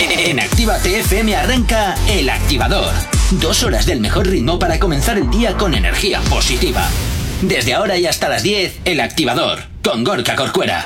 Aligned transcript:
En 0.00 0.40
Actívate 0.40 0.98
FM 1.00 1.36
arranca 1.36 1.94
El 2.08 2.28
Activador. 2.28 2.92
Dos 3.32 3.62
horas 3.62 3.86
del 3.86 4.00
mejor 4.00 4.26
ritmo 4.26 4.58
para 4.58 4.80
comenzar 4.80 5.16
el 5.16 5.30
día 5.30 5.56
con 5.56 5.74
energía 5.74 6.20
positiva. 6.22 6.88
Desde 7.42 7.74
ahora 7.74 7.96
y 7.96 8.06
hasta 8.06 8.28
las 8.28 8.42
10, 8.42 8.80
El 8.84 9.00
Activador, 9.00 9.60
con 9.84 10.02
Gorka 10.02 10.34
Corcuera. 10.34 10.84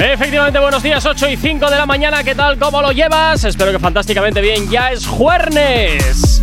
Efectivamente, 0.00 0.58
buenos 0.58 0.82
días, 0.82 1.06
8 1.06 1.28
y 1.28 1.36
5 1.36 1.70
de 1.70 1.76
la 1.76 1.86
mañana, 1.86 2.24
¿qué 2.24 2.34
tal? 2.34 2.58
¿Cómo 2.58 2.82
lo 2.82 2.90
llevas? 2.90 3.44
Espero 3.44 3.70
que 3.70 3.78
fantásticamente 3.78 4.40
bien, 4.40 4.68
ya 4.68 4.90
es 4.90 5.06
jueves. 5.06 6.42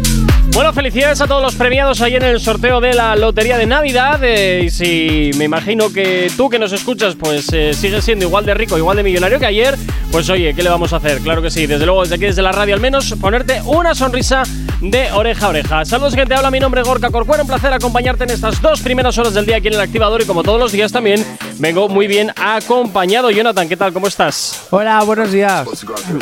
Bueno, 0.54 0.74
felicidades 0.74 1.22
a 1.22 1.28
todos 1.28 1.42
los 1.42 1.56
premiados 1.56 2.02
ahí 2.02 2.16
en 2.16 2.24
el 2.24 2.40
sorteo 2.42 2.82
de 2.82 2.94
la 2.94 3.16
Lotería 3.16 3.58
de 3.58 3.66
Navidad. 3.66 4.20
Eh, 4.22 4.64
y 4.66 4.70
si 4.70 5.32
me 5.38 5.46
imagino 5.46 5.94
que 5.94 6.30
tú 6.36 6.50
que 6.50 6.60
nos 6.60 6.74
escuchas, 6.74 7.16
pues 7.16 7.48
eh, 7.54 7.74
sigues 7.74 8.04
siendo 8.04 8.26
igual 8.26 8.46
de 8.46 8.54
rico, 8.54 8.78
igual 8.78 8.98
de 8.98 9.04
millonario 9.04 9.40
que 9.40 9.46
ayer, 9.46 9.78
pues 10.12 10.30
oye, 10.30 10.54
¿qué 10.54 10.62
le 10.62 10.70
vamos 10.70 10.92
a 10.92 10.98
hacer? 10.98 11.20
Claro 11.22 11.42
que 11.42 11.50
sí, 11.50 11.68
desde 11.68 11.86
luego 11.86 12.02
desde 12.02 12.16
aquí, 12.16 12.26
desde 12.26 12.42
la 12.42 12.52
radio 12.52 12.74
al 12.74 12.82
menos, 12.82 13.14
ponerte 13.20 13.62
una 13.66 13.96
sonrisa 13.96 14.44
de 14.82 15.12
oreja 15.12 15.46
a 15.46 15.50
oreja. 15.50 15.86
Saludos, 15.86 16.16
gente, 16.16 16.34
habla 16.34 16.50
mi 16.52 16.60
nombre 16.60 16.82
es 16.82 16.88
Gorka 16.88 17.10
Corcuera, 17.12 17.44
un 17.44 17.48
placer 17.48 17.72
acompañarte 17.72 18.24
en 18.24 18.32
estas 18.32 18.62
dos 18.62 18.82
primeras 18.82 19.18
horas 19.18 19.34
del 19.34 19.46
día 19.46 19.58
aquí 19.58 19.68
en 19.68 19.76
el 19.76 19.80
activador 19.80 20.22
y 20.22 20.26
como 20.26 20.42
todos 20.44 20.60
los 20.60 20.72
días 20.72 20.92
también 20.92 21.24
vengo 21.60 21.88
muy 21.88 22.08
bien 22.08 22.32
acompañado. 22.36 23.30
Jonathan, 23.32 23.70
¿qué 23.70 23.78
tal? 23.78 23.94
¿Cómo 23.94 24.08
estás? 24.08 24.68
Hola, 24.72 25.04
buenos 25.04 25.32
días. 25.32 25.68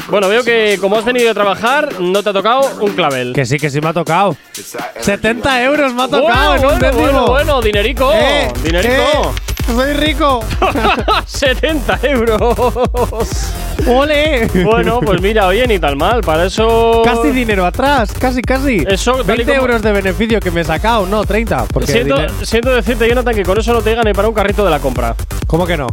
Bueno, 0.09 0.27
veo 0.27 0.43
que 0.43 0.77
como 0.81 0.97
has 0.97 1.05
venido 1.05 1.31
a 1.31 1.33
trabajar, 1.33 1.99
no 2.01 2.21
te 2.21 2.29
ha 2.29 2.33
tocado 2.33 2.61
un 2.81 2.91
clavel. 2.93 3.33
Que 3.33 3.45
sí, 3.45 3.57
que 3.57 3.69
sí 3.69 3.79
me 3.79 3.89
ha 3.89 3.93
tocado. 3.93 4.35
70 4.99 5.63
euros 5.63 5.93
me 5.93 6.03
ha 6.03 6.07
tocado 6.07 6.49
bueno, 6.59 6.69
en 6.69 6.73
un 6.73 6.79
bueno, 6.79 6.97
bueno, 6.99 7.27
bueno, 7.27 7.61
dinerico, 7.61 8.11
Eh, 8.13 8.51
dinerico. 8.63 8.93
eh, 8.93 9.48
soy 9.75 9.93
rico. 9.93 10.43
70 11.25 11.99
euros. 12.03 12.55
¡Ole! 13.87 14.47
Bueno, 14.63 14.99
pues 14.99 15.21
mira, 15.21 15.47
oye, 15.47 15.65
ni 15.67 15.79
tan 15.79 15.97
mal. 15.97 16.21
Para 16.21 16.45
eso. 16.45 17.01
Casi 17.03 17.29
dinero 17.29 17.65
atrás, 17.65 18.11
casi, 18.19 18.41
casi. 18.41 18.83
Eso, 18.87 19.13
tal 19.23 19.35
y 19.35 19.43
20 19.43 19.45
como- 19.45 19.61
euros 19.61 19.81
de 19.81 19.91
beneficio 19.91 20.39
que 20.39 20.51
me 20.51 20.61
he 20.61 20.63
sacado, 20.63 21.05
no, 21.05 21.23
30. 21.25 21.65
Porque 21.65 21.91
Siento, 21.91 22.17
siento 22.43 22.71
decirte, 22.71 23.07
Jonathan, 23.07 23.33
que 23.35 23.43
con 23.43 23.57
eso 23.57 23.73
no 23.73 23.81
te 23.81 23.91
llega 23.91 24.03
ni 24.03 24.13
para 24.13 24.27
un 24.27 24.33
carrito 24.33 24.63
de 24.65 24.71
la 24.71 24.79
compra. 24.79 25.15
¿Cómo 25.47 25.65
que 25.65 25.77
no? 25.77 25.87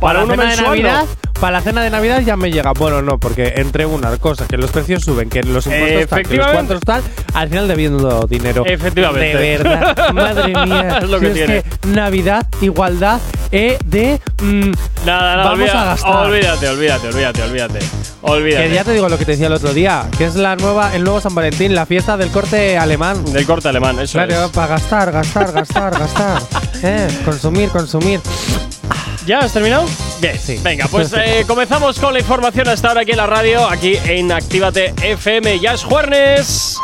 Para 0.00 0.20
la 0.20 0.24
uno 0.24 0.36
de 0.36 0.56
Navidad, 0.56 1.04
no. 1.04 1.27
Para 1.40 1.52
la 1.58 1.60
cena 1.60 1.82
de 1.82 1.90
Navidad 1.90 2.20
ya 2.20 2.36
me 2.36 2.50
llega. 2.50 2.72
Bueno, 2.72 3.02
no, 3.02 3.18
porque 3.18 3.54
entre 3.56 3.86
unas 3.86 4.18
cosas 4.18 4.48
que 4.48 4.56
los 4.56 4.70
precios 4.70 5.02
suben, 5.04 5.28
que 5.28 5.42
los 5.42 5.66
impuestos 5.66 6.08
tal, 6.08 6.22
que 6.22 6.36
los 6.36 6.46
cuantos 6.48 6.80
tal, 6.80 7.02
al 7.34 7.48
final 7.48 7.68
debiendo 7.68 8.26
dinero. 8.28 8.64
Efectivamente. 8.66 9.36
De 9.38 9.58
verdad, 9.58 10.12
madre 10.14 10.48
mía. 10.66 10.98
Es 11.02 11.08
lo 11.08 11.18
Si 11.18 11.24
que 11.26 11.30
tiene. 11.30 11.62
Navidad, 11.86 12.46
igualdad, 12.60 13.20
E 13.50 13.78
de 13.86 14.20
mm, 14.42 14.70
Nada, 15.06 15.36
nada, 15.36 15.44
Vamos 15.50 15.60
olvida- 15.60 15.82
a 15.82 15.84
gastar. 15.86 16.26
Olvídate, 16.26 16.68
olvídate, 16.68 17.08
olvídate, 17.08 17.42
olvídate. 17.42 17.78
Olvídate. 18.20 18.68
Que 18.68 18.74
ya 18.74 18.84
te 18.84 18.92
digo 18.92 19.08
lo 19.08 19.16
que 19.16 19.24
te 19.24 19.30
decía 19.32 19.46
el 19.46 19.52
otro 19.52 19.72
día, 19.72 20.04
que 20.18 20.24
es 20.26 20.34
la 20.34 20.56
nueva, 20.56 20.94
el 20.94 21.04
nuevo 21.04 21.20
San 21.20 21.34
Valentín, 21.34 21.74
la 21.74 21.86
fiesta 21.86 22.16
del 22.16 22.30
corte 22.30 22.76
alemán. 22.76 23.24
Del 23.32 23.46
corte 23.46 23.68
alemán, 23.68 23.98
eso 24.00 24.12
Claro, 24.18 24.46
es. 24.46 24.50
para 24.50 24.66
gastar, 24.66 25.12
gastar, 25.12 25.52
gastar, 25.52 25.98
gastar. 25.98 26.42
Eh, 26.82 27.08
consumir, 27.24 27.70
consumir. 27.70 28.20
¿Ya 29.26 29.40
has 29.40 29.52
terminado? 29.52 29.86
Bien, 30.20 30.38
Sí. 30.38 30.58
Venga, 30.62 30.86
pues 30.88 31.12
eh, 31.16 31.44
comenzamos 31.46 31.98
con 31.98 32.12
la 32.12 32.20
información 32.20 32.68
hasta 32.68 32.88
ahora 32.88 33.02
aquí 33.02 33.10
en 33.12 33.16
la 33.18 33.26
radio, 33.26 33.68
aquí 33.68 33.96
en 34.04 34.32
Actívate 34.32 34.94
FM. 35.02 35.60
Ya 35.60 35.74
es 35.74 35.84
jueves. 35.84 36.78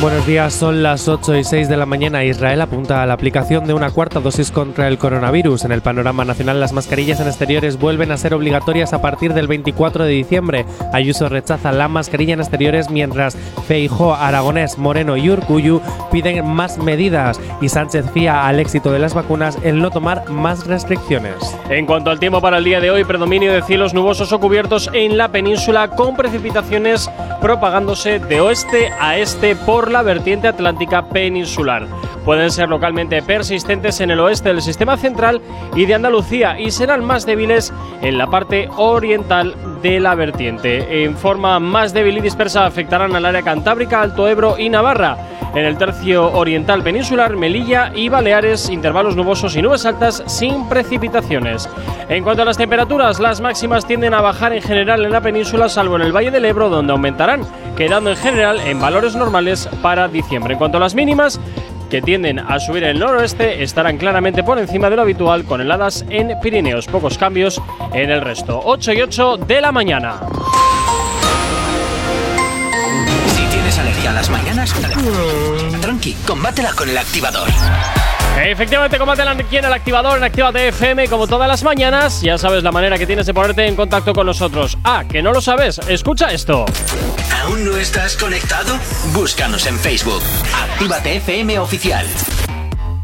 Buenos 0.00 0.26
días, 0.26 0.54
son 0.54 0.82
las 0.82 1.08
8 1.08 1.36
y 1.36 1.44
6 1.44 1.68
de 1.68 1.76
la 1.76 1.84
mañana. 1.84 2.24
Israel 2.24 2.62
apunta 2.62 3.02
a 3.02 3.06
la 3.06 3.12
aplicación 3.12 3.66
de 3.66 3.74
una 3.74 3.90
cuarta 3.90 4.18
dosis 4.18 4.50
contra 4.50 4.88
el 4.88 4.96
coronavirus. 4.96 5.66
En 5.66 5.72
el 5.72 5.82
panorama 5.82 6.24
nacional, 6.24 6.58
las 6.58 6.72
mascarillas 6.72 7.20
en 7.20 7.26
exteriores 7.26 7.78
vuelven 7.78 8.10
a 8.10 8.16
ser 8.16 8.32
obligatorias 8.32 8.94
a 8.94 9.02
partir 9.02 9.34
del 9.34 9.46
24 9.46 10.04
de 10.04 10.12
diciembre. 10.12 10.64
Ayuso 10.94 11.28
rechaza 11.28 11.70
la 11.72 11.88
mascarilla 11.88 12.32
en 12.32 12.40
exteriores 12.40 12.88
mientras 12.88 13.36
Feijó, 13.68 14.14
Aragonés, 14.14 14.78
Moreno 14.78 15.18
y 15.18 15.28
Urcuyu 15.28 15.82
piden 16.10 16.46
más 16.46 16.78
medidas 16.78 17.38
y 17.60 17.68
Sánchez 17.68 18.06
fía 18.14 18.46
al 18.46 18.58
éxito 18.58 18.92
de 18.92 19.00
las 19.00 19.12
vacunas 19.12 19.58
el 19.64 19.82
no 19.82 19.90
tomar 19.90 20.30
más 20.30 20.66
restricciones. 20.66 21.34
En 21.68 21.84
cuanto 21.84 22.10
al 22.10 22.18
tiempo 22.18 22.40
para 22.40 22.56
el 22.56 22.64
día 22.64 22.80
de 22.80 22.90
hoy, 22.90 23.04
predominio 23.04 23.52
de 23.52 23.62
cielos 23.62 23.92
nubosos 23.92 24.32
o 24.32 24.40
cubiertos 24.40 24.88
en 24.94 25.18
la 25.18 25.28
península 25.28 25.88
con 25.88 26.16
precipitaciones 26.16 27.10
propagándose 27.42 28.18
de 28.18 28.40
oeste 28.40 28.90
a 28.98 29.18
este 29.18 29.56
por 29.56 29.89
la 29.90 30.02
vertiente 30.02 30.48
atlántica 30.48 31.08
peninsular. 31.08 31.86
Pueden 32.24 32.50
ser 32.50 32.68
localmente 32.68 33.22
persistentes 33.22 34.00
en 34.00 34.10
el 34.10 34.20
oeste 34.20 34.50
del 34.50 34.62
sistema 34.62 34.96
central 34.96 35.40
y 35.74 35.86
de 35.86 35.94
Andalucía 35.94 36.60
y 36.60 36.70
serán 36.70 37.04
más 37.04 37.24
débiles 37.24 37.72
en 38.02 38.18
la 38.18 38.26
parte 38.26 38.68
oriental 38.76 39.54
de 39.82 40.00
la 40.00 40.14
vertiente. 40.14 41.04
En 41.04 41.16
forma 41.16 41.58
más 41.58 41.94
débil 41.94 42.18
y 42.18 42.20
dispersa 42.20 42.66
afectarán 42.66 43.16
al 43.16 43.24
área 43.24 43.42
cantábrica, 43.42 44.02
Alto 44.02 44.28
Ebro 44.28 44.58
y 44.58 44.68
Navarra. 44.68 45.16
En 45.54 45.64
el 45.64 45.78
tercio 45.78 46.32
oriental 46.32 46.84
peninsular, 46.84 47.34
Melilla 47.34 47.90
y 47.92 48.08
Baleares, 48.08 48.70
intervalos 48.70 49.16
nubosos 49.16 49.56
y 49.56 49.62
nubes 49.62 49.84
altas 49.84 50.22
sin 50.26 50.68
precipitaciones. 50.68 51.68
En 52.08 52.22
cuanto 52.22 52.42
a 52.42 52.44
las 52.44 52.56
temperaturas, 52.56 53.18
las 53.18 53.40
máximas 53.40 53.84
tienden 53.84 54.14
a 54.14 54.20
bajar 54.20 54.52
en 54.52 54.62
general 54.62 55.04
en 55.04 55.10
la 55.10 55.20
península, 55.20 55.68
salvo 55.68 55.96
en 55.96 56.02
el 56.02 56.14
Valle 56.14 56.30
del 56.30 56.44
Ebro, 56.44 56.68
donde 56.68 56.92
aumentarán, 56.92 57.40
quedando 57.76 58.10
en 58.10 58.16
general 58.16 58.60
en 58.60 58.80
valores 58.80 59.16
normales 59.16 59.68
para 59.82 60.06
diciembre. 60.06 60.52
En 60.52 60.58
cuanto 60.58 60.76
a 60.76 60.80
las 60.80 60.94
mínimas, 60.94 61.40
que 61.90 62.00
tienden 62.00 62.38
a 62.38 62.58
subir 62.58 62.84
en 62.84 62.90
el 62.90 62.98
noroeste, 62.98 63.62
estarán 63.62 63.98
claramente 63.98 64.42
por 64.42 64.58
encima 64.58 64.88
de 64.88 64.96
lo 64.96 65.02
habitual, 65.02 65.44
con 65.44 65.60
heladas 65.60 66.04
en 66.08 66.38
Pirineos. 66.40 66.86
Pocos 66.86 67.18
cambios 67.18 67.60
en 67.92 68.10
el 68.10 68.22
resto. 68.22 68.60
8 68.64 68.92
y 68.94 69.02
8 69.02 69.36
de 69.36 69.60
la 69.60 69.72
mañana. 69.72 70.20
Si 73.26 73.42
tienes 73.46 73.78
alergia 73.78 74.10
a 74.10 74.14
las 74.14 74.30
mañanas, 74.30 74.74
tranqui, 75.80 76.14
combátela 76.26 76.72
con 76.72 76.88
El 76.88 76.96
Activador. 76.96 77.48
Efectivamente, 78.42 78.98
combátela 78.98 79.32
aquí 79.32 79.56
en 79.56 79.64
el 79.64 79.72
activador, 79.72 80.18
en 80.18 80.24
Actívate 80.24 80.68
FM, 80.68 81.08
como 81.08 81.26
todas 81.26 81.48
las 81.48 81.62
mañanas. 81.62 82.22
Ya 82.22 82.38
sabes 82.38 82.62
la 82.62 82.72
manera 82.72 82.98
que 82.98 83.06
tienes 83.06 83.26
de 83.26 83.34
ponerte 83.34 83.66
en 83.66 83.76
contacto 83.76 84.12
con 84.12 84.26
nosotros. 84.26 84.78
Ah, 84.84 85.04
que 85.08 85.22
no 85.22 85.32
lo 85.32 85.40
sabes, 85.40 85.78
escucha 85.88 86.32
esto. 86.32 86.64
¿Aún 87.42 87.64
no 87.64 87.76
estás 87.76 88.16
conectado? 88.16 88.78
Búscanos 89.12 89.66
en 89.66 89.78
Facebook. 89.78 90.22
Actívate 90.54 91.16
FM 91.16 91.58
Oficial. 91.58 92.06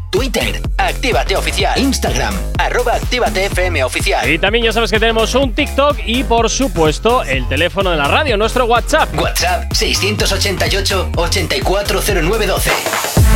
Twitter, 0.09 0.61
Actívate 0.77 1.35
Oficial. 1.35 1.77
Instagram, 1.77 2.33
arroba 2.57 2.95
Actívate 2.95 3.47
FM 3.47 3.83
Oficial. 3.83 4.29
Y 4.29 4.39
también 4.39 4.63
ya 4.63 4.71
sabes 4.71 4.89
que 4.89 4.99
tenemos 4.99 5.35
un 5.35 5.53
TikTok 5.53 5.97
y, 6.05 6.23
por 6.23 6.49
supuesto, 6.49 7.23
el 7.23 7.45
teléfono 7.49 7.91
de 7.91 7.97
la 7.97 8.07
radio, 8.07 8.37
nuestro 8.37 8.63
WhatsApp. 8.65 9.13
WhatsApp 9.19 9.69
688-840912. 9.73 12.71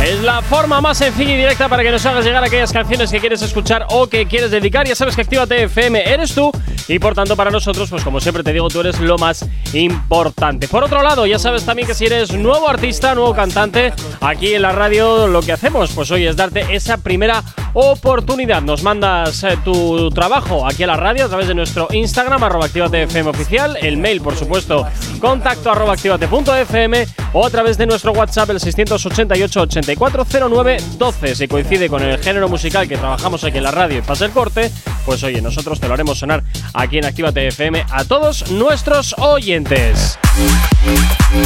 Es 0.02 0.20
la 0.22 0.40
forma 0.42 0.80
más 0.80 0.98
sencilla 0.98 1.32
y 1.32 1.36
directa 1.36 1.68
para 1.68 1.82
que 1.82 1.90
nos 1.92 2.04
hagas 2.06 2.24
llegar 2.24 2.42
aquellas 2.42 2.72
canciones 2.72 3.10
que 3.10 3.20
quieres 3.20 3.42
escuchar 3.42 3.86
o 3.90 4.08
que 4.08 4.26
quieres 4.26 4.50
dedicar. 4.50 4.88
Ya 4.88 4.96
sabes 4.96 5.14
que 5.14 5.22
Actívate 5.22 5.62
FM 5.64 6.10
eres 6.10 6.34
tú 6.34 6.50
y 6.88 6.98
por 6.98 7.14
tanto 7.14 7.36
para 7.36 7.50
nosotros, 7.50 7.88
pues 7.88 8.02
como 8.02 8.20
siempre 8.20 8.42
te 8.42 8.52
digo, 8.52 8.68
tú 8.68 8.80
eres 8.80 8.98
lo 8.98 9.16
más 9.18 9.46
importante. 9.72 10.66
Por 10.66 10.82
otro 10.82 11.02
lado, 11.02 11.26
ya 11.26 11.38
sabes 11.38 11.64
también 11.64 11.86
que 11.86 11.94
si 11.94 12.06
eres 12.06 12.32
nuevo 12.32 12.68
artista, 12.68 13.14
nuevo 13.14 13.34
cantante, 13.34 13.92
aquí 14.20 14.54
en 14.54 14.62
la 14.62 14.72
radio 14.72 15.28
lo 15.28 15.42
que 15.42 15.52
hacemos, 15.52 15.92
pues 15.92 16.10
hoy 16.10 16.26
es 16.26 16.34
darte 16.34 16.61
esa 16.70 16.98
primera 16.98 17.42
oportunidad. 17.74 18.62
Nos 18.62 18.82
mandas 18.82 19.42
eh, 19.44 19.58
tu 19.64 20.10
trabajo 20.10 20.66
aquí 20.66 20.82
a 20.82 20.86
la 20.86 20.96
radio 20.96 21.26
a 21.26 21.28
través 21.28 21.48
de 21.48 21.54
nuestro 21.54 21.88
Instagram, 21.90 22.42
arroba 22.44 22.66
FM 22.66 23.30
oficial, 23.30 23.76
el 23.80 23.96
mail, 23.96 24.20
por 24.20 24.36
supuesto, 24.36 24.86
contacto 25.20 25.70
arroba 25.70 25.94
activate.fm 25.94 27.06
o 27.32 27.46
a 27.46 27.50
través 27.50 27.78
de 27.78 27.86
nuestro 27.86 28.12
WhatsApp, 28.12 28.50
el 28.50 28.60
688 28.60 29.60
8409 29.62 30.76
12. 30.98 31.34
Si 31.34 31.48
coincide 31.48 31.88
con 31.88 32.02
el 32.02 32.18
género 32.18 32.48
musical 32.48 32.88
que 32.88 32.96
trabajamos 32.96 33.44
aquí 33.44 33.58
en 33.58 33.64
la 33.64 33.70
radio 33.70 33.98
y 33.98 34.02
pasa 34.02 34.26
el 34.26 34.32
corte, 34.32 34.70
pues 35.06 35.22
oye, 35.22 35.40
nosotros 35.40 35.80
te 35.80 35.88
lo 35.88 35.94
haremos 35.94 36.18
sonar 36.18 36.42
aquí 36.74 36.98
en 36.98 37.06
Actívate 37.06 37.48
FM 37.48 37.84
a 37.90 38.04
todos 38.04 38.50
nuestros 38.50 39.14
oyentes. 39.18 40.18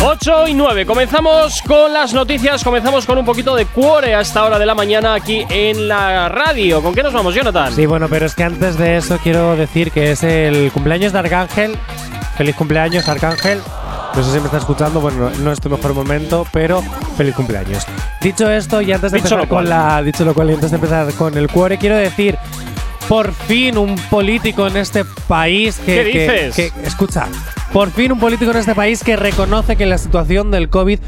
8 0.03 0.49
y 0.49 0.55
9. 0.55 0.87
Comenzamos 0.87 1.63
con 1.63 1.93
las 1.93 2.13
noticias. 2.13 2.63
Comenzamos 2.63 3.07
con 3.07 3.19
un 3.19 3.25
poquito 3.25 3.55
de 3.55 3.67
cuore 3.67 4.15
a 4.15 4.21
esta 4.21 4.45
hora 4.45 4.59
de 4.59 4.67
la 4.67 4.75
mañana 4.75 5.06
aquí 5.15 5.45
en 5.49 5.89
la 5.89 6.29
radio. 6.29 6.83
¿Con 6.83 6.95
qué 6.95 7.03
nos 7.03 7.13
vamos, 7.13 7.35
Jonathan? 7.35 7.73
Sí, 7.75 7.87
bueno, 7.87 8.09
pero 8.09 8.27
es 8.27 8.35
que 8.35 8.45
antes 8.45 8.77
de 8.79 8.97
eso 8.97 9.19
quiero 9.23 9.57
decir 9.57 9.91
que 9.91 10.11
es 10.13 10.23
el 10.23 10.71
cumpleaños 10.73 11.13
de 11.13 11.19
Arcángel. 11.19 11.77
Feliz 12.37 12.55
cumpleaños, 12.57 13.09
Arcángel. 13.09 13.61
No 14.15 14.23
sé 14.23 14.33
si 14.33 14.39
me 14.39 14.47
está 14.47 14.59
escuchando, 14.59 15.01
bueno, 15.01 15.31
no 15.41 15.53
es 15.53 15.61
tu 15.61 15.69
mejor 15.69 15.93
momento, 15.95 16.47
pero 16.53 16.83
feliz 17.17 17.35
cumpleaños. 17.35 17.85
Dicho 18.23 18.51
esto, 18.51 18.81
y 18.81 18.93
antes 18.93 19.13
de 19.13 19.19
Dicho 19.19 19.35
empezar 19.35 19.49
con 19.49 19.69
la. 19.69 20.03
Dicho 20.03 20.25
lo 20.25 20.33
cual, 20.35 20.51
y 20.51 20.55
antes 20.55 20.71
de 20.71 20.77
empezar 20.77 21.13
con 21.15 21.37
el 21.37 21.49
cuore, 21.49 21.79
quiero 21.79 21.97
decir. 21.97 22.37
Por 23.09 23.33
fin 23.33 23.79
un 23.79 23.95
político 24.11 24.67
en 24.67 24.77
este 24.79 25.05
país 25.29 25.77
que, 25.77 26.03
¿Qué 26.03 26.11
que- 26.11 26.21
dices? 26.49 26.57
que- 26.75 26.87
escucha, 26.89 27.27
por 27.73 27.93
fin 27.93 28.11
un 28.11 28.19
político 28.19 28.51
en 28.51 28.57
este 28.57 28.75
país 28.75 29.05
que 29.05 29.15
reconoce 29.15 29.77
que 29.77 29.87
la 29.87 29.97
situación 29.97 30.51
del 30.51 30.69
COVID 30.69 30.99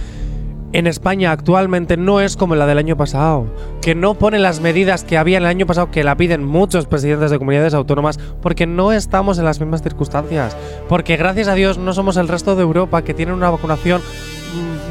en 0.73 0.87
España 0.87 1.33
actualmente 1.33 1.97
no 1.97 2.21
es 2.21 2.37
como 2.37 2.55
la 2.55 2.67
del 2.67 2.79
año 2.79 2.97
pasado, 2.97 3.47
que 3.81 3.95
no 3.95 4.15
pone 4.15 4.39
las 4.39 4.61
medidas 4.61 5.05
que 5.05 5.17
había 5.17 5.39
el 5.39 5.47
año 5.47 5.67
pasado 5.67 5.91
que 5.91 6.05
la 6.05 6.17
piden 6.17 6.45
muchos 6.45 6.87
presidentes 6.87 7.31
de 7.31 7.39
comunidades 7.39 7.75
autónomas 7.75 8.19
porque 8.43 8.67
no 8.67 8.93
estamos 8.93 9.39
en 9.39 9.45
las 9.45 9.61
mismas 9.61 9.83
circunstancias, 9.83 10.57
porque 10.89 11.17
gracias 11.17 11.49
a 11.49 11.55
Dios 11.55 11.79
no 11.79 11.93
somos 11.93 12.17
el 12.17 12.29
resto 12.29 12.55
de 12.55 12.63
Europa 12.63 13.03
que 13.03 13.15
tienen 13.15 13.35
una 13.35 13.51
vacunación 13.51 14.03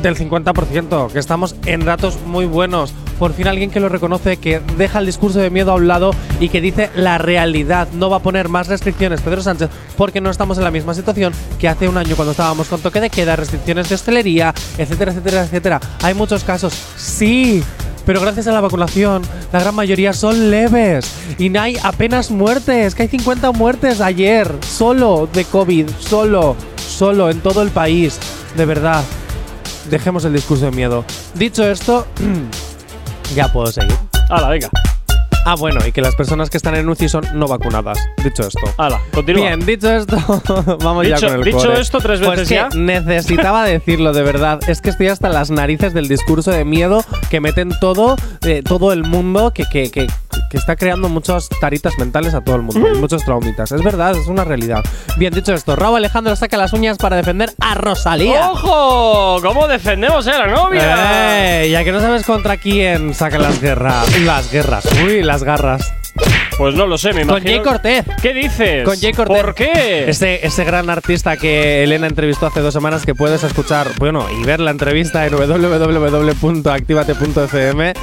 del 0.01 0.15
50%, 0.15 1.11
que 1.11 1.19
estamos 1.19 1.55
en 1.65 1.85
datos 1.85 2.19
muy 2.25 2.45
buenos. 2.45 2.93
Por 3.19 3.33
fin 3.33 3.47
alguien 3.47 3.71
que 3.71 3.79
lo 3.79 3.89
reconoce, 3.89 4.37
que 4.37 4.61
deja 4.77 4.99
el 4.99 5.05
discurso 5.05 5.39
de 5.39 5.49
miedo 5.49 5.71
a 5.71 5.75
un 5.75 5.87
lado 5.87 6.11
y 6.39 6.49
que 6.49 6.61
dice 6.61 6.89
la 6.95 7.17
realidad. 7.17 7.87
No 7.93 8.09
va 8.09 8.17
a 8.17 8.21
poner 8.21 8.47
más 8.47 8.67
restricciones 8.67 9.21
Pedro 9.21 9.41
Sánchez 9.41 9.69
porque 9.97 10.21
no 10.21 10.29
estamos 10.29 10.57
en 10.57 10.63
la 10.63 10.71
misma 10.71 10.93
situación 10.93 11.33
que 11.59 11.67
hace 11.67 11.89
un 11.89 11.97
año 11.97 12.15
cuando 12.15 12.31
estábamos 12.31 12.67
con 12.67 12.81
toque 12.81 13.01
de 13.01 13.09
queda, 13.09 13.35
restricciones 13.35 13.89
de 13.89 13.95
hostelería, 13.95 14.53
etcétera, 14.77 15.11
etcétera, 15.11 15.43
etcétera. 15.43 15.79
Hay 16.03 16.13
muchos 16.13 16.43
casos, 16.43 16.73
sí, 16.95 17.63
pero 18.07 18.21
gracias 18.21 18.47
a 18.47 18.53
la 18.53 18.61
vacunación, 18.61 19.21
la 19.51 19.59
gran 19.59 19.75
mayoría 19.75 20.13
son 20.13 20.49
leves 20.49 21.11
y 21.37 21.49
no 21.49 21.59
hay 21.59 21.77
apenas 21.83 22.31
muertes, 22.31 22.95
que 22.95 23.03
hay 23.03 23.09
50 23.09 23.51
muertes 23.51 23.99
ayer, 23.99 24.49
solo 24.65 25.27
de 25.33 25.43
COVID, 25.43 25.89
solo, 25.99 26.55
solo 26.77 27.29
en 27.29 27.41
todo 27.41 27.61
el 27.61 27.69
país, 27.69 28.17
de 28.55 28.65
verdad. 28.65 29.03
Dejemos 29.89 30.25
el 30.25 30.33
discurso 30.33 30.65
de 30.65 30.71
miedo. 30.71 31.05
Dicho 31.33 31.63
esto, 31.63 32.07
ya 33.35 33.51
puedo 33.51 33.67
seguir. 33.67 33.95
Hala, 34.29 34.49
venga. 34.49 34.69
Ah, 35.49 35.55
bueno, 35.55 35.79
y 35.87 35.93
que 35.93 36.01
las 36.01 36.13
personas 36.13 36.49
que 36.49 36.57
están 36.57 36.75
en 36.75 36.89
UCI 36.89 37.07
son 37.07 37.25
no 37.33 37.47
vacunadas. 37.47 37.97
Dicho 38.21 38.43
esto. 38.45 38.59
Hala, 38.77 38.99
continúa. 39.13 39.43
Bien, 39.47 39.65
dicho 39.65 39.89
esto, 39.89 40.17
vamos 40.83 41.05
Dicho- 41.05 41.15
ya 41.21 41.27
con 41.27 41.37
el 41.37 41.43
dicho 41.45 41.57
core. 41.59 41.79
esto 41.79 41.99
tres 41.99 42.19
Pues 42.19 42.31
veces 42.31 42.49
que 42.49 42.55
ya. 42.55 42.69
Necesitaba 42.77 43.63
decirlo 43.63 44.11
de 44.11 44.23
verdad. 44.23 44.59
Es 44.67 44.81
que 44.81 44.89
estoy 44.89 45.07
hasta 45.07 45.29
las 45.29 45.49
narices 45.49 45.93
del 45.93 46.09
discurso 46.09 46.51
de 46.51 46.65
miedo 46.65 47.01
que 47.29 47.39
meten 47.39 47.71
todo, 47.79 48.17
eh, 48.45 48.61
todo 48.61 48.91
el 48.91 49.03
mundo, 49.05 49.53
que, 49.53 49.63
que, 49.71 49.89
que, 49.89 50.07
que 50.51 50.57
está 50.57 50.75
creando 50.75 51.07
muchas 51.07 51.47
taritas 51.61 51.93
mentales 51.97 52.33
a 52.33 52.41
todo 52.41 52.57
el 52.57 52.63
mundo, 52.63 52.85
y 52.93 52.97
muchos 52.97 53.23
traumitas. 53.23 53.71
Es 53.71 53.81
verdad, 53.81 54.17
es 54.17 54.27
una 54.27 54.43
realidad. 54.43 54.83
Bien, 55.15 55.33
dicho 55.33 55.53
esto, 55.53 55.77
Raúl 55.77 55.95
Alejandro 55.95 56.35
saca 56.35 56.57
las 56.57 56.73
uñas 56.73 56.97
para 56.97 57.15
defender 57.15 57.53
a 57.61 57.73
Rosalía. 57.75 58.51
¡Ojo! 58.51 59.41
¿Cómo 59.41 59.67
defendemos 59.69 60.27
a 60.27 60.39
la 60.39 60.47
novia? 60.47 61.63
¡Eh! 61.63 61.69
Ya 61.71 61.85
que 61.85 61.91
no 61.93 62.01
sabes 62.01 62.25
contra 62.25 62.57
quién 62.57 63.13
saca 63.13 63.39
las 63.39 63.61
guerras. 63.61 64.19
Las 64.21 64.51
guerras. 64.51 64.85
Uy, 65.05 65.23
las 65.23 65.36
garras. 65.43 65.93
Pues 66.57 66.73
no 66.73 66.87
lo 66.87 66.97
sé, 66.97 67.13
me 67.13 67.21
Con 67.25 67.37
imagino. 67.37 67.51
Jay 67.51 67.61
Cortez. 67.61 68.05
¿Qué 68.21 68.33
dices? 68.33 68.83
Con 68.83 68.99
Jay 68.99 69.13
Cortez. 69.13 69.43
¿Por 69.43 69.53
qué? 69.53 70.09
Ese, 70.09 70.43
ese 70.45 70.63
gran 70.63 70.89
artista 70.89 71.37
que 71.37 71.83
Elena 71.83 72.07
entrevistó 72.07 72.47
hace 72.47 72.61
dos 72.61 72.73
semanas 72.73 73.05
que 73.05 73.13
puedes 73.13 73.43
escuchar, 73.43 73.87
bueno, 73.99 74.25
y 74.41 74.43
ver 74.43 74.59
la 74.59 74.71
entrevista 74.71 75.27
en 75.27 75.33
www.activate.fm. 75.33 77.93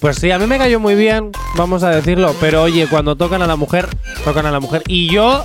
Pues 0.00 0.16
sí, 0.16 0.30
a 0.30 0.38
mí 0.38 0.46
me 0.46 0.56
cayó 0.58 0.78
muy 0.80 0.94
bien, 0.94 1.32
vamos 1.56 1.82
a 1.82 1.90
decirlo, 1.90 2.34
pero 2.40 2.62
oye, 2.62 2.86
cuando 2.88 3.16
tocan 3.16 3.42
a 3.42 3.46
la 3.46 3.56
mujer, 3.56 3.88
tocan 4.24 4.46
a 4.46 4.50
la 4.52 4.60
mujer. 4.60 4.82
Y 4.86 5.12
yo 5.12 5.44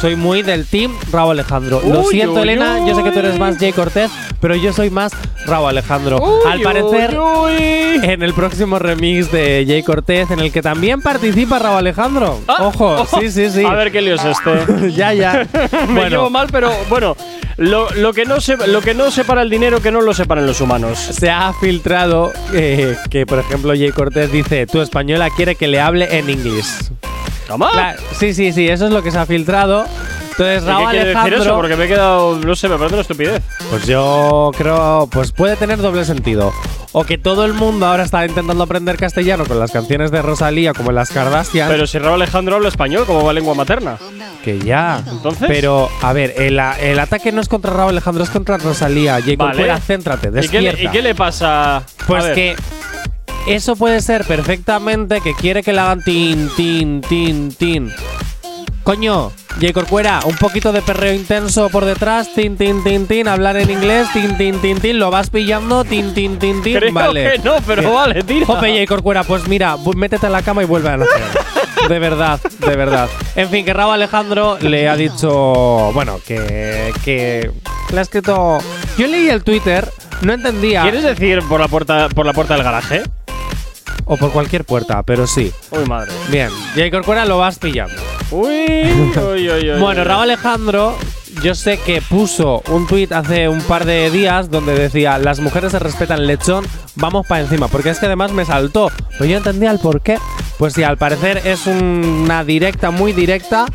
soy 0.00 0.16
muy 0.16 0.42
del 0.42 0.66
team 0.66 0.92
Raúl 1.12 1.32
Alejandro. 1.32 1.80
Lo 1.84 2.00
Uy, 2.00 2.06
siento, 2.10 2.34
uy, 2.36 2.42
Elena, 2.42 2.78
yo 2.86 2.94
sé 2.94 3.02
que 3.02 3.10
tú 3.10 3.18
eres 3.18 3.34
uy. 3.34 3.38
más 3.40 3.58
Jay 3.58 3.72
Cortez, 3.72 4.10
pero 4.40 4.54
yo 4.54 4.72
soy 4.72 4.88
más 4.90 5.12
Raúl 5.46 5.68
Alejandro. 5.68 6.18
Uy, 6.22 6.50
Al 6.50 6.60
parecer, 6.62 7.18
uy, 7.18 7.52
uy. 7.52 8.00
en 8.02 8.22
el 8.22 8.32
próximo 8.32 8.78
remix 8.78 9.30
de 9.30 9.64
Jay 9.66 9.82
Cortez, 9.82 10.30
en 10.30 10.40
el 10.40 10.50
que 10.52 10.62
también 10.62 11.02
participa 11.02 11.58
Raúl 11.58 11.78
Alejandro. 11.78 12.40
Ah, 12.48 12.64
Ojo, 12.66 13.06
sí, 13.20 13.30
sí, 13.30 13.50
sí. 13.50 13.64
A 13.64 13.74
ver 13.74 13.92
qué 13.92 14.00
lío 14.00 14.14
es 14.14 14.24
este. 14.24 14.92
ya, 14.96 15.12
ya. 15.12 15.46
Me 15.88 16.08
llevo 16.08 16.30
mal, 16.30 16.48
pero 16.50 16.72
bueno, 16.88 17.14
lo, 17.58 17.90
lo 17.90 18.12
que 18.14 18.24
no 18.24 18.40
se, 18.40 18.56
lo 18.68 18.80
que 18.80 18.94
no 18.94 19.10
separa 19.10 19.42
el 19.42 19.50
dinero, 19.50 19.80
que 19.82 19.90
no 19.90 20.00
lo 20.00 20.14
separan 20.14 20.46
los 20.46 20.60
humanos. 20.62 20.98
se 20.98 21.30
ha 21.30 21.52
filtrado 21.60 22.32
eh, 22.54 22.96
que, 23.10 23.26
por 23.26 23.38
ejemplo, 23.38 23.72
Jay 23.74 23.90
Cortez 23.90 24.32
dice: 24.32 24.66
Tu 24.66 24.80
española 24.80 25.28
quiere 25.36 25.56
que 25.56 25.68
le 25.68 25.78
hable 25.80 26.18
en 26.18 26.30
inglés. 26.30 26.90
¿Toma? 27.50 27.72
Cla- 27.72 27.96
sí, 28.16 28.32
sí, 28.32 28.52
sí, 28.52 28.68
eso 28.68 28.86
es 28.86 28.92
lo 28.92 29.02
que 29.02 29.10
se 29.10 29.18
ha 29.18 29.26
filtrado. 29.26 29.84
Entonces, 30.30 30.62
¿Y 30.62 30.66
Raúl 30.66 30.84
¿Qué 30.84 30.90
quiere 30.90 31.04
decir 31.06 31.16
Alejandro. 31.18 31.42
eso? 31.42 31.56
Porque 31.56 31.76
me 31.76 31.84
he 31.84 31.88
quedado, 31.88 32.36
no 32.36 32.54
sé, 32.54 32.68
me 32.68 32.76
parece 32.76 32.94
una 32.94 33.02
estupidez. 33.02 33.42
Pues 33.68 33.86
yo 33.86 34.52
creo, 34.56 35.08
pues 35.10 35.32
puede 35.32 35.56
tener 35.56 35.78
doble 35.78 36.04
sentido. 36.04 36.52
O 36.92 37.04
que 37.04 37.18
todo 37.18 37.44
el 37.44 37.52
mundo 37.54 37.86
ahora 37.86 38.04
está 38.04 38.24
intentando 38.24 38.62
aprender 38.64 38.96
castellano 38.96 39.44
con 39.46 39.58
las 39.58 39.70
canciones 39.72 40.10
de 40.12 40.22
Rosalía, 40.22 40.72
como 40.74 40.92
las 40.92 41.10
Kardashian. 41.10 41.68
Pero 41.68 41.86
si 41.88 41.98
Raúl 41.98 42.14
Alejandro 42.22 42.54
habla 42.56 42.68
español, 42.68 43.04
como 43.04 43.24
va 43.24 43.32
lengua 43.32 43.54
materna. 43.54 43.96
que 44.44 44.60
ya. 44.60 45.02
Entonces. 45.10 45.46
Pero, 45.48 45.88
a 46.02 46.12
ver, 46.12 46.34
el, 46.36 46.58
el 46.80 46.98
ataque 47.00 47.32
no 47.32 47.40
es 47.40 47.48
contra 47.48 47.72
Raúl 47.72 47.90
Alejandro, 47.90 48.22
es 48.24 48.30
contra 48.30 48.58
Rosalía. 48.58 49.20
Jay 49.20 49.34
Vale. 49.36 49.50
Corcuera, 49.52 49.78
céntrate, 49.80 50.28
¿Y 50.28 50.48
qué, 50.48 50.60
le, 50.60 50.68
despierta. 50.68 50.82
y 50.82 50.88
qué 50.88 51.02
le 51.02 51.14
pasa? 51.16 51.76
A 51.78 51.82
Pues 52.06 52.24
ver. 52.24 52.34
que 52.34 52.56
eso 53.54 53.76
puede 53.76 54.00
ser 54.00 54.24
perfectamente 54.24 55.20
que 55.20 55.34
quiere 55.34 55.62
que 55.62 55.72
le 55.72 55.80
hagan 55.80 56.02
tin, 56.02 56.48
tin, 56.56 57.00
tin, 57.02 57.52
tin. 57.52 57.92
Coño, 58.82 59.30
Jay 59.60 59.72
Corcuera, 59.72 60.20
un 60.24 60.36
poquito 60.36 60.72
de 60.72 60.80
perreo 60.82 61.12
intenso 61.12 61.68
por 61.68 61.84
detrás, 61.84 62.32
tin, 62.34 62.56
tin, 62.56 62.82
tin, 62.82 63.06
tin, 63.06 63.28
hablar 63.28 63.56
en 63.56 63.70
inglés, 63.70 64.08
tin, 64.12 64.36
tin, 64.38 64.58
tin, 64.60 64.80
tin, 64.80 64.98
lo 64.98 65.10
vas 65.10 65.30
pillando, 65.30 65.84
tin, 65.84 66.14
tin, 66.14 66.38
tin, 66.38 66.62
tin, 66.62 66.78
Creo 66.78 66.92
vale. 66.92 67.32
que 67.32 67.38
no, 67.40 67.56
pero 67.66 67.82
Bien. 67.82 67.94
vale, 67.94 68.22
tira. 68.22 68.46
Jope, 68.46 68.72
Jay 68.72 68.86
Corcuera, 68.86 69.22
pues 69.22 69.46
mira, 69.48 69.76
métete 69.96 70.26
en 70.26 70.32
la 70.32 70.42
cama 70.42 70.62
y 70.62 70.66
vuelve 70.66 70.88
a 70.88 70.96
nacer. 70.96 71.22
De 71.88 71.98
verdad, 71.98 72.40
de 72.58 72.76
verdad. 72.76 73.08
En 73.36 73.48
fin, 73.48 73.64
que 73.64 73.72
Raúl 73.72 73.94
Alejandro 73.94 74.58
le 74.60 74.88
ha 74.88 74.96
dicho, 74.96 75.90
bueno, 75.92 76.18
que, 76.26 76.92
que 77.04 77.50
le 77.92 77.98
ha 77.98 78.02
escrito... 78.02 78.58
Yo 78.96 79.06
leí 79.06 79.28
el 79.28 79.44
Twitter, 79.44 79.88
no 80.22 80.32
entendía... 80.32 80.82
¿Quieres 80.82 81.04
decir 81.04 81.42
por 81.48 81.60
la 81.60 81.68
puerta, 81.68 82.08
por 82.08 82.26
la 82.26 82.32
puerta 82.32 82.54
del 82.54 82.64
garaje? 82.64 83.02
O 84.04 84.16
por 84.16 84.32
cualquier 84.32 84.64
puerta, 84.64 85.02
pero 85.02 85.26
sí. 85.26 85.52
Uy, 85.70 85.84
madre. 85.86 86.12
Bien, 86.30 86.50
Jay 86.74 86.90
Corcuera 86.90 87.24
lo 87.24 87.38
vas 87.38 87.58
pillando. 87.58 88.00
Uy, 88.30 88.82
uy, 89.16 89.50
uy, 89.50 89.70
uy. 89.70 89.80
Bueno. 89.80 90.04
Raúl 90.04 90.22
Alejandro, 90.22 90.96
yo 91.42 91.54
sé 91.54 91.78
que 91.78 92.02
puso 92.02 92.62
un 92.68 92.86
tuit 92.86 93.12
hace 93.12 93.48
un 93.48 93.60
par 93.62 93.84
de 93.84 94.10
días 94.10 94.50
donde 94.50 94.74
decía: 94.74 95.18
Las 95.18 95.40
mujeres 95.40 95.72
se 95.72 95.78
respetan 95.78 96.26
lechón, 96.26 96.66
vamos 96.96 97.26
para 97.26 97.42
encima. 97.42 97.68
Porque 97.68 97.90
es 97.90 97.98
que 97.98 98.06
además 98.06 98.32
me 98.32 98.44
saltó. 98.44 98.90
Pues 99.18 99.30
yo 99.30 99.36
entendía 99.36 99.70
el 99.70 99.78
por 99.78 100.00
qué. 100.00 100.18
Pues 100.58 100.74
sí, 100.74 100.82
al 100.82 100.98
parecer 100.98 101.40
es 101.44 101.66
una 101.66 102.44
directa, 102.44 102.90
muy 102.90 103.12
directa 103.12 103.66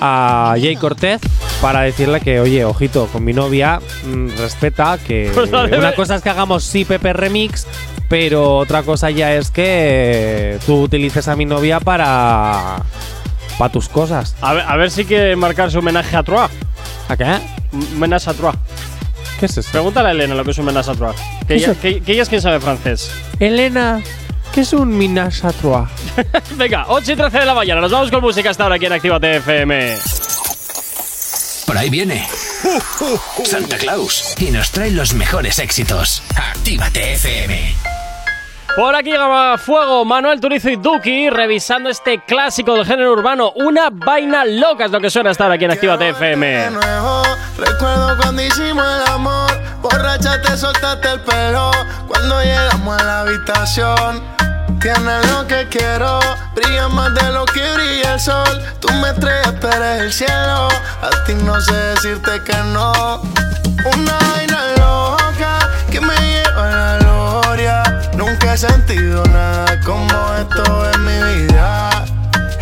a 0.00 0.54
Jay 0.58 0.76
Cortez 0.76 1.20
para 1.60 1.80
decirle 1.80 2.20
que, 2.20 2.40
oye, 2.40 2.64
ojito, 2.64 3.06
con 3.06 3.24
mi 3.24 3.32
novia, 3.32 3.80
mm, 4.04 4.28
respeta 4.38 4.98
que 4.98 5.30
Pues 5.34 5.50
una 5.50 5.94
cosa 5.94 6.16
es 6.16 6.22
que 6.22 6.30
hagamos 6.30 6.64
sí 6.64 6.84
Pepe 6.84 7.12
Remix, 7.12 7.66
pero 8.08 8.56
otra 8.56 8.82
cosa 8.82 9.10
ya 9.10 9.34
es 9.34 9.50
que 9.50 10.58
tú 10.66 10.82
utilices 10.82 11.28
a 11.28 11.36
mi 11.36 11.44
novia 11.44 11.80
para 11.80 12.82
para 13.58 13.72
tus 13.72 13.88
cosas. 13.88 14.34
A 14.40 14.52
ver, 14.54 14.64
a 14.66 14.76
ver 14.76 14.90
si 14.90 15.04
quiere 15.04 15.34
marcar 15.36 15.70
su 15.70 15.78
homenaje 15.80 16.16
a 16.16 16.22
Troyes. 16.22 16.50
¿A 17.08 17.16
qué? 17.16 17.38
Menace 17.96 18.30
a 18.30 18.34
Troyes. 18.34 18.58
¿Qué 19.40 19.46
es 19.46 19.56
eso? 19.58 19.68
Pregúntale 19.72 20.08
a 20.08 20.12
Elena 20.12 20.34
lo 20.34 20.44
que 20.44 20.52
es 20.52 20.58
un 20.58 20.64
menace 20.66 20.90
a 20.90 20.94
Troyes. 20.94 21.20
Que, 21.40 21.46
¿Qué 21.46 21.54
ella, 21.54 21.72
es 21.72 21.78
que- 21.78 22.00
que 22.00 22.12
ella 22.12 22.22
es 22.22 22.28
quien 22.28 22.40
sabe 22.40 22.60
francés. 22.60 23.10
Elena, 23.40 24.00
¿qué 24.54 24.60
es 24.60 24.72
un 24.72 24.96
minage 24.96 25.44
à 25.46 25.52
trois? 25.52 25.88
Venga, 26.56 26.84
8 26.88 27.12
y 27.12 27.16
13 27.16 27.38
de 27.40 27.44
la 27.46 27.54
mañana. 27.54 27.80
Nos 27.80 27.90
vamos 27.90 28.10
con 28.10 28.20
música 28.20 28.50
hasta 28.50 28.62
ahora 28.62 28.76
aquí 28.76 28.86
en 28.86 28.92
Actívate 28.92 29.36
FM. 29.36 29.96
Por 31.66 31.76
ahí 31.76 31.90
viene. 31.90 32.26
Santa 33.44 33.76
Claus. 33.76 34.34
Y 34.38 34.50
nos 34.50 34.70
trae 34.70 34.90
los 34.90 35.14
mejores 35.14 35.58
éxitos. 35.58 36.22
Actívate 36.36 37.12
FM. 37.14 37.97
Por 38.76 38.94
aquí 38.94 39.10
llega 39.10 39.58
Fuego, 39.58 40.04
Manuel 40.04 40.40
Turizo 40.40 40.68
y 40.70 40.76
Duki 40.76 41.30
revisando 41.30 41.88
este 41.90 42.20
clásico 42.24 42.74
del 42.74 42.86
género 42.86 43.12
urbano. 43.12 43.50
Una 43.56 43.88
vaina 43.90 44.44
loca 44.44 44.84
es 44.84 44.90
lo 44.92 45.00
que 45.00 45.10
suena 45.10 45.30
estar 45.30 45.50
aquí 45.50 45.64
en 45.64 45.72
Actívate 45.72 46.04
De 46.04 46.10
FM. 46.10 46.70
nuevo, 46.70 47.22
recuerdo 47.56 48.16
cuando 48.18 48.42
hicimos 48.42 48.84
el 48.84 49.12
amor. 49.12 49.50
Borracha 49.82 50.40
te 50.42 50.56
soltaste 50.56 51.10
el 51.10 51.20
pelo. 51.20 51.70
Cuando 52.06 52.40
llegamos 52.42 53.00
a 53.00 53.04
la 53.04 53.20
habitación, 53.22 54.22
tienes 54.80 55.30
lo 55.32 55.46
que 55.48 55.66
quiero. 55.68 56.20
Brilla 56.54 56.88
más 56.88 57.12
de 57.14 57.32
lo 57.32 57.44
que 57.46 57.72
brilla 57.72 58.14
el 58.14 58.20
sol. 58.20 58.62
Tú 58.80 58.92
me 58.94 59.08
estrellas, 59.08 59.58
tú 59.60 59.66
eres 59.66 60.02
el 60.02 60.12
cielo. 60.12 60.68
A 61.02 61.24
ti 61.26 61.34
no 61.34 61.60
sé 61.60 61.74
decirte 61.74 62.42
que 62.44 62.56
no. 62.72 63.22
Una 63.92 64.18
vaina 64.34 64.60
loca 64.76 65.27
Nunca 68.48 68.54
he 68.54 68.72
sentido 68.72 69.22
nada 69.26 69.78
como 69.84 70.08
esto 70.34 70.90
en 70.94 71.04
mi 71.04 71.42
vida. 71.42 71.90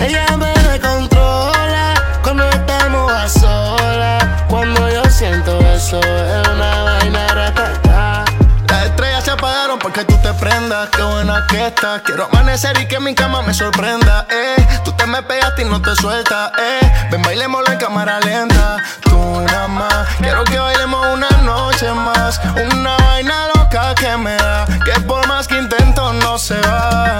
Ella 0.00 0.36
me 0.36 0.80
controla 0.80 1.94
cuando 2.24 2.42
estamos 2.48 3.12
a 3.12 3.28
solas. 3.28 4.24
Cuando 4.48 4.90
yo 4.90 5.04
siento 5.08 5.60
eso, 5.60 6.00
es 6.00 6.48
una 6.48 6.82
vaina 6.82 7.28
ratata. 7.28 8.24
Las 8.68 8.86
estrellas 8.86 9.24
se 9.26 9.30
apagaron 9.30 9.78
porque 9.78 10.04
tú 10.04 10.16
te 10.24 10.32
prendas. 10.34 10.88
Qué 10.88 11.02
buena 11.02 11.46
que 11.48 11.68
estás. 11.68 12.02
Quiero 12.02 12.24
amanecer 12.32 12.76
y 12.80 12.88
que 12.88 12.98
mi 12.98 13.14
cama 13.14 13.42
me 13.42 13.54
sorprenda. 13.54 14.26
Eh, 14.28 14.66
tú 14.84 14.90
te 14.90 15.06
me 15.06 15.22
pegaste 15.22 15.62
y 15.62 15.66
no 15.66 15.80
te 15.80 15.94
sueltas. 15.94 16.50
Eh, 16.58 17.08
ven, 17.12 17.22
bailémoslo 17.22 17.70
en 17.70 17.78
cámara 17.78 18.18
lenta. 18.18 18.78
Tú 19.02 19.40
nada 19.40 19.68
más. 19.68 20.08
Quiero 20.18 20.42
que 20.42 20.58
bailemos 20.58 21.06
una 21.14 21.30
noche 21.44 21.92
más. 21.92 22.40
Una 22.72 22.96
vaina 22.96 23.46
loca 23.46 23.55
que 23.76 24.16
me 24.16 24.34
da, 24.36 24.64
que 24.86 24.98
por 25.02 25.26
más 25.28 25.46
que 25.46 25.58
intento 25.58 26.10
no 26.14 26.38
se 26.38 26.58
va. 26.62 27.18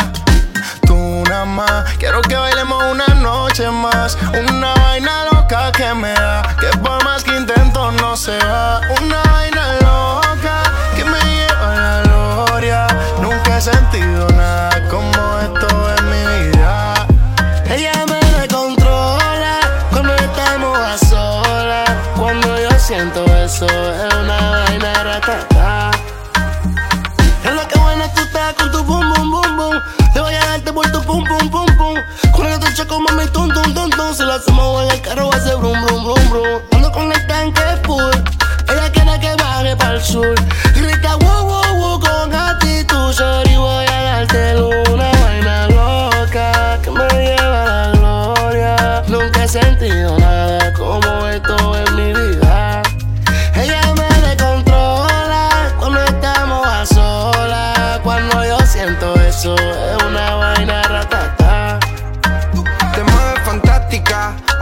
Tú 0.86 1.22
nada 1.28 1.44
más, 1.44 1.84
quiero 1.98 2.22
que 2.22 2.34
bailemos 2.34 2.82
una 2.84 3.06
noche 3.08 3.70
más. 3.70 4.16
Una 4.32 4.72
vaina 4.72 5.26
loca 5.32 5.70
que 5.72 5.92
me 5.92 6.14
da, 6.14 6.56
que 6.58 6.68
por 6.78 7.04
más 7.04 7.22
que 7.24 7.36
intento 7.36 7.92
no 7.92 8.16
se 8.16 8.38
va. 8.38 8.80
Una 9.02 9.22
vaina 9.32 9.74
loca 9.82 10.62
que 10.96 11.04
me 11.04 11.20
lleva 11.24 11.72
a 11.72 11.76
la 11.76 12.02
gloria. 12.04 12.86
Nunca 13.20 13.58
he 13.58 13.60
sentido 13.60 14.26
nada 14.30 14.88
como 14.88 15.38
esto 15.40 15.68
en 15.98 16.10
mi 16.10 16.50
vida. 16.52 17.06
Ella 17.68 17.92
me 18.08 18.18
descontrola 18.40 19.58
cuando 19.90 20.14
estamos 20.14 20.78
a 20.78 20.96
solas. 20.96 21.90
Cuando 22.16 22.58
yo 22.58 22.70
siento 22.78 23.26
eso, 23.44 23.66
pum, 31.24 31.24
pum, 31.24 31.50
pum, 31.50 31.76
pum. 31.76 31.96
Con 32.32 32.46
el 32.46 32.58
te 32.58 32.86
como 32.86 33.08
mi 33.16 33.26
tum, 33.26 33.48
tum, 33.48 33.74
tum, 33.74 33.90
tum. 33.90 34.14
Si 34.14 34.22
lo 34.22 34.34
hacemos 34.34 34.84
en 34.84 34.90
el 34.90 35.00
carro, 35.00 35.32
a 35.32 35.40
ser 35.40 35.56
brum, 35.56 35.80
brum, 35.86 36.04
brum, 36.04 36.30
brum. 36.30 36.60
Ando 36.72 36.92
con 36.92 37.12
el 37.12 37.26
tanque 37.26 37.62
full. 37.84 38.14
Ella 38.68 38.90
quiere 38.92 39.20
que 39.20 39.34
baje 39.42 39.76
para 39.76 39.94
el 39.94 40.02
sur. 40.02 40.34
Grita, 40.74 41.16
wow, 41.16 41.46
wow, 41.46 41.76
wow, 41.76 42.00
con 42.00 42.34
actitud. 42.34 43.12
Sorry, 43.12 43.56
voy 43.56 43.86
a 43.86 44.02
darte 44.02 44.56
una 44.90 45.10
vaina 45.22 45.68
loca 45.68 46.78
que 46.82 46.90
me 46.90 47.08
lleva 47.08 47.62
a 47.62 47.88
la 47.88 47.98
gloria. 47.98 49.02
Nunca 49.08 49.44
he 49.44 49.48
sentido 49.48 50.18
nada 50.18 50.72
como 50.74 51.26
esto 51.28 51.56
en 51.76 51.96
mi 51.96 52.12
vida. 52.12 52.82
Ella 53.54 53.86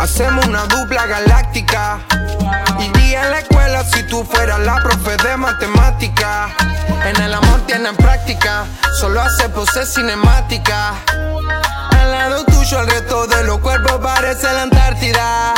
hacemos 0.04 0.44
una 0.46 0.66
dupla 0.66 1.06
galáctica. 1.06 1.98
Iría 2.78 3.24
en 3.24 3.30
la 3.30 3.38
escuela 3.38 3.82
si 3.84 4.02
tú 4.02 4.22
fueras 4.22 4.60
la 4.60 4.76
profe 4.76 5.16
de 5.16 5.36
matemática. 5.38 6.50
En 7.06 7.22
el 7.22 7.32
amor 7.32 7.62
tienen 7.66 7.96
práctica, 7.96 8.66
solo 9.00 9.22
hace 9.22 9.48
pose 9.48 9.86
cinemática. 9.86 10.92
Al 11.08 12.10
lado 12.10 12.44
tuyo 12.44 12.80
el 12.80 12.86
resto 12.86 13.26
de 13.26 13.44
los 13.44 13.58
cuerpos 13.60 13.98
parece 14.02 14.52
la 14.52 14.62
Antártida. 14.62 15.54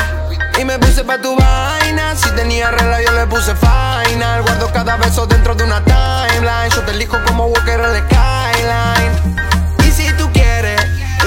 Y 0.59 0.65
me 0.65 0.79
puse 0.79 1.03
pa' 1.03 1.21
tu 1.21 1.37
vaina, 1.37 2.15
si 2.15 2.31
tenía 2.31 2.71
regla 2.71 3.03
yo 3.03 3.11
le 3.13 3.27
puse 3.27 3.53
final. 3.57 4.43
Guardo 4.43 4.73
cada 4.73 4.97
beso 4.97 5.27
dentro 5.27 5.57
de 5.57 5.65
una 5.65 5.83
timeline. 5.85 6.71
Yo 6.71 6.83
te 6.83 6.93
elijo 6.93 7.19
como 7.27 7.47
Walker 7.47 7.81
en 7.81 7.93
la 7.93 7.99
skyline. 7.99 9.56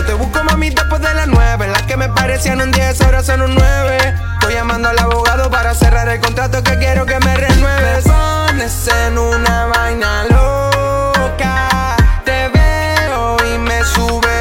Te 0.09 0.15
busco 0.15 0.43
mami 0.43 0.71
después 0.71 0.99
de 1.01 1.13
las 1.13 1.27
nueve. 1.27 1.67
Las 1.67 1.83
que 1.83 1.95
me 1.95 2.09
parecían 2.09 2.59
un 2.61 2.71
10 2.71 2.99
ahora 3.01 3.21
son 3.23 3.43
un 3.43 3.53
9. 3.53 4.15
Estoy 4.33 4.55
llamando 4.55 4.89
al 4.89 4.97
abogado 4.97 5.51
para 5.51 5.75
cerrar 5.75 6.09
el 6.09 6.19
contrato 6.19 6.63
que 6.63 6.79
quiero 6.79 7.05
que 7.05 7.19
me 7.19 7.37
renueves. 7.37 8.07
Me 8.07 8.11
pones 8.11 8.87
en 8.87 9.19
una 9.19 9.67
vaina 9.67 10.23
loca. 10.23 11.95
Te 12.25 12.49
veo 12.49 13.37
y 13.53 13.59
me 13.59 13.83
sube 13.83 14.38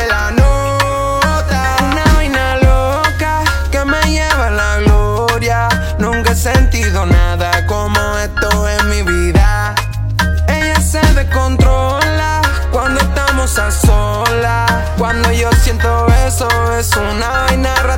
es 16.79 16.97
una 16.97 17.29
vaina 17.29 17.75
ratata. 17.83 17.98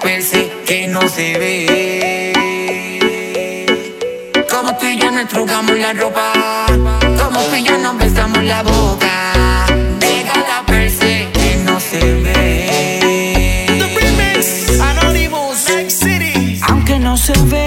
perse 0.00 0.50
que 0.66 0.88
no 0.88 1.00
se 1.08 1.38
ve. 1.38 2.32
Como 4.50 4.76
tú 4.76 4.86
y 4.86 4.96
yo 4.98 5.10
nos 5.10 5.28
trugamos 5.28 5.78
la 5.78 5.92
ropa, 5.92 6.32
como 7.18 7.40
tú 7.40 7.56
y 7.56 7.62
yo 7.62 7.78
nos 7.78 7.98
besamos 7.98 8.42
la 8.42 8.62
boca. 8.62 9.66
Déjala 9.98 10.64
perse 10.66 11.28
que 11.32 11.56
no 11.64 11.78
se 11.80 11.98
ve. 11.98 13.66
Anonymous, 14.80 15.68
Next 15.68 16.02
City. 16.02 16.60
Aunque 16.68 16.98
no 16.98 17.16
se 17.16 17.32
ve, 17.44 17.66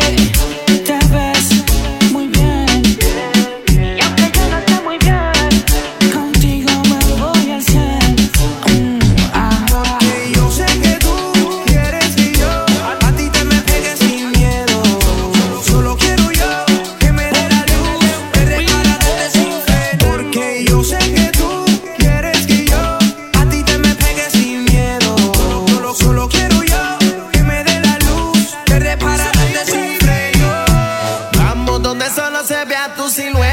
tu 32.95 33.09
silueta. 33.09 33.52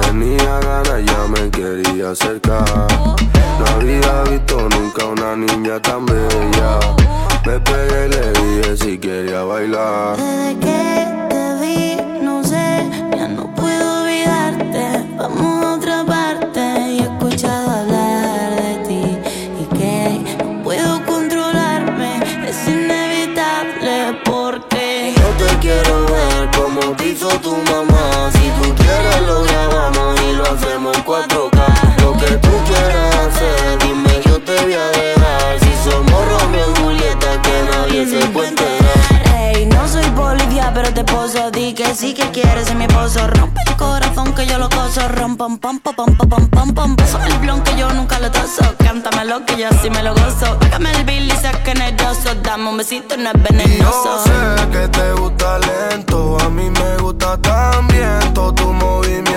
Tenía 0.00 0.60
ganas, 0.60 1.04
ya 1.04 1.26
me 1.28 1.50
quería 1.50 2.10
acercar. 2.10 2.64
No 3.58 3.66
había 3.74 4.22
visto 4.30 4.68
nunca 4.70 5.04
una 5.04 5.36
niña 5.36 5.80
tan 5.80 6.06
bella. 6.06 6.51
puso 46.96 47.18
el 47.24 47.38
blon 47.38 47.62
que 47.62 47.76
yo 47.76 47.90
nunca 47.92 48.18
lo 48.18 48.30
toso. 48.30 48.62
Cántamelo 48.78 49.44
que 49.46 49.56
yo 49.56 49.68
sí 49.80 49.90
me 49.90 50.02
lo 50.02 50.14
gozo. 50.14 50.58
Págame 50.58 50.90
el 50.92 51.04
bill 51.04 51.26
y 51.26 51.30
saquen 51.30 51.80
el 51.80 51.94
oso. 52.04 52.34
Dame 52.42 52.68
un 52.68 52.76
besito, 52.76 53.16
no 53.16 53.30
es 53.30 53.42
venenoso. 53.42 54.04
Yo 54.04 54.24
sé 54.24 54.68
que 54.70 54.88
te 54.88 55.12
gusta 55.14 55.58
lento, 55.58 56.38
a 56.40 56.48
mí 56.50 56.68
me 56.70 56.96
gusta 56.98 57.38
también 57.38 58.34
todo 58.34 58.54
tu 58.54 58.72
movimiento 58.72 59.31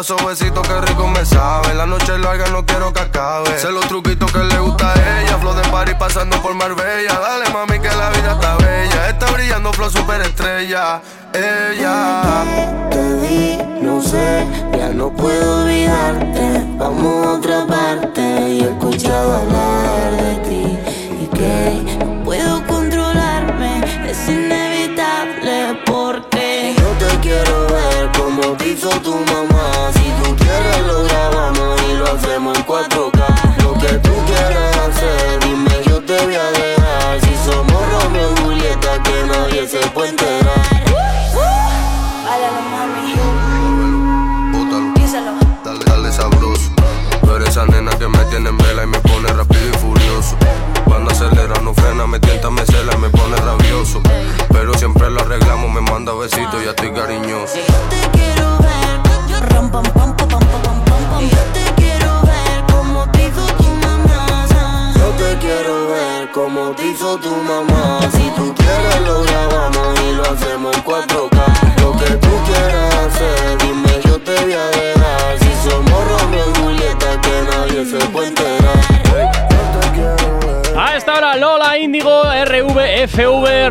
todos 0.00 0.18
esos 0.18 0.26
besitos 0.26 0.66
que 0.66 0.80
rico 0.80 1.06
me 1.08 1.24
sabe. 1.26 1.74
La 1.74 1.84
noche 1.84 2.14
es 2.14 2.20
larga, 2.20 2.46
no 2.48 2.64
quiero 2.64 2.92
que 2.92 3.00
acabe. 3.00 3.58
Sé 3.58 3.70
los 3.70 3.86
truquitos 3.86 4.32
que 4.32 4.38
le 4.38 4.58
gusta 4.58 4.94
a 4.94 5.20
ella. 5.20 5.36
Flow 5.38 5.54
de 5.54 5.62
party 5.68 5.92
pasando 5.98 6.40
por 6.40 6.54
Marbella. 6.54 7.18
Dale, 7.18 7.50
mami, 7.50 7.78
que 7.80 7.88
la 7.88 8.08
vida 8.10 8.32
está 8.32 8.56
bella. 8.56 9.10
Está 9.10 9.30
brillando, 9.30 9.72
flow 9.72 9.90
superestrella. 9.90 11.02
Ella. 11.34 12.44
Te 12.90 13.14
vi, 13.20 13.58
no 13.82 14.00
sé, 14.00 14.46
ya 14.76 14.88
no 14.88 15.10
puedo 15.10 15.64
olvidarte. 15.64 16.64
Vamos 16.78 17.26
a 17.26 17.30
otra 17.32 17.66
parte. 17.66 18.22
Y 18.22 18.60
he 18.62 18.70
escuchado 18.70 19.36
hablar 19.36 20.12
de 20.12 20.34
ti. 20.48 20.78
Y 21.20 21.26
que 21.26 21.98
no 21.98 22.24
puedo 22.24 22.66
controlarme. 22.66 23.82
Es 24.08 24.28
inevitable 24.28 25.82
porque 25.84 26.74
yo 26.78 27.06
te 27.06 27.20
quiero 27.20 27.59
hizo 28.80 28.88
tu 29.02 29.12
mamá. 29.12 29.92
Si 29.92 30.10
tú 30.22 30.36
quieres 30.36 30.86
lo 30.86 31.02
grabamos. 31.04 31.69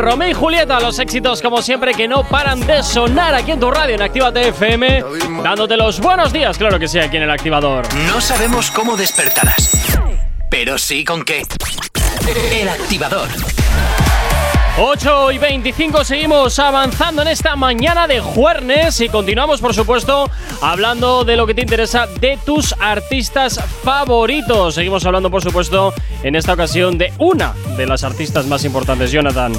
Romeo 0.10 0.30
y 0.30 0.34
Julieta, 0.34 0.80
los 0.80 0.98
éxitos 0.98 1.40
como 1.40 1.62
siempre 1.62 1.94
que 1.94 2.08
no 2.08 2.24
paran 2.24 2.60
de 2.66 2.82
sonar 2.82 3.36
aquí 3.36 3.52
en 3.52 3.60
tu 3.60 3.70
radio 3.70 3.94
en 3.94 4.02
Actívate 4.02 4.48
FM, 4.48 5.04
dándote 5.44 5.78
los 5.78 6.00
buenos 6.00 6.34
días, 6.34 6.58
claro 6.58 6.80
que 6.80 6.88
sí, 6.88 6.98
aquí 6.98 7.18
en 7.18 7.24
el 7.24 7.30
activador. 7.30 7.86
No 8.08 8.20
sabemos 8.20 8.72
cómo 8.72 8.98
despertarás, 8.98 9.70
pero 10.50 10.80
sí 10.80 11.06
con 11.06 11.24
qué. 11.24 11.44
El 12.52 12.70
activador. 12.70 13.28
8 14.80 15.32
y 15.32 15.38
25 15.38 16.04
seguimos 16.04 16.58
avanzando 16.58 17.22
en 17.22 17.28
esta 17.28 17.56
mañana 17.56 18.08
de 18.08 18.20
jueves 18.20 19.02
y 19.02 19.10
continuamos 19.10 19.62
por 19.62 19.76
supuesto 19.76 20.32
hablando 20.62 21.24
de 21.24 21.36
lo 21.36 21.46
que 21.46 21.54
te 21.54 21.62
interesa 21.62 22.08
de 22.08 22.40
tus 22.44 22.74
artistas 22.80 23.60
favoritos. 23.84 24.74
Seguimos 24.74 25.06
hablando 25.06 25.30
por 25.30 25.44
supuesto 25.44 25.94
en 26.24 26.36
esta 26.36 26.54
ocasión 26.54 26.98
de 26.98 27.14
una 27.20 27.54
de 27.78 27.86
las 27.86 28.04
artistas 28.04 28.48
más 28.48 28.66
importantes, 28.66 29.12
Jonathan. 29.12 29.54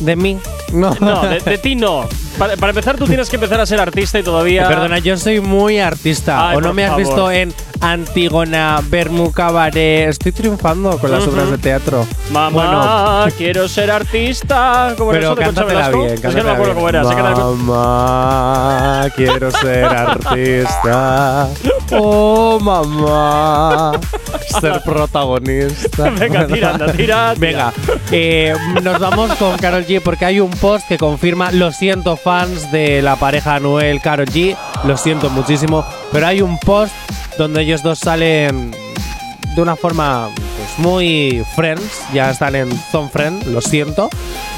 De 0.00 0.16
mí. 0.16 0.38
No. 0.72 0.94
No, 1.00 1.22
de, 1.22 1.38
de 1.40 1.58
ti 1.58 1.74
no. 1.76 2.04
Para, 2.38 2.56
para 2.56 2.70
empezar 2.70 2.96
tú 2.96 3.06
tienes 3.06 3.30
que 3.30 3.36
empezar 3.36 3.60
a 3.60 3.66
ser 3.66 3.78
artista 3.80 4.18
y 4.18 4.24
todavía... 4.24 4.66
Perdona, 4.66 4.98
yo 4.98 5.16
soy 5.16 5.40
muy 5.40 5.78
artista. 5.78 6.48
Ay, 6.50 6.56
¿O 6.56 6.60
no 6.60 6.74
me 6.74 6.82
has 6.84 6.90
favor. 6.90 7.06
visto 7.06 7.30
en 7.30 7.54
Antígona, 7.80 8.80
Bermú, 8.88 9.30
Cabaret? 9.30 10.08
Estoy 10.08 10.32
triunfando 10.32 10.98
con 10.98 11.12
las 11.12 11.24
obras 11.28 11.48
de 11.52 11.58
teatro. 11.58 12.04
Mamá, 12.32 12.50
Bueno, 12.50 13.36
quiero 13.38 13.68
ser 13.68 13.92
artista. 13.92 14.94
¿Cómo 14.98 15.12
era 15.12 15.20
pero 15.20 15.32
eso 15.32 15.34
de 15.36 15.44
Concha 15.44 15.60
cántatela 15.60 15.88
Velasco? 15.90 16.00
bien. 16.02 16.14
Es 16.14 16.20
que 16.20 16.26
no 16.26 16.32
me 16.32 16.40
cántatela 16.42 16.52
acuerdo 16.52 16.74
bien. 16.74 16.74
cómo 16.74 16.88
era. 16.88 17.00
el- 17.52 17.56
Mamá, 17.56 19.06
quiero 19.14 19.50
ser 19.52 19.84
artista. 19.84 21.48
Oh, 21.96 22.58
mamá. 22.60 23.92
Ser 24.60 24.80
protagonista. 24.82 26.10
Venga, 26.10 26.46
tira, 26.46 26.70
anda, 26.70 26.86
tira, 26.86 26.96
tira. 26.96 27.34
Venga, 27.36 27.72
eh, 28.10 28.54
nos 28.82 28.98
vamos 28.98 29.32
con 29.36 29.56
Carol 29.58 29.86
G 29.86 30.00
porque 30.02 30.24
hay 30.24 30.40
un 30.40 30.50
post 30.50 30.86
que 30.86 30.98
confirma, 30.98 31.50
lo 31.50 31.72
siento 31.72 32.16
fans 32.16 32.70
de 32.70 33.02
la 33.02 33.16
pareja 33.16 33.56
Anuel 33.56 34.00
Carol 34.00 34.26
G, 34.26 34.56
lo 34.84 34.96
siento 34.96 35.30
muchísimo, 35.30 35.84
pero 36.12 36.26
hay 36.26 36.42
un 36.42 36.58
post 36.58 36.94
donde 37.38 37.62
ellos 37.62 37.82
dos 37.82 37.98
salen 37.98 38.72
de 39.54 39.62
una 39.62 39.76
forma 39.76 40.28
pues, 40.34 40.78
muy 40.78 41.44
friends, 41.54 42.02
ya 42.12 42.30
están 42.30 42.54
en 42.56 42.70
Zone 42.90 43.08
Friend, 43.08 43.46
lo 43.46 43.60
siento. 43.60 44.10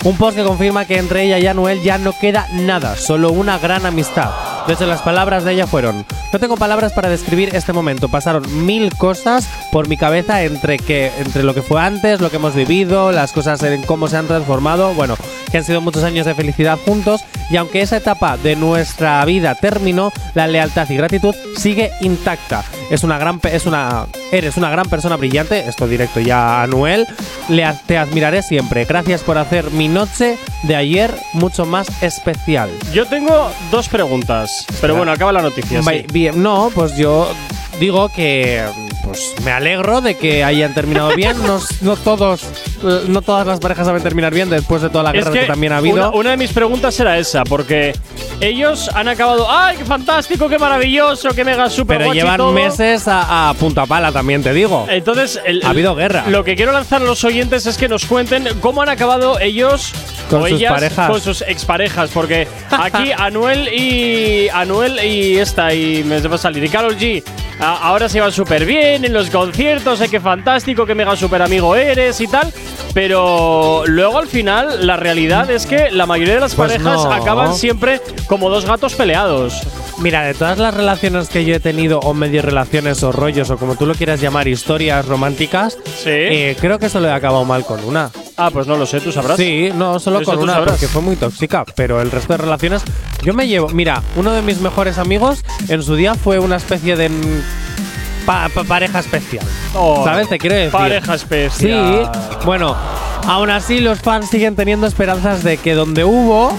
Un 0.05 0.17
post 0.17 0.37
que 0.37 0.45
confirma 0.45 0.85
que 0.85 0.99
entre 0.99 1.25
ella 1.25 1.39
y 1.39 1.47
Anuel 1.47 1.83
ya 1.83 1.99
no 1.99 2.15
queda 2.19 2.47
nada, 2.53 2.97
solo 2.97 3.31
una 3.31 3.59
gran 3.59 3.87
amistad. 3.87 4.56
De 4.67 4.87
las 4.87 5.01
palabras 5.01 5.45
de 5.45 5.53
ella 5.53 5.67
fueron: 5.67 6.05
No 6.33 6.39
tengo 6.41 6.57
palabras 6.57 6.93
para 6.93 7.09
describir 7.09 7.55
este 7.55 7.73
momento. 7.73 8.09
Pasaron 8.09 8.67
mil 8.67 8.95
cosas 8.97 9.49
por 9.71 9.89
mi 9.89 9.97
cabeza 9.97 10.43
entre 10.43 10.79
que 10.79 11.13
entre 11.19 11.45
lo 11.45 11.55
que 11.55 11.63
fue 11.63 11.81
antes, 11.81 12.21
lo 12.21 12.31
que 12.31 12.37
hemos 12.37 12.55
vivido, 12.55 13.13
las 13.13 13.33
cosas 13.33 13.63
en 13.63 13.83
cómo 13.83 14.09
se 14.09 14.17
han 14.17 14.27
transformado. 14.27 14.93
Bueno, 14.95 15.17
que 15.51 15.59
han 15.59 15.65
sido 15.65 15.81
muchos 15.81 16.03
años 16.03 16.27
de 16.27 16.35
felicidad 16.35 16.79
juntos. 16.85 17.25
Y 17.49 17.57
aunque 17.57 17.81
esa 17.81 17.99
etapa 17.99 18.37
de 18.37 18.57
nuestra 18.57 19.25
vida 19.25 19.55
terminó, 19.55 20.13
la 20.35 20.49
lealtad 20.49 20.91
y 20.91 20.97
gratitud 20.97 21.35
sigue 21.57 21.93
intacta. 22.01 22.65
Es 22.91 23.03
una 23.03 23.19
gran, 23.19 23.41
es 23.51 23.67
una, 23.67 24.07
eres 24.31 24.57
una 24.57 24.71
gran 24.71 24.89
persona 24.89 25.17
brillante. 25.17 25.69
Esto 25.69 25.87
directo 25.89 26.21
ya 26.21 26.61
a 26.61 26.63
Anuel. 26.65 27.07
Le, 27.49 27.65
te 27.87 27.99
admiraré 27.99 28.43
siempre. 28.43 28.85
Gracias 28.85 29.23
por 29.23 29.39
hacer 29.39 29.71
mi 29.73 29.89
noche 29.89 30.39
de 30.63 30.77
ayer 30.77 31.13
mucho 31.33 31.65
más 31.67 31.89
especial. 32.03 32.71
Yo 32.93 33.07
tengo 33.07 33.51
dos 33.71 33.89
preguntas. 33.89 34.67
Pero 34.81 34.95
bueno, 34.95 35.13
acaba 35.13 35.33
la 35.33 35.43
noticia. 35.43 35.81
sí. 35.83 35.87
Vai- 35.89 36.07
Bien, 36.13 36.43
no, 36.43 36.71
pues 36.75 36.97
yo 36.97 37.29
digo 37.81 38.09
que 38.09 38.63
pues 39.05 39.35
me 39.45 39.51
alegro 39.53 40.01
de 40.01 40.17
que 40.17 40.43
hayan 40.45 40.73
terminado 40.75 41.15
bien. 41.15 41.37
No, 41.47 41.61
no 41.81 41.97
todos, 41.97 42.43
no 42.83 43.23
todas 43.23 43.47
las 43.47 43.59
parejas 43.61 43.87
saben 43.87 44.03
terminar 44.03 44.33
bien 44.35 44.51
después 44.51 44.83
de 44.83 44.89
toda 44.91 45.05
la 45.05 45.11
Es 45.11 45.17
guerra 45.25 45.33
que, 45.33 45.41
que 45.41 45.47
también 45.47 45.73
ha 45.73 45.79
habido. 45.79 45.95
Una, 45.97 46.11
una 46.11 46.31
de 46.33 46.37
mis 46.37 46.53
preguntas 46.53 46.99
era 47.01 47.19
esa, 47.19 47.45
porque 47.45 47.95
ellos 48.41 48.91
han 48.95 49.09
acabado. 49.09 49.47
¡Ay, 49.51 49.77
qué 49.79 49.85
fantástico, 49.85 50.49
qué 50.49 50.59
maravilloso, 50.59 51.31
qué 51.31 51.45
mega 51.45 51.69
super 51.71 51.99
pero 51.99 52.13
llevan 52.13 52.37
todo! 52.37 52.53
meses 52.53 53.09
a, 53.09 53.49
a 53.51 53.55
punta 53.55 53.87
pala, 53.87 54.13
también 54.13 54.43
te 54.43 54.53
digo. 54.53 54.87
Entonces, 54.89 55.41
el- 55.45 55.65
Ha 55.65 55.71
habido 55.71 55.95
guerra. 55.95 56.25
Lo 56.29 56.45
que 56.45 56.55
quiero 56.57 56.73
lanzar 56.73 57.03
a 57.03 57.05
los 57.05 57.25
oyentes 57.25 57.67
es 57.67 57.77
que 57.79 57.89
nos 57.89 58.05
cuenten 58.05 58.47
cómo 58.61 58.83
han 58.83 58.89
acabado 58.89 59.39
ellos 59.41 59.93
Con 60.31 60.43
o 60.43 60.49
sus 60.49 60.59
ellas 60.61 60.73
parejas. 60.73 61.11
con 61.11 61.21
sus 61.21 61.43
exparejas, 61.43 62.11
porque 62.13 62.47
aquí 62.71 63.11
Anuel 63.17 63.69
y 63.73 64.49
Anuel 64.51 64.99
y 65.05 65.39
esta 65.39 65.73
y 65.73 66.05
me 66.05 66.21
va 66.21 66.35
a 66.35 66.39
salir 66.39 66.63
y 66.65 66.69
Carol 66.69 66.97
G 66.97 67.23
a- 67.61 67.89
ahora 67.89 68.09
se 68.09 68.21
van 68.21 68.33
súper 68.33 68.65
bien 68.67 69.05
en 69.05 69.13
los 69.13 69.31
conciertos, 69.31 70.01
ay, 70.01 70.09
qué 70.09 70.21
fantástico, 70.21 70.85
qué 70.85 70.95
mega 70.95 71.17
super 71.17 71.41
amigo 71.43 71.75
eres 71.75 72.21
y 72.21 72.27
tal. 72.27 72.53
Pero 72.95 73.83
luego 73.87 74.19
al 74.19 74.27
final 74.27 74.87
la 74.87 74.97
realidad 74.97 75.51
es 75.51 75.67
que 75.67 75.91
la 75.91 76.07
mayoría 76.07 76.35
de 76.35 76.41
las 76.41 76.55
Pues 76.55 76.73
parejas 76.73 77.05
no. 77.05 77.13
acaban 77.13 77.55
siempre 77.55 78.01
como 78.27 78.49
dos 78.49 78.65
gatos 78.65 78.95
peleados. 78.95 79.61
Mira, 79.99 80.23
de 80.25 80.35
todas 80.35 80.59
las 80.59 80.75
relaciones 80.75 81.29
que 81.29 81.45
yo 81.47 81.55
he 81.55 81.61
tenido, 81.61 82.01
o 82.01 82.13
medio 82.13 82.43
relaciones, 82.43 83.03
o 83.03 83.13
rollos, 83.13 83.49
o 83.49 83.57
como 83.57 83.77
tú 83.77 83.87
lo 83.87 83.95
quieras 83.95 84.21
llamar, 84.21 84.47
historias 84.47 85.07
románticas, 85.07 85.79
Sí. 85.85 86.11
eh, 86.11 86.57
creo 86.61 86.79
que 86.79 86.91
solo 86.91 87.09
he 87.09 87.13
acabado 87.13 87.45
mal 87.47 87.65
con 87.65 87.83
una. 87.85 88.11
ah, 88.37 88.51
pues 88.53 88.67
no 88.67 88.77
lo 88.77 88.85
sé, 88.85 89.01
tú 89.01 89.11
sabrás. 89.11 89.39
Sí, 89.39 89.71
no, 89.75 89.99
solo 89.99 90.21
Eso 90.21 90.33
con 90.33 90.43
una, 90.43 90.55
sabrás. 90.55 90.73
porque 90.75 90.89
fue 90.89 91.01
muy 91.01 91.17
tóxica. 91.17 91.65
Pero 91.75 92.03
el 92.03 92.11
resto 92.11 92.35
de 92.35 92.37
relaciones, 92.39 92.83
yo 93.23 93.33
me 93.33 93.49
llevo. 93.49 93.69
Mira, 93.71 94.03
uno 94.17 94.33
de 94.33 94.43
mis 94.43 94.61
mejores 94.61 94.99
amigos 94.99 95.43
en 95.69 95.83
su 95.83 95.95
día 95.97 96.15
fue 96.15 96.39
una 96.39 96.57
especie 96.57 96.97
de 96.97 97.11
pa- 98.27 98.49
pa- 98.51 98.65
pareja 98.65 98.99
especial. 98.99 99.45
Oh, 99.75 100.05
¿Sabes? 100.05 100.29
Te 100.29 100.39
quiero 100.39 100.57
decir. 100.57 100.73
Pareja 100.73 101.17
Sí, 101.17 101.23
especial. 101.23 102.11
bueno, 102.45 102.75
aún 103.27 103.49
así 103.51 103.81
los 103.81 104.01
fans 104.01 104.29
siguen 104.29 104.55
teniendo 104.57 104.87
esperanzas 104.87 105.43
de 105.45 105.57
que 105.57 105.75
donde 105.75 106.05
hubo. 106.05 106.53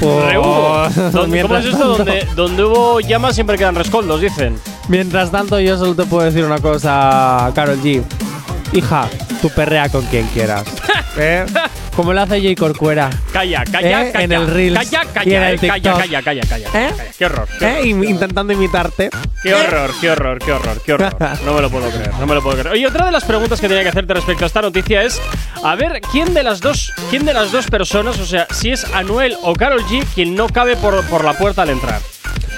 pues, 0.00 0.24
Rehubo. 0.26 0.88
¿Dónde- 1.12 1.42
¿Cómo 1.42 1.56
es 1.56 1.64
esto? 1.66 1.96
Donde, 1.96 2.26
donde 2.36 2.64
hubo 2.64 3.00
llamas 3.00 3.34
siempre 3.34 3.56
quedan 3.56 3.74
rescoldos, 3.74 4.20
dicen. 4.20 4.56
Mientras 4.88 5.30
tanto, 5.30 5.58
yo 5.60 5.78
solo 5.78 5.94
te 5.94 6.04
puedo 6.04 6.24
decir 6.24 6.44
una 6.44 6.58
cosa, 6.58 7.50
Carol 7.54 7.80
G. 7.82 8.02
Hija, 8.74 9.08
tú 9.40 9.48
perrea 9.50 9.88
con 9.88 10.04
quien 10.06 10.26
quieras. 10.28 10.64
¿Eh? 11.16 11.46
Como 11.94 12.12
lo 12.12 12.22
hace 12.22 12.40
J. 12.42 12.56
Corcuera. 12.58 13.08
Calla, 13.32 13.62
calla, 13.64 14.02
Eh, 14.08 14.10
calla. 14.12 14.24
en 14.24 14.32
el 14.32 14.46
Reels 14.48 14.76
Calla, 14.78 14.90
y 15.04 15.06
en 15.06 15.12
calla, 15.12 15.50
el 15.50 15.54
eh, 15.54 15.58
calla, 15.68 15.92
calla, 15.94 16.22
calla, 16.22 16.42
calla, 16.48 16.66
¿Eh? 16.66 16.70
calla. 16.96 17.04
Qué 17.16 17.26
horror, 17.26 17.48
qué 17.56 17.66
horror. 17.66 17.84
Im- 17.86 18.08
Intentando 18.10 18.52
imitarte. 18.52 19.10
Qué 19.44 19.54
horror, 19.54 19.90
qué 20.00 20.10
horror, 20.10 20.38
qué 20.44 20.52
horror, 20.52 20.80
qué 20.84 20.92
horror. 20.94 21.16
No 21.44 21.54
me 21.54 21.60
lo 21.62 21.70
puedo 21.70 21.88
creer, 21.88 22.10
no 22.18 22.26
me 22.26 22.34
lo 22.34 22.42
puedo 22.42 22.56
creer. 22.58 22.72
Oye, 22.74 22.84
otra 22.88 23.06
de 23.06 23.12
las 23.12 23.22
preguntas 23.24 23.60
que 23.60 23.68
tenía 23.68 23.84
que 23.84 23.90
hacerte 23.90 24.12
respecto 24.12 24.42
a 24.42 24.46
esta 24.48 24.60
noticia 24.62 25.02
es 25.04 25.20
a 25.62 25.76
ver 25.76 26.00
quién 26.10 26.34
de 26.34 26.42
las 26.42 26.60
dos, 26.60 26.92
quién 27.10 27.24
de 27.24 27.32
las 27.32 27.52
dos 27.52 27.68
personas, 27.68 28.18
o 28.18 28.26
sea, 28.26 28.48
si 28.50 28.72
es 28.72 28.84
Anuel 28.92 29.36
o 29.42 29.52
Carol 29.54 29.84
G 29.84 30.04
quien 30.16 30.34
no 30.34 30.48
cabe 30.48 30.76
por, 30.76 31.04
por 31.06 31.22
la 31.24 31.34
puerta 31.34 31.62
al 31.62 31.70
entrar. 31.70 32.00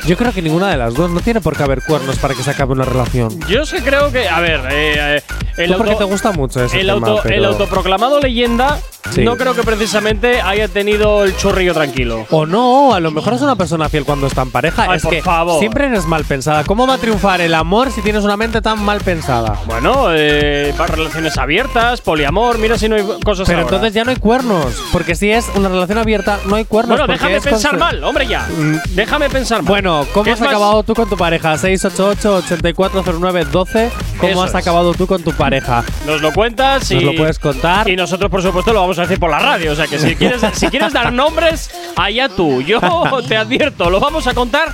Yo 0.06 0.16
creo 0.16 0.32
que 0.32 0.40
ninguna 0.40 0.68
de 0.70 0.76
las 0.76 0.94
dos 0.94 1.10
no 1.10 1.20
tiene 1.20 1.40
por 1.40 1.56
qué 1.56 1.64
haber 1.64 1.82
cuernos 1.82 2.16
para 2.18 2.34
que 2.34 2.42
se 2.42 2.50
acabe 2.50 2.72
una 2.72 2.84
relación. 2.84 3.40
Yo 3.48 3.62
es 3.62 3.72
que 3.72 3.82
creo 3.82 4.12
que, 4.12 4.28
a 4.28 4.40
ver, 4.40 4.60
eh, 4.70 5.16
eh, 5.16 5.22
el, 5.56 5.70
Tú 5.72 5.76
porque 5.78 5.92
auto- 5.92 6.04
te 6.04 6.10
gusta 6.10 6.32
mucho 6.32 6.64
ese 6.64 6.80
el, 6.80 6.86
tema, 6.86 7.08
auto- 7.08 7.20
pero- 7.24 7.34
el 7.34 7.44
autoproclamado 7.44 8.20
leyenda 8.20 8.78
Sí. 9.12 9.22
no 9.22 9.36
creo 9.36 9.54
que 9.54 9.62
precisamente 9.62 10.40
haya 10.40 10.66
tenido 10.68 11.22
el 11.24 11.36
churrillo 11.36 11.72
tranquilo. 11.74 12.26
O 12.30 12.44
no, 12.44 12.92
a 12.92 12.98
lo 13.00 13.10
mejor 13.12 13.34
es 13.34 13.40
una 13.42 13.54
persona 13.56 13.88
fiel 13.88 14.04
cuando 14.04 14.26
está 14.26 14.42
en 14.42 14.50
pareja. 14.50 14.86
Ay, 14.88 14.96
es 14.96 15.02
por 15.02 15.12
que 15.12 15.22
favor. 15.22 15.58
siempre 15.60 15.86
eres 15.86 16.06
mal 16.06 16.24
pensada. 16.24 16.64
¿Cómo 16.64 16.86
va 16.88 16.94
a 16.94 16.98
triunfar 16.98 17.40
el 17.40 17.54
amor 17.54 17.90
si 17.92 18.00
tienes 18.02 18.24
una 18.24 18.36
mente 18.36 18.60
tan 18.62 18.82
mal 18.84 19.00
pensada? 19.00 19.60
Bueno, 19.66 20.08
eh, 20.12 20.74
va- 20.80 20.86
relaciones 20.88 21.36
abiertas, 21.38 22.00
poliamor, 22.00 22.58
mira 22.58 22.78
si 22.78 22.88
no 22.88 22.96
hay 22.96 23.02
cosas 23.24 23.46
Pero 23.46 23.60
ahora. 23.60 23.76
entonces 23.76 23.94
ya 23.94 24.04
no 24.04 24.10
hay 24.10 24.16
cuernos. 24.16 24.74
Porque 24.92 25.14
si 25.14 25.30
es 25.30 25.46
una 25.54 25.68
relación 25.68 25.98
abierta, 25.98 26.38
no 26.46 26.56
hay 26.56 26.64
cuernos. 26.64 26.98
Bueno, 26.98 27.12
déjame 27.12 27.40
pensar 27.40 27.76
mal, 27.78 28.02
hombre, 28.04 28.26
ya. 28.26 28.46
Déjame 28.90 29.30
pensar 29.30 29.62
mal. 29.62 29.68
Bueno, 29.68 29.95
¿cómo 30.12 30.24
¿Qué 30.24 30.32
has 30.32 30.40
más? 30.40 30.48
acabado 30.50 30.82
tú 30.82 30.94
con 30.94 31.08
tu 31.08 31.16
pareja? 31.16 31.54
688-8409-12. 31.56 33.90
¿Cómo 34.18 34.32
Eso 34.32 34.42
has 34.42 34.50
es. 34.50 34.54
acabado 34.56 34.94
tú 34.94 35.06
con 35.06 35.22
tu 35.22 35.32
pareja? 35.32 35.84
Nos 36.06 36.20
lo 36.20 36.32
cuentas 36.32 36.90
y. 36.90 36.96
Nos 36.96 37.04
lo 37.04 37.14
puedes 37.14 37.38
contar. 37.38 37.88
Y 37.88 37.96
nosotros, 37.96 38.30
por 38.30 38.42
supuesto, 38.42 38.72
lo 38.72 38.80
vamos 38.80 38.98
a 38.98 39.02
decir 39.02 39.18
por 39.18 39.30
la 39.30 39.38
radio. 39.38 39.72
O 39.72 39.76
sea 39.76 39.86
que 39.86 39.98
si 39.98 40.14
quieres, 40.16 40.42
si 40.54 40.68
quieres 40.68 40.92
dar 40.92 41.12
nombres, 41.12 41.70
allá 41.96 42.28
tú. 42.28 42.60
Yo 42.62 42.80
te 43.26 43.36
advierto, 43.36 43.90
lo 43.90 44.00
vamos 44.00 44.26
a 44.26 44.34
contar 44.34 44.72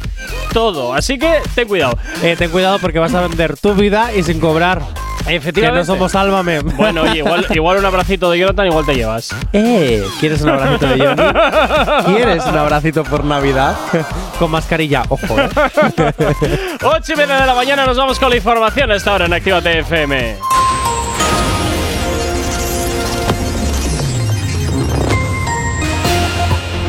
todo. 0.52 0.94
Así 0.94 1.18
que 1.18 1.38
ten 1.54 1.68
cuidado. 1.68 1.98
Eh, 2.22 2.36
ten 2.38 2.50
cuidado 2.50 2.78
porque 2.78 2.98
vas 2.98 3.14
a 3.14 3.20
vender 3.20 3.56
tu 3.56 3.74
vida 3.74 4.14
y 4.14 4.22
sin 4.22 4.40
cobrar. 4.40 4.82
Que 5.26 5.36
Efectivamente. 5.36 5.78
no 5.80 5.84
somos 5.84 6.12
Sálvame. 6.12 6.60
Bueno, 6.60 7.02
oye, 7.02 7.18
igual, 7.18 7.46
igual 7.50 7.78
un 7.78 7.84
abracito 7.84 8.30
de 8.30 8.38
Jonathan, 8.40 8.66
igual 8.66 8.84
te 8.86 8.94
llevas. 8.94 9.30
Eh, 9.52 10.04
¿quieres 10.20 10.40
un 10.42 10.50
abracito 10.50 10.86
de 10.86 10.98
Johnny? 10.98 12.14
¿Quieres 12.16 12.44
un 12.46 12.56
abracito 12.58 13.04
por 13.04 13.24
Navidad? 13.24 13.76
Con 14.38 14.50
mascarilla, 14.50 15.02
ojo. 15.08 15.36
eh. 15.38 15.48
8 16.82 17.12
y 17.12 17.16
media 17.16 17.40
de 17.40 17.46
la 17.46 17.54
mañana 17.54 17.86
nos 17.86 17.96
vamos 17.96 18.18
con 18.18 18.30
la 18.30 18.36
información 18.36 18.90
a 18.90 18.96
esta 18.96 19.12
hora 19.14 19.26
en 19.26 19.32
Actívate 19.34 19.78
FM. 19.80 20.36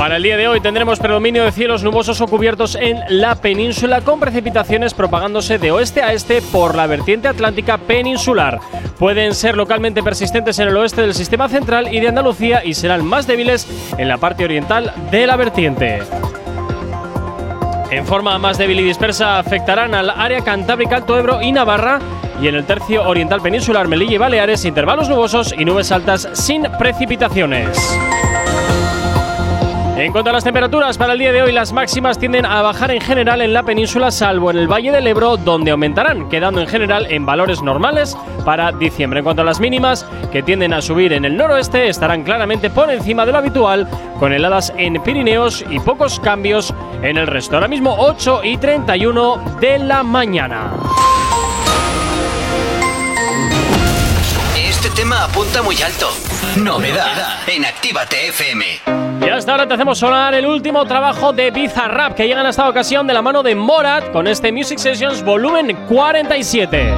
Para 0.03 0.17
el 0.17 0.23
día 0.23 0.35
de 0.35 0.49
hoy 0.49 0.59
tendremos 0.59 0.99
predominio 0.99 1.45
de 1.45 1.53
cielos 1.53 1.81
nubosos 1.81 2.19
o 2.19 2.27
cubiertos 2.27 2.75
en 2.75 2.99
la 3.07 3.35
península 3.35 4.01
con 4.01 4.19
precipitaciones 4.19 4.93
propagándose 4.93 5.59
de 5.59 5.71
oeste 5.71 6.03
a 6.03 6.11
este 6.11 6.41
por 6.41 6.75
la 6.75 6.87
vertiente 6.87 7.29
atlántica 7.29 7.77
peninsular. 7.77 8.59
Pueden 8.99 9.33
ser 9.33 9.55
localmente 9.55 10.03
persistentes 10.03 10.59
en 10.59 10.67
el 10.67 10.75
oeste 10.75 11.03
del 11.03 11.13
sistema 11.13 11.47
central 11.47 11.87
y 11.93 12.01
de 12.01 12.09
Andalucía 12.09 12.65
y 12.65 12.73
serán 12.73 13.05
más 13.05 13.27
débiles 13.27 13.65
en 13.97 14.09
la 14.09 14.17
parte 14.17 14.43
oriental 14.43 14.91
de 15.09 15.25
la 15.25 15.37
vertiente. 15.37 15.99
En 17.89 18.05
forma 18.05 18.37
más 18.37 18.57
débil 18.57 18.81
y 18.81 18.83
dispersa 18.83 19.39
afectarán 19.39 19.95
al 19.95 20.09
área 20.09 20.41
cantábrica, 20.41 20.97
Alto 20.97 21.17
Ebro 21.17 21.41
y 21.41 21.53
Navarra 21.53 21.99
y 22.41 22.49
en 22.49 22.55
el 22.55 22.65
tercio 22.65 23.07
oriental 23.07 23.41
peninsular 23.41 23.87
Melilla 23.87 24.15
y 24.15 24.17
Baleares 24.17 24.65
intervalos 24.65 25.07
nubosos 25.07 25.55
y 25.57 25.63
nubes 25.63 25.93
altas 25.93 26.27
sin 26.33 26.63
precipitaciones. 26.77 27.79
En 29.95 30.11
cuanto 30.11 30.31
a 30.31 30.33
las 30.33 30.43
temperaturas, 30.43 30.97
para 30.97 31.13
el 31.13 31.19
día 31.19 31.31
de 31.31 31.43
hoy 31.43 31.51
las 31.51 31.71
máximas 31.71 32.17
tienden 32.17 32.47
a 32.47 32.63
bajar 32.63 32.89
en 32.89 32.99
general 32.99 33.41
en 33.41 33.53
la 33.53 33.61
península, 33.61 34.09
salvo 34.09 34.49
en 34.49 34.57
el 34.57 34.67
Valle 34.67 34.91
del 34.91 35.05
Ebro, 35.05 35.37
donde 35.37 35.69
aumentarán, 35.69 36.29
quedando 36.29 36.61
en 36.61 36.67
general 36.67 37.05
en 37.11 37.27
valores 37.27 37.61
normales 37.61 38.17
para 38.43 38.71
diciembre. 38.71 39.19
En 39.19 39.23
cuanto 39.23 39.43
a 39.43 39.45
las 39.45 39.59
mínimas, 39.59 40.07
que 40.31 40.41
tienden 40.41 40.73
a 40.73 40.81
subir 40.81 41.13
en 41.13 41.25
el 41.25 41.37
noroeste, 41.37 41.89
estarán 41.89 42.23
claramente 42.23 42.71
por 42.71 42.89
encima 42.89 43.23
de 43.23 43.33
lo 43.33 43.37
habitual, 43.37 43.87
con 44.19 44.33
heladas 44.33 44.73
en 44.77 45.01
Pirineos 45.03 45.63
y 45.69 45.79
pocos 45.79 46.19
cambios 46.19 46.73
en 47.03 47.17
el 47.17 47.27
resto. 47.27 47.55
Ahora 47.55 47.67
mismo 47.67 47.95
8 47.99 48.41
y 48.43 48.57
31 48.57 49.57
de 49.61 49.77
la 49.77 50.01
mañana. 50.01 50.71
Tema 55.03 55.25
apunta 55.25 55.61
muy 55.61 55.75
alto. 55.81 56.07
Novedad 56.55 57.37
en 57.47 57.65
Actívate 57.65 58.29
FM. 58.29 58.65
Y 59.21 59.29
hasta 59.29 59.51
ahora 59.51 59.67
te 59.67 59.73
hacemos 59.73 59.99
sonar 59.99 60.33
el 60.33 60.45
último 60.45 60.85
trabajo 60.85 61.33
de 61.33 61.51
Bizarrap 61.51 62.13
que 62.15 62.25
llega 62.25 62.39
en 62.39 62.47
esta 62.47 62.69
ocasión 62.69 63.05
de 63.05 63.13
la 63.13 63.21
mano 63.21 63.43
de 63.43 63.53
Morat 63.53 64.13
con 64.13 64.27
este 64.27 64.53
Music 64.53 64.77
Sessions 64.77 65.21
volumen 65.21 65.75
47. 65.89 66.95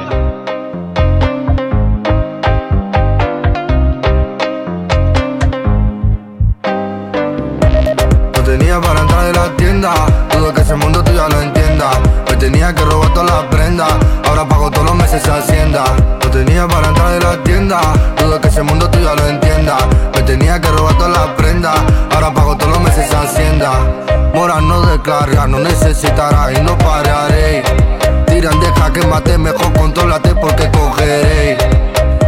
No 8.36 8.44
tenía 8.44 8.80
para 8.82 9.00
entrar 9.00 9.26
en 9.26 9.34
la 9.34 9.58
tienda, 9.58 9.94
dudo 10.32 10.54
que 10.54 10.62
ese 10.62 10.76
mundo 10.76 11.04
tú 11.04 11.12
ya 11.12 11.28
lo 11.28 11.41
entienda. 11.41 11.89
Me 12.30 12.36
tenía 12.36 12.72
que 12.76 12.84
robar 12.84 13.05
meses 15.15 15.30
hacienda. 15.30 15.84
No 16.21 16.30
tenía 16.30 16.67
para 16.67 16.89
entrar 16.89 17.13
en 17.13 17.23
la 17.23 17.43
tienda, 17.43 17.80
dudo 18.17 18.41
que 18.41 18.49
ese 18.49 18.62
mundo 18.63 18.89
tú 18.89 18.99
ya 18.99 19.15
lo 19.15 19.25
entienda. 19.28 19.78
Me 20.13 20.21
tenía 20.23 20.60
que 20.60 20.67
robar 20.67 20.97
todas 20.97 21.12
las 21.12 21.28
prendas, 21.38 21.78
ahora 22.13 22.34
pago 22.34 22.58
todos 22.58 22.73
los 22.73 22.82
meses 22.82 23.13
hacienda. 23.13 23.71
Mora 24.34 24.60
no 24.60 24.82
descarga, 24.82 25.47
no 25.47 25.60
necesitará 25.60 26.51
y 26.51 26.62
no 26.62 26.78
pararé. 26.78 27.63
Tiran, 28.28 28.60
deja 28.60 28.91
que 28.91 29.08
mate, 29.08 29.38
mejor 29.38 29.71
contrólate 29.73 30.36
porque 30.36 30.69
cogeré. 30.71 31.58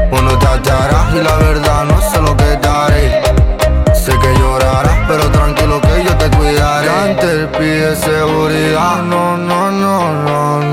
Bueno, 0.09 0.39
te 0.39 0.47
hallarás 0.47 1.13
y 1.13 1.21
la 1.21 1.35
verdad 1.35 1.83
no 1.83 1.99
sé 2.09 2.21
lo 2.21 2.37
que 2.37 2.55
te 2.55 2.67
haré. 2.69 3.21
Sé 3.93 4.13
que 4.17 4.39
llorarás, 4.39 4.97
pero 5.09 5.29
tranquilo 5.31 5.81
que 5.81 6.05
yo 6.05 6.15
te 6.15 6.29
cuidaré. 6.37 6.89
Antes 6.89 7.47
pide 7.57 7.95
seguridad, 7.97 9.03
no, 9.03 9.35
no, 9.35 9.71
no, 9.71 10.13
no, 10.13 10.59
no. 10.61 10.66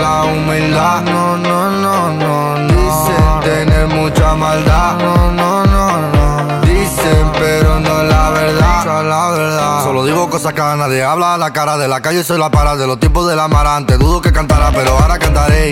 La 0.00 0.24
humildad, 0.24 1.02
no, 1.02 1.36
no, 1.36 1.70
no, 1.70 2.10
no, 2.10 2.58
no. 2.58 2.66
Dicen 2.68 3.40
tener 3.42 3.86
mucha 3.88 4.34
maldad, 4.34 4.96
no, 4.98 5.32
no, 5.32 5.64
no, 5.64 5.98
no. 5.98 6.60
Dicen, 6.62 7.32
pero 7.38 7.80
no 7.80 8.02
es 8.02 8.08
la 8.08 8.30
verdad, 8.30 9.00
es 9.00 9.04
la 9.06 9.30
verdad. 9.30 9.84
Solo 9.84 10.04
digo 10.04 10.28
cosas 10.30 10.52
que 10.52 10.60
a 10.60 10.76
nadie 10.76 11.02
habla 11.02 11.36
la 11.38 11.52
cara 11.52 11.76
de 11.76 11.88
la 11.88 12.00
calle, 12.00 12.22
soy 12.24 12.38
la 12.38 12.50
para 12.50 12.76
de 12.76 12.86
los 12.86 12.98
tiempos 13.00 13.28
del 13.28 13.38
amarante. 13.40 13.96
Dudo 13.98 14.20
que 14.20 14.32
cantará, 14.32 14.70
pero 14.74 14.96
ahora 14.98 15.18
cantaré. 15.18 15.70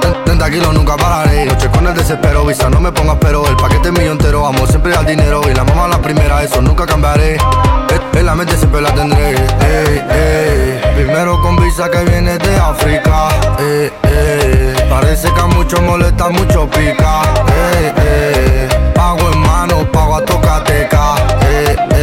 Ten- 0.00 0.24
30 0.24 0.50
kilos 0.50 0.74
nunca 0.74 0.96
pararé. 0.96 1.46
Noche 1.46 1.68
con 1.70 1.86
el 1.86 1.94
desespero, 1.94 2.44
visa, 2.44 2.68
no 2.70 2.80
me 2.80 2.92
pongas 2.92 3.16
pero. 3.20 3.46
El 3.46 3.56
paquete 3.56 3.90
mío 3.92 4.12
entero, 4.12 4.46
amo 4.46 4.66
siempre 4.66 4.94
al 4.94 5.06
dinero. 5.06 5.40
Y 5.50 5.54
la 5.54 5.64
mamá 5.64 5.88
la 5.88 5.98
primera, 5.98 6.42
eso 6.42 6.60
nunca 6.60 6.86
cambiaré. 6.86 7.38
En 8.14 8.26
la 8.26 8.34
mente 8.34 8.56
siempre 8.56 8.80
la 8.80 8.92
tendré. 8.92 9.30
Ey, 9.30 10.04
ey. 10.10 10.77
Primero 10.98 11.40
con 11.40 11.54
visa 11.54 11.88
que 11.88 12.04
viene 12.06 12.36
de 12.38 12.56
África. 12.56 13.28
Ey, 13.60 13.92
ey. 14.02 14.74
Parece 14.90 15.32
que 15.32 15.40
a 15.40 15.46
muchos 15.46 15.80
molesta, 15.80 16.28
mucho 16.28 16.68
pica. 16.68 17.22
Ey, 17.46 17.92
ey. 18.04 18.92
Pago 18.94 19.30
en 19.32 19.38
mano, 19.38 19.92
pago 19.92 20.16
a 20.16 20.24
tocateca. 20.24 21.14
Ey, 21.48 21.76
ey. 21.92 21.97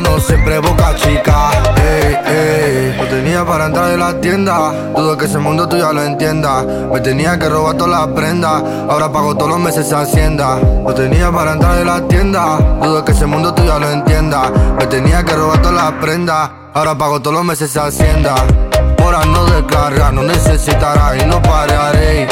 Mano, 0.00 0.18
siempre 0.18 0.58
boca 0.60 0.94
chica. 0.96 1.50
Ey, 1.76 2.16
ey. 2.24 2.96
No 2.96 3.04
tenía 3.04 3.44
para 3.44 3.66
entrar 3.66 3.90
en 3.90 4.00
la 4.00 4.18
tienda. 4.18 4.72
Dudo 4.96 5.16
que 5.18 5.26
ese 5.26 5.36
mundo 5.36 5.68
tú 5.68 5.76
ya 5.76 5.92
lo 5.92 6.02
entienda. 6.02 6.62
Me 6.90 7.00
tenía 7.00 7.38
que 7.38 7.48
robar 7.50 7.76
todas 7.76 8.00
las 8.00 8.08
prendas. 8.16 8.62
Ahora 8.88 9.12
pago 9.12 9.34
todos 9.34 9.50
los 9.50 9.60
meses 9.60 9.92
hacienda. 9.92 10.58
No 10.58 10.94
tenía 10.94 11.30
para 11.30 11.52
entrar 11.52 11.78
en 11.78 11.86
la 11.86 12.00
tienda. 12.08 12.58
Dudo 12.82 13.04
que 13.04 13.12
ese 13.12 13.26
mundo 13.26 13.52
tú 13.52 13.62
ya 13.62 13.78
lo 13.78 13.90
entienda. 13.90 14.50
Me 14.78 14.86
tenía 14.86 15.22
que 15.22 15.34
robar 15.34 15.60
todas 15.60 15.74
las 15.74 15.92
prendas. 16.00 16.50
Ahora 16.72 16.96
pago 16.96 17.20
todos 17.20 17.36
los 17.36 17.44
meses 17.44 17.76
hacienda. 17.76 18.36
Mora 18.98 19.24
no 19.26 19.44
descarga, 19.44 20.12
no 20.12 20.22
necesitará 20.22 21.14
y 21.16 21.26
no 21.26 21.42
pararé. 21.42 22.26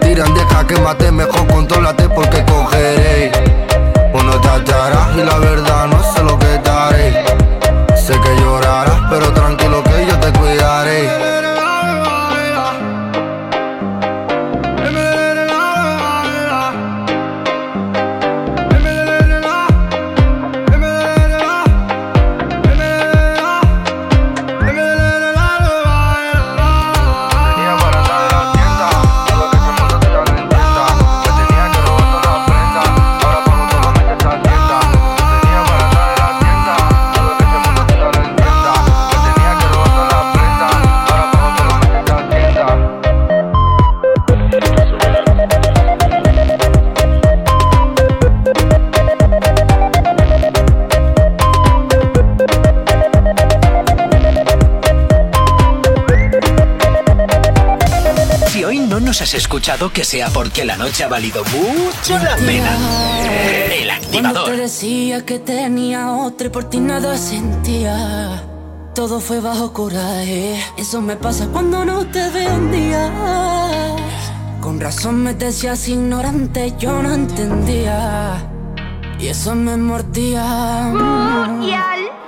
Tiran, 0.00 0.32
deja 0.32 0.64
que 0.64 0.78
mate, 0.80 1.10
mejor 1.10 1.46
contrólate 1.48 2.08
porque 2.08 2.44
cogeré. 2.44 3.32
Bueno, 4.12 4.40
te 4.40 4.48
hallarás 4.48 5.16
y 5.16 5.24
la 5.24 5.38
verdad 5.38 5.86
no 5.86 6.02
sé 6.12 6.22
lo 6.22 6.38
que 6.38 6.46
te 6.58 6.69
pero 9.10 9.32
tranquilo 9.32 9.82
que 9.82 10.06
yo 10.06 10.18
te 10.20 10.32
cuidaré. 10.38 11.19
Escuchado, 59.70 59.92
que 59.92 60.04
sea 60.04 60.28
porque 60.30 60.64
la 60.64 60.76
noche 60.76 61.04
ha 61.04 61.08
valido 61.08 61.44
mucho 61.44 62.18
la 62.18 62.36
pena. 62.36 62.76
El 63.72 63.88
Cuando 64.10 64.28
activador. 64.30 64.44
te 64.46 64.56
decía 64.56 65.24
que 65.24 65.38
tenía 65.38 66.12
otra 66.12 66.48
y 66.48 66.50
por 66.50 66.64
ti 66.64 66.80
nada 66.80 67.16
sentía. 67.16 68.42
Todo 68.94 69.20
fue 69.20 69.40
bajo 69.40 69.72
coraje. 69.72 70.60
Eso 70.76 71.00
me 71.00 71.16
pasa 71.16 71.46
cuando 71.52 71.84
no 71.84 72.04
te 72.06 72.28
veo 72.30 72.54
un 72.54 72.72
día. 72.72 73.10
Con 74.60 74.80
razón 74.80 75.22
me 75.22 75.34
decías 75.34 75.88
ignorante, 75.88 76.74
yo 76.78 77.02
no 77.02 77.14
entendía. 77.14 78.44
Y 79.20 79.28
eso 79.28 79.54
me 79.54 79.76
mordía. 79.76 80.92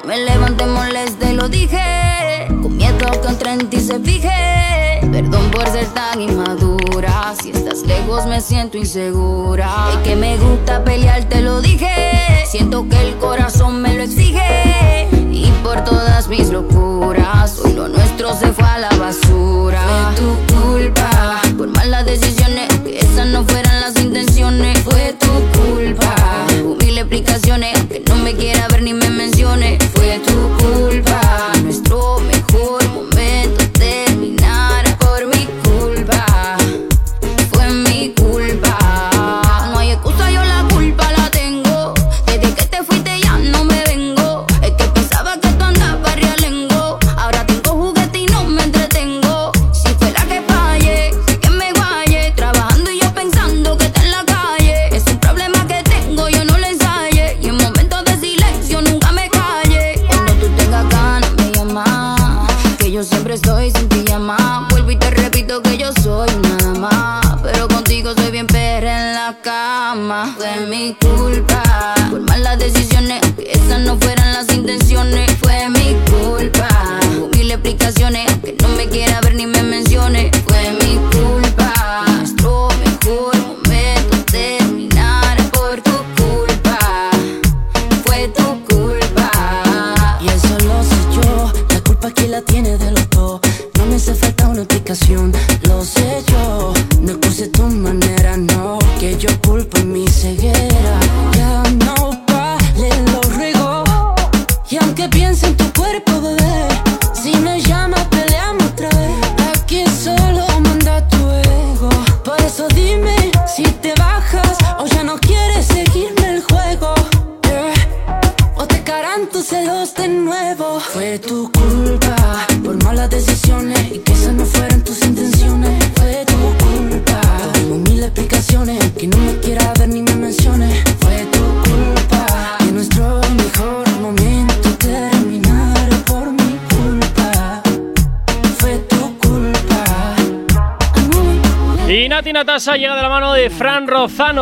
Me 0.05 0.17
levanté 0.19 0.67
molesta 0.67 1.31
y 1.31 1.35
lo 1.35 1.49
dije. 1.49 2.47
Con 2.63 2.77
miedo 2.77 2.99
que 2.99 3.29
otra 3.29 3.55
en 3.55 3.69
ti 3.69 3.81
se 3.81 3.99
fije. 3.99 4.62
Perdón 5.11 5.51
por 5.51 5.69
ser 5.69 5.87
tan 5.87 6.21
inmadura. 6.21 7.35
Si 7.41 7.51
estás 7.51 7.83
lejos 7.83 8.27
me 8.27 8.41
siento 8.41 8.79
insegura. 8.79 9.69
Es 9.93 9.97
que 9.99 10.17
me 10.17 10.37
gusta 10.39 10.85
pelear, 10.85 11.25
te 11.25 11.41
lo 11.41 11.61
dije. 11.61 12.45
Siento 12.47 12.87
que 12.89 13.01
el 13.01 13.17
corazón 13.17 13.83
me 13.83 13.95
lo 13.95 14.03
exige. 14.03 15.09
Y 15.31 15.51
por 15.63 15.83
todas 15.85 16.29
mis 16.29 16.51
locuras, 16.51 17.59
hoy 17.59 17.73
lo 17.73 17.89
nuestro 17.89 18.35
se 18.35 18.53
fue 18.53 18.65
a 18.65 18.79
la 18.79 18.91
basura. 18.91 19.83
Fue 20.15 20.25
tu 20.25 20.55
culpa. 20.55 21.41
Por 21.57 21.69
malas 21.69 22.07
decisiones, 22.07 22.69
que 22.85 22.99
esas 22.99 23.27
no 23.27 23.45
fueran 23.45 23.81
las 23.81 23.97
intenciones. 23.97 24.79
Fue 24.81 25.15
tu 25.19 25.61
culpa. 25.61 26.15
Mil 26.81 26.99
explicaciones, 26.99 27.79
que 27.85 28.03
no 28.09 28.17
me 28.17 28.35
quiera 28.35 28.69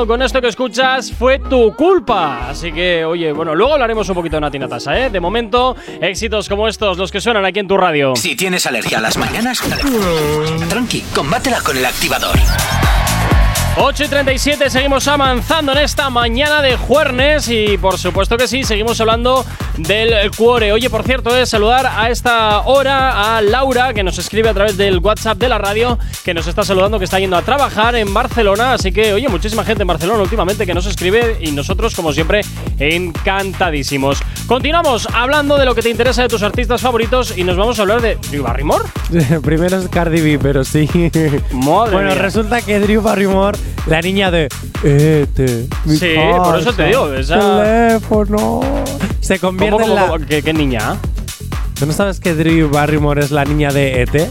Con 0.06 0.22
esto 0.22 0.40
que 0.40 0.48
escuchas 0.48 1.12
fue 1.12 1.38
tu 1.38 1.74
culpa. 1.74 2.48
Así 2.48 2.72
que, 2.72 3.04
oye, 3.04 3.32
bueno, 3.32 3.54
luego 3.54 3.74
hablaremos 3.74 4.08
un 4.08 4.14
poquito 4.14 4.36
de 4.36 4.40
Nati 4.40 4.58
Natasa, 4.58 4.98
¿eh? 4.98 5.10
De 5.10 5.20
momento, 5.20 5.76
éxitos 6.00 6.48
como 6.48 6.66
estos, 6.68 6.96
los 6.96 7.12
que 7.12 7.20
suenan 7.20 7.44
aquí 7.44 7.58
en 7.60 7.68
tu 7.68 7.76
radio. 7.76 8.16
Si 8.16 8.34
tienes 8.34 8.66
alergia 8.66 8.98
a 8.98 9.00
las 9.02 9.18
mañanas, 9.18 9.60
tranqui, 10.68 11.02
combátela 11.14 11.60
con 11.60 11.76
el 11.76 11.84
activador. 11.84 12.36
8 13.82 14.04
y 14.04 14.08
37, 14.08 14.68
seguimos 14.68 15.08
avanzando 15.08 15.72
en 15.72 15.78
esta 15.78 16.10
mañana 16.10 16.60
de 16.60 16.76
jueves 16.76 17.48
y 17.48 17.78
por 17.78 17.96
supuesto 17.96 18.36
que 18.36 18.46
sí, 18.46 18.62
seguimos 18.62 19.00
hablando 19.00 19.42
del 19.78 20.30
cuore. 20.36 20.70
Oye, 20.72 20.90
por 20.90 21.02
cierto, 21.02 21.34
es 21.34 21.48
saludar 21.48 21.86
a 21.86 22.10
esta 22.10 22.60
hora 22.60 23.38
a 23.38 23.40
Laura, 23.40 23.94
que 23.94 24.02
nos 24.02 24.18
escribe 24.18 24.50
a 24.50 24.54
través 24.54 24.76
del 24.76 24.98
WhatsApp 24.98 25.38
de 25.38 25.48
la 25.48 25.56
radio, 25.56 25.98
que 26.26 26.34
nos 26.34 26.46
está 26.46 26.62
saludando, 26.62 26.98
que 26.98 27.06
está 27.06 27.18
yendo 27.18 27.38
a 27.38 27.42
trabajar 27.42 27.94
en 27.94 28.12
Barcelona. 28.12 28.74
Así 28.74 28.92
que, 28.92 29.14
oye, 29.14 29.28
muchísima 29.30 29.64
gente 29.64 29.82
en 29.82 29.88
Barcelona 29.88 30.22
últimamente 30.22 30.66
que 30.66 30.74
nos 30.74 30.84
escribe 30.84 31.38
y 31.40 31.52
nosotros, 31.52 31.94
como 31.94 32.12
siempre, 32.12 32.42
encantadísimos. 32.78 34.20
Continuamos 34.46 35.08
hablando 35.14 35.56
de 35.56 35.64
lo 35.64 35.74
que 35.74 35.82
te 35.82 35.90
interesa 35.90 36.22
de 36.22 36.28
tus 36.28 36.42
artistas 36.42 36.80
favoritos 36.80 37.38
y 37.38 37.44
nos 37.44 37.56
vamos 37.56 37.78
a 37.78 37.82
hablar 37.82 38.02
de 38.02 38.16
Drew 38.30 38.42
Barrymore. 38.42 38.84
Primero 39.42 39.78
es 39.78 39.88
Cardi 39.88 40.20
B, 40.20 40.38
pero 40.38 40.64
sí. 40.64 40.88
Madre 41.52 41.92
bueno, 41.92 42.10
mía. 42.10 42.14
resulta 42.16 42.60
que 42.60 42.80
Drew 42.80 43.00
Barrymore, 43.00 43.56
la 43.86 44.00
niña 44.02 44.30
de 44.30 44.48
Este, 44.82 45.66
mi 45.84 45.96
Sí, 45.96 46.14
por 46.42 46.58
eso 46.58 46.70
te 46.72 46.76
casa, 46.76 46.88
digo, 46.88 47.12
esa- 47.14 47.62
teléfono. 47.62 48.60
Se 49.20 49.38
¿Cómo, 49.38 49.50
convierte 49.58 49.82
cómo, 49.82 49.86
en 50.16 50.20
la. 50.20 50.26
¿Qué, 50.26 50.42
qué 50.42 50.52
niña? 50.52 50.96
¿Tú 51.78 51.86
no 51.86 51.92
sabes 51.92 52.20
que 52.20 52.34
Drew 52.34 52.68
Barrymore 52.70 53.20
es 53.22 53.30
la 53.30 53.44
niña 53.44 53.70
de 53.72 54.02
ET? 54.02 54.28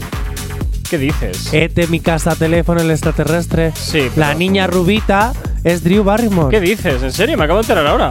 ¿Qué 0.88 0.98
dices? 0.98 1.52
ET, 1.52 1.88
mi 1.88 2.00
casa, 2.00 2.34
teléfono, 2.34 2.80
el 2.80 2.90
extraterrestre. 2.90 3.72
Sí, 3.74 4.10
La 4.16 4.34
niña 4.34 4.66
rubita 4.66 5.32
es 5.62 5.84
Drew 5.84 6.02
Barrymore. 6.04 6.50
¿Qué 6.50 6.60
dices? 6.60 7.02
¿En 7.02 7.12
serio? 7.12 7.36
Me 7.38 7.44
acabo 7.44 7.58
de 7.58 7.62
enterar 7.62 7.86
ahora. 7.86 8.10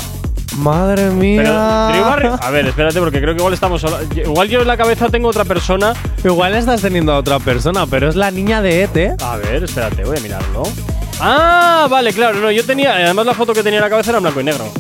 Madre 0.58 1.10
mía. 1.10 1.42
Pero 1.44 1.54
Drew 1.54 2.04
Barrymore. 2.10 2.42
A 2.46 2.50
ver, 2.52 2.68
espérate, 2.68 3.00
porque 3.00 3.20
creo 3.22 3.34
que 3.34 3.40
igual 3.40 3.54
estamos. 3.54 3.86
Igual 4.16 4.48
yo 4.50 4.62
en 4.62 4.68
la 4.68 4.78
cabeza 4.78 5.10
tengo 5.10 5.28
otra 5.30 5.44
persona. 5.46 5.94
Igual 6.24 6.56
estás 6.56 6.82
teniendo 6.82 7.12
a 7.14 7.18
otra 7.18 7.40
persona, 7.40 7.86
pero 7.86 8.10
es 8.10 8.16
la 8.16 8.32
niña 8.32 8.62
de 8.62 8.84
ET. 8.84 9.22
A 9.22 9.36
ver, 9.38 9.64
espérate, 9.64 10.04
voy 10.06 10.18
a 10.18 10.22
mirarlo. 10.22 10.64
Ah, 11.20 11.88
vale, 11.90 12.14
claro, 12.14 12.40
no, 12.40 12.52
yo 12.52 12.66
tenía. 12.66 12.96
Además, 12.96 13.26
la 13.26 13.34
foto 13.34 13.54
que 13.54 13.64
tenía 13.64 13.80
en 13.80 13.84
la 13.84 13.90
cabeza 13.90 14.12
era 14.12 14.20
blanco 14.20 14.40
y 14.40 14.44
negro. 14.44 14.72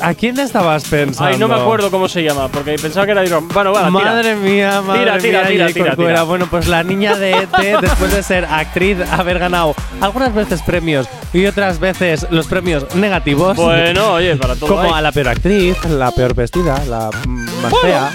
¿A 0.00 0.14
quién 0.14 0.38
estabas 0.38 0.84
pensando? 0.84 1.32
Ay, 1.32 1.38
no 1.38 1.48
me 1.48 1.54
acuerdo 1.54 1.90
cómo 1.90 2.08
se 2.08 2.22
llama, 2.22 2.48
porque 2.48 2.76
pensaba 2.76 3.04
que 3.04 3.12
era 3.12 3.22
Drew. 3.22 3.40
Bueno, 3.52 3.72
tira. 3.72 3.90
Madre 3.90 4.36
mía, 4.36 4.80
madre 4.80 5.00
Tira, 5.00 5.18
tira, 5.18 5.38
mía, 5.40 5.48
tira, 5.48 5.72
tira, 5.72 5.96
tira. 5.96 6.22
Bueno, 6.22 6.46
pues 6.48 6.68
la 6.68 6.82
niña 6.82 7.16
de 7.16 7.32
ET, 7.32 7.80
después 7.80 8.12
de 8.12 8.22
ser 8.22 8.44
actriz, 8.44 8.98
haber 9.10 9.38
ganado 9.38 9.74
algunas 10.00 10.34
veces 10.34 10.62
premios 10.62 11.08
y 11.32 11.46
otras 11.46 11.78
veces 11.80 12.26
los 12.30 12.46
premios 12.46 12.94
negativos. 12.94 13.56
Bueno, 13.56 14.12
oye, 14.12 14.36
para 14.36 14.54
todo. 14.54 14.68
Como 14.68 14.82
hay. 14.82 14.92
a 14.98 15.00
la 15.02 15.12
peor 15.12 15.28
actriz, 15.28 15.76
la 15.86 16.10
peor 16.12 16.34
vestida, 16.34 16.82
la 16.86 17.10
más 17.26 17.72
fea. 17.82 18.12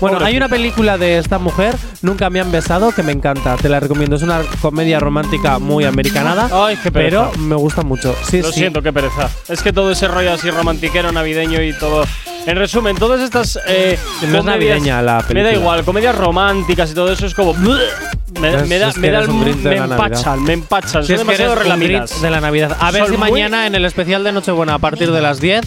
Bueno, 0.00 0.18
hay 0.24 0.36
una 0.36 0.48
película 0.48 0.96
de 0.96 1.18
esta 1.18 1.38
mujer, 1.38 1.74
Nunca 2.00 2.30
me 2.30 2.40
han 2.40 2.52
besado, 2.52 2.92
que 2.92 3.02
me 3.02 3.10
encanta. 3.10 3.56
Te 3.56 3.68
la 3.68 3.80
recomiendo. 3.80 4.14
Es 4.14 4.22
una 4.22 4.40
comedia 4.62 5.00
romántica 5.00 5.58
muy 5.58 5.84
americanada. 5.84 6.48
Ay, 6.52 6.76
qué 6.76 6.92
pereza. 6.92 7.30
Pero 7.32 7.42
me 7.42 7.56
gusta 7.56 7.82
mucho. 7.82 8.14
Sí, 8.22 8.40
Lo 8.40 8.52
sí. 8.52 8.60
siento, 8.60 8.82
qué 8.82 8.92
pereza. 8.92 9.28
Es 9.48 9.62
que 9.62 9.72
todo 9.72 9.90
ese 9.90 10.06
rollo 10.06 10.32
así 10.32 10.48
romantiquero, 10.50 11.07
navideño 11.12 11.62
y 11.62 11.72
todo. 11.72 12.04
En 12.48 12.56
resumen, 12.56 12.96
todas 12.96 13.20
estas. 13.20 13.58
Eh, 13.66 13.98
No 14.22 14.26
es 14.28 14.32
comedias- 14.32 14.44
navideña 14.44 15.02
la 15.02 15.12
Me 15.16 15.18
da 15.20 15.28
película. 15.28 15.52
igual, 15.52 15.84
comedias 15.84 16.14
románticas 16.16 16.90
y 16.90 16.94
todo 16.94 17.12
eso 17.12 17.26
es 17.26 17.34
como. 17.34 17.52
Me, 17.54 18.54
Es- 18.54 18.68
me 18.68 18.78
da, 18.78 18.88
es 18.88 18.96
me, 18.98 19.10
da 19.10 19.20
el- 19.20 19.28
me 19.28 19.76
empachan, 19.76 20.42
me 20.44 20.52
empachan. 20.54 21.02
Si 21.02 21.08
Son 21.08 21.14
es 21.14 21.20
demasiado 21.20 21.54
relamidas. 21.54 22.20
De 22.22 22.30
la 22.30 22.40
Navidad. 22.40 22.76
A 22.80 22.90
ver 22.90 23.02
Son 23.02 23.12
si 23.12 23.16
mañana 23.18 23.66
en 23.66 23.74
el 23.74 23.84
especial 23.84 24.22
de 24.24 24.32
Nochebuena 24.32 24.74
a 24.74 24.78
partir 24.78 25.10
de 25.12 25.20
las 25.20 25.40
10 25.40 25.62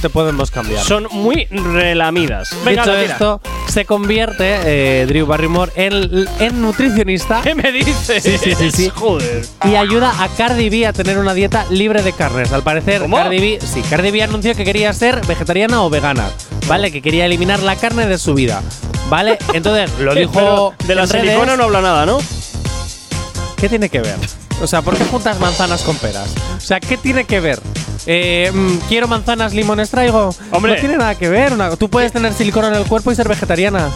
te 0.00 0.08
podemos 0.10 0.50
cambiar. 0.50 0.82
Son 0.84 1.06
muy 1.10 1.46
relamidas. 1.46 2.50
Venga, 2.64 2.82
Dicho 2.82 2.96
esto, 2.96 3.40
se 3.68 3.84
convierte 3.84 4.58
eh, 4.64 5.06
Drew 5.06 5.26
Barrymore 5.26 5.70
en, 5.76 6.26
en 6.40 6.60
nutricionista 6.60 7.40
¿Qué 7.42 7.54
me 7.54 7.70
dices? 7.72 8.22
Sí, 8.22 8.36
sí, 8.36 8.54
sí, 8.54 8.70
sí. 8.70 8.90
Joder. 8.94 9.44
y 9.64 9.74
ayuda 9.76 10.12
a 10.22 10.28
Cardi 10.28 10.68
B 10.70 10.86
a 10.86 10.92
tener 10.92 11.18
una 11.18 11.34
dieta 11.34 11.64
libre 11.70 12.02
de 12.02 12.12
carnes. 12.12 12.52
Al 12.52 12.62
parecer, 12.62 13.02
¿Cómo? 13.02 13.16
Cardi 13.16 13.38
B, 13.38 13.58
sí, 13.64 13.80
Cardi 13.88 14.10
B 14.10 14.22
anunció 14.22 14.54
que 14.54 14.64
quería 14.64 14.92
ser 14.92 15.24
vegetariana 15.26 15.82
o 15.82 15.88
vegana, 15.90 16.21
¿vale? 16.68 16.90
Que 16.92 17.02
quería 17.02 17.26
eliminar 17.26 17.60
la 17.60 17.76
carne 17.76 18.06
de 18.06 18.18
su 18.18 18.34
vida, 18.34 18.62
¿vale? 19.08 19.38
Entonces, 19.54 19.90
lo 19.98 20.14
dijo 20.14 20.32
Pero 20.34 20.74
de 20.86 20.94
la 20.94 21.02
en 21.04 21.08
redes. 21.10 21.24
silicona 21.26 21.56
no 21.56 21.64
habla 21.64 21.80
nada, 21.80 22.06
¿no? 22.06 22.18
¿Qué 23.56 23.68
tiene 23.68 23.88
que 23.88 24.00
ver? 24.00 24.16
O 24.60 24.66
sea, 24.66 24.82
¿por 24.82 24.96
qué 24.96 25.04
juntas 25.04 25.38
manzanas 25.40 25.82
con 25.82 25.96
peras? 25.96 26.28
O 26.56 26.60
sea, 26.60 26.80
¿qué 26.80 26.96
tiene 26.96 27.24
que 27.24 27.40
ver? 27.40 27.60
Eh, 28.06 28.50
mm, 28.52 28.76
quiero 28.88 29.06
manzanas, 29.08 29.54
limones 29.54 29.90
traigo. 29.90 30.34
Hombre. 30.50 30.74
No 30.74 30.80
tiene 30.80 30.96
nada 30.96 31.14
que 31.16 31.28
ver. 31.28 31.52
una- 31.52 31.76
tú 31.76 31.88
puedes 31.88 32.12
tener 32.12 32.32
silicona 32.32 32.68
en 32.68 32.74
el 32.74 32.84
cuerpo 32.86 33.12
y 33.12 33.14
ser 33.16 33.28
vegetariana. 33.28 33.90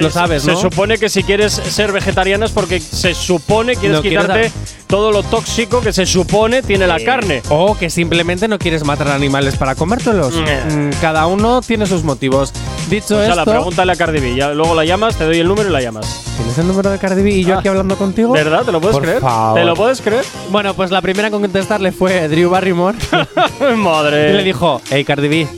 Lo 0.00 0.10
sabes, 0.10 0.42
se 0.42 0.52
¿no? 0.52 0.60
supone 0.60 0.98
que 0.98 1.08
si 1.08 1.22
quieres 1.22 1.52
ser 1.52 1.92
vegetariana 1.92 2.46
es 2.46 2.52
porque 2.52 2.80
se 2.80 3.14
supone 3.14 3.74
quieres 3.76 3.96
No 3.98 4.02
quitarte 4.02 4.52
todo 4.86 5.10
lo 5.10 5.22
tóxico 5.22 5.80
que 5.80 5.92
se 5.92 6.06
supone 6.06 6.62
tiene 6.62 6.86
la 6.86 6.96
Eh, 6.98 7.04
carne. 7.04 7.42
O 7.48 7.76
que 7.76 7.88
simplemente 7.90 8.46
no 8.48 8.58
quieres 8.58 8.84
matar 8.84 9.08
animales 9.08 9.56
para 9.56 9.74
comértelos. 9.74 10.34
Eh. 10.46 10.64
Mm, 10.70 11.00
Cada 11.00 11.26
uno 11.26 11.60
tiene 11.62 11.86
sus 11.86 12.04
motivos. 12.04 12.52
Dicho 12.90 13.16
O 13.18 13.20
sea, 13.24 13.34
la 13.34 13.42
esto, 13.42 13.50
pregúntale 13.52 13.92
a 13.92 13.96
Cardi 13.96 14.20
B. 14.20 14.34
Ya, 14.36 14.50
luego 14.52 14.74
la 14.74 14.84
llamas, 14.84 15.16
te 15.16 15.24
doy 15.24 15.38
el 15.40 15.48
número 15.48 15.68
y 15.68 15.72
la 15.72 15.80
llamas. 15.80 16.22
¿tienes 16.36 16.58
el 16.58 16.68
número 16.68 16.90
de 16.90 16.98
Cardi 16.98 17.22
B 17.22 17.30
y 17.30 17.44
yo 17.44 17.54
Ah. 17.56 17.58
aquí 17.58 17.68
hablando 17.68 17.96
contigo? 17.96 18.32
¿Verdad? 18.32 18.64
¿Te 18.64 18.70
lo 18.72 18.80
puedes 18.80 18.94
Por 18.96 19.02
creer? 19.04 19.20
favor. 19.20 19.58
¿Te 19.58 19.64
lo 19.64 19.74
puedes 19.74 20.00
creer? 20.02 20.24
Bueno, 20.50 20.74
pues 20.74 20.90
la 20.90 21.00
primera 21.00 21.28
en 21.28 21.32
contestarle 21.32 21.90
fue 21.92 22.28
Drew 22.28 22.50
Barrymore 22.50 22.96
Madre. 23.76 24.30
y 24.30 24.32
le 24.34 24.42
dijo, 24.44 24.80
hey 24.90 25.04
Cardi 25.04 25.28
B, 25.28 25.48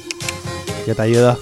yo 0.86 0.94
te 0.94 1.02
ayudo. 1.02 1.38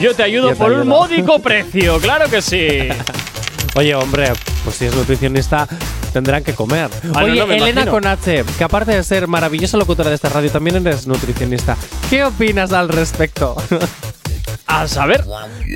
Yo 0.00 0.14
te 0.14 0.22
ayudo 0.22 0.48
Yo 0.48 0.54
te 0.54 0.58
por 0.58 0.72
un 0.72 0.88
módico 0.88 1.38
precio, 1.40 1.98
claro 2.00 2.28
que 2.30 2.40
sí. 2.40 2.88
Oye, 3.74 3.94
hombre, 3.94 4.32
pues 4.64 4.76
si 4.76 4.86
es 4.86 4.94
nutricionista, 4.94 5.68
tendrán 6.12 6.42
que 6.42 6.54
comer. 6.54 6.90
Ah, 7.14 7.24
Oye, 7.24 7.36
no, 7.38 7.44
Elena 7.52 7.70
imagino. 7.70 7.92
con 7.92 8.06
H, 8.06 8.44
que 8.58 8.64
aparte 8.64 8.92
de 8.92 9.04
ser 9.04 9.28
maravillosa 9.28 9.76
locutora 9.76 10.08
de 10.08 10.16
esta 10.16 10.28
radio, 10.28 10.50
también 10.50 10.76
eres 10.76 11.06
nutricionista. 11.06 11.76
¿Qué 12.08 12.24
opinas 12.24 12.72
al 12.72 12.88
respecto? 12.88 13.54
A 14.66 14.88
saber. 14.88 15.24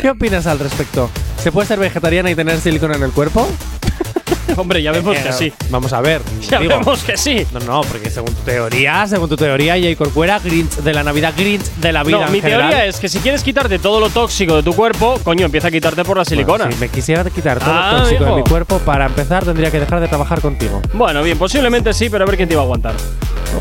¿Qué 0.01 0.11
opinas 0.11 0.47
al 0.47 0.59
respecto? 0.59 1.11
¿Se 1.43 1.53
puede 1.53 1.68
ser 1.68 1.79
vegetariana 1.79 2.31
y 2.31 2.35
tener 2.35 2.59
silicona 2.61 2.97
en 2.97 3.03
el 3.05 3.12
cuerpo? 3.12 3.47
Hombre, 4.57 4.82
ya 4.82 4.92
vemos 4.92 5.16
Eh, 5.16 5.22
que 5.24 5.32
sí. 5.32 5.53
Vamos 5.70 5.92
a 5.92 6.01
ver. 6.01 6.20
Ya 6.51 6.59
digo, 6.61 6.78
vemos 6.78 7.03
que 7.03 7.16
sí. 7.16 7.47
No, 7.53 7.61
no, 7.61 7.80
porque 7.82 8.11
según 8.11 8.32
tu 8.34 8.42
teoría, 8.42 9.07
según 9.07 9.28
tu 9.28 9.36
teoría, 9.36 9.72
Jay 9.74 9.97
Corcuera, 9.97 10.38
Grinch 10.38 10.76
de 10.76 10.92
la 10.92 11.03
Navidad, 11.03 11.32
Grinch 11.36 11.64
de 11.76 11.92
la 11.92 12.03
vida 12.03 12.18
No, 12.20 12.26
en 12.26 12.32
mi 12.32 12.40
general. 12.40 12.68
teoría 12.70 12.86
es 12.86 12.99
que 12.99 13.09
si 13.09 13.18
quieres 13.20 13.42
quitarte 13.42 13.78
todo 13.78 13.99
lo 14.01 14.11
tóxico 14.11 14.57
de 14.57 14.62
tu 14.62 14.74
cuerpo, 14.74 15.18
coño, 15.24 15.47
empieza 15.47 15.68
a 15.68 15.70
quitarte 15.70 16.05
por 16.05 16.16
la 16.18 16.24
silicona. 16.24 16.64
Bueno, 16.64 16.72
si 16.72 16.80
me 16.80 16.88
quisiera 16.88 17.24
quitar 17.24 17.59
todo 17.59 17.70
Ah, 17.72 17.92
el 17.97 18.03
tóxico 18.03 18.24
de 18.26 18.32
mi 18.36 18.42
cuerpo, 18.42 18.78
para 18.80 19.07
empezar 19.07 19.45
tendría 19.45 19.70
que 19.70 19.80
dejar 19.80 20.01
de 20.01 20.09
trabajar 20.09 20.40
contigo. 20.40 20.82
Bueno, 20.92 21.22
bien, 21.22 21.38
posiblemente 21.38 21.92
sí, 21.95 22.09
pero 22.11 22.24
a 22.24 22.26
ver 22.26 22.36
quién 22.36 22.49
te 22.49 22.55
iba 22.55 22.62
a 22.62 22.64
aguantar. 22.64 22.95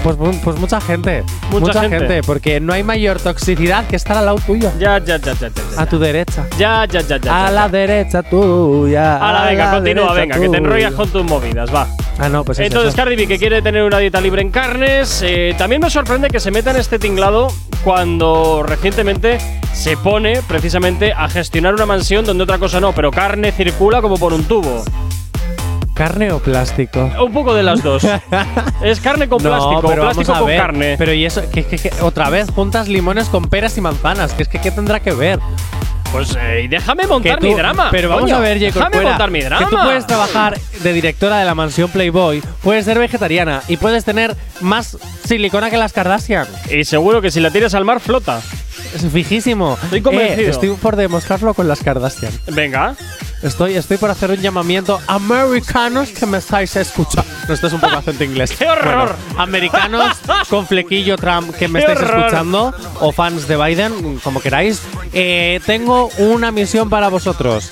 Pues, 0.03 0.17
mu- 0.17 0.35
pues 0.43 0.57
mucha 0.57 0.81
gente. 0.81 1.23
Mucha 1.51 1.87
gente. 1.87 2.21
Porque 2.23 2.59
no 2.59 2.73
hay 2.73 2.83
mayor 2.83 3.19
toxicidad 3.19 3.85
que 3.85 3.95
estar 3.95 4.17
al 4.17 4.25
lado 4.25 4.39
tuyo. 4.45 4.71
Ya, 4.79 4.97
ya, 4.97 5.17
ya, 5.17 5.33
ya, 5.33 5.49
ya. 5.49 5.81
A 5.81 5.85
tu 5.85 5.99
derecha. 5.99 6.47
Ya, 6.57 6.85
ya, 6.89 7.01
ya, 7.01 7.17
ya. 7.17 7.47
A 7.47 7.51
la 7.51 7.69
derecha 7.69 8.23
tuya. 8.23 9.17
A 9.17 9.31
la 9.31 9.45
venga, 9.45 9.71
continúa, 9.71 10.13
venga, 10.13 10.39
que 10.39 10.49
te 10.49 10.61
enrollas 10.77 10.93
con 10.93 11.09
tus 11.09 11.23
movidas, 11.23 11.73
va. 11.73 11.87
Ah, 12.19 12.29
no, 12.29 12.43
pues 12.43 12.59
es 12.59 12.67
Entonces. 12.67 12.93
Cardi 12.95 13.15
B, 13.15 13.27
que 13.27 13.37
quiere 13.39 13.61
tener 13.61 13.83
una 13.83 13.97
dieta 13.97 14.21
libre 14.21 14.41
en 14.41 14.51
carnes, 14.51 15.21
eh, 15.25 15.55
también 15.57 15.81
me 15.81 15.89
sorprende 15.89 16.29
que 16.29 16.39
se 16.39 16.51
meta 16.51 16.71
en 16.71 16.77
este 16.77 16.99
tinglado 16.99 17.47
cuando 17.83 18.63
recientemente 18.63 19.37
se 19.73 19.97
pone 19.97 20.41
precisamente 20.47 21.11
a 21.13 21.27
gestionar 21.29 21.73
una 21.73 21.85
mansión 21.85 22.23
donde 22.25 22.43
otra 22.43 22.57
cosa 22.59 22.79
no, 22.79 22.93
pero 22.93 23.09
carne 23.11 23.51
circula 23.51 24.01
como 24.01 24.17
por 24.17 24.33
un 24.33 24.43
tubo. 24.45 24.83
¿Carne 25.93 26.31
o 26.31 26.39
plástico? 26.39 27.11
Un 27.23 27.31
poco 27.31 27.53
de 27.53 27.61
las 27.61 27.83
dos. 27.83 28.03
es 28.83 28.99
carne 28.99 29.29
con 29.29 29.37
plástico, 29.41 29.81
no, 29.81 29.87
pero 29.87 30.01
plástico 30.03 30.31
vamos 30.31 30.37
a 30.37 30.39
con 30.39 30.47
ver. 30.47 30.57
carne. 30.59 30.95
Pero 30.97 31.13
y 31.13 31.23
eso, 31.25 31.43
que, 31.51 31.65
que- 31.65 31.77
que- 31.77 31.91
otra 32.01 32.31
vez 32.31 32.49
juntas 32.49 32.87
limones 32.87 33.29
con 33.29 33.43
peras 33.45 33.77
y 33.77 33.81
manzanas. 33.81 34.33
Que 34.33 34.41
es 34.43 34.49
que 34.49 34.59
¿qué 34.59 34.71
tendrá 34.71 34.99
que 35.01 35.11
ver? 35.11 35.39
Pues 36.13 36.37
eh, 36.39 36.67
déjame 36.69 37.07
montar 37.07 37.39
tú- 37.39 37.47
mi 37.47 37.55
drama. 37.55 37.89
Pero 37.91 38.07
vamos 38.07 38.25
coño. 38.25 38.35
a 38.35 38.39
ver, 38.39 38.59
J. 38.59 38.65
Déjame 38.67 38.83
Corcuera, 38.83 39.09
montar 39.09 39.31
mi 39.31 39.41
drama. 39.41 39.65
Que 39.65 39.75
tú 39.75 39.81
puedes 39.81 40.05
trabajar 40.07 40.57
de 40.83 40.93
directora 40.93 41.39
de 41.39 41.45
la 41.45 41.55
mansión 41.55 41.89
Playboy, 41.89 42.41
puedes 42.61 42.85
ser 42.85 42.99
vegetariana 42.99 43.63
y 43.67 43.77
puedes 43.77 44.05
tener 44.05 44.35
más 44.61 44.95
silicona 45.25 45.71
que 45.71 45.77
las 45.77 45.91
Kardashian. 45.91 46.47
Y 46.71 46.85
seguro 46.85 47.19
que 47.21 47.31
si 47.31 47.39
la 47.39 47.49
tiras 47.49 47.73
al 47.73 47.83
mar, 47.83 47.99
flota. 47.99 48.41
Es 48.93 49.03
fijísimo. 49.11 49.75
Estoy 49.83 50.01
convencido. 50.01 50.47
Eh, 50.47 50.51
estoy 50.51 50.69
por 50.75 50.95
demostrarlo 50.95 51.55
con 51.55 51.67
las 51.67 51.81
Kardashian. 51.81 52.31
Venga. 52.51 52.95
Estoy, 53.43 53.75
estoy 53.75 53.97
por 53.97 54.09
hacer 54.09 54.31
un 54.31 54.37
llamamiento. 54.37 54.99
Americanos 55.05 56.09
que 56.09 56.25
me 56.25 56.37
estáis 56.37 56.75
escuchando. 56.77 57.29
No, 57.47 57.53
esto 57.53 57.67
es 57.67 57.73
un 57.73 57.81
poco 57.81 57.97
acento 57.97 58.23
inglés. 58.23 58.51
¡Qué 58.57 58.65
horror! 58.65 59.15
Bueno, 59.27 59.41
americanos 59.41 60.15
con 60.49 60.65
flequillo 60.65 61.17
Trump 61.17 61.53
que 61.53 61.67
me 61.67 61.79
¡Qué 61.79 61.91
estáis 61.91 62.09
horror! 62.09 62.19
escuchando. 62.21 62.73
O 63.01 63.11
fans 63.11 63.47
de 63.47 63.57
Biden, 63.57 64.19
como 64.23 64.39
queráis. 64.39 64.81
Eh, 65.11 65.59
tengo 65.65 66.09
una 66.19 66.51
misión 66.51 66.89
para 66.89 67.09
vosotros. 67.09 67.69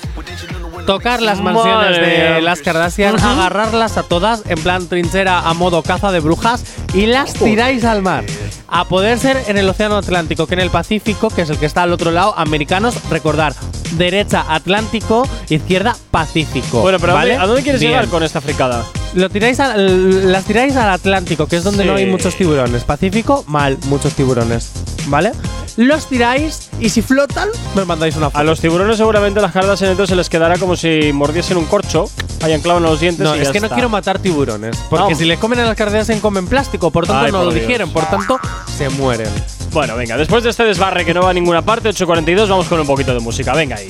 Tocar 0.86 1.22
las 1.22 1.40
mansiones 1.40 1.90
Madre 1.98 2.00
de 2.06 2.28
mía. 2.30 2.40
las 2.40 2.60
Kardashian, 2.60 3.18
agarrarlas 3.20 3.96
a 3.98 4.02
todas 4.02 4.42
en 4.48 4.58
plan 4.60 4.86
trinchera 4.88 5.40
a 5.48 5.54
modo 5.54 5.82
caza 5.82 6.10
de 6.12 6.20
brujas 6.20 6.64
y 6.92 7.06
las 7.06 7.32
tiráis 7.34 7.84
al 7.84 8.02
mar. 8.02 8.24
A 8.68 8.86
poder 8.86 9.18
ser 9.18 9.38
en 9.46 9.58
el 9.58 9.68
Océano 9.68 9.96
Atlántico 9.96 10.46
que 10.46 10.54
en 10.54 10.60
el 10.60 10.70
Pacífico, 10.70 11.28
que 11.30 11.42
es 11.42 11.50
el 11.50 11.58
que 11.58 11.66
está 11.66 11.82
al 11.84 11.92
otro 11.92 12.10
lado, 12.10 12.34
americanos, 12.36 12.94
recordar, 13.10 13.54
derecha 13.92 14.44
Atlántico, 14.48 15.28
izquierda 15.48 15.94
Pacífico. 16.10 16.80
Bueno, 16.80 16.98
pero 16.98 17.12
¿a 17.12 17.16
¿vale? 17.16 17.30
dónde- 17.32 17.44
¿a 17.44 17.46
dónde 17.46 17.62
quieres 17.62 17.80
Bien. 17.80 17.92
llegar 17.92 18.08
con 18.08 18.22
esta 18.22 18.40
fricada? 18.40 18.84
Lo 19.14 19.28
tiráis 19.30 19.60
a- 19.60 19.76
las 19.76 20.44
tiráis 20.44 20.74
al 20.76 20.90
Atlántico, 20.90 21.46
que 21.46 21.56
es 21.56 21.64
donde 21.64 21.82
Sí. 21.84 21.88
no 21.88 21.94
hay 21.96 22.06
muchos 22.06 22.34
tiburones. 22.34 22.84
Pacífico, 22.84 23.44
mal, 23.46 23.76
muchos 23.86 24.14
tiburones. 24.14 24.72
¿Vale? 25.06 25.32
Los 25.76 26.06
tiráis 26.08 26.68
y 26.80 26.90
si 26.90 27.00
flotan, 27.02 27.48
me 27.74 27.84
mandáis 27.84 28.16
una 28.16 28.26
foto. 28.26 28.38
A 28.38 28.42
los 28.44 28.60
tiburones 28.60 28.98
seguramente 28.98 29.40
las 29.40 29.52
Kardashian 29.52 29.90
entonces 29.90 30.10
se 30.10 30.16
les 30.16 30.28
quedará 30.28 30.58
como 30.58 30.76
si 30.76 31.12
mordiesen 31.14 31.56
un 31.56 31.64
corcho, 31.64 32.10
hayan 32.42 32.60
clavado 32.60 32.84
en 32.84 32.90
los 32.92 33.00
dientes 33.00 33.24
No, 33.24 33.34
y 33.34 33.40
es 33.40 33.46
ya 33.48 33.52
que 33.52 33.60
no 33.60 33.68
quiero 33.70 33.88
matar 33.88 34.18
tiburones. 34.18 34.76
Porque 34.90 35.12
No. 35.14 35.18
si 35.18 35.24
le 35.24 35.38
comen 35.38 35.60
a 35.60 35.64
las 35.64 35.76
Kardashian 35.76 36.20
comen 36.20 36.46
plástico, 36.46 36.90
por 36.90 37.06
tanto 37.06 37.24
Ay, 37.24 37.32
no 37.32 37.38
por 37.38 37.46
lo 37.46 37.52
Dios. 37.52 37.62
digieren, 37.62 37.90
por 37.90 38.04
tanto 38.06 38.38
se 38.76 38.88
mueren. 38.90 39.30
Bueno, 39.72 39.96
venga, 39.96 40.16
después 40.18 40.44
de 40.44 40.50
este 40.50 40.64
desbarre 40.64 41.04
que 41.06 41.14
no 41.14 41.22
va 41.22 41.30
a 41.30 41.32
ninguna 41.32 41.62
parte, 41.62 41.88
8.42, 41.88 42.48
vamos 42.48 42.66
con 42.66 42.78
un 42.78 42.86
poquito 42.86 43.14
de 43.14 43.20
música. 43.20 43.54
Venga 43.54 43.76
ahí. 43.76 43.88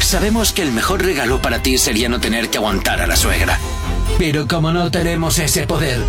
Sabemos 0.00 0.52
que 0.52 0.60
el 0.60 0.72
mejor 0.72 1.02
regalo 1.02 1.40
para 1.40 1.62
ti 1.62 1.78
sería 1.78 2.10
no 2.10 2.20
tener 2.20 2.50
que 2.50 2.58
aguantar 2.58 3.00
a 3.00 3.06
la 3.06 3.16
suegra. 3.16 3.58
Pero 4.18 4.46
como 4.46 4.70
no 4.72 4.90
tenemos 4.90 5.38
ese 5.38 5.66
poder, 5.66 6.02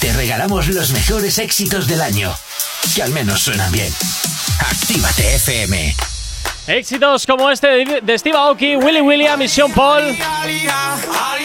te 0.00 0.12
regalamos 0.14 0.66
los 0.66 0.90
mejores 0.90 1.38
éxitos 1.38 1.86
del 1.86 2.00
año. 2.00 2.32
Que 2.94 3.02
al 3.02 3.10
menos 3.10 3.40
suenan 3.40 3.70
bien. 3.72 3.92
Actívate 4.60 5.34
FM. 5.36 5.94
Éxitos 6.68 7.26
como 7.26 7.50
este 7.50 8.00
de 8.02 8.18
Steve 8.18 8.36
Aoki, 8.36 8.76
Willy 8.76 9.00
William 9.00 9.40
y 9.40 9.48
Sean 9.48 9.72
Paul. 9.72 10.14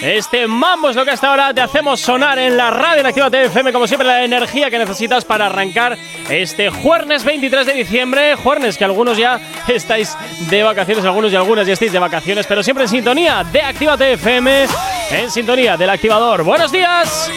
Este 0.01 0.47
mambo 0.47 0.89
es 0.89 0.97
lo 0.97 1.05
que 1.05 1.11
hasta 1.11 1.29
ahora 1.29 1.53
te 1.53 1.61
hacemos 1.61 2.01
sonar 2.01 2.37
en 2.39 2.57
la 2.57 2.71
radio 2.71 2.99
en 2.99 3.05
Actívate 3.05 3.45
FM, 3.45 3.71
como 3.71 3.87
siempre, 3.87 4.05
la 4.05 4.25
energía 4.25 4.69
que 4.69 4.77
necesitas 4.77 5.23
para 5.23 5.45
arrancar 5.45 5.97
este 6.29 6.69
jueves 6.69 7.23
23 7.23 7.67
de 7.67 7.73
diciembre. 7.73 8.35
Jueves 8.35 8.77
que 8.77 8.83
algunos 8.83 9.17
ya 9.17 9.39
estáis 9.69 10.17
de 10.49 10.61
vacaciones, 10.61 11.05
algunos 11.05 11.31
y 11.31 11.37
algunas 11.37 11.65
ya 11.65 11.73
estáis 11.73 11.93
de 11.93 11.99
vacaciones, 11.99 12.45
pero 12.45 12.61
siempre 12.61 12.83
en 12.83 12.89
sintonía 12.89 13.45
de 13.45 13.61
Actívate 13.61 14.13
FM, 14.13 14.65
en 15.11 15.31
sintonía 15.31 15.77
del 15.77 15.89
activador. 15.89 16.43
¡Buenos 16.43 16.69
días! 16.69 17.31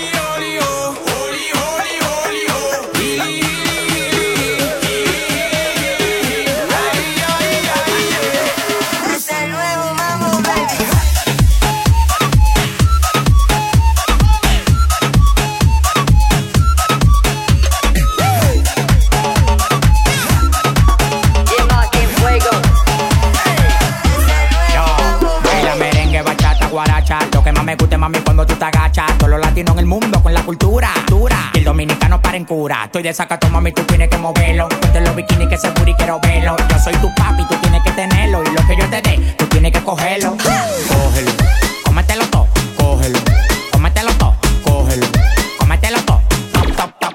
Mami, 27.99 28.19
cuando 28.21 28.47
tú 28.47 28.55
te 28.55 28.65
agachas. 28.65 29.17
Todos 29.19 29.31
los 29.31 29.41
latinos 29.41 29.75
en 29.75 29.81
el 29.81 29.87
mundo 29.87 30.23
con 30.23 30.35
la 30.35 30.43
cultura 30.43 30.93
dura. 31.07 31.51
Y 31.55 31.59
el 31.59 31.65
dominicano 31.65 32.21
para 32.21 32.37
en 32.37 32.45
cura. 32.45 32.85
Estoy 32.85 33.03
de 33.03 33.13
sacato, 33.13 33.49
mami, 33.49 33.73
tú 33.73 33.83
tienes 33.83 34.09
que 34.09 34.19
moverlo. 34.19 34.69
Ponte 34.69 35.01
los 35.01 35.15
bikinis 35.15 35.49
que 35.49 35.57
se 35.57 35.69
y 35.69 35.95
quiero 35.95 36.21
verlo. 36.21 36.57
Yo 36.69 36.79
soy 36.79 36.95
tu 36.95 37.15
papi, 37.15 37.45
tú 37.49 37.55
tienes 37.63 37.83
que 37.83 37.93
tenerlo. 37.93 38.43
Y 38.43 38.51
lo 38.51 38.67
que 38.67 38.77
yo 38.77 38.89
te 38.91 39.03
dé, 39.03 39.35
tú 39.39 39.47
tienes 39.47 39.73
que 39.73 39.83
cogerlo. 39.83 40.37
Cógelo, 40.37 41.33
cómetelo 41.85 42.27
todo, 42.27 42.49
cógelo. 42.77 43.19
Cómetelo 43.73 44.13
todo, 44.15 44.35
cógelo. 44.65 45.07
Cómetelo 45.59 45.99
todo, 46.03 46.21
top, 46.53 46.77
top, 46.77 46.99
top, 46.99 47.15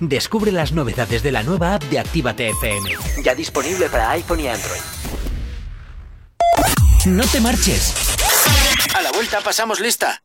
Descubre 0.00 0.52
las 0.52 0.70
novedades 0.70 1.24
de 1.24 1.32
la 1.32 1.42
nueva 1.42 1.74
app 1.74 1.82
de 1.84 1.98
Actívate 1.98 2.50
FM. 2.50 2.90
Ya 3.24 3.34
disponible 3.34 3.88
para 3.88 4.10
iPhone 4.12 4.38
y 4.38 4.46
Android. 4.46 4.80
No 7.06 7.24
te 7.26 7.40
marches. 7.40 7.94
A 8.94 9.02
la 9.02 9.10
vuelta 9.10 9.40
pasamos 9.40 9.80
lista. 9.80 10.22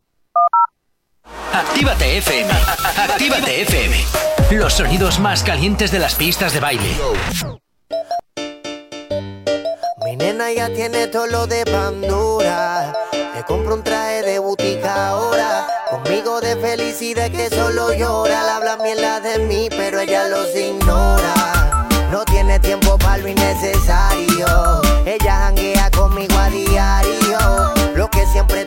Actívate 1.51 2.17
FM. 2.17 2.51
Actívate 2.97 3.61
FM. 3.63 3.97
Los 4.51 4.74
sonidos 4.74 5.19
más 5.19 5.41
calientes 5.41 5.91
de 5.91 5.97
las 5.97 6.13
pistas 6.13 6.53
de 6.53 6.59
baile. 6.59 6.95
Mi 10.05 10.15
nena 10.15 10.51
ya 10.51 10.71
tiene 10.71 11.07
todo 11.07 11.26
lo 11.26 11.47
de 11.47 11.65
Pandora. 11.65 12.93
Le 13.36 13.43
compro 13.45 13.74
un 13.74 13.84
traje 13.84 14.21
de 14.21 14.38
boutique 14.38 14.86
ahora 14.86 15.72
amigo 16.14 16.39
de 16.41 16.55
felicidad 16.57 17.32
que 17.32 17.49
solo 17.49 17.91
llora. 17.91 18.43
La 18.43 18.57
habla 18.57 18.78
mierda 18.78 19.20
de 19.20 19.39
mí, 19.39 19.68
pero 19.72 19.99
ella 19.99 20.28
los 20.28 20.55
ignora. 20.55 21.88
No 22.11 22.24
tiene 22.26 22.59
tiempo 22.59 22.99
para 22.99 23.18
lo 23.18 23.28
innecesario. 23.28 24.82
Ella 25.05 25.38
janguea 25.45 25.89
conmigo 25.89 26.38
a 26.38 26.49
diario. 26.49 27.74
Lo 27.95 28.07
que 28.11 28.28
siempre 28.28 28.64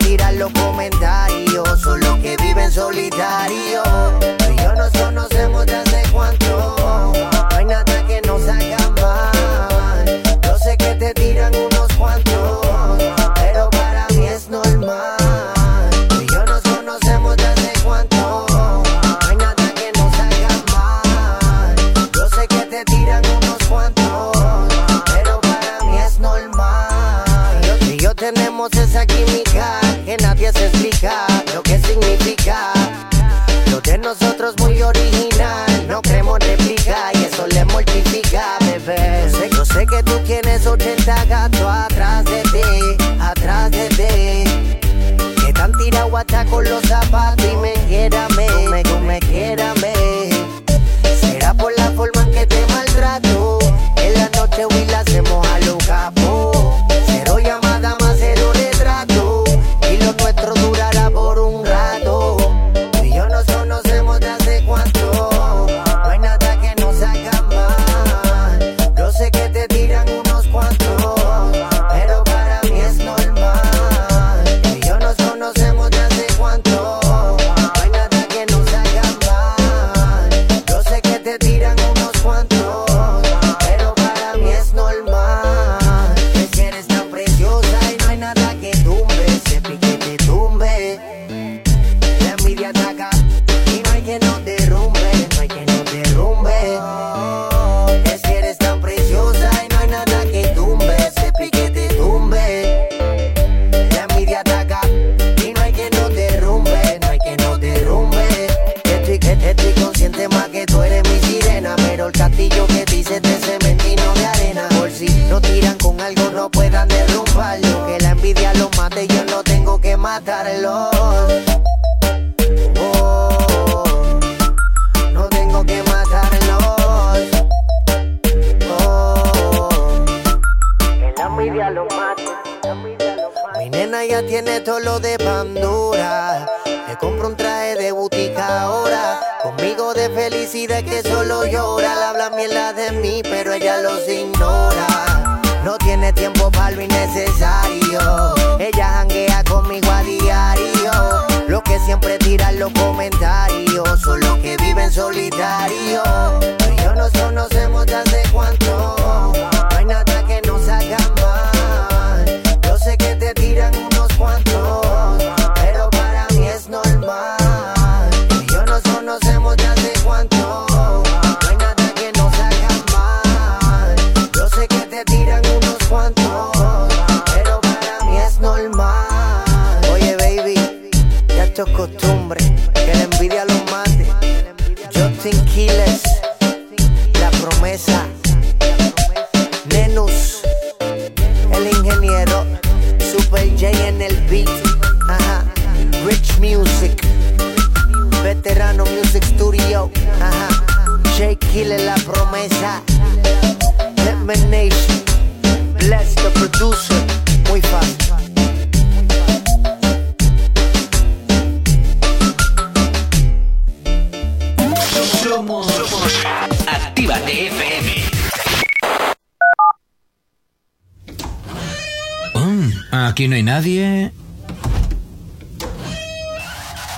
aquí 223.17 223.29
no 223.29 223.37
hay 223.37 223.43
nadie. 223.43 224.13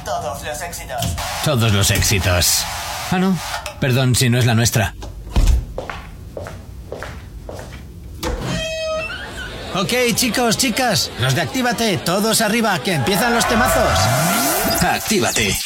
Todos 0.04 0.42
los 0.42 0.62
éxitos. 0.62 1.16
Todos 1.44 1.72
los 1.72 1.90
éxitos. 1.92 2.64
Ah, 3.12 3.18
no. 3.20 3.38
Perdón 3.78 4.16
si 4.16 4.28
no 4.28 4.36
es 4.36 4.44
la 4.44 4.56
nuestra. 4.56 4.96
Ok, 9.76 9.92
chicos, 10.16 10.58
chicas, 10.58 11.12
los 11.20 11.36
de 11.36 11.42
Actívate, 11.42 11.98
todos 11.98 12.40
arriba, 12.40 12.76
que 12.80 12.94
empiezan 12.94 13.32
los 13.32 13.46
temazos. 13.46 13.96
Actívate. 14.82 15.56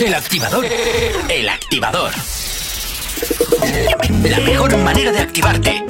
El 0.00 0.14
activador. 0.14 0.66
El 1.28 1.48
activador. 1.48 2.10
La 4.24 4.40
mejor 4.40 4.76
manera 4.78 5.12
de 5.12 5.20
activarte. 5.20 5.84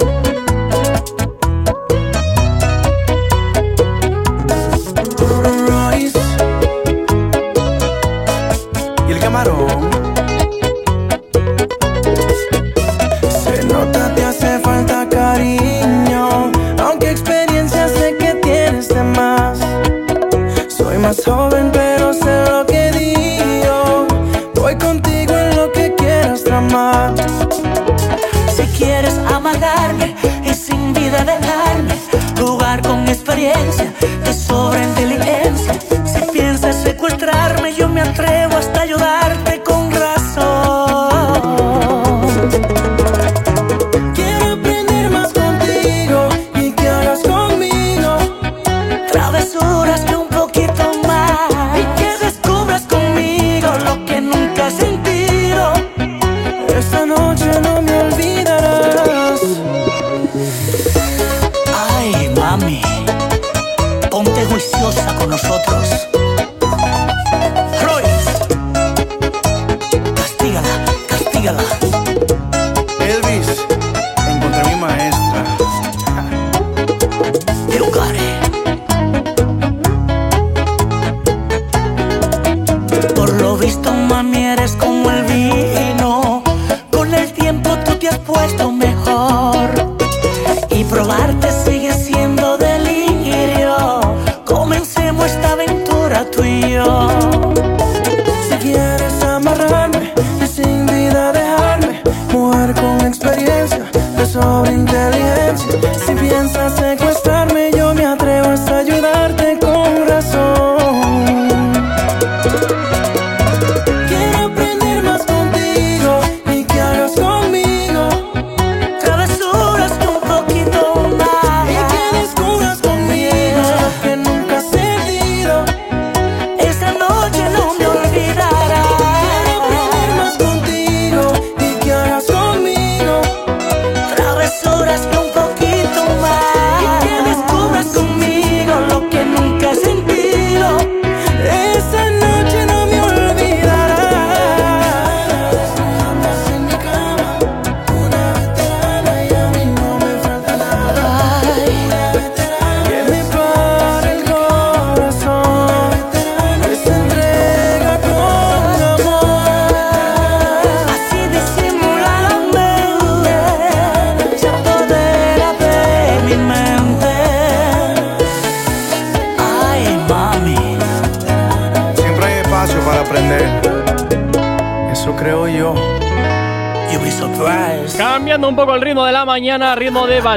Camarón. 9.37 9.86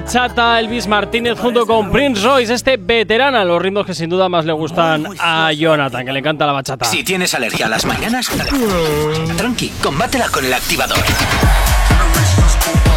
Bachata, 0.01 0.59
Elvis 0.59 0.87
Martínez 0.87 1.39
junto 1.39 1.67
con 1.67 1.91
Prince 1.91 2.23
Royce, 2.23 2.55
este 2.55 2.79
veterana, 2.79 3.45
los 3.45 3.61
ritmos 3.61 3.85
que 3.85 3.95
sin 3.95 4.09
duda 4.09 4.29
más 4.29 4.47
le 4.47 4.53
gustan 4.53 5.07
a 5.19 5.53
Jonathan, 5.53 6.07
que 6.07 6.13
le 6.13 6.21
encanta 6.21 6.47
la 6.47 6.53
bachata. 6.53 6.87
Si 6.87 7.05
tienes 7.05 7.35
alergia 7.35 7.67
a 7.67 7.69
las 7.69 7.85
mañanas, 7.85 8.31
tranqui, 9.37 9.71
combátela 9.83 10.29
con 10.29 10.45
el 10.45 10.55
activador. 10.55 10.99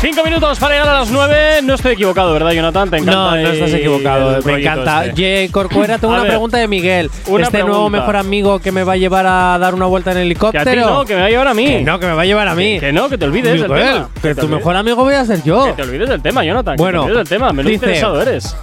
Cinco 0.04 0.22
minutos 0.26 0.60
para 0.60 0.74
llegar 0.76 0.90
a 0.90 1.00
las 1.00 1.10
nueve. 1.12 1.62
No 1.64 1.76
estoy 1.76 1.94
equivocado, 1.94 2.34
¿verdad, 2.34 2.52
Jonathan? 2.52 2.90
Te 2.90 2.98
encanta. 2.98 3.14
No, 3.14 3.32
no 3.38 3.52
estás 3.52 3.72
equivocado. 3.74 4.32
Me 4.32 4.42
rollito 4.52 4.58
encanta. 4.72 5.06
este. 5.06 5.14
Oye, 5.14 5.50
Corcuera, 5.50 5.98
tengo 5.98 6.14
A 6.14 6.18
una 6.18 6.24
ver, 6.24 6.32
pregunta 6.32 6.58
de 6.58 6.68
Miguel. 6.68 7.10
una 7.28 7.46
este 7.46 7.60
nuevo 7.60 7.74
pregunta. 7.76 8.00
mejor 8.00 8.16
amigo 8.18 8.60
que 8.60 8.74
me 8.74 8.84
va 8.84 8.94
a 8.94 8.98
llevar 8.98 9.26
a 9.26 9.58
dar 9.58 9.74
una 9.74 9.86
vuelta 9.86 10.12
en 10.12 10.16
Que 10.16 10.20
a 10.20 10.24
helicóptero. 10.24 10.72
ti 10.72 10.78
no, 10.78 11.06
que 11.06 11.14
me 11.16 11.22
va 11.22 11.28
a 11.28 11.30
llevar 11.30 11.48
a 11.48 11.54
mí. 11.54 11.66
Que 11.68 11.82
no, 11.84 12.00
que 12.00 12.06
me 12.08 12.14
va 12.14 12.22
a 12.22 12.26
llevar 12.26 12.48
a 12.50 12.56
mí. 12.56 12.80
Que 12.82 12.92
no, 12.92 13.08
que 13.08 13.18
te 13.18 13.24
olvides 13.24 13.62
del 13.62 13.72
Miguel, 13.72 13.94
tema. 13.94 14.10
que 14.22 14.36
tu 14.36 14.50
mejor 14.50 14.76
amigo 14.76 14.98
voy 15.06 15.14
a 15.14 15.24
ser 15.24 15.42
yo. 15.44 15.68
Que 15.68 15.74
te 15.74 15.82
olvides 15.84 16.10
del 16.10 16.22
tema, 16.22 16.44
Jonathan. 16.44 16.76
Bueno, 16.76 17.06
que 17.06 17.08
te 17.08 17.12
olvides 17.14 17.30
del 17.30 17.38
tema. 17.40 17.54
Menos 17.54 17.72
dice- 17.72 17.86
interesado 17.86 18.22
eres. 18.22 18.58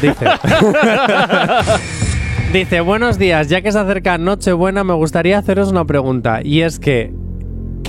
Dice. 0.00 0.24
Dice, 2.54 2.80
buenos 2.80 3.16
días, 3.16 3.46
ya 3.46 3.62
que 3.62 3.70
se 3.70 3.78
acerca 3.78 4.18
Nochebuena, 4.18 4.82
me 4.82 4.92
gustaría 4.94 5.38
haceros 5.38 5.70
una 5.70 5.84
pregunta. 5.84 6.40
Y 6.42 6.62
es 6.62 6.80
que, 6.80 7.12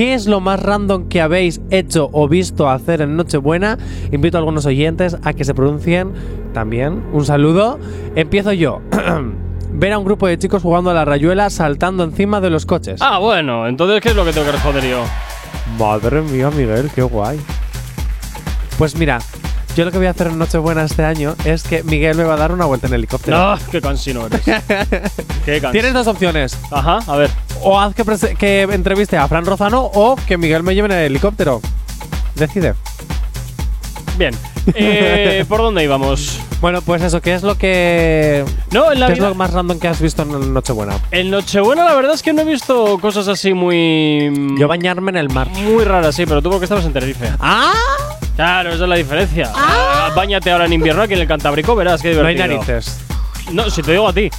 ¿qué 0.02 0.16
es 0.16 0.26
lo 0.26 0.40
más 0.40 0.60
random 0.60 1.10
que 1.10 1.22
habéis 1.22 1.62
hecho 1.70 2.10
o 2.12 2.28
visto 2.28 2.68
hacer 2.68 3.02
en 3.02 3.16
Nochebuena? 3.16 3.78
Invito 4.12 4.36
a 4.36 4.40
algunos 4.40 4.66
oyentes 4.66 5.16
a 5.22 5.34
que 5.34 5.46
se 5.46 5.54
pronuncien 5.54 6.14
también. 6.56 7.04
Un 7.14 7.24
saludo. 7.24 7.78
Empiezo 8.16 8.52
yo. 8.52 8.82
Ver 9.74 9.94
a 9.94 10.00
un 10.00 10.04
grupo 10.04 10.26
de 10.26 10.40
chicos 10.40 10.64
jugando 10.64 10.90
a 10.90 10.96
la 10.96 11.06
rayuela 11.06 11.52
saltando 11.52 12.04
encima 12.04 12.42
de 12.42 12.50
los 12.50 12.66
coches. 12.66 13.00
Ah, 13.00 13.20
bueno, 13.20 13.68
entonces, 13.68 14.02
¿qué 14.02 14.10
es 14.10 14.16
lo 14.16 14.26
que 14.26 14.34
tengo 14.34 14.48
que 14.48 14.54
responder 14.54 14.90
yo? 14.90 15.04
Madre 15.78 16.24
mía, 16.24 16.50
Miguel, 16.50 16.90
qué 16.96 17.04
guay. 17.04 17.40
Pues 18.80 18.96
mira, 18.96 19.20
yo 19.76 19.86
lo 19.86 19.92
que 19.92 19.98
voy 19.98 20.08
a 20.08 20.12
hacer 20.12 20.28
en 20.28 20.38
Nochebuena 20.38 20.84
este 20.84 21.04
año 21.04 21.36
es 21.46 21.64
que 21.64 21.84
Miguel 21.84 22.18
me 22.18 22.24
va 22.24 22.34
a 22.34 22.38
dar 22.38 22.52
una 22.52 22.66
vuelta 22.66 22.88
en 22.88 22.94
helicóptero. 22.94 23.38
No, 23.38 23.60
qué 23.72 23.82
cansino 23.82 24.26
eres. 24.26 24.42
qué 25.46 25.62
cansino. 25.62 25.72
Tienes 25.72 25.94
dos 25.94 26.08
opciones. 26.08 26.58
Ajá, 26.72 27.00
a 27.08 27.16
ver. 27.16 27.30
O 27.62 27.80
haz 27.80 27.96
que, 27.96 28.04
que 28.36 28.62
entreviste 28.64 29.18
a 29.18 29.28
Fran 29.28 29.46
Rozano 29.46 29.84
o 29.94 30.16
que 30.16 30.38
Miguel 30.38 30.64
me 30.64 30.76
lleve 30.76 30.88
en 30.88 31.00
el 31.00 31.06
helicóptero. 31.06 31.62
Decide. 32.36 32.74
Bien. 34.18 34.34
Eh, 34.76 35.46
¿Por 35.48 35.62
dónde 35.62 35.84
íbamos? 35.84 36.40
Bueno, 36.62 36.84
pues 36.84 37.02
eso, 37.02 37.24
¿qué 37.24 37.34
es 37.34 37.42
lo 37.42 37.58
que. 37.58 38.46
No, 38.70 38.92
en 38.92 39.00
la 39.00 39.08
¿Qué 39.08 39.14
es 39.14 39.20
lo 39.20 39.34
más 39.34 39.52
random 39.52 39.80
que 39.80 39.88
has 39.88 40.00
visto 40.00 40.22
en 40.22 40.54
Nochebuena? 40.54 40.94
En 41.10 41.32
Nochebuena 41.32 41.86
la 41.86 41.96
verdad 41.96 42.14
es 42.14 42.22
que 42.22 42.34
no 42.34 42.44
he 42.44 42.46
visto 42.46 43.00
cosas 43.00 43.28
así 43.28 43.56
muy... 43.56 44.32
Yo 44.60 44.68
bañarme 44.68 45.10
en 45.10 45.18
el 45.18 45.30
mar. 45.30 45.48
Muy 45.50 45.84
raras, 45.86 46.14
sí, 46.14 46.28
pero 46.28 46.40
tú 46.40 46.52
porque 46.52 46.66
estabas 46.66 46.86
en 46.86 46.94
Tenerife. 46.94 47.32
¡Ah! 47.40 47.74
Claro, 48.36 48.70
esa 48.72 48.84
es 48.84 48.90
la 48.90 48.96
diferencia. 48.96 49.52
Ah, 49.56 50.10
Báñate 50.16 50.52
ahora 50.52 50.66
en 50.66 50.74
invierno 50.74 51.02
aquí 51.04 51.14
en 51.14 51.20
el 51.22 51.28
Cantábrico, 51.28 51.76
verás 51.76 52.02
qué 52.02 52.14
No 52.14 52.26
hay 52.26 52.36
divertido. 52.36 52.60
narices. 52.62 53.00
No, 53.52 53.70
si 53.70 53.82
te 53.84 53.92
digo 53.92 54.08
a 54.08 54.14
ti. 54.14 54.30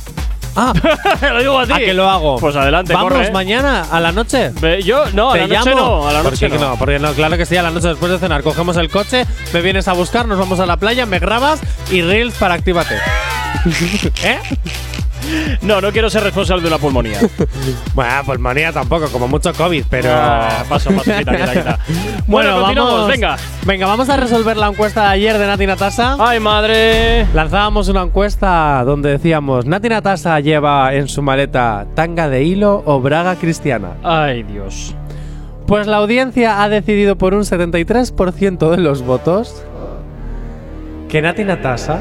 Ah, 0.55 0.73
lo 1.33 1.39
digo 1.41 1.59
a 1.59 1.67
ti. 1.67 1.73
¿a 1.73 1.79
que 1.79 1.95
lo 1.95 2.09
hago? 2.11 2.37
Pues 2.39 2.55
adelante, 2.57 2.93
Vamos 2.93 3.13
corre. 3.13 3.31
mañana, 3.31 3.87
a 3.91 4.01
la 4.01 4.13
noche. 4.13 4.51
Ve- 4.61 4.83
Yo, 4.83 5.05
no, 5.15 5.31
a 5.31 5.35
¿Te 5.35 5.47
la 5.47 5.59
noche 5.59 5.71
llamo? 5.71 5.81
no, 5.81 6.09
a 6.09 6.13
la 6.13 6.23
¿Por 6.23 6.33
noche 6.33 6.47
qué 6.47 6.53
que 6.53 6.59
no. 6.59 6.71
no? 6.71 6.77
Porque 6.77 6.99
no, 6.99 7.13
claro 7.13 7.37
que 7.37 7.47
sí, 7.47 7.57
a 7.57 7.63
la 7.63 7.71
noche 7.71 7.89
después 7.89 8.11
de 8.13 8.19
cenar. 8.19 8.43
Cogemos 8.43 8.77
el 8.77 8.91
coche, 8.91 9.25
me 9.53 9.61
vienes 9.63 9.89
a 9.89 9.93
buscar, 9.95 10.27
nos 10.27 10.39
vamos 10.39 10.61
a 10.61 10.67
la 10.67 10.77
playa, 10.77 11.07
me 11.07 11.19
grabas 11.21 11.61
y 11.91 12.03
reels 12.03 12.35
para 12.35 12.55
actívate. 12.55 12.97
¿Eh? 14.25 14.39
No, 15.63 15.81
no 15.81 15.93
quiero 15.93 16.11
ser 16.11 16.23
responsable 16.23 16.63
de 16.63 16.69
una 16.69 16.79
pulmonía. 16.79 17.19
Bueno, 17.95 18.11
manía 18.39 18.73
tampoco, 18.73 19.09
como 19.09 19.29
mucho 19.29 19.53
COVID, 19.53 19.85
pero. 19.89 20.11
Ah, 20.13 20.65
paso, 20.69 20.91
paso, 20.91 21.03
quita, 21.17 21.33
quita, 21.37 21.53
quita. 21.53 21.79
Bueno, 22.27 22.57
continuamos, 22.61 22.93
vamos- 22.95 23.09
venga. 23.09 23.37
Venga, 23.65 23.87
vamos 23.87 24.09
a 24.09 24.17
resolver 24.17 24.57
la 24.57 24.69
encuesta 24.69 25.03
de 25.03 25.09
ayer 25.09 25.39
de 25.39 25.47
Nati 25.47 25.67
Natasa. 25.67 26.17
¡Ay, 26.19 26.41
madre! 26.41 27.27
Lanzábamos 27.35 27.89
una 27.89 28.03
encuesta 28.03 28.83
donde 28.85 29.11
decíamos: 29.11 29.67
¿Nati 29.67 29.89
Natasa 29.89 30.41
lleva 30.41 30.95
en 30.95 31.09
su 31.09 31.23
maleta 31.23 31.87
tanga 31.95 32.29
de 32.29 32.43
hilo 32.45 32.83
o 32.87 33.01
braga 33.01 33.37
cristiana? 33.37 33.95
¡Ay, 34.03 34.43
Dios! 34.43 34.95
Pues 35.67 35.87
la 35.87 35.99
audiencia 35.99 36.63
ha 36.63 36.69
decidido 36.69 37.17
por 37.17 37.35
un 37.35 37.43
73% 37.43 38.71
de 38.71 38.77
los 38.79 39.03
votos 39.03 39.63
que 41.09 41.23
Nati 41.23 41.45
Natasa 41.45 41.99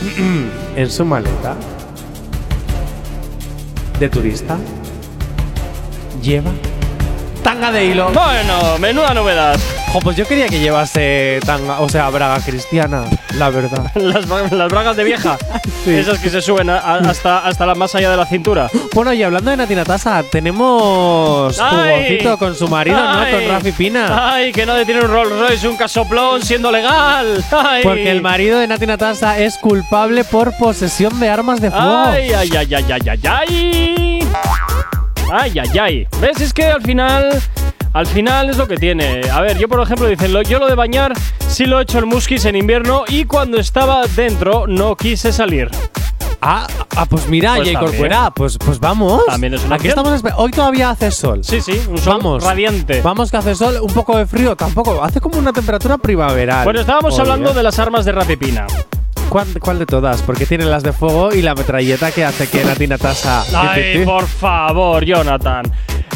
en 0.76 0.90
su 0.90 1.04
maleta 1.04 1.54
de 4.02 4.08
turista 4.08 4.58
lleva 6.20 6.50
tanga 7.44 7.70
de 7.70 7.84
hilo. 7.84 8.10
Bueno, 8.10 8.76
menuda 8.80 9.14
novedad. 9.14 9.56
Jo, 9.92 10.00
pues 10.00 10.16
yo 10.16 10.26
quería 10.26 10.48
que 10.48 10.58
llevase 10.58 11.38
tanga, 11.44 11.80
o 11.80 11.88
sea, 11.88 12.08
braga 12.08 12.40
cristiana, 12.42 13.04
la 13.36 13.50
verdad. 13.50 13.90
Las, 13.94 14.26
bra- 14.26 14.50
las 14.50 14.68
bragas 14.70 14.96
de 14.96 15.04
vieja. 15.04 15.36
Sí. 15.84 15.90
Esas 15.90 16.20
que 16.20 16.30
se 16.30 16.40
suben 16.40 16.70
a- 16.70 16.78
a- 16.78 16.98
hasta, 16.98 17.38
hasta 17.44 17.66
la 17.66 17.74
más 17.74 17.92
allá 17.96 18.08
de 18.12 18.16
la 18.16 18.24
cintura. 18.24 18.70
Bueno, 18.94 19.12
y 19.12 19.20
hablando 19.24 19.50
de 19.50 19.56
Nati 19.56 19.74
Natasa, 19.74 20.22
tenemos 20.22 21.58
jugocito 21.58 22.38
con 22.38 22.54
su 22.54 22.68
marido, 22.68 22.96
¿no? 23.02 23.28
Con 23.28 23.48
Rafi 23.48 23.72
Pina. 23.72 24.32
¡Ay, 24.34 24.52
que 24.52 24.64
nadie 24.64 24.84
tiene 24.84 25.00
un 25.00 25.08
Rolls 25.10 25.36
Royce, 25.40 25.66
un 25.66 25.76
casoplón 25.76 26.40
siendo 26.42 26.70
legal! 26.70 27.44
¡Ay! 27.50 27.82
Porque 27.82 28.12
el 28.12 28.22
marido 28.22 28.60
de 28.60 28.68
Nati 28.68 28.86
Natasa 28.86 29.40
es 29.40 29.58
culpable 29.58 30.22
por 30.22 30.56
posesión 30.56 31.18
de 31.18 31.28
armas 31.28 31.60
de 31.60 31.72
fuego. 31.72 32.02
¡Ay, 32.06 32.30
ay, 32.32 32.50
ay, 32.56 32.74
ay, 32.74 32.84
ay, 32.92 33.08
ay, 33.10 33.20
ay! 33.28 34.28
¡Ay, 35.32 35.58
ay, 35.58 35.78
ay! 35.80 36.06
¿Ves? 36.20 36.40
Es 36.40 36.52
que 36.52 36.66
al 36.66 36.82
final. 36.82 37.42
Al 37.92 38.06
final 38.06 38.48
es 38.50 38.56
lo 38.56 38.66
que 38.66 38.76
tiene. 38.76 39.20
A 39.30 39.40
ver, 39.40 39.58
yo 39.58 39.68
por 39.68 39.80
ejemplo, 39.82 40.06
dicen, 40.06 40.32
lo- 40.32 40.42
yo 40.42 40.58
lo 40.58 40.66
de 40.66 40.74
bañar 40.74 41.12
sí 41.46 41.66
lo 41.66 41.78
he 41.78 41.82
hecho 41.82 41.98
en 41.98 42.08
muskis 42.08 42.44
en 42.46 42.56
invierno 42.56 43.04
y 43.08 43.24
cuando 43.26 43.58
estaba 43.58 44.06
dentro 44.16 44.66
no 44.66 44.96
quise 44.96 45.32
salir. 45.32 45.70
Ah, 46.44 46.66
ah, 46.96 47.06
pues 47.06 47.28
mira, 47.28 47.54
Pues. 47.56 47.76
Corcuera, 47.78 48.30
pues, 48.32 48.58
pues 48.58 48.80
vamos. 48.80 49.24
También 49.26 49.54
es 49.54 49.64
una 49.64 49.76
Aquí 49.76 49.88
opción. 49.90 50.06
estamos. 50.16 50.34
Hoy 50.38 50.50
todavía 50.50 50.90
hace 50.90 51.10
sol. 51.12 51.44
Sí, 51.44 51.60
sí, 51.60 51.80
un 51.88 51.98
sol 51.98 52.14
Vamos. 52.18 52.42
radiante. 52.42 53.00
Vamos 53.00 53.30
que 53.30 53.36
hace 53.36 53.54
sol, 53.54 53.78
un 53.80 53.92
poco 53.92 54.16
de 54.16 54.26
frío, 54.26 54.56
tampoco. 54.56 55.04
Hace 55.04 55.20
como 55.20 55.38
una 55.38 55.52
temperatura 55.52 55.98
primaveral. 55.98 56.64
Bueno, 56.64 56.80
estábamos 56.80 57.16
hablando 57.20 57.52
de 57.54 57.62
las 57.62 57.78
armas 57.78 58.04
de 58.04 58.10
Rapipina. 58.12 58.66
¿Cuál, 59.28 59.46
cuál 59.60 59.78
de 59.78 59.86
todas? 59.86 60.20
Porque 60.22 60.44
tiene 60.44 60.64
las 60.64 60.82
de 60.82 60.92
fuego 60.92 61.32
y 61.32 61.42
la 61.42 61.54
metralleta 61.54 62.10
que 62.10 62.24
hace 62.24 62.48
que 62.48 62.64
Nati 62.64 62.86
Natasa. 62.88 63.44
Ay, 63.54 64.04
por 64.04 64.26
favor, 64.26 65.04
Jonathan. 65.04 65.72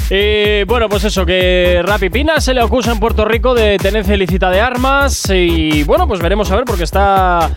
Eh, 0.08 0.64
bueno, 0.68 0.88
pues 0.88 1.02
eso, 1.04 1.26
que 1.26 1.82
Rapipina 1.84 2.40
se 2.40 2.54
le 2.54 2.60
acusa 2.60 2.92
en 2.92 3.00
Puerto 3.00 3.24
Rico 3.24 3.54
de 3.54 3.76
tenencia 3.78 4.14
ilícita 4.14 4.50
de 4.50 4.60
armas 4.60 5.28
y 5.30 5.82
bueno, 5.82 6.06
pues 6.06 6.20
veremos 6.20 6.50
a 6.50 6.56
ver 6.56 6.64
porque 6.64 6.84
está... 6.84 7.50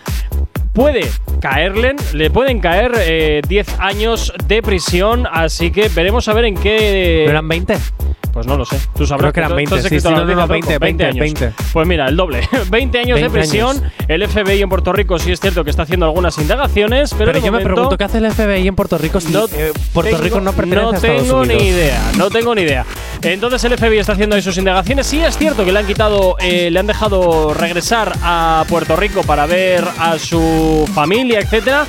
Puede 0.74 1.10
caerle, 1.42 1.96
le 2.14 2.30
pueden 2.30 2.60
caer 2.60 2.94
eh, 3.00 3.42
10 3.48 3.80
años 3.80 4.34
de 4.48 4.62
prisión, 4.62 5.28
así 5.30 5.72
que 5.72 5.90
veremos 5.90 6.28
a 6.28 6.34
ver 6.34 6.46
en 6.46 6.56
qué... 6.56 7.24
¿No 7.26 7.32
eran 7.32 7.48
20? 7.48 7.78
Pues 8.34 8.46
no 8.46 8.58
lo 8.58 8.64
sé. 8.66 8.80
Tú 8.96 9.06
sabrás 9.08 9.32
Creo 9.32 9.34
que 9.34 9.40
eran 9.40 9.50
tú- 9.50 9.54
tú 9.56 9.58
20, 9.58 9.76
has 9.76 9.82
sí, 9.84 10.00
sí, 10.00 10.08
no, 10.08 10.12
no, 10.12 10.18
no, 10.26 10.48
noticia, 10.48 10.80
20, 10.80 11.04
Tronco, 11.08 11.20
20, 11.20 11.46
años. 11.46 11.56
Pues 11.74 11.88
mira, 11.88 12.08
el 12.08 12.16
doble. 12.16 12.48
20 12.70 13.00
años 13.00 13.16
de 13.16 13.22
20 13.28 13.40
prisión. 13.40 13.78
años. 13.78 13.92
El 14.08 14.28
FBI 14.28 14.62
en 14.62 14.70
Puerto 14.70 14.94
Rico 14.94 15.18
sí 15.20 15.32
es 15.32 15.40
cierto 15.40 15.64
que 15.64 15.70
está 15.72 15.84
haciendo 15.84 16.06
algunas 16.06 16.38
indagaciones, 16.38 17.12
pero, 17.14 17.26
Pero, 17.32 17.40
de 17.40 17.46
yo 17.46 17.52
me 17.52 17.60
pregunto, 17.62 17.98
¿qué 17.98 18.04
hace 18.04 18.20
el 18.20 18.32
FBI 18.32 18.68
en 18.68 18.76
Puerto 18.76 18.98
Rico 18.98 19.20
si 19.20 19.32
no 19.32 19.46
eh, 19.46 19.72
Puerto 19.94 20.12
tengo- 20.12 20.24
Rico 20.24 20.42
no 20.42 20.54
pertenece 20.54 20.82
no 20.84 20.92
a 20.92 20.96
Estados 20.96 21.22
tengo 21.24 21.40
Unidos? 21.42 21.64
ni 21.64 21.70
idea, 21.70 22.12
no 22.18 22.30
tengo 22.30 22.56
ni 22.56 22.62
idea. 22.62 22.86
Entonces 23.22 23.64
el 23.66 23.74
FBI 23.78 23.98
está 23.98 24.14
haciendo 24.14 24.36
ahí 24.36 24.42
sus 24.42 24.58
indagaciones. 24.58 25.06
Sí 25.08 25.20
es 25.22 25.38
cierto 25.38 25.66
que 25.66 25.72
le 25.72 25.80
han 25.80 25.88
quitado, 25.88 26.36
eh, 26.40 26.70
le 26.72 26.80
han 26.80 26.88
dejado 26.88 27.54
regresar 27.54 28.14
a 28.24 28.64
Puerto 28.70 28.96
Rico 28.96 29.24
para 29.24 29.46
ver 29.46 29.84
a 30.00 30.18
su 30.20 30.90
familia, 30.94 31.40
etcétera, 31.40 31.86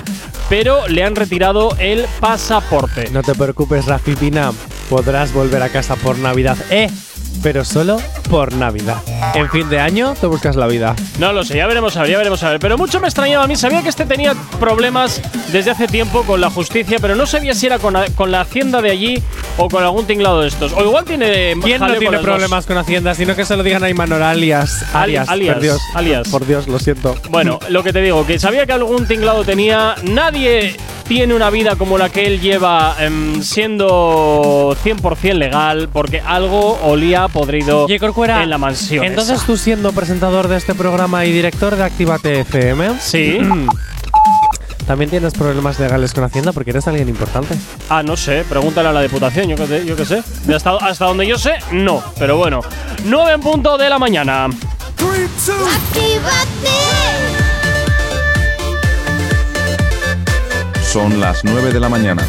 pero 0.50 0.88
le 0.88 1.04
han 1.04 1.14
retirado 1.16 1.74
el 1.78 2.04
pasaporte. 2.18 3.08
No 3.10 3.22
te 3.22 3.34
preocupes, 3.34 3.86
Rafi 3.86 4.16
Pina. 4.16 4.52
Podrás 4.90 5.32
volver 5.32 5.62
a 5.62 5.68
casa 5.70 5.94
por 5.94 6.18
Navidad. 6.18 6.58
¡Eh! 6.70 6.90
Pero 7.42 7.64
solo 7.64 7.98
por 8.28 8.52
Navidad. 8.52 8.98
En 9.34 9.48
fin 9.50 9.68
de 9.70 9.80
año 9.80 10.14
te 10.20 10.26
buscas 10.26 10.56
la 10.56 10.66
vida. 10.66 10.94
No 11.18 11.32
lo 11.32 11.42
sé, 11.42 11.56
ya 11.56 11.66
veremos 11.66 11.96
a 11.96 12.02
ver, 12.02 12.10
ya 12.10 12.18
veremos 12.18 12.42
a 12.42 12.50
ver. 12.50 12.60
Pero 12.60 12.76
mucho 12.76 13.00
me 13.00 13.06
extrañaba 13.08 13.44
a 13.44 13.46
mí. 13.46 13.56
Sabía 13.56 13.82
que 13.82 13.88
este 13.88 14.04
tenía 14.04 14.34
problemas 14.58 15.22
desde 15.50 15.70
hace 15.70 15.86
tiempo 15.86 16.22
con 16.24 16.40
la 16.40 16.50
justicia, 16.50 16.98
pero 17.00 17.14
no 17.14 17.26
sabía 17.26 17.54
si 17.54 17.66
era 17.66 17.78
con, 17.78 17.94
la- 17.94 18.06
con 18.14 18.30
la 18.30 18.42
hacienda 18.42 18.82
de 18.82 18.90
allí 18.90 19.22
o 19.56 19.68
con 19.68 19.82
algún 19.82 20.06
tinglado 20.06 20.42
de 20.42 20.48
estos. 20.48 20.72
O 20.72 20.82
igual 20.84 21.04
tiene. 21.04 21.54
¿Quién 21.62 21.80
no 21.80 21.86
tiene 21.88 22.04
las 22.10 22.20
dos. 22.22 22.22
problemas 22.30 22.66
con 22.66 22.76
Hacienda? 22.76 23.14
Sino 23.14 23.34
que 23.34 23.44
se 23.44 23.56
lo 23.56 23.62
digan 23.62 23.82
a 23.84 23.88
Imanol 23.90 24.22
alias. 24.22 24.82
Ali- 24.94 25.16
Alias, 25.16 25.28
alias, 25.28 25.54
por 25.54 25.62
Dios. 25.62 25.80
alias. 25.94 26.28
Por 26.28 26.46
Dios, 26.46 26.68
lo 26.68 26.78
siento. 26.78 27.14
Bueno, 27.30 27.58
lo 27.70 27.82
que 27.82 27.92
te 27.92 28.02
digo, 28.02 28.26
que 28.26 28.38
sabía 28.38 28.66
que 28.66 28.72
algún 28.72 29.06
tinglado 29.08 29.44
tenía. 29.44 29.94
Nadie 30.04 30.76
tiene 31.08 31.34
una 31.34 31.50
vida 31.50 31.74
como 31.74 31.98
la 31.98 32.08
que 32.10 32.26
él 32.26 32.40
lleva 32.40 32.94
em, 33.00 33.42
siendo 33.42 34.76
100% 34.84 35.34
legal, 35.34 35.88
porque 35.92 36.20
algo 36.20 36.78
olía 36.84 37.26
podrido 37.30 37.86
Corcuera, 37.98 38.42
en 38.42 38.50
la 38.50 38.58
mansión. 38.58 39.04
Entonces 39.04 39.38
esa. 39.38 39.46
tú 39.46 39.56
siendo 39.56 39.92
presentador 39.92 40.48
de 40.48 40.56
este 40.56 40.74
programa 40.74 41.24
y 41.24 41.32
director 41.32 41.76
de 41.76 41.84
Actívate 41.84 42.40
FM. 42.40 43.00
Sí. 43.00 43.38
También 44.86 45.08
tienes 45.08 45.34
problemas 45.34 45.78
legales 45.78 46.12
con 46.12 46.24
Hacienda 46.24 46.52
porque 46.52 46.70
eres 46.70 46.88
alguien 46.88 47.08
importante. 47.08 47.54
Ah, 47.88 48.02
no 48.02 48.16
sé, 48.16 48.44
pregúntale 48.48 48.88
a 48.88 48.92
la 48.92 49.02
Diputación, 49.02 49.48
yo 49.48 49.54
qué. 49.54 49.84
Yo 49.86 49.94
qué 49.94 50.04
sé. 50.04 50.22
De 50.44 50.54
hasta, 50.56 50.72
hasta 50.78 51.04
donde 51.04 51.26
yo 51.28 51.38
sé, 51.38 51.54
no. 51.70 52.02
Pero 52.18 52.36
bueno, 52.36 52.60
9 53.04 53.32
en 53.34 53.40
punto 53.40 53.78
de 53.78 53.88
la 53.88 54.00
mañana. 54.00 54.48
Son 60.82 61.20
las 61.20 61.44
9 61.44 61.72
de 61.72 61.78
la 61.78 61.88
mañana. 61.88 62.26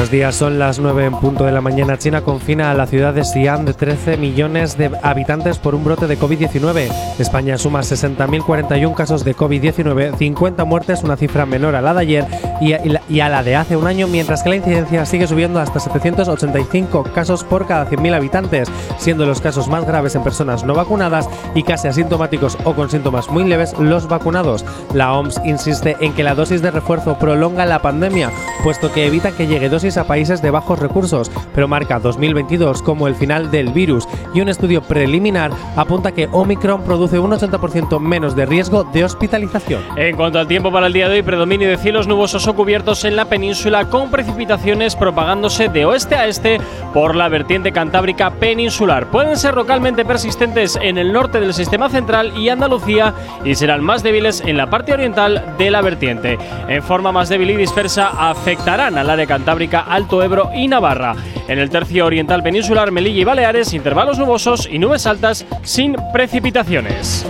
Buenos 0.00 0.12
días, 0.12 0.34
son 0.34 0.58
las 0.58 0.78
9 0.78 1.04
en 1.04 1.14
punto 1.20 1.44
de 1.44 1.52
la 1.52 1.60
mañana. 1.60 1.98
China 1.98 2.22
confina 2.22 2.70
a 2.70 2.74
la 2.74 2.86
ciudad 2.86 3.12
de 3.12 3.22
Xi'an 3.22 3.66
de 3.66 3.74
13 3.74 4.16
millones 4.16 4.78
de 4.78 4.90
habitantes 5.02 5.58
por 5.58 5.74
un 5.74 5.84
brote 5.84 6.06
de 6.06 6.18
COVID-19. 6.18 6.90
España 7.18 7.58
suma 7.58 7.80
60.041 7.80 8.94
casos 8.94 9.24
de 9.26 9.36
COVID-19, 9.36 10.16
50 10.16 10.64
muertes, 10.64 11.02
una 11.02 11.18
cifra 11.18 11.44
menor 11.44 11.74
a 11.74 11.82
la 11.82 11.92
de 11.92 12.00
ayer, 12.00 12.26
y, 12.62 12.72
y 13.10 13.20
a 13.20 13.28
la 13.28 13.42
de 13.42 13.56
hace 13.56 13.76
un 13.76 13.86
año, 13.86 14.06
mientras 14.06 14.42
que 14.42 14.50
la 14.50 14.56
incidencia 14.56 15.04
sigue 15.04 15.26
subiendo 15.26 15.60
hasta 15.60 15.80
785 15.80 17.02
casos 17.12 17.42
por 17.44 17.66
cada 17.66 17.88
100.000 17.90 18.14
habitantes, 18.14 18.70
siendo 18.98 19.26
los 19.26 19.40
casos 19.40 19.68
más 19.68 19.84
graves 19.84 20.14
en 20.14 20.22
personas 20.22 20.64
no 20.64 20.74
vacunadas 20.74 21.28
y 21.54 21.64
casi 21.64 21.88
asintomáticos 21.88 22.56
o 22.64 22.74
con 22.74 22.88
síntomas 22.88 23.28
muy 23.28 23.44
leves 23.44 23.76
los 23.78 24.06
vacunados. 24.06 24.64
La 24.94 25.12
OMS 25.12 25.40
insiste 25.44 25.96
en 26.00 26.12
que 26.14 26.22
la 26.22 26.34
dosis 26.34 26.62
de 26.62 26.70
refuerzo 26.70 27.18
prolonga 27.18 27.66
la 27.66 27.82
pandemia, 27.82 28.30
puesto 28.62 28.92
que 28.92 29.06
evita 29.06 29.32
que 29.32 29.48
llegue 29.48 29.68
dosis 29.68 29.96
a 29.96 30.06
países 30.06 30.40
de 30.40 30.50
bajos 30.50 30.78
recursos, 30.78 31.30
pero 31.54 31.66
marca 31.66 31.98
2022 31.98 32.82
como 32.82 33.08
el 33.08 33.16
final 33.16 33.50
del 33.50 33.72
virus 33.72 34.06
y 34.34 34.40
un 34.40 34.48
estudio 34.48 34.82
preliminar 34.82 35.50
apunta 35.76 36.12
que 36.12 36.28
Omicron 36.30 36.84
produce 36.84 37.18
un 37.18 37.32
80% 37.32 37.98
menos 37.98 38.36
de 38.36 38.46
riesgo 38.46 38.84
de 38.84 39.04
hospitalización. 39.04 39.82
En 39.96 40.16
cuanto 40.16 40.38
al 40.38 40.46
tiempo 40.46 40.70
para 40.70 40.86
el 40.86 40.92
día 40.92 41.08
de 41.08 41.16
hoy, 41.16 41.22
predominio 41.22 41.68
de 41.68 41.76
cielos 41.76 42.06
nubosos 42.06 42.46
o 42.46 42.54
cubiertos 42.54 42.99
en 43.04 43.16
la 43.16 43.24
península 43.24 43.86
con 43.86 44.10
precipitaciones 44.10 44.96
propagándose 44.96 45.68
de 45.68 45.84
oeste 45.84 46.14
a 46.14 46.26
este 46.26 46.60
por 46.92 47.14
la 47.14 47.28
vertiente 47.28 47.72
cantábrica 47.72 48.30
peninsular. 48.30 49.10
Pueden 49.10 49.36
ser 49.36 49.54
localmente 49.54 50.04
persistentes 50.04 50.78
en 50.80 50.98
el 50.98 51.12
norte 51.12 51.40
del 51.40 51.54
sistema 51.54 51.88
central 51.88 52.36
y 52.36 52.48
Andalucía 52.48 53.14
y 53.44 53.54
serán 53.54 53.82
más 53.82 54.02
débiles 54.02 54.42
en 54.44 54.56
la 54.56 54.68
parte 54.68 54.92
oriental 54.92 55.54
de 55.58 55.70
la 55.70 55.82
vertiente. 55.82 56.38
En 56.68 56.82
forma 56.82 57.12
más 57.12 57.28
débil 57.28 57.50
y 57.50 57.56
dispersa 57.56 58.30
afectarán 58.30 58.98
al 58.98 59.10
área 59.10 59.26
cantábrica, 59.26 59.80
Alto 59.80 60.22
Ebro 60.22 60.50
y 60.54 60.68
Navarra. 60.68 61.14
En 61.48 61.58
el 61.58 61.70
tercio 61.70 62.06
oriental 62.06 62.42
peninsular, 62.42 62.90
Melilla 62.90 63.20
y 63.20 63.24
Baleares, 63.24 63.72
intervalos 63.72 64.18
nubosos 64.18 64.68
y 64.70 64.78
nubes 64.78 65.06
altas 65.06 65.46
sin 65.62 65.96
precipitaciones. 66.12 67.26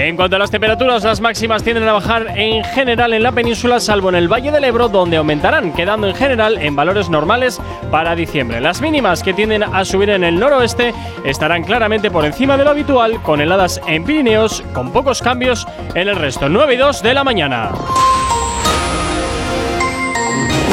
En 0.00 0.16
cuanto 0.16 0.36
a 0.36 0.38
las 0.38 0.50
temperaturas, 0.50 1.04
las 1.04 1.20
máximas 1.20 1.62
tienden 1.62 1.86
a 1.86 1.92
bajar 1.92 2.28
en 2.34 2.64
general 2.64 3.12
en 3.12 3.22
la 3.22 3.32
península, 3.32 3.78
salvo 3.78 4.08
en 4.08 4.14
el 4.14 4.32
Valle 4.32 4.50
del 4.50 4.64
Ebro, 4.64 4.88
donde 4.88 5.18
aumentarán, 5.18 5.74
quedando 5.74 6.08
en 6.08 6.14
general 6.14 6.56
en 6.56 6.74
valores 6.74 7.10
normales 7.10 7.60
para 7.90 8.16
diciembre. 8.16 8.62
Las 8.62 8.80
mínimas, 8.80 9.22
que 9.22 9.34
tienden 9.34 9.62
a 9.62 9.84
subir 9.84 10.08
en 10.08 10.24
el 10.24 10.40
noroeste, 10.40 10.94
estarán 11.22 11.64
claramente 11.64 12.10
por 12.10 12.24
encima 12.24 12.56
de 12.56 12.64
lo 12.64 12.70
habitual, 12.70 13.20
con 13.22 13.42
heladas 13.42 13.78
en 13.86 14.04
Pirineos, 14.04 14.64
con 14.72 14.90
pocos 14.90 15.20
cambios 15.20 15.66
en 15.94 16.08
el 16.08 16.16
resto. 16.16 16.48
9 16.48 16.74
y 16.74 16.76
2 16.78 17.02
de 17.02 17.14
la 17.14 17.22
mañana. 17.22 17.70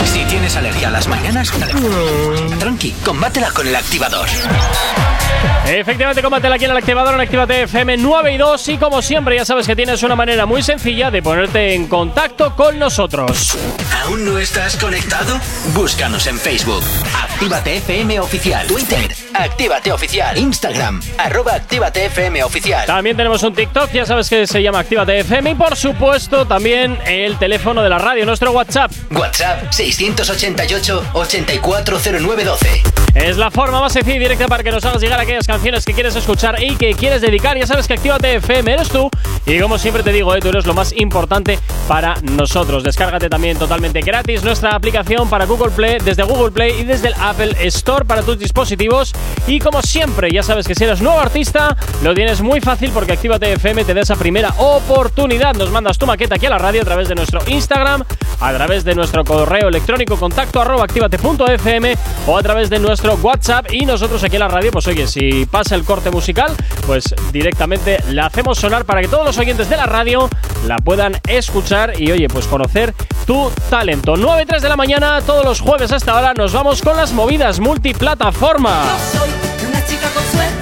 Si 0.05 0.23
tienes 0.23 0.55
alergia 0.55 0.76
a 0.87 0.89
las 0.89 1.07
mañanas, 1.09 1.51
tranqui, 2.59 2.91
combátela 3.03 3.51
con 3.51 3.67
el 3.67 3.75
activador. 3.75 4.27
Efectivamente, 5.65 6.21
combátela 6.21 6.55
aquí 6.55 6.63
en 6.63 6.71
el 6.71 6.77
activador 6.77 7.13
en 7.13 7.19
Actívate 7.19 7.63
FM 7.63 7.97
9 7.97 8.33
y 8.33 8.37
2. 8.37 8.69
Y 8.69 8.77
como 8.77 9.01
siempre, 9.01 9.35
ya 9.35 9.43
sabes 9.43 9.67
que 9.67 9.75
tienes 9.75 10.01
una 10.01 10.15
manera 10.15 10.45
muy 10.45 10.63
sencilla 10.63 11.11
de 11.11 11.21
ponerte 11.21 11.73
en 11.73 11.87
contacto 11.87 12.55
con 12.55 12.79
nosotros. 12.79 13.57
¿Aún 14.03 14.23
no 14.23 14.37
estás 14.37 14.77
conectado? 14.77 15.37
Búscanos 15.73 16.25
en 16.27 16.39
Facebook. 16.39 16.83
Actívate 17.21 17.77
FM 17.77 18.19
Oficial. 18.21 18.65
Twitter. 18.65 19.13
Actívate 19.33 19.91
Oficial. 19.91 20.37
Instagram. 20.37 21.01
Arroba 21.17 21.55
Actívate 21.55 22.05
FM 22.05 22.43
Oficial. 22.45 22.85
También 22.85 23.17
tenemos 23.17 23.43
un 23.43 23.53
TikTok, 23.53 23.91
ya 23.91 24.05
sabes 24.05 24.29
que 24.29 24.47
se 24.47 24.63
llama 24.63 24.79
Actívate 24.79 25.19
FM. 25.19 25.51
Y 25.51 25.55
por 25.55 25.75
supuesto, 25.75 26.47
también 26.47 26.97
el 27.05 27.37
teléfono 27.37 27.83
de 27.83 27.89
la 27.89 27.97
radio, 27.97 28.25
nuestro 28.25 28.51
WhatsApp. 28.51 28.91
WhatsApp 29.11 29.69
688-840912. 30.77 32.83
Es 33.15 33.37
la 33.37 33.49
forma 33.49 33.81
más 33.81 33.93
sencilla 33.93 34.17
y 34.17 34.19
directa 34.19 34.47
para 34.47 34.63
que 34.63 34.69
nos 34.69 34.85
hagas 34.85 35.01
llegar 35.01 35.19
aquellas 35.19 35.47
canciones 35.47 35.83
que 35.85 35.93
quieres 35.93 36.15
escuchar 36.15 36.61
y 36.61 36.75
que 36.75 36.93
quieres 36.93 37.19
dedicar. 37.19 37.57
Ya 37.57 37.65
sabes 37.65 37.87
que 37.87 37.95
Actívate 37.95 38.35
FM 38.35 38.71
eres 38.71 38.89
tú. 38.89 39.09
Y 39.47 39.59
como 39.59 39.79
siempre 39.79 40.03
te 40.03 40.11
digo, 40.11 40.35
eh, 40.35 40.39
tú 40.39 40.49
eres 40.49 40.67
lo 40.67 40.75
más 40.75 40.93
importante 40.93 41.57
para 41.87 42.13
nosotros. 42.21 42.83
Descárgate 42.83 43.27
también 43.27 43.57
totalmente 43.57 44.01
gratis 44.01 44.43
nuestra 44.43 44.75
aplicación 44.75 45.27
para 45.29 45.45
Google 45.45 45.71
Play, 45.71 45.97
desde 46.03 46.21
Google 46.23 46.51
Play 46.51 46.81
y 46.81 46.83
desde 46.83 47.07
el 47.07 47.15
Apple 47.19 47.55
Store 47.61 48.05
para 48.05 48.21
tus 48.21 48.37
dispositivos. 48.37 49.13
Y 49.47 49.59
como 49.59 49.81
siempre, 49.81 50.29
ya 50.31 50.43
sabes 50.43 50.67
que 50.67 50.75
si 50.75 50.83
eres 50.83 51.01
nuevo 51.01 51.19
artista, 51.19 51.75
lo 52.03 52.13
tienes 52.13 52.41
muy 52.41 52.61
fácil 52.61 52.91
porque 52.91 53.13
Actívate 53.13 53.51
FM 53.53 53.83
te 53.83 53.95
da 53.95 54.01
esa 54.01 54.15
primera 54.15 54.53
oportunidad. 54.57 55.55
Nos 55.55 55.71
mandas 55.71 55.97
tu 55.97 56.05
maqueta 56.05 56.35
aquí 56.35 56.45
a 56.45 56.51
la 56.51 56.59
radio 56.59 56.81
a 56.81 56.85
través 56.85 57.07
de 57.07 57.15
nuestro 57.15 57.41
Instagram, 57.47 58.03
a 58.39 58.53
través 58.53 58.83
de 58.83 58.93
nuestro 58.93 59.23
correo 59.23 59.69
electrónico 59.69 60.17
contacto 60.17 60.61
activate.fm 60.75 61.95
o 62.27 62.37
a 62.37 62.43
través 62.43 62.69
de 62.69 62.79
nuestro 62.79 63.15
WhatsApp. 63.15 63.71
Y 63.71 63.85
nosotros 63.85 64.23
aquí 64.23 64.35
en 64.35 64.41
la 64.41 64.47
radio, 64.47 64.71
pues 64.71 64.87
oye, 64.87 65.07
si 65.07 65.45
pasa 65.45 65.75
el 65.75 65.83
corte 65.83 66.11
musical, 66.11 66.51
pues 66.85 67.15
directamente 67.31 67.97
la 68.09 68.27
hacemos 68.27 68.57
sonar 68.57 68.85
para 68.85 69.01
que 69.01 69.07
todos 69.07 69.25
los 69.25 69.37
oyentes 69.37 69.69
de 69.69 69.77
la 69.77 69.85
radio 69.85 70.29
la 70.65 70.77
puedan 70.77 71.19
escuchar 71.27 71.99
y 71.99 72.11
oye, 72.11 72.27
pues 72.27 72.47
conocer 72.47 72.93
tu 73.25 73.51
talento. 73.69 74.15
9 74.17 74.43
y 74.43 74.45
3 74.45 74.61
de 74.61 74.69
la 74.69 74.75
mañana, 74.75 75.21
todos 75.21 75.45
los 75.45 75.61
jueves 75.61 75.91
hasta 75.91 76.11
ahora, 76.11 76.33
nos 76.33 76.53
vamos 76.53 76.81
con 76.81 76.97
las 76.97 77.13
movidas 77.13 77.59
multiplataforma. 77.59 78.83
Soy 79.11 79.29
una 79.67 79.85
chica 79.85 80.09
con 80.09 80.23
suerte. 80.23 80.56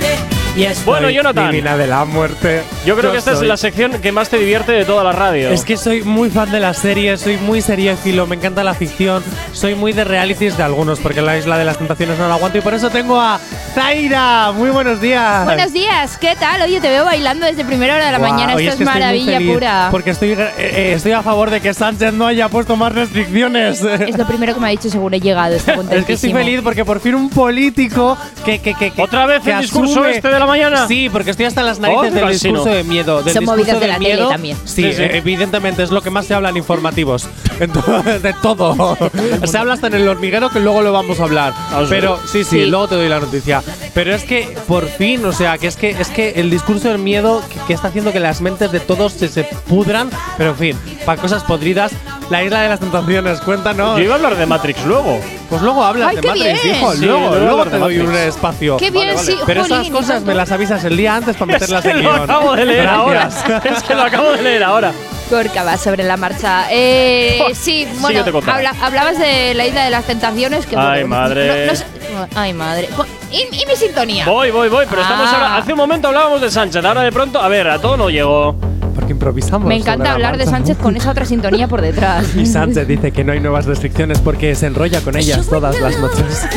Y 0.56 0.64
estoy 0.64 0.86
Bueno, 0.86 1.10
Jonathan. 1.10 1.52
Divina 1.52 1.76
de 1.76 1.86
la 1.86 2.06
muerte. 2.06 2.64
Yo 2.86 2.96
creo 2.96 3.12
que 3.12 3.18
esta 3.18 3.36
soy- 3.36 3.44
es 3.44 3.50
la 3.50 3.58
sección 3.58 3.92
que 4.02 4.14
más 4.14 4.30
te 4.30 4.38
divierte 4.38 4.72
de 4.72 4.86
toda 4.86 5.04
la 5.04 5.12
radio. 5.12 5.50
Es 5.50 5.66
que 5.66 5.76
soy 5.76 6.02
muy 6.04 6.30
fan 6.30 6.50
de 6.50 6.62
las 6.62 6.78
series, 6.78 7.20
soy 7.20 7.36
muy 7.38 7.62
seriéfilo, 7.62 8.26
me 8.26 8.38
encanta 8.38 8.64
la 8.64 8.74
ficción, 8.74 9.22
soy 9.52 9.76
muy 9.76 9.92
de 9.92 10.06
realities 10.06 10.56
de 10.56 10.64
algunos, 10.64 11.00
porque 11.00 11.22
la 11.22 11.38
isla 11.38 11.58
de 11.58 11.66
las 11.66 11.78
tentaciones 11.78 12.18
no 12.18 12.30
la 12.30 12.36
aguanto 12.36 12.58
y 12.58 12.62
por 12.62 12.74
eso 12.74 12.90
tengo 12.90 13.20
a 13.20 13.38
Zaira. 13.74 14.54
Muy 14.54 14.70
buenos 14.70 15.02
días. 15.02 15.44
Buenos 15.44 15.74
días, 15.74 16.18
¿qué 16.18 16.38
tal? 16.40 16.62
Oye, 16.62 16.80
te 16.80 16.88
veo 16.88 17.04
bailando 17.04 17.46
desde 17.46 17.66
primera 17.66 17.96
hora 17.96 18.06
de 18.06 18.12
la 18.14 18.20
Guau, 18.20 18.32
mañana. 18.32 18.54
Esto 18.54 18.62
es, 18.62 18.76
que 18.78 18.84
estoy 18.84 18.86
maravilla 18.86 19.40
pura. 19.54 19.88
Porque 19.92 20.12
estoy, 20.12 20.32
eh, 20.32 20.50
eh, 20.58 20.94
estoy 20.96 21.12
a 21.12 21.22
favor 21.22 21.50
de 21.50 21.60
que 21.60 21.74
Sánchez 21.74 22.14
no 22.14 22.28
haya 22.28 22.48
puesto 22.48 22.78
más 22.78 22.94
restricciones. 22.94 23.82
Es 23.82 24.18
lo 24.18 24.26
primero 24.26 24.54
que 24.54 24.62
me 24.62 24.68
ha 24.68 24.70
dicho 24.70 24.90
según 24.90 25.14
he 25.16 25.20
llegado. 25.20 25.54
Está 25.56 25.74
Es 25.92 26.06
que 26.06 26.14
estoy 26.14 26.32
feliz 26.32 26.62
porque 26.64 26.86
por 26.86 27.02
fin 27.02 27.16
un 27.16 27.30
político 27.30 28.18
que. 28.46 28.60
que, 28.60 28.74
que, 28.74 28.92
que 28.92 29.02
¿Otra 29.02 29.26
vez 29.26 29.42
que 29.44 29.52
el 29.52 29.60
discurso 29.60 30.06
este 30.06 30.30
de 30.30 30.40
la 30.40 30.45
mañana? 30.48 30.88
Sí, 30.88 31.10
porque 31.10 31.32
estoy 31.32 31.46
hasta 31.46 31.64
las 31.64 31.80
narices 31.80 32.12
Oh, 32.12 32.16
del 32.16 32.28
discurso 32.30 32.66
de 32.66 32.84
miedo. 32.84 33.22
Del 33.24 33.34
Son 33.34 33.42
discurso 33.42 33.52
movidas 33.52 33.74
de 33.76 33.80
del 33.80 33.90
la 33.90 33.98
tele 34.00 34.10
miedo. 34.16 34.30
también. 34.30 34.58
Sí, 34.66 34.84
Sí, 34.84 34.94
sí. 34.94 35.04
evidentemente 35.04 35.84
es 35.84 35.92
lo 35.92 36.02
que 36.02 36.10
más 36.10 36.26
se 36.26 36.34
habla 36.34 36.50
en 36.50 36.58
informativos. 36.58 37.28
Entonces, 37.60 38.22
de 38.22 38.34
todo. 38.34 38.98
se 39.46 39.58
habla 39.58 39.74
hasta 39.74 39.88
en 39.88 39.94
el 39.96 40.08
hormiguero 40.08 40.50
que 40.50 40.60
luego 40.60 40.82
lo 40.82 40.92
vamos 40.92 41.20
a 41.20 41.24
hablar. 41.24 41.54
Ah. 41.72 41.84
Pero 41.90 42.20
sí, 42.26 42.44
sí, 42.44 42.62
Sí. 42.62 42.66
luego 42.66 42.88
te 42.88 42.96
doy 42.96 43.10
la 43.10 43.20
noticia. 43.20 43.62
Pero 43.94 44.14
es 44.14 44.24
que 44.24 44.56
por 44.68 44.86
fin, 44.88 45.24
o 45.26 45.32
sea, 45.32 45.58
que 45.58 45.68
es 45.68 45.76
que 45.76 45.90
es 45.92 46.10
que 46.10 46.32
el 46.38 46.50
discurso 46.50 46.90
del 46.90 47.00
miedo 47.00 47.42
que, 47.54 47.60
que 47.68 47.74
está 47.74 47.88
haciendo 47.90 48.12
que 48.12 48.20
las 48.20 48.42
mentes 48.42 48.72
de 48.72 48.80
todos 48.80 49.14
se, 49.14 49.28
se 49.30 49.44
pudran, 49.68 50.10
pero 50.38 50.52
en 50.52 50.56
fin, 50.58 50.78
para 51.06 51.22
cosas 51.22 51.44
podridas, 51.44 51.92
la 52.30 52.44
isla 52.44 52.62
de 52.62 52.70
las 52.70 52.80
tentaciones, 52.80 53.40
cuéntanos. 53.42 53.98
Yo 53.98 54.04
iba 54.04 54.14
a 54.14 54.18
hablar 54.18 54.36
de 54.38 54.46
Matrix 54.46 54.86
luego. 54.86 55.20
Pues 55.50 55.62
luego 55.62 55.84
hablas 55.84 56.10
¡Ay, 56.10 56.16
de 56.16 56.22
qué 56.22 56.28
Matrix, 56.28 56.64
bien! 56.64 56.76
hijo. 56.76 56.94
Sí, 56.94 57.06
luego, 57.06 57.36
luego 57.36 57.66
te 57.66 57.78
doy 57.78 57.98
un 58.00 58.16
espacio. 58.16 58.78
Qué 58.78 58.90
bien, 58.92 59.18
sí, 59.18 59.36
Pero 59.46 59.62
jolín, 59.62 59.82
esas 59.82 59.90
cosas 59.92 60.22
me 60.24 60.34
las 60.34 60.52
avisas 60.52 60.84
el 60.84 60.98
día 60.98 61.16
antes 61.16 61.36
para 61.38 61.46
meterlas 61.54 61.86
Es 61.86 61.92
en 61.92 61.98
que 61.98 62.04
lo 62.04 62.10
guion. 62.12 62.24
acabo 62.24 62.56
de 62.56 62.66
leer 62.66 62.88
ahora. 62.88 63.30
Es 63.64 63.84
que 63.84 63.94
lo 63.96 64.02
acabo 64.04 64.32
de 64.32 64.42
leer 64.42 64.64
ahora. 64.64 64.92
Gorka 65.30 65.64
va 65.64 65.76
sobre 65.78 66.04
la 66.04 66.18
marcha. 66.18 66.66
Eh, 66.72 67.42
sí, 67.54 67.88
bueno, 68.00 68.24
habla- 68.48 68.76
hablabas 68.82 69.18
de 69.18 69.54
la 69.56 69.66
isla 69.66 69.84
de 69.86 69.90
las 69.90 70.06
tentaciones. 70.06 70.66
Que, 70.68 70.76
Ay, 70.78 71.02
bueno, 71.02 71.08
madre. 71.08 71.66
no- 71.66 71.72
no 71.72 71.76
sé- 71.78 71.86
ay, 72.36 72.54
madre. 72.54 72.90
Po- 72.96 73.06
¿Y, 73.32 73.38
y 73.42 73.66
mi 73.66 73.76
sintonía? 73.76 74.26
Voy, 74.26 74.52
voy, 74.52 74.70
voy, 74.70 74.86
pero 74.90 75.02
estamos 75.02 75.28
Ah. 75.32 75.36
ahora. 75.36 75.58
Hace 75.58 75.74
un 75.74 75.78
momento 75.80 76.08
hablábamos 76.10 76.42
de 76.42 76.52
Sánchez, 76.52 76.84
ahora 76.86 77.02
de 77.02 77.12
pronto, 77.12 77.42
a 77.42 77.48
ver, 77.48 77.68
a 77.68 77.80
todo 77.80 77.98
no 77.98 78.10
llegó. 78.10 78.56
Porque 78.96 79.12
improvisamos. 79.12 79.68
Me 79.68 79.76
encanta 79.76 80.06
la 80.06 80.14
hablar 80.14 80.38
de. 80.38 80.46
Sánchez 80.46 80.78
con 80.78 80.96
esa 80.96 81.12
otra 81.12 81.26
sintonía 81.26 81.68
por 81.68 81.82
detrás. 81.82 82.36
Y 82.36 82.46
Sánchez 82.46 82.88
dice 82.88 83.12
que 83.12 83.24
no 83.24 83.34
hay 83.34 83.40
nuevas 83.40 83.66
restricciones 83.66 84.20
porque 84.20 84.56
se 84.56 84.68
enrolla 84.68 85.02
con 85.02 85.18
ellas 85.18 85.48
todas 85.48 85.80
las 85.80 86.00
noches. 86.00 86.48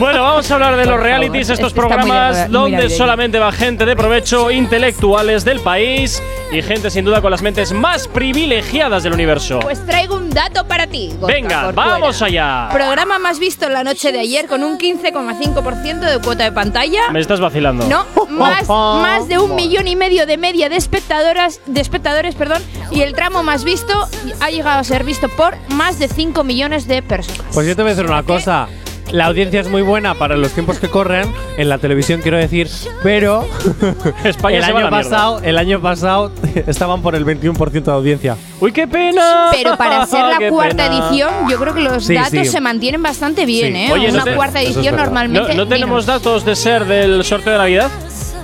Bueno, 0.00 0.22
vamos 0.22 0.50
a 0.50 0.54
hablar 0.54 0.76
de 0.76 0.86
los 0.86 0.98
realities, 0.98 1.50
estos 1.50 1.74
muy 1.74 1.78
programas 1.84 2.48
muy 2.48 2.52
donde 2.52 2.76
navideño. 2.78 2.96
solamente 2.96 3.38
va 3.38 3.52
gente 3.52 3.84
de 3.84 3.94
provecho, 3.94 4.50
intelectuales 4.50 5.44
del 5.44 5.60
país 5.60 6.22
y 6.50 6.62
gente 6.62 6.88
sin 6.88 7.04
duda 7.04 7.20
con 7.20 7.30
las 7.30 7.42
mentes 7.42 7.72
más 7.72 8.08
privilegiadas 8.08 9.02
del 9.02 9.12
universo. 9.12 9.60
Pues 9.60 9.84
traigo 9.84 10.16
un 10.16 10.30
dato 10.30 10.66
para 10.66 10.86
ti. 10.86 11.10
Gorka 11.20 11.34
Venga, 11.34 11.64
Corcuera. 11.64 11.90
vamos 11.90 12.22
allá. 12.22 12.70
Programa 12.72 13.18
más 13.18 13.38
visto 13.38 13.68
la 13.68 13.84
noche 13.84 14.10
de 14.10 14.20
ayer 14.20 14.46
con 14.46 14.64
un 14.64 14.78
15,5% 14.78 16.00
de 16.00 16.18
cuota 16.20 16.44
de 16.44 16.52
pantalla. 16.52 17.10
Me 17.10 17.20
estás 17.20 17.40
vacilando. 17.40 17.86
No, 17.86 18.06
más, 18.30 18.66
más 18.66 19.28
de 19.28 19.38
un 19.38 19.54
millón 19.54 19.86
y 19.86 19.96
medio 19.96 20.24
de 20.24 20.38
media 20.38 20.70
de 20.70 20.76
espectadoras, 20.76 21.60
de 21.66 21.82
espectadores, 21.82 22.34
perdón, 22.36 22.62
y 22.90 23.02
el 23.02 23.12
tramo 23.12 23.42
más 23.42 23.64
visto 23.64 24.08
ha 24.40 24.48
llegado 24.48 24.80
a 24.80 24.84
ser 24.84 25.04
visto 25.04 25.28
por 25.28 25.58
más 25.74 25.98
de 25.98 26.08
5 26.08 26.42
millones 26.42 26.88
de 26.88 27.02
personas. 27.02 27.42
Pues 27.52 27.66
yo 27.66 27.76
te 27.76 27.82
voy 27.82 27.90
a 27.92 27.94
decir 27.94 28.10
una 28.10 28.22
cosa. 28.22 28.66
La 29.12 29.26
audiencia 29.26 29.60
es 29.60 29.68
muy 29.68 29.82
buena 29.82 30.14
para 30.14 30.36
los 30.36 30.52
tiempos 30.52 30.78
que 30.78 30.88
corren, 30.88 31.32
en 31.56 31.68
la 31.68 31.78
televisión 31.78 32.20
quiero 32.22 32.36
decir, 32.36 32.68
pero 33.02 33.44
España 34.24 34.58
el 34.58 34.64
se 34.64 34.70
año 34.72 34.88
pasado, 34.88 35.40
el 35.42 35.58
año 35.58 35.80
pasado 35.80 36.30
estaban 36.66 37.02
por 37.02 37.16
el 37.16 37.26
21% 37.26 37.82
de 37.82 37.90
audiencia. 37.92 38.36
¡Uy, 38.60 38.70
qué 38.72 38.86
pena! 38.86 39.48
Pero 39.50 39.76
para 39.76 40.06
ser 40.06 40.24
la 40.26 40.48
cuarta 40.48 40.88
pena. 40.88 41.08
edición, 41.08 41.30
yo 41.50 41.58
creo 41.58 41.74
que 41.74 41.80
los 41.80 42.04
Sí, 42.06 42.14
datos 42.14 42.30
sí. 42.30 42.44
se 42.46 42.60
mantienen 42.60 43.02
bastante 43.02 43.46
bien, 43.46 43.72
Sí. 43.74 43.78
¿eh? 43.80 43.90
Oye, 43.92 44.08
no 44.08 44.14
Una 44.14 44.24
te- 44.24 44.34
cuarta 44.36 44.60
es 44.62 44.76
edición 44.76 44.94
normalmente. 44.96 45.54
¿No, 45.54 45.64
no 45.64 45.68
tenemos 45.68 46.06
datos 46.06 46.44
de 46.44 46.54
ser 46.54 46.84
del 46.84 47.24
sorteo 47.24 47.52
de 47.54 47.58
Navidad? 47.58 47.90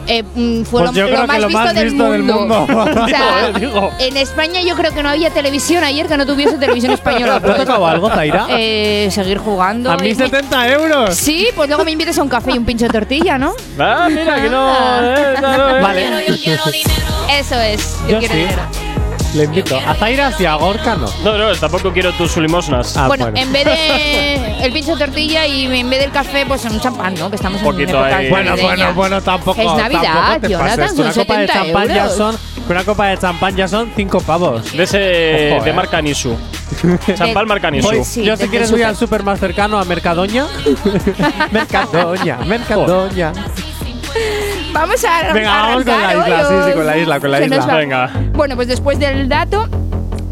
Eh, 0.09 0.23
mm, 0.23 0.63
fue 0.63 0.83
Pues 0.83 0.93
lo, 0.95 1.09
yo 1.09 1.09
lo 1.17 1.27
más, 1.27 1.39
lo 1.41 1.49
visto, 1.49 1.63
más 1.65 1.75
del 1.75 1.89
visto 1.91 2.11
del 2.13 2.23
mundo. 2.23 2.63
o 2.71 3.09
sea, 3.09 3.51
Digo, 3.59 3.73
digo. 3.75 3.93
en 3.99 4.17
España 4.17 4.61
yo 4.63 4.75
creo 4.77 4.93
que 4.93 5.03
no 5.03 5.09
había 5.09 5.31
televisión 5.31 5.83
ayer 5.85 6.07
que 6.07 6.17
no 6.17 6.25
tuviese 6.27 6.57
televisión 6.59 6.93
española. 6.93 7.41
¿Te 7.45 7.51
ha 7.51 7.57
tocado 7.57 7.87
algo, 7.87 8.09
Zaira? 8.11 8.47
Eh, 8.51 9.09
seguir 9.11 9.39
jugando. 9.39 9.91
A 9.91 9.97
mí 9.97 10.09
Y- 10.09 10.15
70 10.15 10.69
euros. 10.73 11.15
Sí, 11.15 11.49
pues 11.57 11.69
luego 11.69 11.85
me 11.85 11.91
invites 11.91 12.19
a 12.19 12.23
un 12.23 12.29
café 12.29 12.53
y 12.53 12.59
un 12.59 12.65
pincho 12.65 12.87
de 12.87 12.93
tortilla, 12.93 13.37
¿no? 13.39 13.55
Ah, 13.79 14.07
mira, 14.09 14.41
que 14.41 14.49
no. 14.49 14.73
eh, 15.03 15.35
no, 15.41 15.57
no, 15.57 15.77
eh. 15.79 15.83
Vale. 15.83 16.27
Eso 17.39 17.61
es. 17.61 17.97
Yo, 18.07 18.13
Yo 18.13 18.19
quiero 18.21 18.35
sí. 18.35 18.41
dinero. 18.41 18.63
Le 19.37 19.45
invito. 19.45 19.77
A 19.77 19.95
Zaira 19.95 20.33
sí, 20.33 20.47
a 20.47 20.55
Gorka 20.55 20.97
no. 20.97 21.07
No, 21.23 21.37
no, 21.37 21.55
tampoco 21.57 21.93
quiero 21.93 22.11
tus 22.13 22.39
limosnas. 22.39 22.97
Ah, 22.97 23.07
bueno, 23.07 23.31
en 23.35 23.53
vez 23.53 23.67
de 23.67 24.65
el 24.65 24.73
pincho 24.73 24.97
de 24.97 25.05
tortilla 25.05 25.47
y 25.47 25.67
en 25.67 25.91
vez 25.91 26.01
del 26.01 26.11
café, 26.11 26.47
pues 26.47 26.65
un 26.65 26.81
champán, 26.81 27.15
¿no? 27.15 27.29
Que 27.29 27.37
estamos 27.37 27.61
Poquito 27.61 27.99
en 28.07 28.15
ahí. 28.15 28.31
Bueno, 28.31 28.57
bueno, 28.57 28.95
bueno, 28.95 29.21
tampoco. 29.21 29.61
Es 29.61 29.67
Navidad, 29.67 30.03
tampoco 30.03 30.41
te 30.41 30.49
Jonathan, 30.49 30.89
son 30.89 31.01
Una 31.01 31.13
copa 31.13 31.39
de 31.39 31.47
70 31.47 31.53
champán 31.53 31.89
ya 31.89 32.09
son. 32.09 32.37
Una 32.69 32.85
copa 32.85 33.07
de 33.09 33.19
champán 33.19 33.57
ya 33.57 33.69
son 33.69 33.93
5 33.95 34.21
pavos. 34.23 34.73
De 34.73 34.83
ese. 34.85 35.53
Ojo, 35.53 35.65
de 35.65 35.71
eh. 35.71 35.75
marca 35.75 36.01
Nisu. 36.01 36.35
Champán 37.15 37.47
marca 37.47 37.71
Nisu. 37.71 37.89
Voy- 37.89 38.05
Sí, 38.05 38.25
yo 38.25 38.39
si 38.39 38.49
quieres 38.49 38.71
voy 38.71 38.83
al 38.83 38.97
súper 38.97 39.23
más 39.23 39.39
cercano 39.39 39.79
a 39.79 39.85
Mercadoña. 39.85 40.47
Mercadoña, 41.53 42.39
Mercadoña. 42.39 43.33
Vamos 44.77 45.05
a 45.05 45.33
Venga, 45.33 45.51
vamos 45.51 45.85
con 45.85 46.03
la 46.03 46.13
isla, 46.13 46.49
hoy, 46.49 46.65
sí, 46.65 46.71
sí, 46.71 46.77
con 46.77 46.87
la 46.87 46.97
isla, 46.99 47.21
con 47.21 47.31
la 47.31 47.41
isla. 47.41 47.75
Venga. 47.77 48.11
Bueno, 48.35 48.57
pues 48.57 48.69
después 48.69 48.99
del 48.99 49.27
dato, 49.29 49.69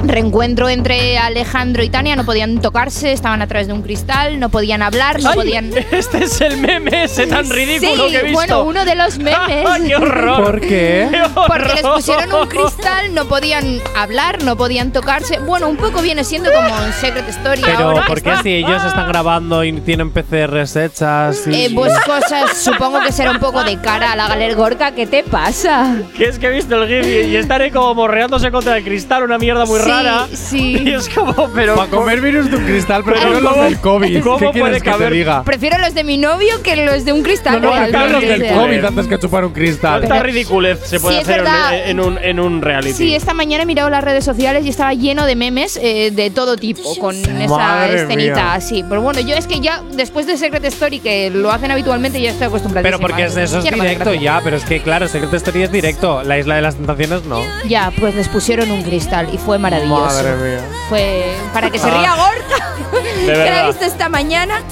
reencuentro 0.08 0.68
entre 0.68 1.18
Alejandro 1.18 1.82
y 1.82 1.88
Tania, 1.90 2.16
no 2.16 2.24
podían 2.24 2.60
tocarse, 2.60 3.12
estaban 3.12 3.42
a 3.42 3.46
través 3.46 3.66
de 3.66 3.72
un 3.72 3.82
cristal, 3.82 4.38
no 4.40 4.48
podían 4.48 4.82
hablar, 4.82 5.20
no 5.22 5.30
Ay, 5.30 5.36
podían... 5.36 5.70
Este 5.90 6.24
es 6.24 6.40
el 6.40 6.56
meme 6.58 7.04
ese 7.04 7.26
tan 7.26 7.48
ridículo 7.50 8.06
sí, 8.06 8.12
que 8.12 8.18
he 8.18 8.22
visto. 8.22 8.34
bueno, 8.38 8.62
uno 8.64 8.84
de 8.84 8.94
los 8.94 9.18
memes. 9.18 9.64
¡Qué 9.86 9.96
horror! 9.96 10.44
¿Por 10.44 10.60
qué? 10.60 11.08
¡Qué 11.10 11.22
horror! 11.22 11.46
Porque 11.46 11.74
les 11.74 11.82
pusieron 11.82 12.32
un 12.34 12.46
cristal, 12.48 13.14
no 13.14 13.24
podían 13.26 13.80
hablar, 13.96 14.42
no 14.42 14.56
podían 14.56 14.92
tocarse. 14.92 15.38
Bueno, 15.40 15.68
un 15.68 15.76
poco 15.76 16.02
viene 16.02 16.24
siendo 16.24 16.50
como 16.52 16.68
en 16.68 16.92
Secret 16.92 17.28
Story 17.28 17.62
Pero, 17.64 17.78
ahora. 17.90 18.06
¿por 18.06 18.22
qué 18.22 18.34
si 18.42 18.54
ellos 18.54 18.82
están 18.84 19.08
grabando 19.08 19.62
y 19.64 19.72
tienen 19.80 20.10
PCRs 20.10 20.76
hechas? 20.76 21.46
y- 21.46 21.54
Eh, 21.64 21.70
pues 21.74 21.92
cosas, 22.00 22.56
supongo 22.58 23.00
que 23.00 23.12
será 23.12 23.30
un 23.30 23.38
poco 23.38 23.62
de 23.64 23.78
cara 23.80 24.12
a 24.12 24.16
la 24.16 24.28
Galer 24.28 24.54
Gorka. 24.54 24.92
¿Qué 24.92 25.06
te 25.06 25.22
pasa? 25.22 25.94
Que 26.16 26.24
es 26.26 26.38
que 26.38 26.46
he 26.46 26.50
visto 26.50 26.82
el 26.82 26.88
GIF 26.88 27.06
y, 27.06 27.30
y 27.32 27.36
estaré 27.36 27.70
como 27.70 27.94
morreándose 27.94 28.50
contra 28.50 28.76
el 28.76 28.84
cristal, 28.84 29.22
una 29.24 29.38
mierda 29.38 29.64
muy 29.66 29.78
Sí, 29.80 29.88
rara. 29.88 29.93
Sí. 30.32 30.74
Y 30.84 30.92
es 30.92 31.08
como, 31.08 31.48
pero. 31.54 31.74
Para 31.76 31.90
comer 31.90 32.20
virus 32.20 32.50
de 32.50 32.56
un 32.56 32.64
cristal, 32.64 33.02
no 33.06 33.40
los 33.40 33.52
¿cómo- 33.52 33.62
del 33.64 33.78
COVID. 33.80 34.22
cómo 34.22 34.38
¿Qué 34.38 34.44
puede 34.58 34.80
quieres 34.80 34.82
que 34.82 34.90
te 35.04 35.10
diga? 35.10 35.42
Prefiero 35.44 35.78
los 35.78 35.94
de 35.94 36.04
mi 36.04 36.18
novio 36.18 36.62
que 36.62 36.76
los 36.76 37.04
de 37.04 37.12
un 37.12 37.22
cristal. 37.22 37.60
No, 37.62 37.74
no, 37.74 37.84
están 37.84 38.12
los 38.12 38.20
del. 38.22 38.46
COVID 38.54 38.84
antes 38.84 39.06
que 39.06 39.18
chupar 39.18 39.44
un 39.44 39.52
cristal. 39.52 40.00
¿Cuánta 40.02 40.22
ridiculez 40.22 40.80
se 40.84 41.00
puede 41.00 41.16
Sí, 41.16 41.22
hacer 41.22 41.44
en, 41.86 42.00
un, 42.00 42.18
en 42.18 42.40
un 42.40 42.60
reality? 42.62 42.92
Sí, 42.94 43.14
esta 43.14 43.34
mañana 43.34 43.62
he 43.62 43.66
mirado 43.66 43.90
las 43.90 44.02
redes 44.04 44.24
sociales 44.24 44.64
y 44.66 44.68
estaba 44.68 44.92
lleno 44.94 45.26
de 45.26 45.36
memes 45.36 45.78
eh, 45.82 46.10
de 46.12 46.30
todo 46.30 46.56
tipo 46.56 46.94
con 46.96 47.14
esa 47.16 47.88
escenita 47.90 48.34
mía. 48.34 48.54
así. 48.54 48.84
Pero 48.88 49.00
bueno, 49.02 49.20
yo 49.20 49.34
es 49.36 49.46
que 49.46 49.60
ya 49.60 49.82
después 49.92 50.26
de 50.26 50.36
Secret 50.36 50.64
Story, 50.66 51.00
que 51.00 51.30
lo 51.30 51.50
hacen 51.50 51.70
habitualmente, 51.70 52.20
ya 52.20 52.30
estoy 52.30 52.46
acostumbrada. 52.48 52.82
Pero 52.82 52.98
porque 52.98 53.24
es, 53.24 53.36
eso 53.36 53.58
es 53.58 53.64
directo 53.64 54.12
ya, 54.14 54.40
pero 54.42 54.56
es 54.56 54.64
que 54.64 54.80
claro, 54.80 55.08
Secret 55.08 55.32
Story 55.34 55.62
es 55.62 55.72
directo. 55.72 56.22
La 56.22 56.38
Isla 56.38 56.56
de 56.56 56.62
las 56.62 56.76
Tentaciones 56.76 57.24
no. 57.24 57.40
Ya, 57.68 57.92
pues 57.98 58.14
les 58.14 58.28
pusieron 58.28 58.70
un 58.70 58.82
cristal 58.82 59.28
y 59.32 59.38
fue 59.38 59.58
maravilloso. 59.58 59.83
Madre 59.88 60.34
mía. 60.36 60.60
Fue 60.88 61.36
para 61.52 61.70
que 61.70 61.78
se 61.78 61.86
Ah. 61.88 61.98
ría 61.98 62.14
Gorka, 62.14 63.02
que 63.26 63.50
la 63.50 63.66
visto 63.68 63.84
esta 63.84 64.08
mañana. 64.08 64.62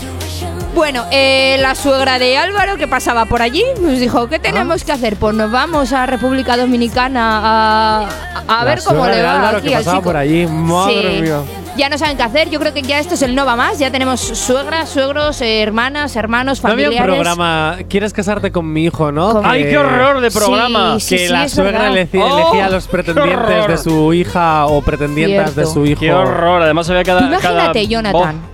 Bueno, 0.74 1.04
eh, 1.10 1.58
la 1.60 1.74
suegra 1.74 2.18
de 2.18 2.38
Álvaro 2.38 2.76
que 2.78 2.88
pasaba 2.88 3.26
por 3.26 3.42
allí 3.42 3.62
nos 3.80 3.98
dijo, 4.00 4.26
¿qué 4.28 4.38
tenemos 4.38 4.84
que 4.84 4.92
hacer? 4.92 5.16
Pues 5.16 5.34
nos 5.34 5.50
vamos 5.50 5.92
a 5.92 6.06
República 6.06 6.56
Dominicana 6.56 7.40
a, 7.44 8.08
a 8.48 8.58
La 8.60 8.64
ver 8.64 8.80
cómo 8.82 9.00
suegra 9.04 9.10
le 9.14 9.16
de 9.18 9.22
va 9.22 9.34
Álvaro 9.36 9.58
aquí 9.58 9.68
que 9.68 9.74
al 9.76 9.80
pasaba 9.84 9.98
chico. 9.98 10.08
por 10.08 10.16
allí. 10.16 10.46
Madre 10.46 11.16
Sí. 11.16 11.22
mía. 11.22 11.38
Ya 11.76 11.88
no 11.88 11.96
saben 11.96 12.16
qué 12.18 12.22
hacer. 12.22 12.50
Yo 12.50 12.58
creo 12.60 12.72
que 12.74 12.82
ya 12.82 12.98
esto 13.00 13.14
es 13.14 13.22
el 13.22 13.34
no 13.34 13.44
va 13.46 13.54
más. 13.56 13.78
Ya 13.78 13.90
tenemos 13.90 14.20
suegras, 14.20 14.88
suegros, 14.90 15.40
eh, 15.42 15.62
hermanas, 15.62 16.16
hermanos, 16.16 16.62
No 16.62 16.70
había 16.70 16.88
un 16.88 16.94
familiares. 16.96 17.14
programa, 17.22 17.76
¿quieres 17.88 18.12
casarte 18.12 18.50
con 18.52 18.70
mi 18.72 18.84
hijo, 18.84 19.10
no? 19.12 19.32
Con- 19.32 19.46
¡Ay, 19.46 19.64
Que- 19.64 19.70
qué 19.70 19.78
horror 19.78 20.20
de 20.20 20.30
programa! 20.30 21.00
Sí, 21.00 21.16
Que 21.16 21.26
sí, 21.26 21.32
la 21.32 21.48
suegra 21.48 21.72
verdad. 21.80 21.96
elegía, 21.96 22.24
Oh, 22.24 22.62
a 22.62 22.68
los 22.70 22.86
qué 22.86 22.92
pretendientes 22.92 23.66
de 23.68 23.78
su 23.78 24.12
hija 24.14 24.66
o 24.66 24.80
pretendientas 24.82 25.54
de 25.54 25.66
su 25.66 25.84
hijo. 25.86 26.00
¡Qué 26.00 26.12
horror! 26.12 26.62
Además 26.62 26.88
había 26.90 27.04
cada. 27.04 27.20
Imagínate, 27.26 27.72
cada- 27.80 27.82
Jonathan. 27.82 28.51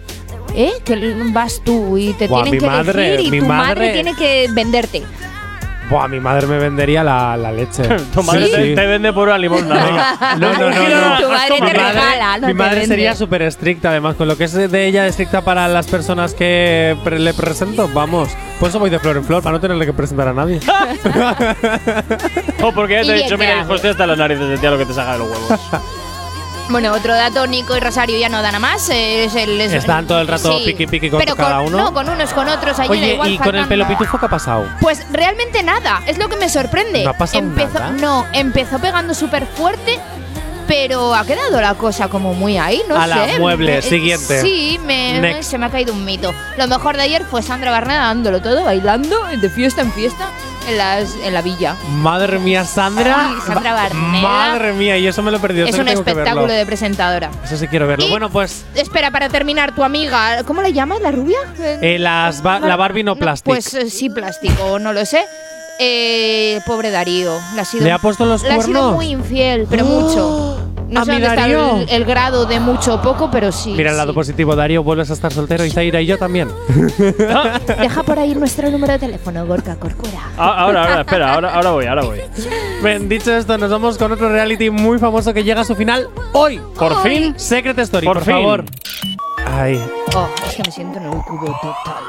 ¿Eh? 0.60 0.72
Que 0.84 1.14
vas 1.32 1.60
tú 1.64 1.96
y 1.96 2.12
te 2.14 2.26
Buah, 2.26 2.42
tienen 2.42 2.60
mi 2.60 2.66
que 2.66 2.66
madre, 2.70 3.08
elegir 3.14 3.26
y 3.28 3.30
mi 3.30 3.38
tu 3.40 3.46
madre, 3.46 3.74
madre- 3.80 3.92
tiene 3.92 4.14
que 4.16 4.48
venderte. 4.52 5.02
Buah, 5.88 6.06
mi 6.08 6.20
madre 6.20 6.46
me 6.46 6.58
vendería 6.58 7.02
la, 7.04 7.34
la 7.36 7.50
leche. 7.52 7.82
Tu 8.14 8.22
madre 8.22 8.44
Sí, 8.46 8.52
te, 8.52 8.62
sí. 8.64 8.74
te 8.74 8.86
vende 8.86 9.10
por 9.12 9.28
una 9.28 9.38
limosna. 9.38 9.74
venga. 9.84 10.36
No, 10.36 10.52
no, 10.52 10.58
no, 10.70 10.70
no. 10.70 11.20
Tu 11.20 11.28
madre 11.30 11.54
Mi 11.60 11.66
te 11.68 11.72
regala, 11.72 12.38
no 12.38 12.46
mi 12.48 12.52
te 12.52 12.58
madre 12.58 12.74
vende. 12.80 12.86
sería 12.88 13.14
súper 13.14 13.40
estricta, 13.42 13.88
además, 13.90 14.16
con 14.16 14.26
lo 14.28 14.36
que 14.36 14.44
es 14.44 14.52
de 14.52 14.86
ella 14.86 15.06
estricta 15.06 15.40
para 15.42 15.66
las 15.68 15.86
personas 15.86 16.34
que 16.34 16.94
pre- 17.04 17.18
le 17.20 17.32
presento, 17.32 17.88
vamos. 17.94 18.28
Por 18.60 18.68
eso 18.68 18.78
voy 18.80 18.90
de 18.90 18.98
flor 18.98 19.16
en 19.16 19.24
flor, 19.24 19.42
para 19.42 19.54
no 19.54 19.60
tenerle 19.60 19.86
que 19.86 19.92
presentar 19.94 20.28
a 20.28 20.34
nadie. 20.34 20.60
O 22.62 22.72
porque 22.72 22.94
ya 22.94 23.02
te 23.02 23.08
he 23.08 23.12
bien 23.14 23.16
dicho, 23.24 23.36
te 23.36 23.38
mira, 23.38 23.54
hago. 23.60 23.64
hijo, 23.66 23.74
estoy 23.76 23.90
hasta 23.90 24.06
las 24.06 24.18
narices 24.18 24.48
de 24.48 24.58
ti 24.58 24.66
a 24.66 24.70
lo 24.72 24.78
que 24.78 24.84
te 24.86 24.92
salga 24.92 25.12
de 25.12 25.18
los 25.20 25.28
huevos. 25.30 25.60
Bueno, 26.70 26.92
otro 26.92 27.14
dato, 27.14 27.46
Nico 27.46 27.76
y 27.76 27.80
Rosario 27.80 28.18
ya 28.18 28.28
no 28.28 28.42
dan 28.42 28.54
a 28.54 28.58
más. 28.58 28.88
Es 28.90 29.34
el, 29.34 29.58
es- 29.60 29.72
Están 29.72 30.06
todo 30.06 30.20
el 30.20 30.28
rato 30.28 30.52
Sí. 30.58 30.64
piqui 30.66 30.86
piqui 30.86 31.08
con 31.10 31.18
Pero 31.18 31.34
cada 31.34 31.60
uno. 31.62 31.78
No, 31.78 31.94
con 31.94 32.08
unos, 32.08 32.32
con 32.34 32.46
otros. 32.48 32.78
Ayer 32.78 32.90
Oye, 32.90 33.12
igual 33.14 33.30
¿y 33.30 33.38
con 33.38 33.54
el 33.56 33.66
pelo 33.66 33.86
pitufo 33.88 34.18
qué 34.18 34.26
ha 34.26 34.28
pasado? 34.28 34.66
Pues 34.80 35.06
realmente 35.10 35.62
nada, 35.62 36.02
es 36.06 36.18
lo 36.18 36.28
que 36.28 36.36
me 36.36 36.48
sorprende. 36.50 37.04
¿No 37.04 37.10
ha 37.10 37.14
pasado 37.16 37.38
empezó, 37.38 37.74
nada? 37.78 37.90
No, 37.92 38.26
empezó 38.34 38.78
pegando 38.78 39.14
súper 39.14 39.46
fuerte, 39.46 39.98
pero 40.66 41.14
ha 41.14 41.24
quedado 41.24 41.58
la 41.60 41.72
cosa 41.74 42.08
como 42.08 42.34
muy 42.34 42.58
ahí, 42.58 42.82
no 42.86 43.00
Ala, 43.00 43.26
sé. 43.26 43.38
mueble, 43.38 43.76
Me- 43.76 43.82
siguiente. 43.82 44.42
Sí, 44.42 44.78
me, 44.84 45.42
se 45.42 45.56
me 45.56 45.64
ha 45.66 45.70
caído 45.70 45.94
un 45.94 46.04
mito. 46.04 46.34
Lo 46.58 46.66
mejor 46.68 46.96
de 46.98 47.02
ayer 47.04 47.24
fue 47.24 47.42
Sandra 47.42 47.70
Barneda 47.70 48.00
dándolo 48.00 48.42
todo, 48.42 48.64
bailando 48.64 49.24
de 49.24 49.48
fiesta 49.48 49.80
en 49.80 49.90
fiesta 49.92 50.28
en, 50.68 50.78
las, 50.78 51.14
en 51.24 51.34
la 51.34 51.42
villa. 51.42 51.76
Madre 51.90 52.38
mía, 52.38 52.64
Sandra. 52.64 53.34
Sandra 53.46 53.72
Barneda. 53.74 54.22
Madre 54.22 54.72
mía, 54.72 54.96
y 54.98 55.06
eso 55.06 55.22
me 55.22 55.30
lo 55.30 55.38
he 55.38 55.40
perdido. 55.40 55.66
es 55.66 55.72
eso 55.74 55.82
un 55.82 55.88
espectáculo 55.88 56.46
de 56.52 56.64
presentadora. 56.66 57.30
Eso 57.44 57.56
sí 57.56 57.66
quiero 57.68 57.86
verlo. 57.86 58.06
Y- 58.06 58.10
Bueno, 58.10 58.30
pues 58.30 58.64
Espera, 58.74 59.10
para 59.10 59.28
terminar, 59.28 59.74
tu 59.74 59.82
amiga, 59.84 60.42
¿cómo 60.44 60.62
le 60.62 60.72
llamas? 60.72 61.00
¿La 61.00 61.10
rubia? 61.10 61.38
eh, 61.58 61.98
las 61.98 62.42
ba- 62.42 62.60
la 62.60 62.76
Barbie 62.76 63.02
no 63.04 63.16
plástico. 63.16 63.50
Pues 63.54 63.72
eh, 63.74 63.90
sí, 63.90 64.10
plástico, 64.10 64.78
no 64.78 64.92
lo 64.92 65.04
sé. 65.06 65.24
Eh, 65.80 66.60
pobre 66.66 66.90
Darío. 66.90 67.38
Le 67.54 67.60
ha, 67.60 67.64
sido, 67.64 67.84
¿Le 67.84 67.92
ha 67.92 67.98
puesto 67.98 68.24
los 68.24 68.42
le 68.42 68.48
ha 68.48 68.60
sido 68.60 68.64
cuernos? 68.80 68.94
muy 68.94 69.06
infiel, 69.10 69.66
pero 69.70 69.84
mucho. 69.84 70.58
No 70.88 71.00
¿A 71.00 71.04
sé 71.04 71.12
dónde 71.12 71.26
está 71.26 71.46
el, 71.46 71.88
el 71.90 72.04
grado 72.06 72.46
de 72.46 72.60
mucho 72.60 72.94
o 72.94 73.02
poco, 73.02 73.30
pero 73.30 73.52
sí. 73.52 73.74
Mira 73.76 73.90
el 73.90 73.96
lado 73.96 74.12
sí. 74.12 74.14
positivo, 74.14 74.56
Darío, 74.56 74.82
vuelves 74.82 75.10
a 75.10 75.12
estar 75.12 75.32
soltero 75.32 75.64
y 75.64 75.70
Zaira 75.70 76.00
y 76.00 76.06
yo 76.06 76.16
también. 76.18 76.48
Deja 77.80 78.02
por 78.02 78.18
ahí 78.18 78.34
nuestro 78.34 78.70
número 78.70 78.94
de 78.94 78.98
teléfono, 78.98 79.44
Gorka 79.46 79.76
Corcura. 79.76 80.18
Ah, 80.38 80.62
Ahora, 80.62 80.82
ahora, 80.84 81.00
espera, 81.02 81.34
ahora, 81.34 81.54
ahora 81.54 81.70
voy, 81.72 81.86
ahora 81.86 82.02
voy. 82.04 82.20
Bien, 82.82 83.08
dicho 83.08 83.34
esto, 83.36 83.58
nos 83.58 83.70
vamos 83.70 83.98
con 83.98 84.12
otro 84.12 84.30
reality 84.30 84.70
muy 84.70 84.98
famoso 84.98 85.34
que 85.34 85.44
llega 85.44 85.60
a 85.60 85.64
su 85.64 85.74
final 85.74 86.08
hoy. 86.32 86.60
Por 86.78 87.02
fin. 87.02 87.34
Secret 87.38 87.78
Story, 87.80 88.06
Por 88.06 88.16
por, 88.18 88.24
fin. 88.24 88.34
favor. 88.34 88.64
Ay, 89.46 89.82
Oh, 90.14 90.26
es 90.48 90.54
que 90.56 90.62
me 90.62 90.70
siento 90.72 90.98
en 90.98 91.06
un 91.08 91.20
cubo 91.22 91.46
total. 91.60 92.04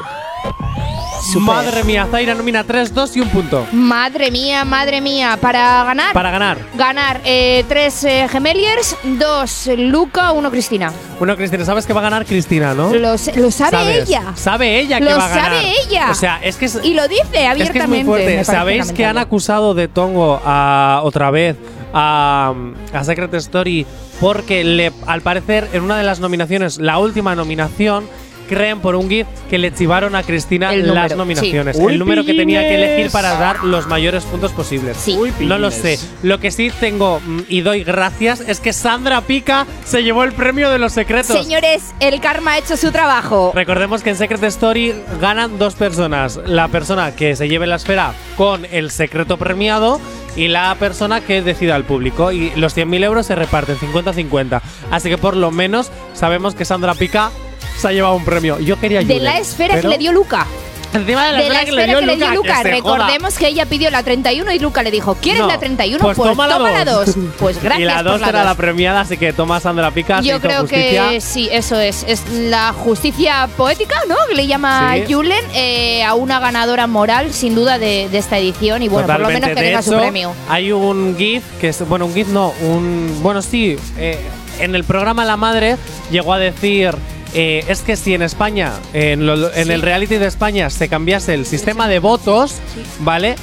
Madre 1.39 1.83
mía, 1.83 2.07
Zaira 2.09 2.33
nomina 2.35 2.63
3, 2.63 2.93
2 2.93 3.17
y 3.17 3.21
un 3.21 3.29
punto. 3.29 3.65
Madre 3.71 4.31
mía, 4.31 4.65
madre 4.65 5.01
mía. 5.01 5.37
Para 5.41 5.83
ganar. 5.83 6.13
Para 6.13 6.31
ganar. 6.31 6.57
Ganar 6.75 7.21
eh, 7.23 7.63
tres 7.67 8.03
eh, 8.03 8.27
gemeliers, 8.29 8.95
dos 9.03 9.67
eh, 9.67 9.77
Luca, 9.77 10.31
uno 10.31 10.49
Cristina. 10.51 10.91
Bueno, 11.17 11.35
Cristina, 11.35 11.65
sabes 11.65 11.85
que 11.85 11.93
va 11.93 11.99
a 12.01 12.03
ganar 12.03 12.25
Cristina, 12.25 12.73
¿no? 12.73 12.93
Lo, 12.93 13.11
lo 13.11 13.17
sabe 13.17 13.51
¿Sabes? 13.51 14.09
ella. 14.09 14.23
Sabe 14.35 14.79
ella 14.79 14.99
que 14.99 15.05
Lo 15.05 15.17
va 15.17 15.25
a 15.25 15.29
ganar. 15.29 15.51
sabe 15.51 15.73
ella. 15.85 16.07
O 16.11 16.15
sea, 16.15 16.39
es 16.41 16.55
que 16.55 16.65
es, 16.65 16.79
Y 16.83 16.93
lo 16.93 17.07
dice 17.07 17.21
es 17.23 17.29
que 17.31 17.47
abiertamente. 17.47 17.83
es 17.83 17.89
muy 17.89 18.03
fuerte. 18.05 18.43
¿Sabéis 18.45 18.91
que 18.91 19.05
han 19.05 19.17
acusado 19.17 19.73
de 19.73 19.87
Tongo 19.87 20.41
a 20.45 21.01
otra 21.03 21.31
vez 21.31 21.57
a, 21.93 22.53
a 22.93 23.03
Secret 23.03 23.33
Story 23.35 23.85
porque 24.19 24.63
le, 24.63 24.91
al 25.07 25.21
parecer 25.21 25.69
en 25.73 25.83
una 25.83 25.97
de 25.97 26.03
las 26.03 26.19
nominaciones, 26.19 26.77
la 26.77 26.97
última 26.99 27.35
nominación, 27.35 28.05
creen 28.49 28.79
por 28.79 28.95
un 28.95 29.07
GIF 29.07 29.27
que 29.49 29.57
le 29.57 29.73
chivaron 29.73 30.15
a 30.15 30.23
Cristina 30.23 30.73
El 30.73 30.87
las 30.87 30.95
número, 30.95 31.15
nominaciones, 31.15 31.77
sí. 31.77 31.81
Uy, 31.81 31.93
el 31.93 31.99
número 31.99 32.25
que 32.25 32.33
tenía 32.33 32.61
que 32.61 32.75
elegir 32.75 33.11
para 33.11 33.35
dar 33.35 33.63
los 33.63 33.87
mayores 33.87 34.23
puntos 34.25 34.51
posibles. 34.51 34.97
Sí. 34.97 35.15
Uy, 35.17 35.31
No 35.39 35.57
lo 35.57 35.71
sé. 35.71 35.99
Lo 36.23 36.39
que 36.39 36.51
sí 36.51 36.71
tengo 36.79 37.21
mm, 37.25 37.41
y 37.47 37.61
doy 37.61 37.83
gracias 37.83 38.41
es 38.41 38.59
que 38.59 38.73
Sandra 38.73 39.21
Pica 39.21 39.65
se 39.85 40.03
llevó 40.03 40.23
el 40.23 40.33
premio 40.33 40.69
de 40.69 40.79
los 40.79 40.91
secretos. 40.93 41.37
Señores, 41.41 41.93
el 41.99 42.19
karma 42.19 42.53
ha 42.53 42.57
hecho 42.57 42.75
su 42.75 42.91
trabajo. 42.91 43.51
Recordemos 43.53 44.03
que 44.03 44.09
en 44.09 44.15
Secret 44.15 44.43
Story 44.43 44.95
ganan 45.21 45.59
dos 45.59 45.75
personas. 45.75 46.39
La 46.45 46.67
persona 46.67 47.15
que 47.15 47.35
se 47.35 47.47
lleve 47.47 47.67
la 47.67 47.75
esfera 47.75 48.13
con 48.35 48.65
el 48.71 48.89
secreto 48.91 49.37
premiado 49.37 50.01
y 50.35 50.47
la 50.47 50.73
persona 50.75 51.21
que 51.21 51.41
decida 51.41 51.75
al 51.75 51.83
público. 51.83 52.31
Y 52.31 52.51
los 52.55 52.75
100.000 52.75 53.03
euros 53.03 53.25
se 53.25 53.35
reparten 53.35 53.77
50-50. 53.77 54.61
Así 54.91 55.09
que 55.09 55.17
por 55.17 55.35
lo 55.35 55.51
menos 55.51 55.91
sabemos 56.13 56.55
que 56.55 56.65
Sandra 56.65 56.93
Pica 56.95 57.31
se 57.79 57.87
ha 57.87 57.91
llevado 57.91 58.15
un 58.15 58.25
premio. 58.25 58.59
Yo 58.59 58.79
quería 58.79 59.01
De 59.01 59.19
la 59.19 59.37
esfera 59.39 59.79
que 59.79 59.87
le 59.87 59.97
dio 59.97 60.11
Luca. 60.11 60.45
Encima 60.91 61.23
de 61.27 61.33
la, 61.33 61.37
de 61.37 61.43
esfera 61.43 61.59
la 61.59 61.65
que 61.65 61.71
le 61.71 61.81
esfera 61.83 61.91
dio 61.91 61.99
que 61.99 62.05
le 62.07 62.15
dio 62.17 62.33
Luca. 62.33 62.63
Que 62.63 62.81
joda. 62.81 62.97
Recordemos 62.97 63.37
que 63.37 63.47
ella 63.47 63.67
pidió 63.67 63.91
la 63.91 64.01
31 64.01 64.51
y 64.53 64.57
Luca 64.57 64.81
le 64.81 64.89
dijo, 64.89 65.13
¿quieres 65.21 65.41
No, 65.41 65.47
la 65.47 65.59
31? 65.59 65.99
pues 66.03 66.17
Pues, 66.17 66.29
toma 66.31 66.47
la 66.47 66.57
toma 66.57 66.71
la 66.71 66.83
dos. 66.83 67.15
2. 67.15 67.25
Pues 67.37 67.61
gracias 67.61 67.81
y 67.81 67.85
la 67.85 67.95
por 67.97 68.05
2 68.13 68.21
la 68.21 68.29
era 68.29 68.43
la 68.43 68.55
premiada, 68.55 69.01
así 69.01 69.15
que 69.15 69.31
toma 69.31 69.59
Sandra 69.59 69.91
Pica. 69.91 70.21
Yo 70.21 70.39
creo 70.41 70.61
justicia. 70.61 71.09
que 71.11 71.21
sí, 71.21 71.47
eso 71.51 71.79
es. 71.79 72.03
Es 72.07 72.27
la 72.31 72.73
justicia 72.73 73.47
poética, 73.55 73.95
¿no? 74.07 74.15
Que 74.27 74.33
le 74.33 74.47
llama 74.47 74.95
Sí. 75.05 75.13
Julen 75.13 75.45
eh, 75.53 76.03
a 76.03 76.15
una 76.15 76.39
ganadora 76.39 76.87
moral, 76.87 77.33
sin 77.33 77.53
duda, 77.53 77.77
de, 77.77 78.09
de 78.09 78.17
esta 78.17 78.39
edición. 78.39 78.81
Y 78.81 78.87
bueno, 78.87 79.05
por 79.05 79.19
lo 79.19 79.27
menos 79.27 79.47
que 79.49 79.55
tenga 79.55 79.83
su 79.83 79.91
premio. 79.95 80.33
Hay 80.49 80.71
un 80.71 81.15
GIF 81.15 81.43
que 81.61 81.67
es. 81.69 81.87
Bueno, 81.87 82.07
un 82.07 82.15
GIF 82.15 82.29
no. 82.29 82.51
Un. 82.63 83.19
Bueno, 83.21 83.43
sí. 83.43 83.77
eh, 83.99 84.17
en 84.59 84.73
el 84.73 84.83
programa 84.85 85.23
La 85.23 85.37
Madre 85.37 85.77
llegó 86.09 86.33
a 86.33 86.39
decir. 86.39 86.95
Eh, 87.33 87.63
es 87.67 87.81
que 87.81 87.95
si 87.95 88.13
en 88.13 88.21
España, 88.21 88.73
en, 88.93 89.25
lo- 89.25 89.53
en 89.53 89.65
Sí. 89.67 89.71
el 89.71 89.81
reality 89.81 90.15
de 90.17 90.27
España, 90.27 90.69
se 90.69 90.87
cambiase 90.89 91.33
el 91.33 91.45
sistema 91.45 91.87
de 91.87 91.99
votos, 91.99 92.55
¿vale? 92.99 93.35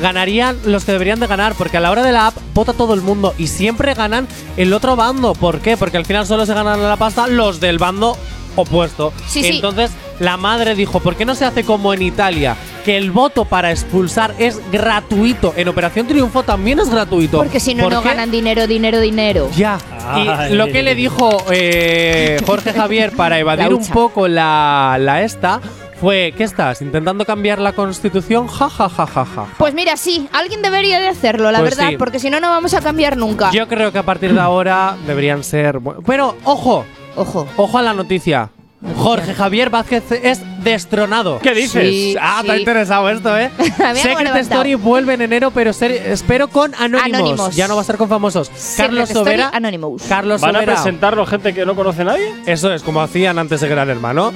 Ganarían 0.00 0.58
los 0.66 0.84
que 0.84 0.92
deberían 0.92 1.20
de 1.20 1.26
ganar, 1.26 1.54
porque 1.56 1.78
a 1.78 1.80
la 1.80 1.90
hora 1.90 2.02
de 2.02 2.12
la 2.12 2.26
app 2.26 2.36
vota 2.52 2.74
todo 2.74 2.92
el 2.92 3.00
mundo 3.00 3.34
y 3.38 3.46
siempre 3.46 3.94
ganan 3.94 4.28
el 4.58 4.72
otro 4.74 4.94
bando. 4.94 5.32
¿Por 5.34 5.60
qué? 5.60 5.76
Porque 5.78 5.96
al 5.96 6.04
final 6.04 6.26
solo 6.26 6.44
se 6.44 6.52
ganan 6.52 6.82
la 6.82 6.96
pasta 6.96 7.26
los 7.28 7.60
del 7.60 7.78
bando 7.78 8.16
opuesto. 8.56 9.12
Sí, 9.26 9.42
sí. 9.42 9.48
Entonces, 9.48 9.90
la 10.20 10.36
madre 10.36 10.74
dijo, 10.74 11.00
¿por 11.00 11.16
qué 11.16 11.24
no 11.24 11.34
se 11.34 11.46
hace 11.46 11.64
como 11.64 11.94
en 11.94 12.02
Italia? 12.02 12.56
Que 12.86 12.96
el 12.96 13.10
voto 13.10 13.44
para 13.44 13.70
expulsar 13.72 14.32
es 14.38 14.60
gratuito. 14.70 15.52
En 15.56 15.66
Operación 15.68 16.06
Triunfo 16.06 16.44
también 16.44 16.78
es 16.78 16.88
gratuito. 16.88 17.36
Porque 17.38 17.58
si 17.60 17.74
no, 17.74 17.82
¿Por 17.84 17.92
no 17.94 18.02
qué? 18.02 18.08
ganan 18.10 18.30
dinero, 18.30 18.66
dinero, 18.68 19.00
dinero. 19.00 19.50
Ya. 19.56 19.76
Ay. 20.08 20.52
Y 20.52 20.56
lo 20.56 20.66
que 20.68 20.82
le 20.84 20.94
dijo 20.94 21.36
eh, 21.50 22.38
Jorge 22.46 22.72
Javier 22.72 23.10
para 23.12 23.38
evadir 23.40 23.74
un 23.74 23.84
poco 23.88 24.28
la, 24.28 24.96
la 25.00 25.22
esta 25.22 25.60
fue, 26.00 26.32
¿qué 26.36 26.44
estás? 26.44 26.80
¿Intentando 26.80 27.24
cambiar 27.24 27.58
la 27.58 27.72
constitución? 27.72 28.46
Ja, 28.46 28.68
ja, 28.70 28.88
ja, 28.88 29.04
ja, 29.06 29.24
ja. 29.24 29.46
Pues 29.58 29.74
mira, 29.74 29.96
sí, 29.96 30.28
alguien 30.32 30.62
debería 30.62 31.00
de 31.00 31.08
hacerlo, 31.08 31.50
la 31.50 31.58
Pues 31.58 31.74
verdad, 31.76 31.90
sí. 31.90 31.96
porque 31.96 32.20
si 32.20 32.30
no, 32.30 32.38
no 32.38 32.50
vamos 32.50 32.72
a 32.74 32.80
cambiar 32.82 33.16
nunca. 33.16 33.50
Yo 33.50 33.66
creo 33.66 33.90
que 33.90 33.98
a 33.98 34.02
partir 34.04 34.32
de 34.32 34.40
ahora 34.40 34.96
deberían 35.06 35.42
ser... 35.42 35.80
Pero, 36.06 36.36
ojo, 36.44 36.84
Ojo. 37.16 37.48
ojo 37.56 37.78
a 37.78 37.82
la 37.82 37.94
noticia. 37.94 38.50
Jorge 38.96 39.34
Javier 39.34 39.70
Vázquez 39.70 40.04
es 40.22 40.40
destronado. 40.62 41.38
¿Qué 41.38 41.54
dices? 41.54 41.82
Sí. 41.90 42.16
Ah, 42.20 42.42
te 42.44 42.52
ha 42.52 42.56
interesado 42.58 43.08
esto, 43.08 43.36
¿eh? 43.38 43.50
Secret. 43.94 44.36
Story 44.36 44.74
vuelve 44.74 45.14
en 45.14 45.22
enero, 45.22 45.50
pero 45.50 45.72
ser- 45.72 45.92
espero 45.92 46.48
con 46.48 46.74
Anonymous. 46.74 47.14
Anonymous. 47.14 47.56
Ya 47.56 47.68
no 47.68 47.74
va 47.76 47.80
a 47.80 47.84
ser 47.84 47.96
con 47.96 48.08
famosos. 48.08 48.48
Carlos 48.76 49.08
Secret 49.08 49.24
Sobera. 49.24 49.50
Anonymous. 49.52 50.02
Carlos 50.02 50.40
¿Van 50.40 50.56
a 50.56 50.62
presentarlo 50.62 51.24
gente 51.26 51.54
que 51.54 51.64
no 51.64 51.74
conoce 51.74 52.02
a 52.02 52.04
nadie? 52.04 52.34
Eso 52.46 52.72
es, 52.72 52.82
como 52.82 53.00
hacían 53.00 53.38
antes 53.38 53.60
de 53.60 53.68
Gran 53.68 53.88
Hermano. 53.88 54.32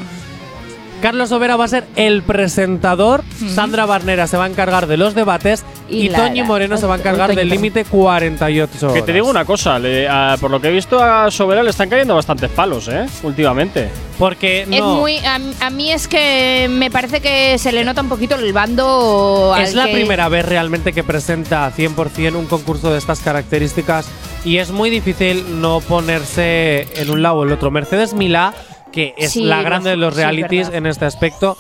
Carlos 1.01 1.31
Sobera 1.31 1.57
va 1.57 1.65
a 1.65 1.69
ser 1.69 1.85
el 1.97 2.23
presentador, 2.23 3.23
Sandra 3.55 3.87
Barnera 3.87 4.27
se 4.27 4.37
va 4.37 4.45
a 4.45 4.49
encargar 4.49 4.87
de 4.87 4.97
los 4.97 5.15
debates 5.15 5.65
y, 5.89 6.07
Y 6.07 6.09
Toñi 6.11 6.43
Moreno 6.43 6.77
se 6.77 6.87
va 6.87 6.95
a 6.95 6.99
encargar 6.99 7.35
del 7.35 7.49
límite 7.49 7.85
48 7.85 8.87
horas. 8.87 8.95
Que 8.95 9.03
te 9.03 9.13
digo 9.13 9.29
una 9.29 9.45
cosa, 9.45 9.79
le- 9.79 10.09
a- 10.09 10.37
por 10.41 10.51
lo 10.51 10.61
que 10.61 10.69
he 10.69 10.73
visto 10.73 11.03
a 11.03 11.31
Sobera 11.31 11.63
le 11.63 11.71
están 11.71 11.89
cayendo 11.89 12.15
bastantes 12.15 12.51
palos, 12.51 12.89
¿eh? 12.89 13.07
Últimamente. 13.23 13.89
Porque 14.19 14.63
Es 14.63 14.69
no, 14.69 14.97
muy, 14.97 15.17
a, 15.19 15.39
a 15.61 15.71
mí 15.71 15.91
es 15.91 16.07
que 16.07 16.67
me 16.71 16.91
parece 16.91 17.21
que 17.21 17.57
se 17.59 17.73
le 17.73 17.83
nota 17.85 18.03
un 18.03 18.09
poquito 18.11 18.35
el 18.35 18.53
bando. 18.53 19.55
es 19.59 19.71
al 19.71 19.77
la 19.77 19.87
que- 19.87 19.93
primera 19.95 20.29
vez 20.29 20.45
realmente 20.45 20.93
que 20.93 21.03
presenta 21.03 21.71
100% 21.75 22.37
un 22.37 22.47
concurso 22.47 22.93
de 22.93 22.99
estas 22.99 23.21
características 23.21 24.07
y 24.45 24.59
es 24.59 24.71
muy 24.71 24.91
difícil 24.91 25.61
no 25.63 25.81
ponerse 25.81 26.89
en 27.01 27.11
un 27.11 27.23
lado 27.23 27.37
o 27.37 27.45
el 27.45 27.53
otro. 27.53 27.71
Mercedes 27.71 28.13
Milá, 28.15 28.53
que 28.91 29.15
es 29.17 29.33
Sí, 29.33 29.45
la 29.45 29.63
grande 29.63 29.91
de 29.91 29.97
los 29.97 30.15
realities 30.15 30.69
en 30.71 30.87
este 30.87 31.05
aspecto, 31.05 31.57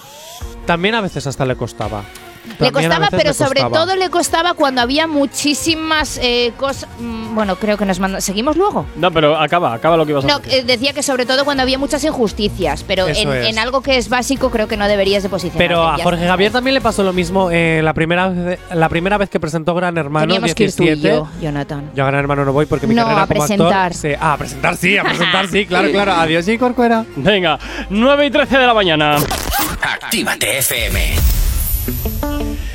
también 0.66 0.95
a 0.95 1.01
veces 1.01 1.26
hasta 1.26 1.45
le 1.45 1.57
costaba. 1.57 2.05
Le 2.59 2.68
a 2.68 2.72
costaba, 2.72 3.09
pero 3.11 3.32
sobre 3.34 3.61
costaba. 3.62 3.84
todo 3.84 3.97
le 3.97 4.11
costaba 4.11 4.55
cuando 4.55 4.80
había 4.80 5.07
muchísimas 5.07 6.18
eh, 6.22 6.53
cosas. 6.57 6.88
mm, 6.99 7.34
Bueno, 7.34 7.57
creo 7.57 7.76
que 7.76 7.84
nos 7.86 8.01
mandan. 8.01 8.20
¿Seguimos 8.22 8.57
luego? 8.57 8.86
No, 8.97 9.11
pero 9.11 9.36
acaba, 9.38 9.72
acaba 9.74 9.97
lo 9.97 10.05
que 10.07 10.12
ibas 10.12 10.24
a 10.24 10.28
No, 10.28 10.38
decir. 10.41 10.61
eh, 10.61 10.64
decía 10.64 10.93
que 10.93 11.03
sobre 11.03 11.26
todo 11.26 11.45
cuando 11.45 11.62
había 11.62 11.78
muchas 11.78 12.03
injusticias, 12.05 12.82
pero 12.84 13.07
en, 13.09 13.59
algo 13.59 13.82
que 13.82 13.97
es 13.99 14.09
básico 14.09 14.51
creo 14.51 14.68
que 14.68 14.76
no 14.76 14.88
deberías 14.88 15.22
de 15.22 15.28
posicionarte. 15.28 15.64
Pero 15.68 15.86
a 15.86 15.99
Jorge. 15.99 16.26
Javier 16.26 16.53
también 16.53 16.74
le 16.74 16.80
pasó 16.80 17.03
lo 17.03 17.12
mismo 17.12 17.51
eh, 17.51 17.80
la, 17.82 17.95
primera 17.95 18.28
vez, 18.28 18.58
la 18.72 18.88
primera 18.88 19.18
vez 19.18 19.29
que 19.30 19.38
presentó 19.41 19.75
Gran 19.75 19.96
Hermano 19.99 20.26
Teníamos 20.26 20.54
que 20.54 20.64
ir 20.64 20.75
tú 20.75 20.83
17. 20.84 21.08
y 21.08 21.11
yo, 21.11 21.29
Jonathan. 21.41 21.91
Yo 21.95 22.04
a 22.04 22.07
Gran 22.07 22.21
Hermano 22.21 22.45
no 22.45 22.53
voy 22.53 22.67
porque 22.67 22.87
mi 22.87 22.95
No, 22.95 23.03
carrera 23.04 23.22
a 23.22 23.26
como 23.26 23.41
presentar. 23.41 23.72
actor. 23.87 23.95
se- 23.95 24.17
ah, 24.21 24.33
a 24.33 24.37
presentar 24.37 24.76
sí, 24.76 24.96
a 24.99 25.03
presentar 25.04 25.49
sí, 25.49 25.67
claro, 25.67 25.91
claro. 25.92 26.12
Adiós 26.12 26.46
y 26.49 26.58
Corcuera. 26.58 27.04
Venga, 27.17 27.58
9 27.91 28.26
y 28.26 28.30
13 28.30 28.58
de 28.58 28.67
la 28.67 28.75
mañana. 28.75 29.17
Actívate 29.83 30.58
FM. 30.58 31.29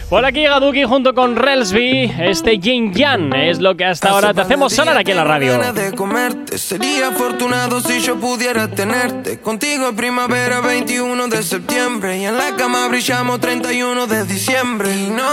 Por 0.09 0.23
aquí 0.23 0.41
llega 0.41 0.59
Duki 0.59 0.83
junto 0.83 1.15
con 1.15 1.35
Relsby. 1.35 2.13
Este 2.19 2.59
Yin 2.59 2.93
Yang 2.93 3.35
es 3.35 3.59
lo 3.59 3.75
que 3.75 3.85
hasta 3.85 4.09
ahora 4.09 4.35
te 4.35 4.41
hacemos 4.41 4.71
sonar 4.71 4.95
aquí 4.95 5.11
en 5.11 5.17
la 5.17 5.23
radio. 5.23 5.73
De 5.73 5.93
comerte. 5.93 6.59
Sería 6.59 7.07
afortunado 7.07 7.81
si 7.81 7.99
yo 8.01 8.15
pudiera 8.17 8.67
tenerte. 8.67 9.39
Contigo 9.39 9.93
primavera 9.93 10.61
21 10.61 11.27
de 11.27 11.41
septiembre. 11.41 12.19
Y 12.19 12.25
en 12.25 12.37
la 12.37 12.55
cama 12.55 12.87
brillamos 12.87 13.39
31 13.39 14.05
de 14.05 14.25
diciembre. 14.25 14.95
Y 14.95 15.09
no 15.09 15.27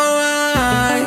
hay 0.55 1.03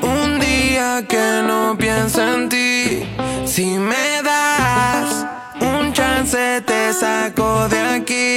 un 0.00 0.38
día 0.38 1.04
que 1.08 1.42
no 1.44 1.76
piense 1.76 2.22
en 2.22 2.48
ti. 2.48 3.02
Si 3.46 3.66
me 3.66 4.22
das 4.22 5.37
chance 5.98 6.62
te 6.64 6.92
saco 6.92 7.68
de 7.68 7.80
aquí. 7.96 8.32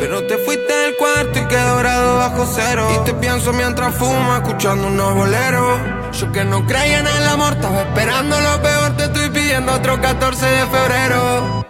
Pero 0.00 0.26
te 0.26 0.38
fuiste 0.38 0.72
del 0.72 0.96
cuarto 0.96 1.38
y 1.38 1.46
quedé 1.46 1.68
dorado 1.68 2.16
bajo 2.16 2.46
cero. 2.54 2.88
Y 2.94 3.04
te 3.04 3.12
pienso 3.14 3.52
mientras 3.52 3.94
fumo 3.94 4.34
escuchando 4.36 4.86
unos 4.88 5.14
boleros. 5.14 5.78
Yo 6.18 6.32
que 6.32 6.44
no 6.44 6.66
creía 6.66 7.00
en 7.00 7.06
el 7.06 7.28
amor, 7.28 7.52
estaba 7.52 7.82
esperando 7.82 8.40
lo 8.40 8.62
peor. 8.62 8.96
Te 8.96 9.04
estoy 9.04 9.28
pidiendo 9.28 9.72
otro 9.72 10.00
14 10.00 10.46
de 10.46 10.66
febrero. 10.66 11.66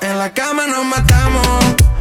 En 0.00 0.18
la 0.18 0.30
cama 0.30 0.66
nos 0.66 0.84
matamos, 0.84 1.48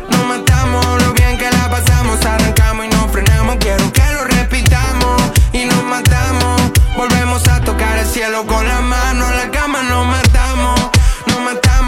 nos 0.10 0.26
matamos. 0.26 1.04
Lo 1.04 1.14
bien 1.14 1.38
que 1.38 1.50
la 1.52 1.70
pasamos, 1.70 2.26
arrancamos 2.26 2.86
y 2.86 2.90
nos 2.90 3.12
frenamos. 3.12 3.58
Quiero 3.60 3.94
que 3.94 4.06
lo 4.16 4.24
repitamos 4.26 5.22
y 5.54 5.66
nos 5.66 5.84
matamos. 5.84 6.62
Volvemos 6.98 7.48
a 7.48 7.60
tocar 7.62 7.98
el 8.00 8.08
cielo 8.08 8.46
con 8.46 8.68
la 8.68 8.82
mano. 8.82 9.30
En 9.30 9.38
la 9.38 9.52
cama 9.52 9.84
nos 9.84 10.06
matamos, 10.08 10.13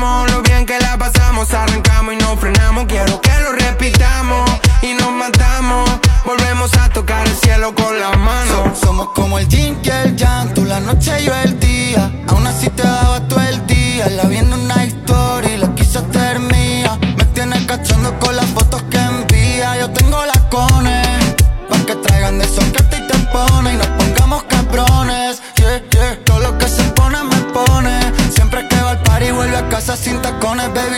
Lo 0.06 0.42
bien 0.44 0.66
que 0.68 0.80
la 0.80 0.98
pasamos, 0.98 1.52
arrancamos 1.52 2.14
y 2.14 2.18
nos 2.18 2.40
frenamos. 2.40 2.86
Quiero 2.86 3.20
que 3.22 3.32
lo 3.44 3.52
repitamos 3.54 4.50
y 4.84 4.94
nos 4.94 5.12
matamos. 5.12 5.90
Volvemos 6.24 6.72
a 6.78 6.90
tocar 6.90 7.26
el 7.26 7.36
cielo 7.36 7.74
con 7.74 8.00
la 8.00 8.12
mano. 8.12 8.76
Somos 8.80 9.10
como 9.16 9.40
el 9.40 9.48
yin 9.48 9.80
y 9.84 9.90
el 9.90 10.16
yang, 10.16 10.54
tú 10.54 10.64
la 10.64 10.80
noche 10.80 11.12
y 11.22 11.26
yo 11.26 11.34
el 11.44 11.60
día. 11.60 12.12
Aún 12.28 12.46
así 12.46 12.70
te 12.70 12.84
daba 12.84 13.28
todo 13.28 13.42
el 13.42 13.66
día. 13.66 14.08
La 14.10 14.24
vi 14.24 14.42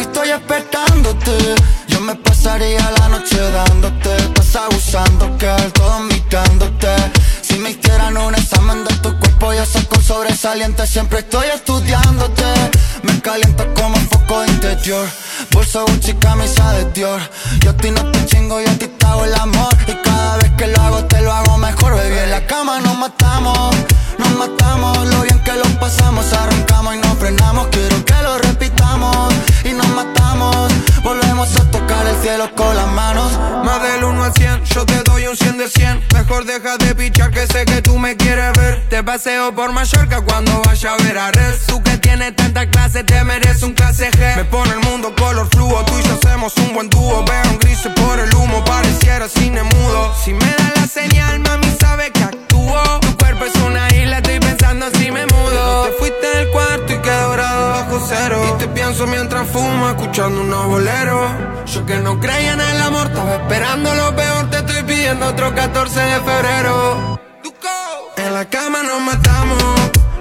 estoy 0.01 0.29
esperándote. 0.29 1.55
Yo 1.87 1.99
me 2.01 2.15
pasaría 2.15 2.91
la 2.99 3.09
noche 3.09 3.39
dándote. 3.39 4.15
Estás 4.17 4.55
abusando, 4.55 5.37
que 5.37 5.47
todo 5.73 6.01
invitándote. 6.01 6.87
Si 7.41 7.57
me 7.59 7.71
hicieran 7.71 8.17
un 8.17 8.35
examen 8.35 8.83
de 8.83 8.93
tu 8.95 9.17
cuerpo, 9.19 9.53
yo 9.53 9.65
saco 9.65 10.01
sobresaliente. 10.01 10.85
Siempre 10.87 11.19
estoy 11.19 11.47
estudiándote. 11.53 12.43
Me 13.03 13.19
caliento 13.21 13.65
como 13.75 13.97
foco 13.97 14.45
interior. 14.45 15.07
Bolso 15.51 15.85
Gucci, 15.85 16.13
camisa 16.15 16.73
de 16.73 16.85
Dior. 16.91 17.21
Yo 17.59 17.71
a 17.71 17.73
ti 17.73 17.91
no 17.91 18.03
te 18.11 18.25
chingo, 18.25 18.59
yo 18.59 18.69
a 18.69 18.73
ti 18.73 18.87
te 18.87 19.05
hago 19.05 19.25
el 19.25 19.35
amor. 19.35 19.75
Y 19.87 19.93
cada 20.03 20.37
vez 20.37 20.51
que 20.57 20.67
lo 20.67 20.81
hago, 20.81 21.05
te 21.05 21.21
lo 21.21 21.31
hago 21.33 21.57
mejor, 21.57 21.95
baby. 21.95 22.17
En 22.17 22.31
la 22.31 22.45
cama 22.45 22.79
nos 22.79 22.97
matamos, 22.97 23.75
nos 24.17 24.31
matamos. 24.31 25.07
Lo 25.07 25.21
bien 25.21 25.39
que 25.43 25.53
lo 25.53 25.65
pasamos, 25.79 26.31
arrancamos 26.33 26.95
y 26.95 26.99
nos 26.99 27.17
frenamos. 27.17 27.67
Quiero 27.71 28.03
que 28.05 28.21
lo 28.23 28.37
repitamos 28.37 29.33
y 29.67 29.73
nos 29.73 29.87
matamos. 29.89 30.71
Volvemos 31.03 31.55
a 31.55 31.71
tocar 31.71 32.05
el 32.07 32.15
cielo 32.21 32.49
con 32.55 32.75
las 32.75 32.87
manos. 32.87 33.31
Más 33.63 33.81
del 33.81 34.03
1 34.03 34.23
al 34.23 34.33
100, 34.33 34.63
yo 34.65 34.85
te 34.85 35.03
doy 35.03 35.27
un 35.27 35.35
100 35.35 35.57
de 35.57 35.69
100. 35.69 36.03
Mejor 36.13 36.45
deja 36.45 36.77
de 36.77 36.95
pichar 36.95 37.31
que 37.31 37.45
sé 37.47 37.65
que 37.65 37.81
tú 37.81 37.97
me 37.97 38.15
quieres 38.15 38.53
ver. 38.57 38.87
Te 38.89 39.03
paseo 39.03 39.53
por 39.53 39.71
Mallorca 39.71 40.21
cuando 40.21 40.61
vaya 40.65 40.93
a 40.93 40.97
ver 41.03 41.17
a 41.17 41.31
Red. 41.31 41.55
Tú 41.67 41.81
que 41.83 41.97
tienes 41.97 42.35
tanta 42.35 42.69
clase, 42.69 43.03
te 43.03 43.23
mereces 43.23 43.63
un 43.63 43.73
clase 43.73 44.09
G. 44.11 44.35
Me 44.35 44.45
pone 44.45 44.71
el 44.71 44.79
mundo 44.79 45.13
color 45.15 45.47
fluo, 45.51 45.83
tú 45.85 45.93
y 45.99 46.03
yo 46.03 46.13
hacemos 46.13 46.55
un 46.57 46.73
buen 46.73 46.89
dúo. 46.89 47.23
Veo 47.25 47.51
un 47.51 47.59
gris 47.59 47.79
por 47.95 48.19
el 48.19 48.33
humo, 48.33 48.63
pareciera 48.65 49.27
cine 49.27 49.63
mudo. 49.63 50.13
Si 50.23 50.33
me 50.33 50.51
da 50.59 50.71
la 50.75 50.87
señal, 50.87 51.39
mami 51.39 51.75
sabe 51.79 52.11
que 52.11 52.23
actúo. 52.23 52.99
Tu 53.01 53.17
cuerpo 53.17 53.45
es 53.45 53.55
una 53.61 53.87
isla, 53.95 54.17
estoy 54.17 54.39
pensando 54.67 54.99
si 54.99 55.11
me 55.11 55.25
mudo. 55.25 55.83
Te 55.85 55.91
fuiste 55.93 56.37
del 56.37 56.49
cuarto 56.49 56.93
y 56.93 56.97
quedé 56.97 57.21
dorado 57.21 57.69
bajo 57.69 58.05
cero. 58.07 58.55
Y 58.55 58.57
te 58.59 58.67
pienso 58.67 59.07
mientras 59.07 59.47
fumo, 59.47 59.89
escuchando 59.89 60.41
unos 60.41 60.67
boleros. 60.67 61.31
Yo 61.73 61.85
que 61.85 61.95
no 61.97 62.19
creía 62.19 62.53
en 62.53 62.61
el 62.61 62.81
amor, 62.81 63.07
estaba 63.07 63.35
esperando 63.35 63.93
lo 63.95 64.15
peor, 64.15 64.49
te 64.49 64.83
viviendo 64.83 65.27
otro 65.27 65.53
14 65.53 65.99
de 65.99 66.19
febrero. 66.21 67.19
En 68.17 68.33
la 68.33 68.45
cama 68.45 68.83
nos 68.83 69.01
matamos, 69.01 69.63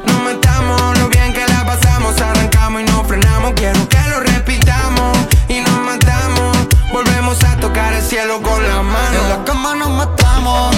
nos 0.07 0.23
matamos, 0.23 0.99
lo 0.99 1.09
bien 1.09 1.33
que 1.33 1.45
la 1.47 1.65
pasamos, 1.65 2.21
arrancamos 2.21 2.83
y 2.83 2.85
no 2.85 3.05
frenamos, 3.05 3.53
quiero 3.55 3.89
que 3.89 3.99
lo 4.11 4.21
repitamos 4.21 5.19
y 5.49 5.61
nos 5.61 5.79
matamos, 5.81 6.57
volvemos 6.93 7.43
a 7.45 7.57
tocar 7.57 7.93
el 7.95 8.03
cielo 8.03 8.41
con 8.43 8.63
la 8.63 8.83
mano. 8.83 9.19
En 9.23 9.29
la 9.31 9.45
cama 9.45 9.75
nos 9.75 9.91
matamos, 9.91 10.77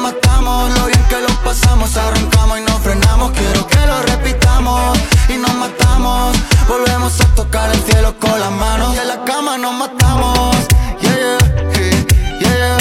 matamos, 0.00 0.72
lo 0.78 0.86
bien 0.86 1.04
que 1.08 1.20
lo 1.20 1.28
pasamos, 1.44 1.96
arrancamos 1.96 2.58
y 2.58 2.62
no 2.62 2.78
frenamos, 2.78 3.30
quiero 3.32 3.66
que 3.66 3.86
lo 3.86 4.02
repitamos 4.02 4.98
y 5.28 5.36
nos 5.36 5.54
matamos, 5.54 6.36
volvemos 6.68 7.20
a 7.20 7.26
tocar 7.34 7.70
el 7.70 7.80
cielo 7.82 8.14
con 8.18 8.38
las 8.40 8.50
manos. 8.50 8.94
Y 8.94 8.98
en 8.98 9.08
la 9.08 9.24
cama 9.24 9.58
nos 9.58 9.72
matamos, 9.74 10.56
yeah 11.00 11.14
yeah, 11.14 11.38
hey, 11.74 12.06
yeah 12.40 12.56
yeah, 12.56 12.78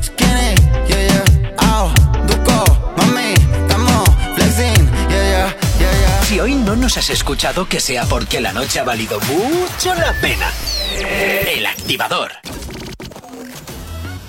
skinny, 0.00 0.54
yeah 0.88 1.02
yeah, 1.08 1.74
ow, 1.74 1.92
duco, 2.26 2.94
mami, 2.96 3.34
estamos 3.62 4.08
flexing, 4.34 4.90
yeah 5.08 5.24
yeah, 5.32 5.56
yeah 5.80 5.92
yeah. 6.00 6.24
Si 6.24 6.40
hoy 6.40 6.54
no 6.54 6.76
nos 6.76 6.96
has 6.96 7.10
escuchado, 7.10 7.68
que 7.68 7.80
sea 7.80 8.04
porque 8.04 8.40
la 8.40 8.52
noche 8.52 8.80
ha 8.80 8.84
valido 8.84 9.20
mucho 9.20 9.94
la 9.94 10.12
pena. 10.20 10.50
El 11.00 11.66
activador. 11.66 12.32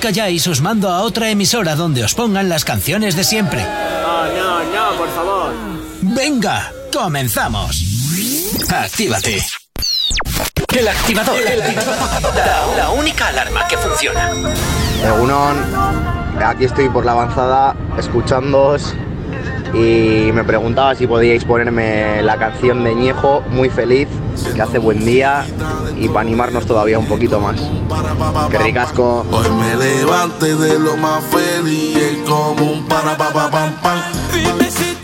Calláis, 0.00 0.46
os 0.48 0.60
mando 0.60 0.88
a 0.88 1.02
otra 1.02 1.30
emisora 1.30 1.76
donde 1.76 2.02
os 2.02 2.14
pongan 2.14 2.48
las 2.48 2.64
canciones 2.64 3.14
de 3.14 3.22
siempre. 3.24 3.62
No, 3.62 4.26
no, 4.26 4.64
no, 4.64 4.96
por 4.96 5.08
favor. 5.10 5.52
Venga, 6.00 6.72
comenzamos. 6.92 7.76
Actívate. 8.68 9.44
El 10.76 10.88
activador. 10.88 11.36
La, 12.34 12.76
la 12.76 12.90
única 12.90 13.28
alarma 13.28 13.68
que 13.68 13.76
funciona. 13.76 14.30
Egunon, 15.04 15.56
aquí 16.44 16.64
estoy 16.64 16.88
por 16.88 17.04
la 17.04 17.12
avanzada 17.12 17.76
escuchándoos 17.98 18.94
y 19.74 20.30
me 20.32 20.44
preguntaba 20.44 20.94
si 20.94 21.06
podíais 21.06 21.44
ponerme 21.44 22.22
la 22.22 22.36
canción 22.36 22.84
de 22.84 22.94
Ñejo, 22.94 23.42
muy 23.50 23.68
feliz, 23.70 24.08
que 24.60 24.64
hace 24.64 24.78
buen 24.78 25.02
día 25.06 25.46
y 25.96 26.06
para 26.08 26.20
animarnos 26.20 26.66
todavía 26.66 26.98
un 26.98 27.06
poquito 27.06 27.40
más. 27.40 27.58
Que 28.50 28.58
ricasco. 28.58 29.24
Hoy 29.30 29.48
me 29.52 29.74
levante 29.74 30.54
de 30.54 30.78
lo 30.78 30.98
más 30.98 31.24
feliz, 31.24 32.18
como 32.28 32.72
un 32.72 32.86
para 32.86 33.16
pa 33.16 33.32
pa 33.32 33.50
pam 33.50 33.72
pam. 33.80 34.00
Dime 34.34 34.70
si 34.70 34.99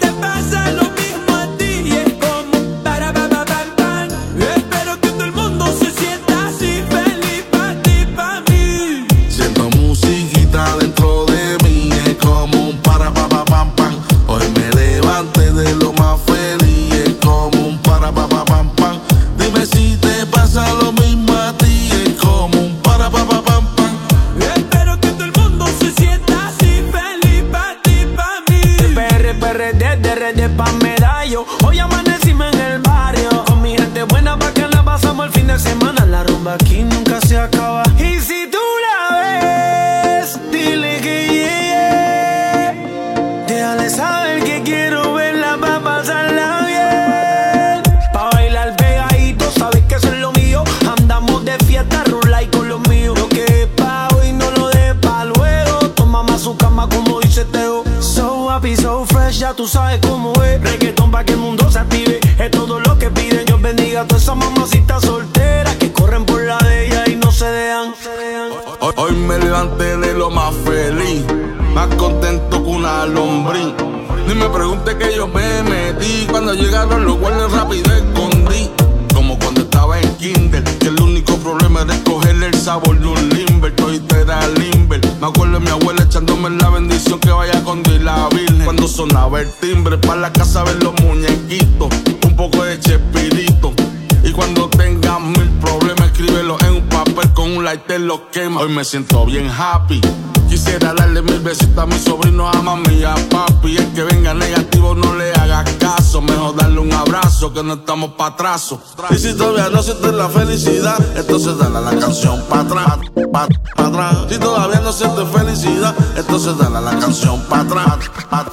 me 98.76 98.84
siento 98.84 99.24
bien 99.24 99.48
happy. 99.48 100.02
Quisiera 100.50 100.92
darle 100.92 101.22
mil 101.22 101.40
besitos 101.40 101.78
a 101.78 101.86
mi 101.86 101.98
sobrino, 101.98 102.46
a 102.46 102.60
mami 102.60 103.02
a 103.04 103.14
papi. 103.30 103.74
El 103.74 103.90
que 103.94 104.02
venga 104.02 104.34
negativo 104.34 104.94
no 104.94 105.14
le 105.14 105.32
haga 105.32 105.64
caso. 105.78 106.20
Mejor 106.20 106.54
darle 106.54 106.80
un 106.80 106.92
abrazo 106.92 107.54
que 107.54 107.62
no 107.62 107.74
estamos 107.74 108.10
pa' 108.10 108.26
atraso. 108.26 108.78
Y 109.10 109.16
si 109.16 109.32
todavía 109.34 109.70
no 109.70 109.82
sientes 109.82 110.12
la 110.12 110.28
felicidad, 110.28 110.98
entonces 111.16 111.56
dale 111.56 111.80
la 111.80 111.98
canción 111.98 112.44
pa' 112.50 112.60
atrás, 112.60 112.98
pa, 113.32 113.48
atrás. 113.78 114.16
Si 114.28 114.38
todavía 114.38 114.80
no 114.80 114.92
sientes 114.92 115.24
felicidad, 115.30 115.94
entonces 116.14 116.58
dale 116.58 116.82
la 116.82 116.98
canción 116.98 117.40
pa' 117.48 117.60
atrás, 117.60 117.96
pa'. 118.28 118.44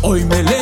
Hoy 0.00 0.24
me 0.24 0.42
levanté 0.42 0.61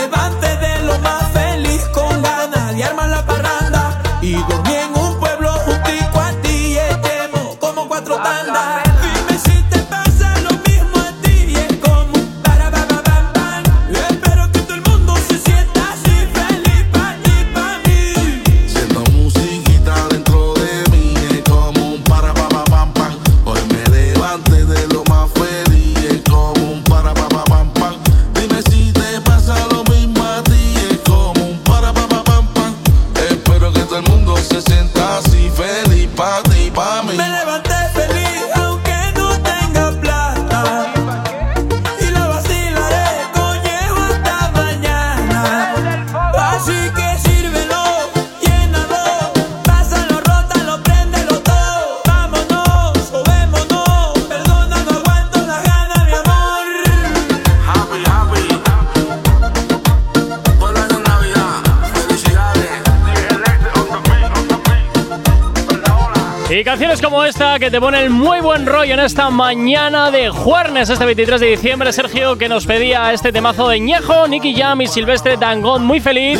que 67.58 67.70
te 67.70 67.80
ponen 67.80 68.12
muy 68.12 68.40
buen 68.40 68.66
rollo 68.66 68.92
en 68.92 69.00
esta 69.00 69.30
mañana 69.30 70.10
de 70.10 70.28
jueves, 70.28 70.90
este 70.90 71.06
23 71.06 71.40
de 71.40 71.46
diciembre. 71.46 71.90
Sergio 71.90 72.36
que 72.36 72.50
nos 72.50 72.66
pedía 72.66 73.14
este 73.14 73.32
temazo 73.32 73.66
de 73.68 73.80
Ñejo, 73.80 74.28
Nicky 74.28 74.54
Jam 74.54 74.82
y 74.82 74.86
Silvestre 74.86 75.38
Dangón, 75.38 75.82
muy 75.82 76.00
feliz. 76.00 76.38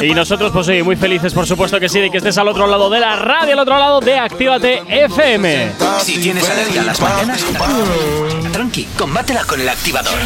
Y 0.00 0.14
nosotros, 0.14 0.50
pues 0.52 0.66
sí, 0.66 0.82
muy 0.82 0.96
felices, 0.96 1.32
por 1.32 1.46
supuesto 1.46 1.78
que 1.78 1.88
sí, 1.88 2.00
de 2.00 2.10
que 2.10 2.16
estés 2.16 2.36
al 2.38 2.48
otro 2.48 2.66
lado 2.66 2.90
de 2.90 2.98
la 2.98 3.14
radio, 3.14 3.52
al 3.52 3.60
otro 3.60 3.78
lado 3.78 4.00
de 4.00 4.18
Actívate 4.18 4.82
FM. 4.88 5.72
Si 6.00 6.18
tienes 6.18 6.50
alergia 6.50 6.80
a 6.80 6.84
las 6.84 7.00
mañanas, 7.00 7.44
tranqui, 8.52 8.84
combátela 8.98 9.44
con 9.44 9.60
el 9.60 9.68
activador. 9.68 10.18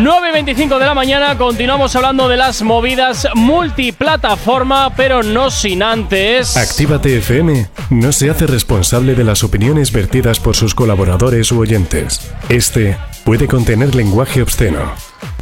9 0.00 0.28
y 0.28 0.32
25 0.32 0.78
de 0.78 0.86
la 0.86 0.94
mañana, 0.94 1.38
continuamos 1.38 1.96
hablando 1.96 2.28
de 2.28 2.36
las 2.36 2.60
movidas 2.62 3.26
multiplataforma, 3.34 4.94
pero 4.94 5.22
no 5.22 5.50
sin 5.50 5.82
antes. 5.82 6.56
Actívate 6.58 7.18
FM 7.18 7.68
no 7.92 8.10
se 8.12 8.30
hace 8.30 8.46
responsable 8.46 9.14
de 9.14 9.24
las 9.24 9.44
opiniones 9.44 9.92
vertidas 9.92 10.40
por 10.40 10.56
sus 10.56 10.74
colaboradores 10.74 11.52
u 11.52 11.60
oyentes. 11.60 12.20
Este 12.48 12.96
puede 13.24 13.46
contener 13.46 13.94
lenguaje 13.94 14.42
obsceno. 14.42 14.92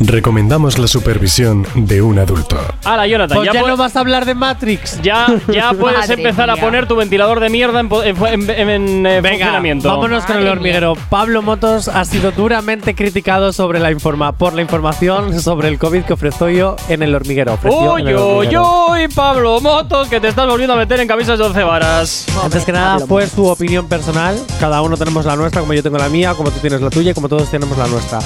Recomendamos 0.01 0.79
la 0.79 0.87
supervisión 0.87 1.67
de 1.75 2.01
un 2.03 2.19
adulto. 2.19 2.59
Hala, 2.85 3.07
Jonathan, 3.07 3.37
Pues 3.39 3.51
ya, 3.53 3.61
pu- 3.63 3.67
no 3.69 3.77
vas 3.77 3.95
a 3.97 4.01
hablar 4.01 4.25
de 4.25 4.35
Matrix. 4.35 5.01
ya, 5.03 5.27
ya 5.53 5.73
puedes 5.79 5.99
Madre 5.99 6.15
empezar 6.15 6.49
a 6.51 6.55
mía. 6.55 6.65
poner 6.65 6.87
tu 6.89 6.97
ventilador 6.97 7.41
de 7.41 7.51
mierda 7.51 7.81
en, 7.81 7.89
po- 7.89 8.03
en, 8.03 8.17
en- 8.27 8.51
en- 8.51 8.69
en, 8.71 9.07
eh, 9.07 9.21
Venga, 9.21 9.31
funcionamiento. 9.39 9.89
vámonos 9.89 10.25
con 10.25 10.39
el 10.39 10.49
hormiguero. 10.49 10.95
Pablo 11.11 11.43
Motos 11.43 11.89
ha 11.89 12.05
sido 12.05 12.31
duramente 12.33 12.95
criticado 12.95 13.53
sobre 13.53 13.79
la 13.79 13.91
informa 13.91 14.33
por 14.33 14.55
la 14.55 14.63
información 14.63 15.39
sobre 15.41 15.69
el 15.69 15.79
COVID 15.79 16.03
que 16.05 16.13
ofreció 16.15 16.49
yo 16.49 16.77
en 16.89 17.03
el 17.03 17.15
hormiguero. 17.15 17.55
ofreció 17.55 17.99
en 17.99 18.05
Uy, 18.07 18.11
el 18.13 18.17
uy, 18.17 18.23
hormiguero. 18.23 18.87
uy, 18.93 19.09
Pablo 19.15 19.61
Motos, 19.61 20.09
que 20.09 20.19
te 20.21 20.29
estás 20.29 20.47
volviendo 20.47 20.75
a 20.75 20.77
meter 20.79 20.99
en 21.01 21.09
camisas 21.09 21.39
de 21.39 21.45
once 21.45 21.63
varas. 21.63 22.27
Antes 22.43 22.65
que 22.65 22.73
nada, 22.73 23.07
fue 23.07 23.27
su 23.27 23.47
opinión 23.47 23.87
personal. 23.89 24.39
Cada 24.59 24.81
uno 24.83 24.97
tenemos 24.97 25.27
la 25.27 25.37
nuestra, 25.37 25.61
como 25.61 25.75
yo 25.75 25.83
tengo 25.83 25.99
la 25.99 26.09
mía, 26.09 26.35
como 26.35 26.51
tú 26.51 26.59
tienes 26.61 26.81
la 26.81 26.89
tuya, 26.91 27.11
y 27.11 27.15
como 27.15 27.29
todos 27.29 27.51
tenemos 27.51 27.77
la 27.77 27.87
nuestra. 27.87 28.19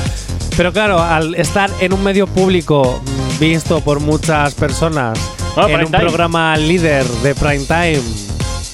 Pero 0.56 0.72
claro, 0.72 1.00
al 1.02 1.34
estar 1.34 1.68
en 1.80 1.92
un 1.92 2.02
medio 2.02 2.26
público 2.26 3.00
visto 3.40 3.80
por 3.80 4.00
muchas 4.00 4.54
personas, 4.54 5.18
Ah, 5.56 5.66
en 5.68 5.80
un 5.80 5.86
time. 5.86 5.98
programa 6.00 6.56
líder 6.56 7.04
de 7.04 7.34
prime 7.34 7.64
time, 7.64 8.00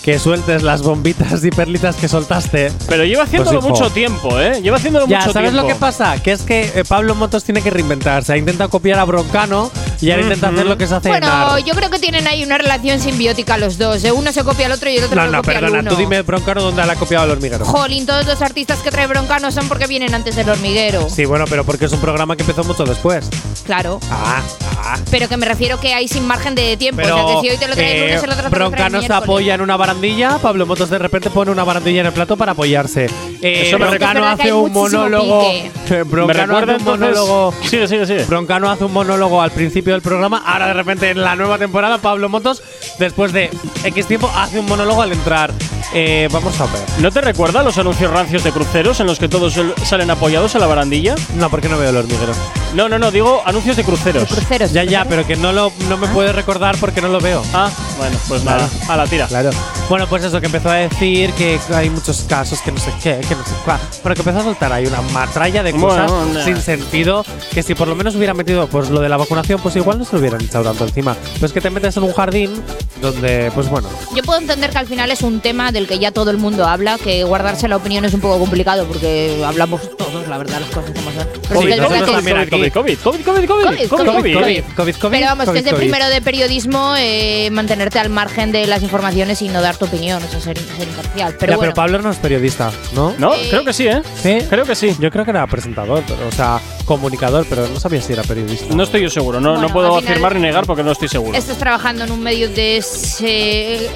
que 0.02 0.18
sueltes 0.18 0.62
las 0.62 0.82
bombitas 0.82 1.44
y 1.44 1.50
perlitas 1.50 1.94
que 1.96 2.08
soltaste. 2.08 2.72
Pero 2.88 3.04
lleva 3.04 3.24
haciéndolo 3.24 3.60
Pues, 3.60 3.70
mucho 3.70 3.90
tiempo, 3.90 4.40
¿eh? 4.40 4.60
Lleva 4.62 4.78
haciéndolo 4.78 5.06
Ya, 5.06 5.18
mucho 5.20 5.32
¿sabes 5.32 5.50
tiempo. 5.50 5.68
lo 5.68 5.74
que 5.74 5.78
pasa? 5.78 6.22
Que 6.22 6.32
es 6.32 6.42
que 6.42 6.72
eh, 6.74 6.84
Pablo 6.88 7.14
Motos 7.14 7.44
tiene 7.44 7.60
que 7.62 7.68
reinventarse. 7.70 8.32
Ha 8.32 8.36
intentado 8.38 8.70
copiar 8.70 8.98
a 8.98 9.04
Broncano 9.04 9.70
y 10.00 10.10
ahora 10.10 10.22
intenta 10.22 10.48
hacer 10.48 10.64
lo 10.66 10.78
que 10.78 10.86
se 10.86 10.94
hace 10.94 11.08
en 11.10 11.20
Bueno, 11.20 11.58
yo 11.58 11.74
creo 11.74 11.90
que 11.90 11.98
tienen 11.98 12.26
ahí 12.26 12.42
una 12.42 12.56
relación 12.56 12.98
simbiótica 13.00 13.58
los 13.58 13.76
dos. 13.76 14.02
¿eh? 14.04 14.12
Uno 14.12 14.32
se 14.32 14.42
copia 14.42 14.66
al 14.66 14.72
otro 14.72 14.88
y 14.88 14.96
el 14.96 15.04
otro 15.04 15.16
No, 15.16 15.26
se 15.26 15.32
no, 15.32 15.38
copia 15.38 15.58
al 15.58 15.64
perdona. 15.64 15.80
uno. 15.80 15.90
Tú 15.90 15.96
dime 15.96 16.22
Broncano 16.22 16.62
dónde 16.62 16.86
la 16.86 16.94
ha 16.94 16.96
copiado 16.96 17.26
el 17.26 17.32
hormiguero. 17.32 17.64
Jolín, 17.66 18.06
todos 18.06 18.26
los 18.26 18.40
artistas 18.40 18.78
que 18.78 18.90
trae 18.90 19.06
Broncano 19.06 19.52
son 19.52 19.68
porque 19.68 19.86
vienen 19.86 20.14
antes 20.14 20.34
del 20.34 20.48
hormiguero. 20.48 21.08
Sí, 21.10 21.26
bueno, 21.26 21.44
pero 21.46 21.64
porque 21.64 21.84
es 21.84 21.92
un 21.92 22.00
programa 22.00 22.36
que 22.36 22.42
empezó 22.42 22.64
mucho 22.64 22.84
después. 22.84 23.28
Claro. 23.66 24.00
Ah, 24.10 24.40
ah. 24.82 24.96
Pero 25.10 25.28
que 25.28 25.36
me 25.36 25.44
refiero 25.46 25.78
que 25.78 25.92
hay 25.92 26.08
sin 26.08 26.26
margen 26.26 26.54
de 26.54 26.76
tiempo. 26.78 27.02
Pero 27.02 27.16
o 27.16 27.28
sea, 27.28 27.34
que 27.36 27.40
si 27.42 27.50
hoy 27.52 27.58
te 27.58 27.68
lo 27.68 27.74
trae 27.74 27.90
el 27.92 27.96
eh, 28.02 28.06
lunes, 28.06 28.22
el 28.24 28.30
otro 28.30 28.36
te 28.36 28.42
lo 28.44 28.50
trae 28.50 28.62
el 28.64 28.70
Broncano 28.70 29.02
se 29.02 29.12
apoya 29.12 29.54
en 29.54 29.60
una 29.60 29.76
barandilla, 29.90 30.38
Pablo 30.38 30.66
Motos 30.66 30.88
de 30.88 31.00
repente 31.00 31.30
pone 31.30 31.50
una 31.50 31.64
barandilla 31.64 32.02
en 32.02 32.06
el 32.06 32.12
plato 32.12 32.36
para 32.36 32.52
apoyarse. 32.52 33.06
Eh, 33.42 33.64
Eso 33.66 33.76
me 33.76 33.86
Broncano 33.86 34.24
hace 34.24 34.52
un 34.52 34.72
monólogo. 34.72 35.42
Broncano 36.06 36.26
Me 36.26 36.32
recuerda 36.32 36.74
hace 36.74 36.84
un 36.84 36.84
monólogo. 36.84 37.54
Sigue, 37.64 37.88
sigue, 37.88 38.06
sigue. 38.06 38.24
Broncano 38.26 38.70
hace 38.70 38.84
un 38.84 38.92
monólogo 38.92 39.42
al 39.42 39.50
principio 39.50 39.92
del 39.94 40.02
programa, 40.02 40.44
ahora 40.46 40.68
de 40.68 40.74
repente 40.74 41.10
en 41.10 41.20
la 41.20 41.34
nueva 41.34 41.58
temporada 41.58 41.98
Pablo 41.98 42.28
Motos, 42.28 42.62
después 43.00 43.32
de 43.32 43.50
X 43.82 44.06
tiempo, 44.06 44.30
hace 44.36 44.60
un 44.60 44.66
monólogo 44.66 45.02
al 45.02 45.10
entrar. 45.10 45.52
Eh, 45.94 46.28
vamos 46.32 46.60
a 46.60 46.66
ver. 46.66 46.82
¿No 46.98 47.10
te 47.10 47.20
recuerda 47.20 47.62
los 47.62 47.78
anuncios 47.78 48.10
rancios 48.10 48.44
de 48.44 48.52
cruceros 48.52 49.00
en 49.00 49.06
los 49.06 49.18
que 49.18 49.28
todos 49.28 49.58
salen 49.84 50.10
apoyados 50.10 50.54
a 50.54 50.58
la 50.58 50.66
barandilla? 50.66 51.14
No, 51.36 51.50
porque 51.50 51.68
no 51.68 51.78
veo 51.78 51.90
el 51.90 51.96
hormiguero. 51.96 52.32
No, 52.74 52.88
no, 52.88 52.98
no, 52.98 53.10
digo 53.10 53.42
anuncios 53.44 53.76
de 53.76 53.84
cruceros. 53.84 54.28
Cruceros. 54.28 54.72
Ya, 54.72 54.84
ya, 54.84 55.04
pero 55.04 55.26
que 55.26 55.36
no 55.36 55.52
lo 55.52 55.72
no 55.88 55.96
me 55.96 56.06
puede 56.08 56.32
recordar 56.32 56.76
porque 56.78 57.00
no 57.00 57.08
lo 57.08 57.20
veo. 57.20 57.42
Ah, 57.52 57.70
bueno, 57.98 58.16
pues 58.28 58.44
nada, 58.44 58.68
a 58.88 58.96
la 58.96 59.06
tira. 59.06 59.26
Claro. 59.26 59.50
Bueno, 59.88 60.06
pues 60.06 60.22
eso, 60.22 60.40
que 60.40 60.46
empezó 60.46 60.70
a 60.70 60.74
decir 60.74 61.32
que 61.32 61.58
hay 61.74 61.90
muchos 61.90 62.22
casos 62.28 62.60
que 62.60 62.70
no 62.70 62.78
sé 62.78 62.92
qué, 63.02 63.20
que 63.28 63.34
no 63.34 63.44
sé 63.44 63.54
cuál. 63.64 63.80
Bueno, 64.02 64.14
que 64.14 64.20
empezó 64.20 64.38
a 64.38 64.44
soltar 64.44 64.72
ahí 64.72 64.86
una 64.86 65.02
matralla 65.02 65.64
de 65.64 65.72
cosas 65.72 66.10
Bueno, 66.10 66.32
nah. 66.32 66.44
sin 66.44 66.60
sentido. 66.60 67.24
Que 67.52 67.64
si 67.64 67.74
por 67.74 67.88
lo 67.88 67.96
menos 67.96 68.14
hubiera 68.14 68.32
metido 68.32 68.68
pues 68.68 68.88
lo 68.88 69.00
de 69.00 69.08
la 69.08 69.16
vacunación, 69.16 69.60
pues 69.60 69.74
igual 69.74 69.98
no 69.98 70.04
se 70.04 70.12
lo 70.12 70.20
hubieran 70.20 70.40
echado 70.40 70.64
tanto 70.64 70.84
encima. 70.84 71.16
Pues 71.40 71.52
que 71.52 71.60
te 71.60 71.70
metes 71.70 71.96
en 71.96 72.04
un 72.04 72.12
jardín 72.12 72.62
donde, 73.02 73.50
pues 73.52 73.68
bueno. 73.68 73.88
Yo 74.14 74.22
puedo 74.22 74.38
entender 74.38 74.70
que 74.70 74.78
al 74.78 74.86
final 74.86 75.10
es 75.10 75.22
un 75.22 75.40
tema 75.40 75.69
del 75.72 75.86
que 75.86 75.98
ya 75.98 76.12
todo 76.12 76.30
el 76.30 76.36
mundo 76.38 76.66
habla, 76.66 76.98
que 76.98 77.24
guardarse 77.24 77.68
la 77.68 77.76
opinión 77.76 78.04
es 78.04 78.14
un 78.14 78.20
poco 78.20 78.38
complicado 78.38 78.86
porque 78.86 79.42
hablamos 79.44 79.80
todos, 79.96 80.26
la 80.28 80.38
verdad, 80.38 80.60
las 80.60 80.70
cosas 80.70 80.90
como 80.92 81.10
son. 81.12 81.26
Pero 81.48 81.60
es. 81.62 82.50
COVID, 82.50 82.72
COVID, 82.72 82.72
COVID, 82.72 82.98
COVID, 82.98 83.46
COVID, 83.46 83.46
COVID, 83.46 84.34
COVID, 84.76 84.94
COVID, 84.96 85.10
Pero 85.10 85.26
vamos, 85.26 85.50
que 85.50 85.58
es 85.58 85.64
de 85.64 85.74
primero 85.74 86.08
de 86.08 86.20
periodismo 86.20 86.94
eh, 86.98 87.48
mantenerte 87.52 87.98
al 87.98 88.10
margen 88.10 88.52
de 88.52 88.66
las 88.66 88.82
informaciones 88.82 89.42
y 89.42 89.48
no 89.48 89.60
dar 89.62 89.76
tu 89.76 89.84
opinión, 89.86 90.22
o 90.22 90.28
sea, 90.28 90.40
ser, 90.40 90.58
ser 90.58 90.88
imparcial. 90.88 91.36
Pero 91.38 91.52
ya, 91.52 91.56
bueno, 91.56 91.72
pero 91.72 91.74
Pablo 91.74 92.02
no 92.02 92.10
es 92.10 92.18
periodista, 92.18 92.70
¿no? 92.94 93.14
No, 93.18 93.34
Eh, 93.34 93.46
creo 93.50 93.64
que 93.64 93.72
sí, 93.72 93.86
¿eh? 93.86 94.02
Sí. 94.22 94.38
Creo 94.48 94.64
que 94.64 94.74
sí. 94.74 94.94
Yo 94.98 95.10
creo 95.10 95.24
que 95.24 95.30
era 95.30 95.46
presentador, 95.46 96.02
pero, 96.06 96.28
o 96.28 96.32
sea, 96.32 96.60
comunicador, 96.84 97.46
pero 97.48 97.66
no 97.68 97.78
sabía 97.80 98.00
si 98.02 98.12
era 98.12 98.22
periodista. 98.22 98.74
No 98.74 98.82
estoy 98.82 99.02
yo 99.02 99.10
seguro, 99.10 99.40
no, 99.40 99.52
Bueno, 99.52 99.68
no 99.68 99.72
puedo 99.72 99.96
afirmar 99.96 100.34
ni 100.34 100.40
negar 100.40 100.66
porque 100.66 100.82
no 100.82 100.92
estoy 100.92 101.08
seguro. 101.08 101.36
estás 101.36 101.58
trabajando 101.58 102.04
en 102.04 102.12
un 102.12 102.20
medio 102.22 102.48
de 102.50 102.76
ese, 102.78 103.88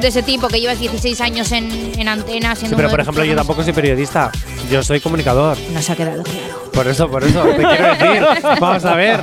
de 0.00 0.08
ese 0.08 0.22
tipo, 0.22 0.48
que 0.48 0.60
llevas 0.60 0.78
16 0.78 1.20
años 1.20 1.52
en, 1.52 1.92
en 1.98 2.08
antena, 2.08 2.54
Sí, 2.54 2.60
siendo 2.60 2.76
pero 2.76 2.90
por 2.90 3.00
ejemplo, 3.00 3.24
yo 3.24 3.34
tampoco 3.36 3.62
soy 3.62 3.72
periodista. 3.72 4.30
Yo 4.70 4.82
soy 4.82 5.00
comunicador. 5.00 5.56
programas- 5.56 5.72
No 5.74 5.82
se 5.82 5.92
ha 5.92 5.96
quedado 5.96 6.22
claro. 6.22 6.64
Por 6.74 6.88
eso, 6.88 7.08
por 7.08 7.22
eso, 7.22 7.40
te 7.44 7.56
quiero 7.62 7.88
decir. 7.94 8.26
Vamos 8.60 8.84
a 8.84 8.96
ver. 8.96 9.22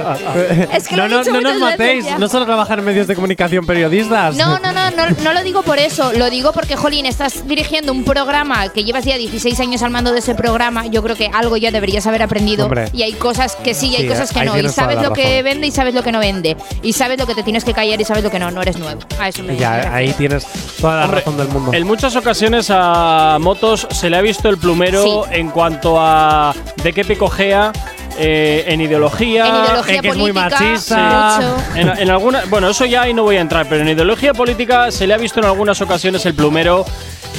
Es 0.73 0.87
que 0.87 0.95
lo 0.95 1.09
no, 1.09 1.21
no, 1.21 1.31
no 1.33 1.41
nos 1.41 1.59
matéis. 1.59 2.05
ya. 2.05 2.17
No 2.17 2.29
solo 2.29 2.45
trabajar 2.45 2.79
en 2.79 2.85
medios 2.85 3.07
de 3.07 3.15
comunicación 3.15 3.65
periodistas. 3.65 4.35
No, 4.37 4.57
no, 4.59 4.71
no, 4.71 4.89
no, 4.91 5.03
no 5.21 5.33
lo 5.33 5.43
digo 5.43 5.61
por 5.61 5.77
eso, 5.77 6.13
lo 6.13 6.29
digo 6.29 6.53
porque, 6.53 6.77
Jolín, 6.77 7.05
estás 7.05 7.45
dirigiendo 7.47 7.91
un 7.91 8.05
programa 8.05 8.69
que 8.69 8.85
llevas 8.85 9.03
ya 9.03 9.17
16 9.17 9.59
años 9.59 9.81
al 9.83 9.89
mando 9.91 10.13
de 10.13 10.19
ese 10.19 10.33
programa, 10.33 10.87
yo 10.87 11.03
creo 11.03 11.17
que 11.17 11.29
algo 11.33 11.57
ya 11.57 11.71
deberías 11.71 12.07
haber 12.07 12.21
aprendido 12.23 12.65
Hombre. 12.65 12.87
y 12.93 13.01
hay 13.01 13.13
cosas 13.13 13.57
que 13.57 13.73
sí 13.73 13.89
y 13.89 13.95
hay 13.97 14.01
Sí, 14.03 14.07
cosas 14.07 14.31
que 14.31 14.45
no, 14.45 14.57
y 14.57 14.69
sabes 14.69 15.01
lo 15.01 15.11
que 15.11 15.43
vende 15.43 15.67
y 15.67 15.71
sabes 15.71 15.93
lo 15.93 16.03
que 16.03 16.11
no 16.13 16.19
vende, 16.19 16.55
y 16.81 16.93
sabes 16.93 17.19
lo 17.19 17.27
que 17.27 17.35
te 17.35 17.43
tienes 17.43 17.65
que 17.65 17.73
callar 17.73 17.99
y 17.99 18.05
sabes 18.05 18.23
lo 18.23 18.31
que 18.31 18.39
no, 18.39 18.49
no 18.49 18.61
eres 18.61 18.77
nuevo. 18.79 19.01
A 19.19 19.27
eso 19.27 19.43
me 19.43 19.57
Ya, 19.57 19.93
ahí 19.93 20.13
tienes 20.13 20.45
toda 20.79 20.97
la 20.97 21.05
Hombre, 21.05 21.19
razón 21.19 21.37
del 21.37 21.47
mundo. 21.49 21.71
En 21.73 21.85
muchas 21.85 22.15
ocasiones 22.15 22.67
a 22.69 23.37
Motos 23.39 23.87
se 23.91 24.09
le 24.09 24.17
ha 24.17 24.21
visto 24.21 24.49
el 24.49 24.57
plumero 24.57 25.25
en 25.29 25.49
cuanto 25.49 25.99
a 25.99 26.53
de 26.83 26.93
qué 26.93 27.03
picojea 27.05 27.71
eh, 28.17 28.65
en 28.67 28.81
ideología. 28.81 29.47
En 29.47 29.65
ideología 29.65 29.95
en 29.95 30.01
que 30.01 30.09
es 30.09 30.17
muy 30.17 30.33
política, 30.33 30.59
machista. 30.59 31.39
En, 31.75 31.89
en 31.89 32.09
alguna, 32.09 32.43
bueno, 32.49 32.69
eso 32.69 32.85
ya 32.85 33.03
ahí 33.03 33.13
no 33.13 33.23
voy 33.23 33.37
a 33.37 33.41
entrar, 33.41 33.67
pero 33.69 33.81
en 33.81 33.89
ideología 33.89 34.33
política 34.33 34.91
se 34.91 35.07
le 35.07 35.13
ha 35.13 35.17
visto 35.17 35.39
en 35.39 35.45
algunas 35.45 35.81
ocasiones 35.81 36.25
el 36.25 36.33
plumero 36.33 36.85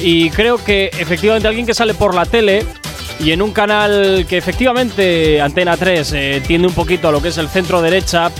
y 0.01 0.29
creo 0.31 0.63
que 0.63 0.89
efectivamente 0.97 1.47
alguien 1.47 1.65
que 1.65 1.73
sale 1.73 1.93
por 1.93 2.15
la 2.15 2.25
tele 2.25 2.65
y 3.19 3.31
en 3.31 3.41
un 3.41 3.51
canal 3.51 4.25
que 4.27 4.37
efectivamente 4.37 5.39
Antena 5.41 5.77
3 5.77 6.13
eh, 6.13 6.43
tiende 6.45 6.67
un 6.67 6.73
poquito 6.73 7.07
a 7.07 7.11
lo 7.11 7.21
que 7.21 7.29
es 7.29 7.37
el 7.37 7.47
centro 7.47 7.81
derecha, 7.81 8.31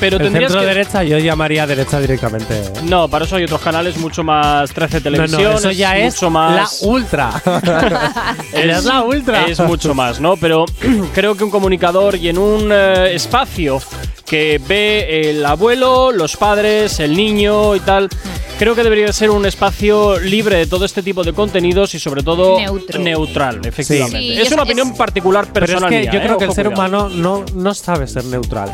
pero 0.00 0.16
el 0.16 0.22
tendrías 0.24 0.52
centro 0.52 0.60
que 0.68 0.74
derecha 0.74 1.02
yo 1.02 1.18
llamaría 1.18 1.66
derecha 1.66 2.00
directamente. 2.00 2.62
no, 2.84 3.08
para 3.08 3.24
eso 3.24 3.36
hay 3.36 3.44
otros 3.44 3.60
canales 3.60 3.96
mucho 3.96 4.22
más 4.24 4.70
13 4.72 4.96
No, 4.98 5.02
televisión, 5.02 5.42
no, 5.52 5.58
eso 5.58 5.70
ya 5.70 5.96
es 5.98 6.14
mucho 6.14 6.30
más 6.30 6.82
la 6.82 6.88
ultra. 6.88 7.30
Es 8.52 8.84
la 8.84 9.02
ultra. 9.02 9.46
Es 9.46 9.60
mucho 9.60 9.94
más, 9.94 10.20
¿no? 10.20 10.36
Pero 10.36 10.64
creo 11.14 11.36
que 11.36 11.44
un 11.44 11.50
comunicador 11.50 12.16
y 12.16 12.28
en 12.28 12.38
un 12.38 12.70
eh, 12.72 13.14
espacio 13.14 13.80
que 14.24 14.60
ve 14.66 15.30
el 15.30 15.44
abuelo, 15.46 16.10
los 16.12 16.36
padres, 16.36 16.98
el 16.98 17.16
niño 17.16 17.76
y 17.76 17.80
tal, 17.80 18.08
creo 18.58 18.74
que 18.74 18.82
debería 18.82 19.12
ser 19.12 19.30
un 19.30 19.46
espacio 19.46 20.18
libre 20.18 20.56
de 20.56 20.66
todo 20.66 20.84
este 20.84 21.00
tipo 21.02 21.22
de 21.22 21.32
contenidos 21.32 21.94
y 21.94 22.00
sobre 22.00 22.22
todo 22.24 22.58
Neutro. 22.58 22.98
neutral, 23.00 23.60
efectivamente. 23.64 24.18
Sí, 24.18 24.32
es 24.32 24.46
es- 24.48 24.52
una 24.52 24.62
es- 24.62 24.66
opinión 24.68 24.96
particular 24.96 25.46
Pero 25.52 25.66
es 25.66 25.70
personal 25.70 25.90
que 25.90 26.00
mía, 26.00 26.10
yo 26.12 26.18
¿eh? 26.18 26.22
creo 26.24 26.38
que 26.38 26.44
el 26.44 26.50
Ojo, 26.50 26.56
ser 26.56 26.66
cuidado. 26.72 27.06
humano 27.06 27.08
no, 27.14 27.44
no 27.54 27.74
sabe 27.74 28.08
ser 28.08 28.24
neutral. 28.24 28.72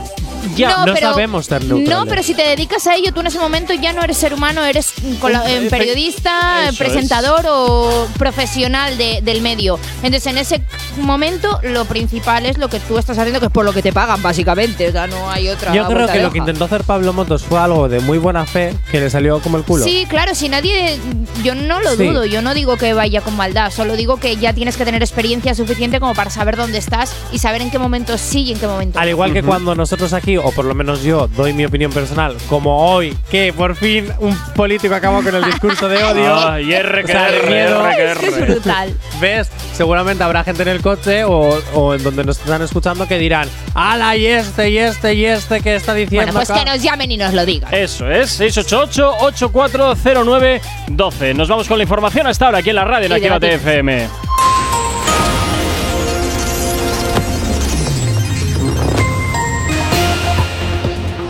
Ya, 0.56 0.84
no 0.84 0.96
sabemos 0.96 1.46
ser 1.46 1.64
neutrales. 1.64 1.88
No, 1.88 2.06
pero 2.06 2.22
si 2.22 2.34
te 2.34 2.42
dedicas 2.42 2.86
a 2.86 2.94
ello, 2.96 3.12
tú 3.12 3.20
en 3.20 3.28
ese 3.28 3.38
momento 3.38 3.72
ya 3.74 3.92
no 3.92 4.02
eres 4.02 4.16
ser 4.16 4.34
humano, 4.34 4.64
eres 4.64 4.92
eh, 5.02 5.16
Efe- 5.20 5.70
periodista, 5.70 6.68
eso 6.68 6.78
presentador 6.78 7.46
o 7.48 8.06
profesional 8.18 8.96
de- 8.98 9.20
del 9.22 9.40
medio. 9.42 9.78
Entonces, 10.02 10.26
en 10.26 10.38
ese 10.38 10.62
momento, 11.00 11.60
lo 11.62 11.84
principal 11.84 12.46
es 12.46 12.58
lo 12.58 12.68
que 12.68 12.80
tú 12.80 12.98
estás 12.98 13.18
haciendo, 13.18 13.40
que 13.40 13.46
es 13.46 13.52
por 13.52 13.64
lo 13.64 13.72
que 13.72 13.82
te 13.82 13.92
pagan, 13.92 14.22
básicamente. 14.22 14.88
O 14.88 14.92
sea, 14.92 15.06
no 15.06 15.30
hay 15.30 15.48
otra. 15.48 15.72
Yo 15.74 15.86
creo 15.86 16.06
que 16.08 16.20
lo 16.20 16.30
que 16.32 16.38
intentó 16.38 16.64
hacer 16.64 16.84
Pablo 16.84 17.12
Motos 17.12 17.42
fue 17.42 17.58
algo 17.58 17.88
de 17.88 18.00
muy 18.00 18.18
buena 18.18 18.44
fe 18.46 18.74
que 18.90 19.00
le 19.00 19.10
salió 19.10 19.40
como 19.40 19.56
el 19.56 19.64
culo. 19.64 19.84
Sí, 19.84 20.06
claro, 20.08 20.34
si 20.34 20.48
nadie. 20.48 20.98
Yo 21.44 21.54
no 21.54 21.80
lo 21.80 21.96
Sí. 21.96 22.04
dudo, 22.06 22.24
yo 22.24 22.42
no 22.42 22.54
digo 22.54 22.76
que 22.76 22.92
vaya 22.94 23.20
con 23.20 23.36
maldad, 23.36 23.70
solo 23.70 23.96
digo 23.96 24.18
que 24.18 24.36
ya 24.36 24.52
tienes 24.52 24.76
que 24.76 24.84
tener 24.84 25.02
experiencia 25.02 25.54
suficiente 25.54 26.00
como 26.00 26.14
para 26.14 26.30
saber 26.30 26.56
dónde 26.56 26.78
estás 26.78 27.12
y 27.32 27.38
saber 27.38 27.62
en 27.62 27.70
qué 27.70 27.78
momento 27.78 28.16
sí 28.18 28.42
y 28.42 28.52
en 28.52 28.58
qué 28.58 28.66
momento 28.66 28.98
Al 28.98 29.06
no. 29.06 29.10
igual 29.10 29.32
que 29.32 29.42
cuando 29.42 29.74
nosotros 29.74 30.12
aquí, 30.12 30.31
o 30.36 30.50
por 30.52 30.64
lo 30.64 30.74
menos 30.74 31.02
yo, 31.02 31.26
doy 31.28 31.52
mi 31.52 31.64
opinión 31.64 31.92
personal, 31.92 32.36
como 32.48 32.92
hoy, 32.92 33.16
que 33.30 33.52
por 33.52 33.76
fin 33.76 34.08
un 34.18 34.36
político 34.54 34.94
acabó 34.94 35.22
con 35.22 35.34
el 35.34 35.44
discurso 35.44 35.88
de 35.88 36.02
odio. 36.02 36.32
Ah, 36.42 36.60
y 36.60 36.72
R 36.72 37.02
O 37.02 37.06
que 37.06 37.12
R, 37.12 37.46
miedo. 37.46 37.86
R 37.86 37.96
que 37.96 38.12
Es 38.12 38.18
que 38.18 38.26
es 38.26 38.40
brutal. 38.48 38.94
¿Ves? 39.20 39.50
Seguramente 39.74 40.24
habrá 40.24 40.42
gente 40.44 40.62
en 40.62 40.68
el 40.68 40.80
coche 40.80 41.24
o, 41.24 41.60
o 41.74 41.94
en 41.94 42.02
donde 42.02 42.24
nos 42.24 42.38
están 42.38 42.62
escuchando 42.62 43.06
que 43.06 43.18
dirán, 43.18 43.48
¡Hala! 43.74 44.16
Y 44.16 44.26
este, 44.26 44.70
y 44.70 44.78
este, 44.78 45.14
y 45.14 45.24
este 45.24 45.60
que 45.60 45.76
está 45.76 45.94
diciendo. 45.94 46.26
Bueno, 46.32 46.38
pues 46.38 46.50
acá". 46.50 46.60
que 46.60 46.66
nos 46.70 46.82
llamen 46.82 47.10
y 47.10 47.16
nos 47.16 47.32
lo 47.34 47.44
digan. 47.46 47.72
Eso 47.72 48.10
es, 48.10 48.40
688-8409-12. 48.40 51.34
Nos 51.34 51.48
vamos 51.48 51.68
con 51.68 51.78
la 51.78 51.84
información 51.84 52.26
hasta 52.26 52.46
ahora 52.46 52.58
aquí 52.58 52.70
en 52.70 52.76
la 52.76 52.84
radio 52.84 53.06
en 53.06 53.12
Y 53.12 53.14
Actívate 53.26 53.58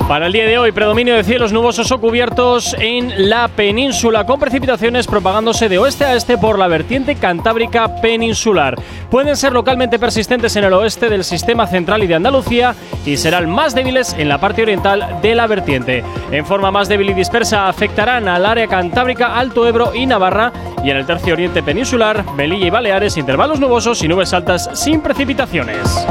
Para 0.09 0.27
el 0.27 0.33
día 0.33 0.47
de 0.47 0.59
hoy, 0.59 0.73
predominio 0.73 1.15
de 1.15 1.25
cielos 1.25 1.53
nubosos 1.53 1.91
o 1.91 2.01
cubiertos 2.01 2.77
en 2.79 3.31
la 3.31 3.49
península, 3.49 4.27
con 4.27 4.39
precipitaciones 4.39 5.07
propagándose 5.07 5.69
de 5.69 5.79
oeste 5.79 6.05
a 6.05 6.15
este 6.15 6.37
por 6.37 6.59
la 6.59 6.69
vertiente 6.69 7.15
cantábrica 7.15 7.97
peninsular. 8.03 8.77
Pueden 9.11 9.37
ser 9.37 9.53
localmente 9.53 9.99
persistentes 9.99 10.55
en 10.57 10.65
el 10.65 10.73
oeste 10.73 11.09
del 11.09 11.25
sistema 11.25 11.67
central 11.67 12.03
y 12.03 12.09
de 12.09 12.17
Andalucía 12.17 12.75
y 13.07 13.17
serán 13.17 13.49
más 13.49 13.75
débiles 13.75 14.15
en 14.19 14.29
la 14.29 14.39
parte 14.39 14.63
oriental 14.63 15.21
de 15.23 15.35
la 15.35 15.47
vertiente. 15.47 16.05
En 16.31 16.45
forma 16.45 16.71
más 16.71 16.89
débil 16.89 17.11
y 17.11 17.15
dispersa 17.15 17.69
afectarán 17.69 18.29
al 18.29 18.45
área 18.45 18.67
cantábrica, 18.67 19.39
Alto 19.39 19.67
Ebro 19.67 19.95
y 19.95 20.05
Navarra 20.07 20.53
y 20.85 20.91
en 20.91 20.97
el 20.97 21.07
tercio 21.07 21.35
oriente 21.35 21.63
peninsular, 21.63 22.25
Melilla 22.35 22.67
y 22.67 22.71
Baleares, 22.71 23.17
intervalos 23.17 23.61
nubosos 23.61 24.03
y 24.03 24.09
nubes 24.09 24.33
altas 24.35 24.69
sin 24.75 25.01
precipitaciones. 25.01 26.07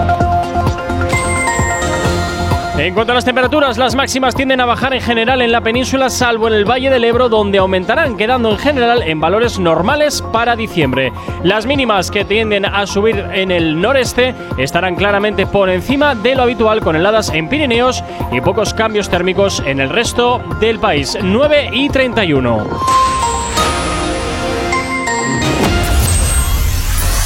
En 2.82 2.96
cuanto 2.96 3.12
a 3.12 3.16
las 3.16 3.26
temperaturas, 3.26 3.78
las 3.78 3.94
máximas 3.94 4.34
tienden 4.34 4.60
a 4.60 4.66
bajar 4.66 4.96
en 4.96 5.02
general 5.02 5.44
en 5.44 5.52
la 5.52 5.62
península, 5.62 6.10
salvo 6.10 6.48
en 6.48 6.56
el 6.56 6.66
Valle 6.66 6.90
del 6.90 7.04
Ebro, 7.04 7.30
donde 7.30 7.60
aumentarán, 7.60 8.18
quedando 8.18 8.50
en 8.50 8.58
general 8.58 9.04
en 9.04 9.20
valores 9.20 9.60
normales 9.60 10.24
para 10.34 10.56
diciembre. 10.56 11.14
Las 11.44 11.68
mínimas 11.68 12.10
que 12.10 12.26
tienden 12.26 12.66
a 12.66 12.88
subir 12.88 13.24
en 13.34 13.52
el 13.52 13.80
noreste 13.80 14.34
estarán 14.58 14.96
claramente 14.96 15.46
por 15.46 15.70
encima 15.70 16.16
de 16.16 16.34
lo 16.34 16.42
habitual, 16.42 16.82
con 16.82 16.96
heladas 16.96 17.30
en 17.30 17.50
Pirineos 17.50 18.04
y 18.32 18.42
pocos 18.42 18.74
cambios 18.74 19.10
térmicos 19.10 19.62
en 19.64 19.80
el 19.80 19.90
resto 19.90 20.42
del 20.60 20.80
país. 20.80 21.16
9 21.22 21.70
y 21.74 21.88
31. 21.88 22.66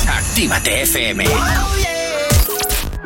Actívate 0.10 0.82
FM. 0.82 1.23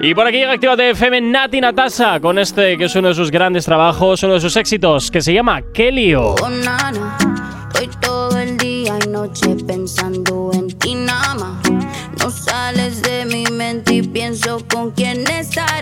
Y 0.02 0.16
por 0.16 0.26
aquí 0.26 0.38
llega 0.38 0.54
Actívate 0.54 0.92
FM 0.92 1.20
Nati 1.20 1.60
Natasa 1.60 2.22
con 2.22 2.40
este 2.40 2.78
que 2.78 2.86
es 2.86 2.96
uno 2.96 3.10
de 3.10 3.16
sus 3.16 3.30
grandes 3.30 3.66
trabajos, 3.66 4.24
uno 4.24 4.36
de 4.36 4.40
sus 4.40 4.56
éxitos, 4.56 5.12
que 5.12 5.22
se 5.22 5.34
llama 5.34 5.62
Kelio. 5.74 6.36
Oh, 6.42 6.50
nana, 6.50 7.18
estoy 7.74 7.90
todo 8.00 8.38
el 8.38 8.58
día 8.58 8.98
y 9.06 9.10
noche 9.10 9.58
pensando 9.68 10.52
en 10.54 10.70
ti 10.80 10.96
nada. 10.96 11.60
No 12.18 12.32
sales 12.32 13.02
de 13.02 13.26
mi 13.26 13.44
mente 13.52 13.96
y 13.96 14.02
pienso 14.02 14.66
con 14.70 14.92
quién 14.92 15.30
estarás 15.30 15.79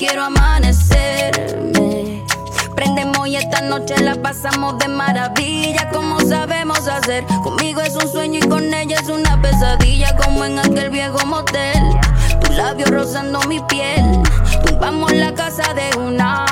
quiero 0.00 0.24
amanecerme. 0.24 2.24
Prendemos 2.74 3.28
y 3.28 3.36
esta 3.36 3.60
noche 3.60 4.00
la 4.00 4.14
pasamos 4.14 4.78
de 4.78 4.88
maravilla, 4.88 5.90
como 5.90 6.18
sabemos 6.20 6.88
hacer. 6.88 7.26
Conmigo 7.42 7.82
es 7.82 7.94
un 7.94 8.08
sueño 8.08 8.40
y 8.42 8.48
con 8.48 8.72
ella 8.72 8.96
es 8.98 9.10
una 9.10 9.40
pesadilla, 9.42 10.16
como 10.16 10.46
en 10.46 10.58
aquel 10.58 10.88
viejo 10.88 11.18
motel. 11.26 11.82
Tus 12.40 12.56
labios 12.56 12.88
rozando 12.88 13.42
mi 13.42 13.60
piel, 13.68 14.22
tumbamos 14.64 15.12
la 15.12 15.34
casa 15.34 15.74
de 15.74 15.90
una. 15.98 16.49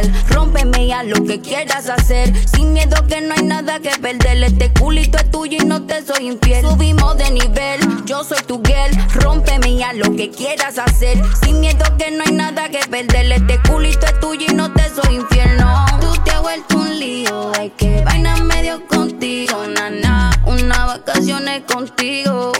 Girl, 0.00 0.12
rómpeme 0.28 0.86
y 0.86 0.92
haz 0.92 1.06
lo 1.06 1.24
que 1.24 1.40
quieras 1.40 1.88
hacer. 1.88 2.32
Sin 2.48 2.72
miedo 2.72 2.96
que 3.06 3.20
no 3.20 3.34
hay 3.34 3.44
nada 3.44 3.80
que 3.80 3.90
perder. 3.90 4.42
Este 4.42 4.72
culito 4.72 5.18
es 5.18 5.30
tuyo 5.30 5.58
y 5.60 5.66
no 5.66 5.82
te 5.82 6.04
soy 6.04 6.26
infiel. 6.26 6.64
Subimos 6.64 7.16
de 7.16 7.30
nivel, 7.30 7.80
yo 8.04 8.24
soy 8.24 8.42
tu 8.46 8.62
girl, 8.62 8.90
rómpeme 9.14 9.70
y 9.70 9.82
haz 9.82 9.96
lo 9.96 10.14
que 10.16 10.30
quieras 10.30 10.78
hacer. 10.78 11.20
Sin 11.42 11.60
miedo 11.60 11.84
que 11.98 12.10
no 12.10 12.24
hay 12.26 12.32
nada 12.32 12.68
que 12.68 12.80
perder. 12.88 13.32
Este 13.32 13.58
culito 13.68 14.06
es 14.06 14.20
tuyo 14.20 14.46
y 14.48 14.54
no 14.54 14.72
te 14.72 14.88
soy 14.90 15.16
infiel. 15.16 15.56
No, 15.58 15.86
tú 16.00 16.12
te 16.24 16.30
has 16.30 16.42
vuelto 16.42 16.78
un 16.78 16.98
lío. 16.98 17.52
Hay 17.58 17.70
que 17.70 18.02
vaina 18.04 18.36
medio 18.36 18.86
contigo, 18.86 19.66
nana. 19.66 20.30
Una 20.46 20.86
vacaciones 20.86 21.62
contigo 21.72 22.52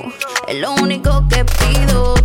es 0.48 0.56
lo 0.56 0.72
único 0.74 1.26
que 1.28 1.44
pido. 1.44 2.19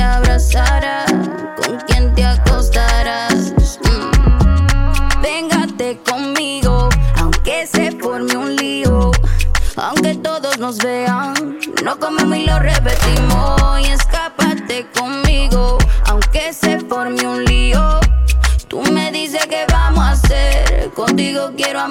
Te 0.00 1.04
con 1.56 1.76
quién 1.86 2.14
te 2.14 2.24
acostarás. 2.24 3.52
Mm. 3.82 5.22
Véngate 5.22 5.98
conmigo, 6.08 6.88
aunque 7.16 7.66
se 7.66 7.90
forme 7.92 8.36
un 8.36 8.54
lío, 8.54 9.10
aunque 9.76 10.14
todos 10.16 10.58
nos 10.58 10.78
vean, 10.78 11.34
no 11.82 11.98
comemos 11.98 12.38
y 12.38 12.46
lo 12.46 12.58
repetimos. 12.60 13.80
Y 13.80 13.90
escápate 13.90 14.86
conmigo, 14.96 15.78
aunque 16.06 16.52
se 16.52 16.78
forme 16.80 17.26
un 17.26 17.44
lío. 17.44 17.98
Tú 18.68 18.82
me 18.92 19.10
dices 19.10 19.46
que 19.46 19.66
vamos 19.72 20.04
a 20.04 20.10
hacer, 20.12 20.90
contigo 20.94 21.50
quiero 21.56 21.80
amanecer. 21.80 21.87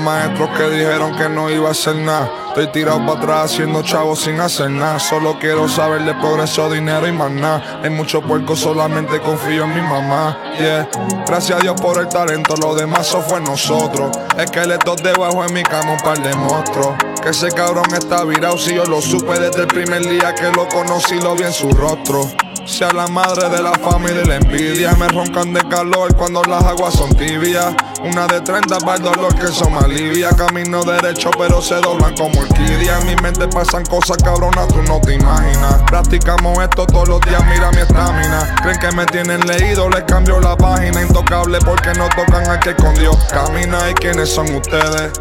Maestros 0.00 0.50
que 0.56 0.70
dijeron 0.70 1.16
que 1.16 1.28
no 1.28 1.50
iba 1.50 1.68
a 1.68 1.72
hacer 1.72 1.96
nada. 1.96 2.30
Estoy 2.48 2.66
tirado 2.72 2.98
para 3.06 3.18
atrás 3.18 3.52
haciendo 3.52 3.82
chavos 3.82 4.20
sin 4.20 4.40
hacer 4.40 4.70
nada. 4.70 4.98
Solo 4.98 5.38
quiero 5.38 5.68
saber 5.68 6.04
de 6.04 6.14
progreso, 6.14 6.68
dinero 6.70 7.06
y 7.06 7.12
más 7.12 7.30
nada. 7.30 7.80
Hay 7.82 7.90
mucho 7.90 8.20
puerco, 8.20 8.56
solamente 8.56 9.20
confío 9.20 9.64
en 9.64 9.74
mi 9.74 9.80
mamá. 9.80 10.36
Yeah. 10.58 10.88
Gracias 11.26 11.58
a 11.58 11.62
Dios 11.62 11.80
por 11.80 11.98
el 11.98 12.08
talento, 12.08 12.56
lo 12.56 12.74
demás 12.74 13.06
eso 13.06 13.20
fue 13.22 13.40
nosotros. 13.40 14.16
Esqueletos 14.36 15.02
debajo 15.02 15.44
en 15.44 15.54
mi 15.54 15.62
cama, 15.62 15.92
un 15.92 16.00
par 16.00 16.20
de 16.22 16.34
monstruos. 16.34 16.96
Que 17.22 17.30
ese 17.30 17.50
cabrón 17.50 17.92
está 17.92 18.24
virado, 18.24 18.58
si 18.58 18.74
yo 18.74 18.84
lo 18.84 19.00
supe 19.00 19.38
desde 19.38 19.62
el 19.62 19.66
primer 19.66 20.06
día 20.08 20.34
que 20.34 20.50
lo 20.50 20.68
conocí, 20.68 21.20
lo 21.20 21.34
vi 21.36 21.44
en 21.44 21.52
su 21.52 21.70
rostro. 21.70 22.28
Sea 22.64 22.92
la 22.92 23.08
madre 23.08 23.48
de 23.48 23.62
la 23.62 23.72
fama 23.72 24.10
y 24.10 24.14
de 24.14 24.24
la 24.26 24.36
envidia. 24.36 24.92
Me 24.92 25.08
roncan 25.08 25.52
de 25.52 25.60
calor 25.68 26.14
cuando 26.14 26.42
las 26.44 26.62
aguas 26.64 26.94
son 26.94 27.14
tibias. 27.16 27.74
Una 28.02 28.26
de 28.26 28.40
30 28.40 28.78
para 28.78 28.96
el 28.96 29.02
dolor 29.02 29.34
que 29.34 29.44
eso 29.44 29.68
me 29.68 29.78
alivia. 29.78 30.30
Camino 30.30 30.82
derecho, 30.82 31.30
pero 31.38 31.60
se 31.60 31.74
doblan 31.76 32.16
como 32.16 32.40
orquídea. 32.40 32.98
En 33.00 33.06
mi 33.06 33.16
mente 33.16 33.46
pasan 33.48 33.84
cosas 33.84 34.16
cabronas, 34.22 34.68
tú 34.68 34.82
no 34.82 35.00
te 35.00 35.14
imaginas. 35.14 35.82
Practicamos 35.86 36.62
esto 36.62 36.86
todos 36.86 37.08
los 37.08 37.20
días, 37.20 37.44
mira 37.46 37.70
mi 37.72 37.78
estamina. 37.78 38.54
Creen 38.62 38.78
que 38.78 38.92
me 38.92 39.04
tienen 39.06 39.46
leído, 39.46 39.90
les 39.90 40.04
cambio 40.04 40.40
la 40.40 40.56
página. 40.56 41.02
Intocable 41.02 41.58
porque 41.60 41.92
no 41.92 42.08
tocan 42.08 42.48
al 42.48 42.60
que 42.60 42.70
escondió. 42.70 43.10
Camina 43.30 43.90
y 43.90 43.94
quiénes 43.94 44.30
son 44.30 44.54
ustedes. 44.54 45.12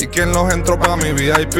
¿Y 0.00 0.06
quién 0.08 0.32
los 0.32 0.52
entró 0.52 0.78
pa' 0.78 0.96
mi 0.96 1.12
VIP? 1.12 1.56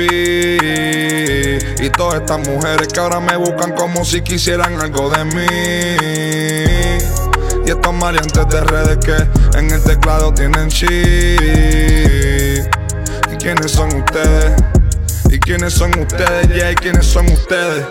Y 1.80 1.90
todas 1.90 2.20
estas 2.20 2.48
mujeres 2.48 2.88
que 2.88 3.00
ahora 3.00 3.20
me 3.20 3.36
buscan 3.36 3.74
como 3.74 4.04
si 4.04 4.22
quisieran 4.22 4.80
algo 4.80 5.10
de 5.10 5.24
mí. 5.24 7.27
Y 7.68 7.70
estos 7.70 7.92
maleantes 7.92 8.48
de 8.48 8.60
redes 8.62 8.96
que 9.04 9.58
en 9.58 9.70
el 9.70 9.82
teclado 9.82 10.32
tienen 10.32 10.70
chip. 10.70 10.88
¿Y 13.30 13.36
quiénes 13.36 13.72
son 13.72 13.94
ustedes? 13.94 14.54
¿Y 15.30 15.38
quiénes 15.38 15.74
son 15.74 15.90
ustedes? 16.00 16.48
Yeah, 16.48 16.72
¿y 16.72 16.74
quiénes 16.76 17.04
son 17.04 17.26
ustedes? 17.26 17.84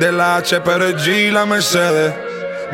De 0.00 0.12
la 0.12 0.36
H, 0.36 0.60
pero 0.60 0.86
el 0.86 0.98
G, 0.98 1.32
la 1.32 1.46
Mercedes. 1.46 2.12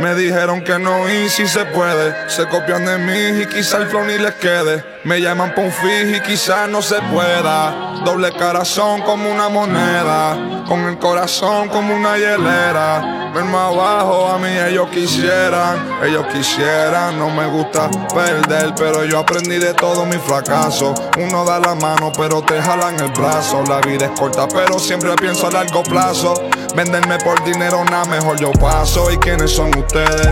Me 0.00 0.16
dijeron 0.16 0.64
que 0.64 0.80
no 0.80 1.08
y 1.08 1.28
si 1.28 1.46
se 1.46 1.64
puede. 1.66 2.28
Se 2.28 2.44
copian 2.48 2.86
de 2.86 2.98
mí 2.98 3.42
y 3.42 3.46
quizá 3.46 3.76
el 3.76 3.86
flow 3.86 4.04
ni 4.04 4.18
les 4.18 4.34
quede. 4.34 4.91
Me 5.04 5.20
llaman 5.20 5.52
pa' 5.52 5.62
y 5.62 6.20
quizás 6.20 6.68
no 6.68 6.80
se 6.80 6.94
pueda. 7.12 8.02
Doble 8.04 8.30
corazón 8.30 9.02
como 9.02 9.32
una 9.32 9.48
moneda. 9.48 10.64
Con 10.68 10.78
el 10.84 10.96
corazón 10.98 11.68
como 11.70 11.96
una 11.96 12.16
hielera. 12.16 13.32
Verme 13.34 13.56
abajo, 13.56 14.28
a 14.28 14.38
mí 14.38 14.48
ellos 14.68 14.88
quisieran. 14.90 15.98
Ellos 16.04 16.24
quisieran, 16.32 17.18
no 17.18 17.30
me 17.30 17.48
gusta 17.48 17.90
perder. 18.14 18.74
Pero 18.76 19.04
yo 19.04 19.18
aprendí 19.18 19.58
de 19.58 19.74
todo 19.74 20.06
mi 20.06 20.18
fracaso. 20.18 20.94
Uno 21.18 21.44
da 21.44 21.58
la 21.58 21.74
mano, 21.74 22.12
pero 22.16 22.40
te 22.42 22.62
jalan 22.62 22.94
el 23.00 23.10
brazo. 23.10 23.64
La 23.68 23.80
vida 23.80 24.06
es 24.06 24.12
corta, 24.12 24.46
pero 24.46 24.78
siempre 24.78 25.16
pienso 25.16 25.48
a 25.48 25.50
largo 25.50 25.82
plazo. 25.82 26.34
Venderme 26.76 27.18
por 27.18 27.42
dinero, 27.42 27.84
nada 27.86 28.04
mejor 28.04 28.38
yo 28.38 28.52
paso. 28.52 29.10
¿Y 29.10 29.16
quiénes 29.16 29.50
son 29.50 29.76
ustedes? 29.76 30.28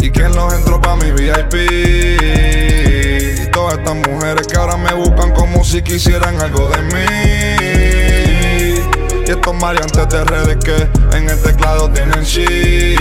¿Y 0.00 0.10
quién 0.10 0.34
los 0.34 0.52
entró 0.52 0.80
pa' 0.80 0.96
mi 0.96 1.12
VIP? 1.12 2.83
Todas 3.64 3.78
estas 3.78 3.96
mujeres 3.96 4.46
que 4.46 4.58
ahora 4.58 4.76
me 4.76 4.92
buscan 4.92 5.32
como 5.32 5.64
si 5.64 5.80
quisieran 5.80 6.38
algo 6.38 6.68
de 6.68 6.82
mí. 6.82 7.06
Y 9.26 9.30
estos 9.30 9.54
mariantes 9.54 10.06
de 10.06 10.22
redes 10.22 10.58
que 10.62 11.16
en 11.16 11.30
el 11.30 11.40
teclado 11.40 11.90
tienen 11.90 12.22
shit. 12.24 13.00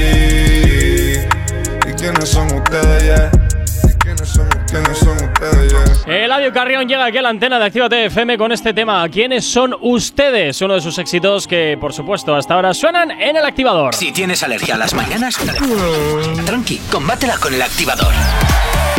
¿Y 1.85 1.94
quiénes 1.98 2.30
son 2.30 2.45
ustedes, 2.53 3.03
yeah? 3.03 3.30
¿Y 3.84 3.94
quiénes 3.98 4.30
son, 4.30 4.48
quiénes 4.69 4.98
son 4.99 5.18
ustedes, 5.18 5.73
yeah? 6.06 6.23
Eladio 6.23 6.53
Carrión 6.53 6.88
llega 6.88 7.03
aquí 7.03 7.18
a 7.18 7.23
la 7.23 7.30
antena 7.30 7.60
de 7.60 7.65
Actívate 7.65 8.06
FM 8.06 8.38
con 8.38 8.53
este 8.53 8.73
tema. 8.73 9.06
¿Quiénes 9.10 9.44
son 9.44 9.76
ustedes? 9.81 10.61
Uno 10.61 10.76
de 10.76 10.81
sus 10.81 10.98
éxitos 10.98 11.45
que, 11.45 11.77
por 11.77 11.91
supuesto, 11.91 12.34
hasta 12.35 12.53
ahora 12.53 12.73
suenan 12.73 13.11
en 13.11 13.35
el 13.35 13.44
activador. 13.44 13.95
Si 13.95 14.14
tienes 14.14 14.41
alergia 14.44 14.76
a 14.76 14.77
las 14.77 14.94
mañanas, 14.94 15.35
tranqui, 16.45 16.77
combátela 16.90 17.38
con 17.38 17.53
el 17.53 17.61
activador. 17.61 18.14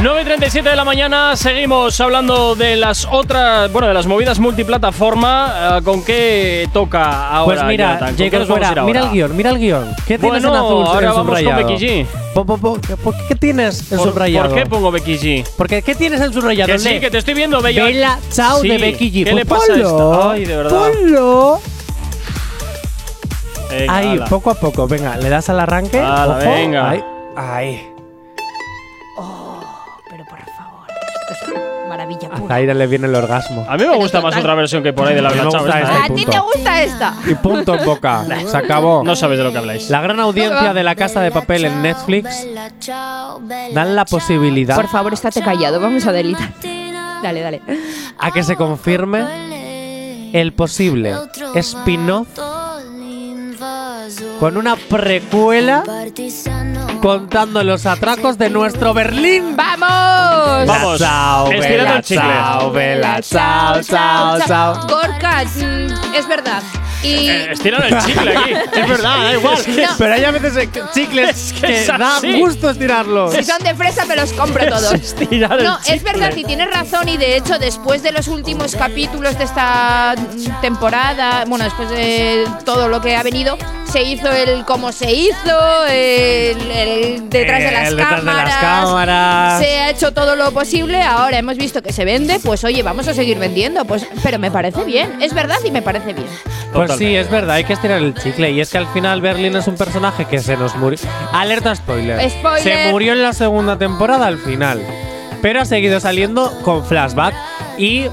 9.37 0.04 0.62
de 0.64 0.76
la 0.76 0.84
mañana, 0.84 1.34
seguimos 1.34 1.98
hablando 1.98 2.54
de 2.54 2.76
las 2.76 3.08
otras, 3.10 3.72
bueno, 3.72 3.88
de 3.88 3.94
las 3.94 4.06
movidas 4.06 4.38
multiplataforma. 4.38 5.78
Eh, 5.78 5.82
¿Con 5.82 6.04
qué 6.04 6.68
toca 6.74 7.30
ahora? 7.34 7.62
Pues 7.62 7.66
mira, 7.68 7.86
Jonathan? 7.86 8.08
¿Con 8.08 8.16
qué 8.18 8.24
Jacob 8.24 8.38
nos 8.40 8.48
vamos 8.48 8.64
a 8.64 8.66
Fuera, 8.68 8.80
ir 8.82 8.86
mira 8.86 9.00
el 9.00 9.10
guion, 9.12 9.36
mira 9.38 9.50
el 9.50 9.58
guion. 9.58 9.94
¿Qué 10.06 10.18
tienes 10.18 10.44
en 10.44 10.50
azul 10.50 10.84
ahora 10.86 11.08
en 11.08 11.14
vamos 11.14 11.40
con? 11.42 11.56
Becky 11.56 11.74
G. 11.86 12.06
Po- 12.34 12.44
po- 12.44 12.58
po- 12.58 12.78
¿Por 13.02 13.14
qué 13.26 13.34
tienes 13.34 13.90
en 13.90 13.96
¿Por, 13.96 14.08
subrayado? 14.10 14.48
¿Por 14.50 14.58
qué 14.58 14.66
pongo 14.66 14.90
Becky 14.90 15.16
G? 15.16 15.46
Porque 15.56 15.80
¿qué 15.80 15.94
tienes 15.94 16.20
en 16.20 16.34
subrayado? 16.34 16.70
Que 16.70 16.78
sí, 16.78 17.00
que 17.00 17.10
te 17.10 17.16
estoy 17.16 17.32
viendo, 17.32 17.62
Bella. 17.62 17.84
Bella 17.84 18.18
Chao 18.30 18.60
Sí, 18.60 18.68
de 18.68 18.76
Becky 18.76 19.10
G. 19.10 19.24
¿Qué 19.24 19.30
Pues 19.32 19.34
le 19.36 19.46
pasa 19.46 19.72
a 19.72 19.76
esta? 19.76 20.32
Ay, 20.32 20.44
de 20.44 20.56
verdad. 20.58 20.70
Ponlo. 20.70 21.60
Venga, 23.70 23.96
Ahí, 23.96 24.20
poco 24.28 24.50
a 24.50 24.54
poco. 24.54 24.86
Venga, 24.86 25.16
le 25.16 25.30
das 25.30 25.48
al 25.48 25.60
arranque. 25.60 25.98
Ojo, 25.98 26.34
venga. 26.40 26.90
Ahí. 26.90 27.02
Ahí. 27.36 27.93
Maravilla 32.04 32.28
pura. 32.30 32.54
A 32.54 32.58
Aire 32.58 32.74
le 32.74 32.86
viene 32.86 33.06
el 33.06 33.14
orgasmo. 33.14 33.66
A 33.68 33.76
mí 33.76 33.84
me 33.84 33.96
gusta 33.96 34.20
más 34.20 34.36
otra 34.36 34.54
versión 34.54 34.82
que 34.82 34.92
por 34.92 35.06
ahí 35.08 35.14
de 35.14 35.22
la 35.22 35.30
Bella. 35.30 36.04
A 36.04 36.08
ti 36.08 36.24
te 36.24 36.38
gusta 36.38 36.82
esta. 36.82 37.14
Y 37.26 37.34
punto 37.34 37.74
en 37.74 37.84
boca. 37.84 38.24
Se 38.46 38.56
acabó. 38.56 39.02
No 39.02 39.16
sabes 39.16 39.38
de 39.38 39.44
lo 39.44 39.52
que 39.52 39.58
habláis. 39.58 39.90
La 39.90 40.00
gran 40.00 40.20
audiencia 40.20 40.74
de 40.74 40.82
la 40.82 40.94
casa 40.94 41.20
de 41.20 41.30
papel 41.30 41.64
en 41.64 41.82
Netflix 41.82 42.46
dan 43.72 43.96
la 43.96 44.04
posibilidad 44.04 44.76
Por 44.76 44.88
favor, 44.88 45.14
estate 45.14 45.42
callado. 45.42 45.80
Vamos 45.80 46.06
a 46.06 46.12
delitar. 46.12 46.50
Dale, 47.22 47.40
dale. 47.40 47.62
a 48.18 48.30
que 48.30 48.42
se 48.42 48.54
confirme 48.54 50.30
el 50.32 50.52
posible 50.52 51.14
spin-off 51.54 52.28
con 54.40 54.56
una 54.56 54.76
precuela 54.76 55.82
contando 57.00 57.62
los 57.62 57.86
atracos 57.86 58.38
de 58.38 58.50
nuestro 58.50 58.94
Berlín. 58.94 59.56
¡Vamos! 59.56 60.66
Vamos, 60.66 60.98
Chao, 60.98 61.50
estirando 61.52 61.84
vela, 61.84 61.96
el 61.96 62.02
chicle. 62.02 62.22
chao, 62.22 62.70
vela, 62.72 63.22
chao, 63.22 63.82
chao, 63.82 64.38
chao. 64.46 64.86
Gorka, 64.88 65.42
es 65.42 66.28
verdad. 66.28 66.62
Y 67.04 67.28
Eh, 67.28 67.52
estiran 67.52 67.82
el 67.82 67.98
chicle 67.98 68.36
aquí. 68.36 68.52
es 68.80 68.88
verdad, 68.88 69.16
da 69.18 69.32
igual. 69.34 69.58
Pero 69.98 70.14
hay 70.14 70.24
a 70.24 70.30
veces 70.30 70.56
eh, 70.56 70.68
chicles 70.94 71.28
Es 71.36 71.52
que 71.52 71.66
que 71.66 71.80
es 71.82 71.86
da 71.86 72.20
gusto 72.38 72.70
estirarlos. 72.70 73.32
si 73.34 73.44
son 73.44 73.58
de 73.62 73.74
fresa, 73.74 74.04
me 74.06 74.16
los 74.16 74.32
compro 74.32 74.66
todos. 74.66 74.92
Estirar 74.94 75.58
el 75.58 75.64
No, 75.64 75.78
es 75.86 76.02
verdad 76.02 76.32
y 76.36 76.44
tienes 76.44 76.70
razón 76.70 77.08
y 77.08 77.16
de 77.16 77.36
hecho 77.36 77.58
después 77.58 78.02
de 78.02 78.12
los 78.12 78.28
últimos 78.28 78.74
capítulos 78.76 79.36
de 79.38 79.44
esta 79.44 80.14
temporada, 80.60 81.44
bueno, 81.46 81.64
después 81.64 81.90
de 81.90 82.44
todo 82.64 82.88
lo 82.88 83.00
que 83.00 83.16
ha 83.16 83.22
venido, 83.22 83.56
se 83.90 84.02
hizo 84.02 84.30
el 84.32 84.64
cómo 84.64 84.92
se 84.92 85.12
hizo, 85.12 85.84
el, 85.88 86.70
el 86.70 87.30
detrás, 87.30 87.60
de 87.62 87.70
las, 87.70 87.88
El 87.88 87.96
detrás 87.96 88.20
de 88.20 88.26
las 88.26 88.34
cámaras, 88.34 88.56
cámaras. 88.60 89.60
se 89.60 89.66
ha 89.78 89.90
hecho 89.90 90.12
todo 90.12 90.36
lo 90.36 90.50
posible, 90.52 91.02
ahora 91.02 91.38
hemos 91.38 91.56
visto 91.56 91.82
que 91.82 91.92
se 91.92 92.04
vende, 92.04 92.40
pues 92.40 92.64
oye, 92.64 92.82
vamos 92.82 93.06
a 93.08 93.14
seguir 93.14 93.38
vendiendo, 93.38 93.84
pues 93.84 94.06
pero 94.22 94.38
me 94.38 94.50
parece 94.50 94.84
bien, 94.84 95.20
es 95.20 95.34
verdad 95.34 95.58
y 95.64 95.70
me 95.70 95.82
parece 95.82 96.12
bien. 96.12 96.26
Pues 96.72 96.93
sí, 96.96 97.14
es 97.16 97.30
verdad, 97.30 97.56
hay 97.56 97.64
que 97.64 97.72
estirar 97.72 98.02
el 98.02 98.14
chicle. 98.14 98.50
Y 98.50 98.60
es 98.60 98.70
que 98.70 98.78
al 98.78 98.86
final 98.88 99.20
Berlín 99.20 99.56
es 99.56 99.66
un 99.66 99.76
personaje 99.76 100.24
que 100.24 100.38
se 100.38 100.56
nos 100.56 100.74
murió. 100.76 100.98
Alerta 101.32 101.74
spoiler. 101.74 102.30
Spoiler. 102.30 102.62
Se 102.62 102.90
murió 102.90 103.12
en 103.12 103.22
la 103.22 103.32
segunda 103.32 103.78
temporada 103.78 104.26
al 104.26 104.38
final. 104.38 104.80
Pero 105.42 105.60
ha 105.60 105.64
seguido 105.64 106.00
saliendo 106.00 106.50
con 106.62 106.84
flashback. 106.84 107.34
Y 107.76 108.06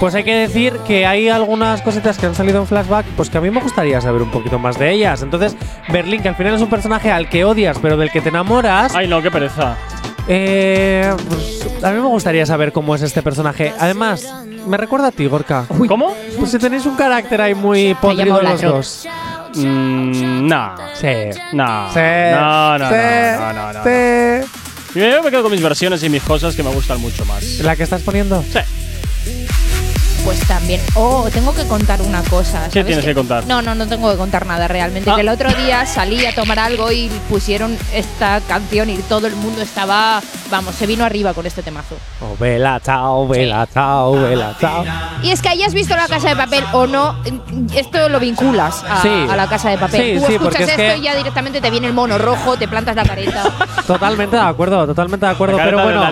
pues 0.00 0.14
hay 0.14 0.22
que 0.22 0.34
decir 0.34 0.74
que 0.86 1.06
hay 1.06 1.28
algunas 1.28 1.82
cositas 1.82 2.18
que 2.18 2.26
han 2.26 2.34
salido 2.34 2.60
en 2.60 2.66
flashback, 2.66 3.04
pues 3.16 3.30
que 3.30 3.38
a 3.38 3.40
mí 3.40 3.50
me 3.50 3.60
gustaría 3.60 4.00
saber 4.00 4.22
un 4.22 4.30
poquito 4.30 4.58
más 4.58 4.78
de 4.78 4.92
ellas. 4.92 5.22
Entonces, 5.22 5.56
Berlín, 5.88 6.22
que 6.22 6.28
al 6.28 6.36
final 6.36 6.54
es 6.54 6.60
un 6.60 6.70
personaje 6.70 7.10
al 7.10 7.28
que 7.28 7.44
odias, 7.44 7.78
pero 7.80 7.96
del 7.96 8.10
que 8.10 8.20
te 8.20 8.28
enamoras. 8.28 8.94
Ay, 8.94 9.08
no, 9.08 9.20
qué 9.22 9.30
pereza. 9.30 9.76
Eh, 10.28 11.14
pues, 11.28 11.84
a 11.84 11.90
mí 11.90 12.00
me 12.00 12.06
gustaría 12.06 12.44
saber 12.46 12.72
cómo 12.72 12.94
es 12.94 13.02
este 13.02 13.22
personaje. 13.22 13.72
Además, 13.78 14.26
me 14.66 14.76
recuerda 14.76 15.08
a 15.08 15.12
ti, 15.12 15.26
Gorka. 15.26 15.66
¿Cómo? 15.88 16.14
Pues 16.38 16.50
si 16.50 16.58
tenéis 16.58 16.84
un 16.86 16.96
carácter 16.96 17.40
ahí 17.40 17.54
muy 17.54 17.94
podrido 17.94 18.40
los 18.42 18.60
dos. 18.60 19.06
Mm, 19.54 20.46
no. 20.46 20.74
Sí. 20.94 21.30
No. 21.52 21.92
Sí. 21.92 22.00
No, 22.32 22.78
no, 22.78 22.88
sí, 22.88 22.94
no, 23.38 23.52
no, 23.52 23.52
no, 23.52 23.72
no. 23.72 23.84
sí. 23.84 24.48
Yo 24.94 25.22
me 25.22 25.30
quedo 25.30 25.42
con 25.42 25.52
mis 25.52 25.62
versiones 25.62 26.02
y 26.02 26.08
mis 26.08 26.22
cosas 26.22 26.54
que 26.54 26.62
me 26.62 26.70
gustan 26.72 27.00
mucho 27.00 27.24
más. 27.24 27.44
¿La 27.60 27.76
que 27.76 27.82
estás 27.82 28.02
poniendo? 28.02 28.42
Sí. 28.42 28.58
Pues 30.28 30.40
también. 30.46 30.78
Oh, 30.94 31.26
tengo 31.32 31.54
que 31.54 31.66
contar 31.66 32.02
una 32.02 32.20
cosa. 32.24 32.64
¿Qué 32.64 32.80
¿sabes 32.80 32.86
tienes 32.88 33.04
que 33.06 33.14
contar? 33.14 33.46
No, 33.46 33.62
no, 33.62 33.74
no 33.74 33.86
tengo 33.86 34.10
que 34.10 34.18
contar 34.18 34.44
nada 34.44 34.68
realmente. 34.68 35.08
Ah. 35.08 35.14
Que 35.14 35.22
el 35.22 35.28
otro 35.30 35.50
día 35.54 35.86
salí 35.86 36.26
a 36.26 36.34
tomar 36.34 36.58
algo 36.58 36.92
y 36.92 37.08
pusieron 37.30 37.78
esta 37.94 38.42
canción 38.46 38.90
y 38.90 38.98
todo 38.98 39.26
el 39.26 39.34
mundo 39.36 39.62
estaba. 39.62 40.20
Vamos, 40.50 40.74
se 40.74 40.86
vino 40.86 41.06
arriba 41.06 41.32
con 41.32 41.46
este 41.46 41.62
temazo. 41.62 41.96
Oh, 42.20 42.36
vela, 42.38 42.78
chao, 42.84 43.26
vela, 43.26 43.66
chao, 43.72 44.12
vela, 44.20 44.54
chao. 44.60 44.84
Y 45.22 45.30
es 45.30 45.40
que 45.40 45.48
hayas 45.48 45.72
visto 45.72 45.96
la 45.96 46.06
casa 46.06 46.28
de 46.28 46.36
papel 46.36 46.62
o 46.74 46.86
no, 46.86 47.16
esto 47.74 48.10
lo 48.10 48.20
vinculas 48.20 48.84
a, 48.86 49.00
Sí. 49.00 49.08
a 49.30 49.34
la 49.34 49.48
casa 49.48 49.70
de 49.70 49.78
papel. 49.78 50.02
Sí, 50.14 50.20
Tú 50.20 50.26
sí, 50.26 50.34
escuchas 50.34 50.60
es 50.60 50.68
esto 50.68 50.76
que- 50.82 50.96
y 50.98 51.00
ya 51.04 51.16
directamente 51.16 51.62
te 51.62 51.70
viene 51.70 51.86
el 51.86 51.94
mono 51.94 52.18
rojo, 52.18 52.58
te 52.58 52.68
plantas 52.68 52.94
la 52.94 53.04
careta. 53.04 53.44
Totalmente 53.86 54.36
de 54.36 54.42
acuerdo, 54.42 54.86
totalmente 54.86 55.24
de 55.24 55.32
acuerdo. 55.32 55.56
La 55.56 55.64
Pero 55.64 55.82
bueno. 55.82 56.04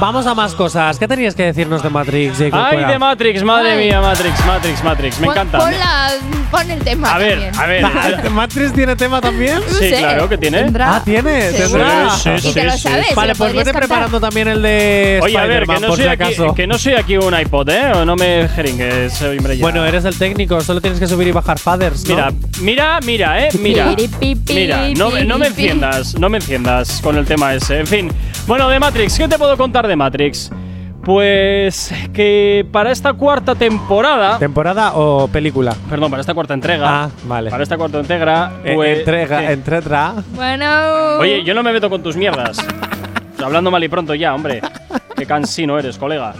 Vamos 0.00 0.26
a 0.26 0.34
más 0.34 0.54
cosas. 0.54 0.98
¿Qué 0.98 1.08
tenías 1.08 1.34
que 1.34 1.44
decirnos 1.44 1.82
de 1.82 1.90
Matrix, 1.90 2.38
Jacob? 2.38 2.60
Ay, 2.62 2.84
de 2.84 2.98
Matrix, 2.98 3.42
madre 3.42 3.72
Ay. 3.72 3.86
mía, 3.86 4.00
Matrix, 4.00 4.44
Matrix, 4.46 4.84
Matrix. 4.84 5.18
Me 5.20 5.26
Pon- 5.26 5.34
encanta. 5.36 5.58
Pon, 5.58 5.70
la- 5.78 6.12
pon 6.50 6.70
el 6.70 6.78
tema. 6.80 7.14
A 7.14 7.18
ver, 7.18 7.50
también. 7.52 7.84
a 7.84 8.06
ver. 8.08 8.30
¿Matrix 8.30 8.72
tiene 8.72 8.96
tema 8.96 9.20
también? 9.20 9.60
Sí, 9.78 9.90
claro 9.90 10.28
que 10.28 10.38
tiene. 10.38 10.62
tendrá. 10.62 10.96
Ah, 10.96 11.02
tiene, 11.04 11.52
tendrá. 11.52 12.10
Sí, 12.10 12.30
sí, 12.40 12.48
y 12.48 12.52
te 12.52 12.64
lo 12.64 12.72
sí, 12.72 12.78
sabes. 12.80 13.06
sí. 13.08 13.14
Vale, 13.14 13.34
pues 13.34 13.52
vete 13.52 13.64
cantar. 13.64 13.80
preparando 13.82 14.20
también 14.20 14.48
el 14.48 14.62
de 14.62 15.20
Oye, 15.22 15.36
a 15.38 15.44
ver, 15.46 15.66
que 15.66 15.74
no, 15.80 15.88
por 15.88 15.96
soy 15.96 16.04
si 16.04 16.10
aquí, 16.10 16.34
que 16.54 16.66
no 16.66 16.78
soy 16.78 16.94
aquí 16.94 17.16
un 17.16 17.38
iPod, 17.38 17.68
¿eh? 17.70 17.92
O 17.94 18.04
no 18.04 18.16
me 18.16 18.48
jeringues, 18.48 19.12
soy 19.14 19.38
hombre 19.38 19.56
ya. 19.56 19.62
Bueno, 19.62 19.84
eres 19.84 20.04
el 20.04 20.16
técnico, 20.16 20.60
solo 20.60 20.80
tienes 20.80 20.98
que 21.00 21.06
subir 21.06 21.28
y 21.28 21.32
bajar 21.32 21.58
fathers, 21.58 22.06
¿no? 22.08 22.14
Mira, 22.14 22.32
mira, 22.60 23.00
mira, 23.04 23.46
eh, 23.46 23.48
mira. 23.60 23.94
Mira, 24.48 24.88
no, 24.96 25.10
no 25.24 25.38
me 25.38 25.46
enciendas, 25.48 26.18
no 26.18 26.28
me 26.28 26.38
enciendas 26.38 27.00
con 27.02 27.16
el 27.16 27.24
tema 27.26 27.54
ese. 27.54 27.80
En 27.80 27.86
fin, 27.86 28.12
bueno, 28.48 28.68
de 28.68 28.80
Matrix, 28.80 29.16
¿qué 29.18 29.28
te 29.28 29.38
puedo 29.38 29.56
contar 29.56 29.86
de 29.86 29.94
Matrix? 29.94 30.50
Pues 31.04 31.94
que 32.12 32.66
para 32.70 32.90
esta 32.90 33.12
cuarta 33.14 33.54
temporada, 33.54 34.38
¿Temporada 34.38 34.92
o 34.94 35.28
película? 35.28 35.74
perdón, 35.88 36.10
para 36.10 36.20
esta 36.20 36.34
cuarta 36.34 36.52
entrega, 36.54 37.04
Ah, 37.04 37.10
vale. 37.24 37.50
para 37.50 37.62
esta 37.62 37.76
cuarta 37.78 38.00
entrega, 38.00 38.52
Eh, 38.64 38.74
pues, 38.74 38.98
entrega. 38.98 40.14
Bueno. 40.34 40.66
Oye, 41.20 41.44
yo 41.44 41.54
no 41.54 41.62
me 41.62 41.72
meto 41.72 41.88
con 41.88 42.02
tus 42.02 42.16
mierdas. 42.16 42.58
Hablando 43.42 43.70
mal 43.70 43.82
y 43.84 43.88
pronto 43.88 44.14
ya, 44.14 44.34
hombre. 44.34 44.60
Qué 45.16 45.24
cansino 45.24 45.78
eres, 45.78 45.96
colega. 45.96 46.34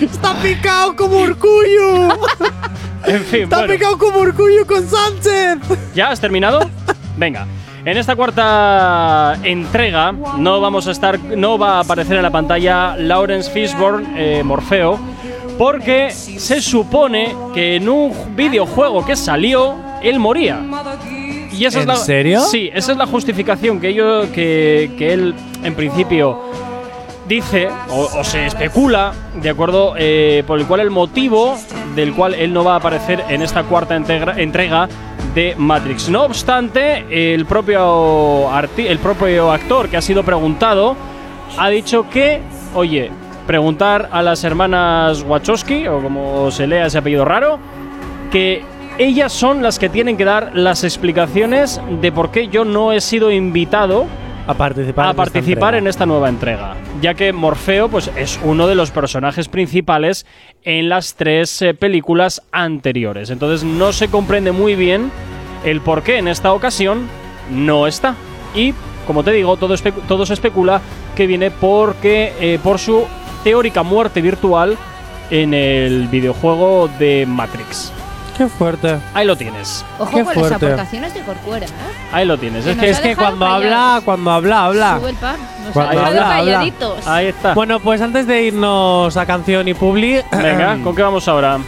Está 0.00 0.34
picado 0.42 0.96
como 0.96 1.18
orgullo. 1.18 2.08
En 3.06 3.22
fin, 3.22 3.42
Está 3.44 3.58
bueno. 3.58 3.72
picado 3.72 3.98
como 3.98 4.18
orgullo 4.18 4.66
con 4.66 4.84
Sánchez. 4.84 5.58
¿Ya 5.94 6.10
has 6.10 6.20
terminado? 6.20 6.68
Venga. 7.16 7.46
En 7.86 7.96
esta 7.96 8.16
cuarta 8.16 9.38
entrega 9.44 10.10
no 10.10 10.60
vamos 10.60 10.88
a 10.88 10.90
estar, 10.90 11.20
no 11.20 11.56
va 11.56 11.76
a 11.76 11.80
aparecer 11.82 12.16
en 12.16 12.22
la 12.24 12.32
pantalla 12.32 12.96
Lawrence 12.96 13.48
Fishburne, 13.48 14.08
eh, 14.16 14.42
Morfeo, 14.42 14.98
porque 15.56 16.10
se 16.10 16.60
supone 16.60 17.32
que 17.54 17.76
en 17.76 17.88
un 17.88 18.12
videojuego 18.34 19.06
que 19.06 19.14
salió 19.14 19.76
él 20.02 20.18
moría. 20.18 20.58
Y 21.52 21.64
esa 21.64 21.78
es 21.78 21.82
¿En 21.84 21.88
la, 21.88 21.94
serio? 21.94 22.40
Sí, 22.40 22.68
esa 22.74 22.90
es 22.90 22.98
la 22.98 23.06
justificación 23.06 23.78
que 23.78 23.94
yo, 23.94 24.32
que, 24.32 24.90
que 24.98 25.12
él 25.12 25.32
en 25.62 25.76
principio 25.76 26.40
dice 27.28 27.68
o, 27.88 28.10
o 28.18 28.24
se 28.24 28.46
especula, 28.46 29.12
de 29.40 29.48
acuerdo, 29.48 29.94
eh, 29.96 30.42
por 30.44 30.58
el 30.58 30.66
cual 30.66 30.80
el 30.80 30.90
motivo 30.90 31.56
del 31.96 32.12
cual 32.14 32.34
él 32.34 32.52
no 32.52 32.62
va 32.62 32.74
a 32.74 32.76
aparecer 32.76 33.24
en 33.28 33.42
esta 33.42 33.64
cuarta 33.64 33.96
entrega 33.96 34.88
de 35.34 35.54
Matrix. 35.58 36.08
No 36.08 36.24
obstante, 36.24 37.34
el 37.34 37.46
propio, 37.46 38.48
el 38.76 38.98
propio 38.98 39.50
actor 39.50 39.88
que 39.88 39.96
ha 39.96 40.02
sido 40.02 40.22
preguntado 40.22 40.96
ha 41.58 41.68
dicho 41.68 42.08
que, 42.08 42.40
oye, 42.74 43.10
preguntar 43.46 44.08
a 44.12 44.22
las 44.22 44.44
hermanas 44.44 45.22
Wachowski, 45.22 45.86
o 45.88 46.00
como 46.00 46.50
se 46.50 46.66
lea 46.66 46.86
ese 46.86 46.98
apellido 46.98 47.24
raro, 47.24 47.58
que 48.30 48.62
ellas 48.98 49.32
son 49.32 49.62
las 49.62 49.78
que 49.78 49.88
tienen 49.88 50.16
que 50.16 50.24
dar 50.24 50.52
las 50.54 50.84
explicaciones 50.84 51.80
de 52.00 52.12
por 52.12 52.30
qué 52.30 52.48
yo 52.48 52.64
no 52.64 52.92
he 52.92 53.00
sido 53.00 53.30
invitado 53.30 54.06
a 54.46 54.54
participar, 54.54 55.06
a 55.06 55.08
en 55.08 55.12
esta 55.12 55.22
participar 55.24 55.74
en 55.74 55.86
esta 55.86 56.06
nueva 56.06 56.28
entrega, 56.28 56.74
ya 57.00 57.14
que 57.14 57.32
Morfeo 57.32 57.88
pues, 57.88 58.10
es 58.16 58.38
uno 58.42 58.66
de 58.66 58.74
los 58.74 58.90
personajes 58.90 59.48
principales 59.48 60.26
en 60.62 60.88
las 60.88 61.14
tres 61.14 61.62
eh, 61.62 61.74
películas 61.74 62.42
anteriores. 62.52 63.30
Entonces 63.30 63.64
no 63.64 63.92
se 63.92 64.08
comprende 64.08 64.52
muy 64.52 64.74
bien 64.76 65.10
el 65.64 65.80
por 65.80 66.02
qué 66.02 66.18
en 66.18 66.28
esta 66.28 66.52
ocasión 66.52 67.08
no 67.50 67.86
está. 67.86 68.14
Y, 68.54 68.72
como 69.06 69.22
te 69.24 69.32
digo, 69.32 69.56
todo, 69.56 69.74
espe- 69.74 69.92
todo 70.06 70.24
se 70.26 70.34
especula 70.34 70.80
que 71.16 71.26
viene 71.26 71.50
porque, 71.50 72.32
eh, 72.40 72.58
por 72.62 72.78
su 72.78 73.04
teórica 73.44 73.82
muerte 73.82 74.20
virtual 74.20 74.76
en 75.30 75.54
el 75.54 76.06
videojuego 76.08 76.88
de 76.98 77.24
Matrix. 77.26 77.92
Qué 78.36 78.46
fuerte. 78.48 78.98
Ahí 79.14 79.26
lo 79.26 79.36
tienes. 79.36 79.84
Ojo 79.98 80.10
Qué 80.10 80.16
con 80.24 80.26
las 80.26 80.34
fuerte. 80.34 80.66
aportaciones 80.66 81.14
de 81.14 81.20
Corcuera, 81.22 81.66
¿eh? 81.66 81.70
Ahí 82.12 82.26
lo 82.26 82.36
tienes. 82.38 82.64
Que 82.64 82.70
Es 82.72 82.76
que, 82.76 82.90
es 82.90 83.00
que 83.00 83.16
Cuando 83.16 83.46
callados. 83.46 83.64
habla, 83.64 84.00
cuando 84.04 84.30
habla, 84.30 84.64
habla. 84.66 84.98
Sube 84.98 85.10
el 85.10 85.16
pan. 85.16 85.36
Nos 85.64 85.72
Cuando 85.72 85.90
ha 85.90 85.94
dejado 85.94 86.08
habla, 86.20 86.36
habla. 86.38 86.52
calladitos. 86.52 87.06
Ahí 87.06 87.26
está. 87.28 87.54
Bueno, 87.54 87.80
pues 87.80 88.00
antes 88.00 88.26
de 88.26 88.42
irnos 88.42 89.16
a 89.16 89.26
canción 89.26 89.68
y 89.68 89.74
publi, 89.74 90.20
Venga, 90.32 90.78
¿con 90.84 90.94
qué 90.94 91.02
vamos 91.02 91.26
ahora? 91.28 91.58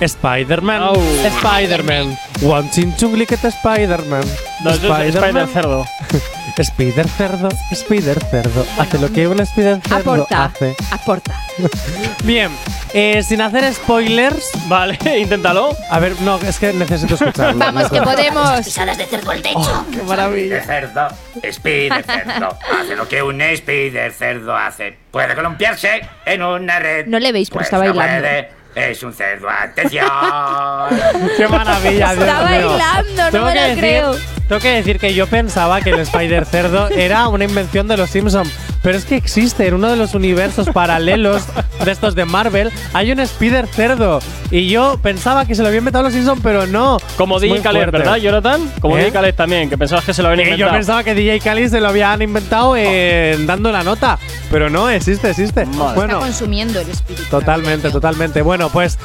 Spider-Man. 0.00 0.82
Au. 0.82 0.96
Spider-Man. 0.96 2.18
One 2.42 2.70
chin 2.70 2.94
te 2.94 3.48
Spider-Man. 3.48 4.20
No, 4.64 4.70
es 4.70 4.82
Spider 4.82 5.46
Cerdo. 5.48 5.84
Spider 6.58 7.08
cerdo, 7.08 7.48
Spider 7.70 8.18
cerdo. 8.24 8.66
Hace 8.78 8.98
lo 8.98 9.12
que 9.12 9.28
un 9.28 9.38
Spider 9.40 9.80
cerdo 9.80 10.12
Aporta. 10.14 10.44
hace. 10.46 10.74
Aporta. 10.90 11.40
Bien, 12.24 12.50
eh, 12.94 13.22
sin 13.22 13.40
hacer 13.40 13.72
spoilers. 13.74 14.50
Vale, 14.66 14.98
inténtalo. 15.18 15.76
A 15.90 15.98
ver, 15.98 16.20
no, 16.22 16.36
es 16.38 16.58
que 16.58 16.72
necesito 16.72 17.14
escucharlo. 17.14 17.58
Vamos, 17.64 17.90
que 17.90 18.00
podemos. 18.02 18.60
Pisadas 18.64 18.98
de 18.98 19.06
cerdo 19.06 19.30
al 19.30 19.42
techo. 19.42 19.86
¡Qué 19.92 20.02
maravilla! 20.02 20.62
Cerdo, 20.64 21.08
Spider 21.42 22.04
cerdo. 22.04 22.58
Hace 22.80 22.96
lo 22.96 23.08
que 23.08 23.22
un 23.22 23.40
Spider 23.40 24.12
cerdo 24.12 24.56
hace. 24.56 24.96
Puede 25.10 25.34
columpiarse 25.34 26.00
en 26.26 26.42
una 26.42 26.78
red. 26.78 27.06
No 27.06 27.18
le 27.18 27.32
veis, 27.32 27.48
pero 27.50 27.58
Pues 27.58 27.66
está 27.66 27.78
bailando. 27.78 28.20
puede. 28.22 28.58
Es 28.74 29.02
un 29.02 29.12
cerdo, 29.12 29.48
atención. 29.48 30.06
¡Qué 31.36 31.48
maravilla! 31.48 32.14
Dios 32.14 32.26
Está 32.28 32.44
mío. 32.44 32.68
bailando, 32.68 33.22
no 33.24 33.30
Tengo 33.30 33.46
me 33.46 33.54
lo 33.54 33.60
decir- 33.62 33.78
creo. 33.78 34.14
Tengo 34.48 34.60
que 34.62 34.70
decir 34.72 34.98
que 34.98 35.12
yo 35.14 35.26
pensaba 35.26 35.82
que 35.82 35.90
el 35.90 35.98
Spider 36.00 36.46
Cerdo 36.46 36.88
era 36.88 37.28
una 37.28 37.44
invención 37.44 37.86
de 37.86 37.98
los 37.98 38.08
Simpsons, 38.08 38.50
pero 38.82 38.96
es 38.96 39.04
que 39.04 39.14
existe 39.16 39.66
en 39.66 39.74
uno 39.74 39.90
de 39.90 39.96
los 39.96 40.14
universos 40.14 40.68
paralelos 40.70 41.42
de 41.84 41.90
estos 41.90 42.14
de 42.14 42.24
Marvel 42.24 42.70
hay 42.94 43.12
un 43.12 43.20
Spider 43.20 43.66
Cerdo 43.66 44.20
y 44.50 44.68
yo 44.68 44.98
pensaba 45.02 45.44
que 45.44 45.54
se 45.54 45.60
lo 45.60 45.68
había 45.68 45.78
inventado 45.80 46.04
los 46.04 46.14
Simpsons, 46.14 46.40
pero 46.42 46.66
no. 46.66 46.96
Como 47.18 47.36
Es 47.36 47.42
DJ 47.42 47.60
Khaled, 47.60 47.80
fuerte. 47.80 47.98
¿verdad, 47.98 48.16
Jonathan? 48.16 48.72
Como 48.80 48.96
¿Eh? 48.96 49.00
DJ 49.00 49.12
Khaled 49.12 49.34
también, 49.34 49.68
que 49.68 49.76
pensabas 49.76 50.04
que 50.06 50.14
se 50.14 50.22
lo 50.22 50.28
habían 50.28 50.40
Eh, 50.40 50.44
yo 50.44 50.52
inventado. 50.54 50.78
pensaba 50.78 51.04
que 51.04 51.14
DJ 51.14 51.40
Khaled 51.40 51.68
se 51.68 51.80
lo 51.80 51.88
habían 51.88 52.22
inventado 52.22 52.74
eh, 52.74 53.36
dando 53.40 53.70
la 53.70 53.82
nota, 53.84 54.18
pero 54.50 54.70
no, 54.70 54.88
existe, 54.88 55.28
existe. 55.28 55.62
Está 55.64 55.92
Bueno, 55.92 56.20
consumiendo 56.20 56.80
el 56.80 56.88
espíritu. 56.88 57.28
Totalmente, 57.28 57.90
totalmente. 57.90 58.40
Bueno, 58.40 58.70
pues 58.70 58.98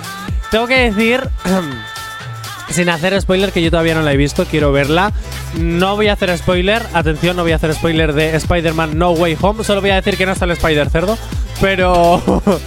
tengo 0.52 0.68
que 0.68 0.90
decir, 0.90 1.20
sin 2.70 2.90
hacer 2.90 3.20
spoiler, 3.22 3.52
que 3.52 3.62
yo 3.62 3.70
todavía 3.70 3.96
no 3.96 4.02
la 4.02 4.14
he 4.14 4.18
visto, 4.18 4.46
quiero 4.46 4.72
verla. 4.72 5.14
No 5.58 5.96
voy 5.96 6.08
a 6.08 6.14
hacer 6.14 6.36
spoiler, 6.38 6.82
atención, 6.94 7.36
no 7.36 7.44
voy 7.44 7.52
a 7.52 7.56
hacer 7.56 7.74
spoiler 7.74 8.14
de 8.14 8.36
Spider-Man 8.36 8.98
No 8.98 9.12
Way 9.12 9.38
Home, 9.42 9.64
solo 9.64 9.82
voy 9.82 9.92
a 9.92 9.96
decir 9.96 10.18
que 10.18 10.26
no 10.26 10.32
está 10.32 10.46
el 10.46 10.52
Spider 10.52 10.90
Cerdo, 10.90 11.18
pero 11.62 12.22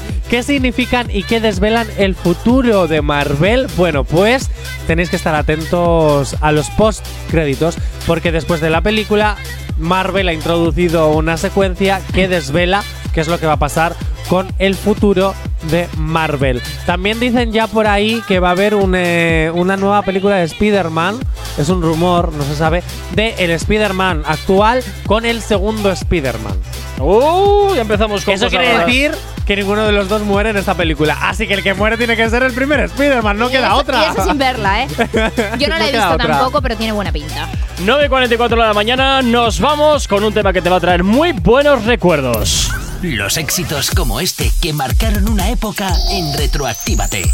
¿qué 0.30 0.42
significan 0.42 1.10
y 1.10 1.22
qué 1.22 1.40
desvelan 1.40 1.86
el 1.98 2.14
futuro 2.14 2.86
de 2.86 3.02
Marvel? 3.02 3.66
Bueno, 3.76 4.04
pues 4.04 4.50
tenéis 4.86 5.10
que 5.10 5.16
estar 5.16 5.34
atentos 5.34 6.36
a 6.40 6.52
los 6.52 6.70
post 6.70 7.04
créditos, 7.30 7.76
porque 8.06 8.32
después 8.32 8.60
de 8.60 8.70
la 8.70 8.82
película 8.82 9.36
Marvel 9.78 10.28
ha 10.28 10.32
introducido 10.32 11.10
una 11.10 11.36
secuencia 11.36 12.00
que 12.14 12.28
desvela 12.28 12.82
qué 13.16 13.22
es 13.22 13.28
lo 13.28 13.40
que 13.40 13.46
va 13.46 13.54
a 13.54 13.58
pasar 13.58 13.96
con 14.28 14.46
el 14.58 14.74
futuro 14.74 15.32
de 15.70 15.88
Marvel. 15.96 16.60
También 16.84 17.18
dicen 17.18 17.50
ya 17.50 17.66
por 17.66 17.86
ahí 17.86 18.22
que 18.28 18.40
va 18.40 18.48
a 18.48 18.50
haber 18.50 18.74
un, 18.74 18.92
eh, 18.94 19.50
una 19.54 19.78
nueva 19.78 20.02
película 20.02 20.36
de 20.36 20.44
Spider-Man, 20.44 21.16
es 21.56 21.70
un 21.70 21.80
rumor, 21.80 22.30
no 22.34 22.44
se 22.44 22.54
sabe, 22.54 22.82
de 23.14 23.34
el 23.38 23.52
Spider-Man 23.52 24.22
actual 24.26 24.82
con 25.06 25.24
el 25.24 25.40
segundo 25.40 25.90
Spider-Man. 25.90 26.52
¡Uh! 26.98 27.74
Ya 27.74 27.80
empezamos 27.80 28.22
con 28.22 28.34
Eso 28.34 28.48
quiere 28.50 28.70
raras. 28.72 28.86
decir 28.86 29.12
que 29.46 29.56
ninguno 29.56 29.86
de 29.86 29.92
los 29.92 30.10
dos 30.10 30.20
muere 30.20 30.50
en 30.50 30.58
esta 30.58 30.74
película. 30.74 31.16
Así 31.22 31.46
que 31.48 31.54
el 31.54 31.62
que 31.62 31.72
muere 31.72 31.96
tiene 31.96 32.16
que 32.16 32.28
ser 32.28 32.42
el 32.42 32.52
primer 32.52 32.80
Spider-Man, 32.80 33.38
no 33.38 33.48
Y 33.48 33.52
queda 33.52 33.68
eso- 33.68 33.76
otra. 33.76 34.02
Y 34.02 34.10
eso 34.12 34.24
sin 34.28 34.36
verla, 34.36 34.82
¿eh? 34.82 34.88
Yo 35.58 35.68
no 35.68 35.78
la 35.78 35.88
he 35.88 35.92
visto 35.92 36.10
otra. 36.12 36.26
tampoco, 36.36 36.60
pero 36.60 36.76
tiene 36.76 36.92
buena 36.92 37.12
pinta. 37.12 37.48
9.44 37.86 38.48
de 38.50 38.56
la 38.56 38.74
mañana, 38.74 39.22
nos 39.22 39.58
vamos 39.58 40.06
con 40.06 40.22
un 40.22 40.34
tema 40.34 40.52
que 40.52 40.60
te 40.60 40.68
va 40.68 40.76
a 40.76 40.80
traer 40.80 41.02
muy 41.02 41.32
buenos 41.32 41.84
recuerdos. 41.86 42.70
Los 43.02 43.36
éxitos 43.36 43.90
como 43.90 44.20
este 44.20 44.50
que 44.60 44.72
marcaron 44.72 45.28
una 45.28 45.50
época 45.50 45.92
en 46.10 46.32
Retroactívate. 46.36 47.30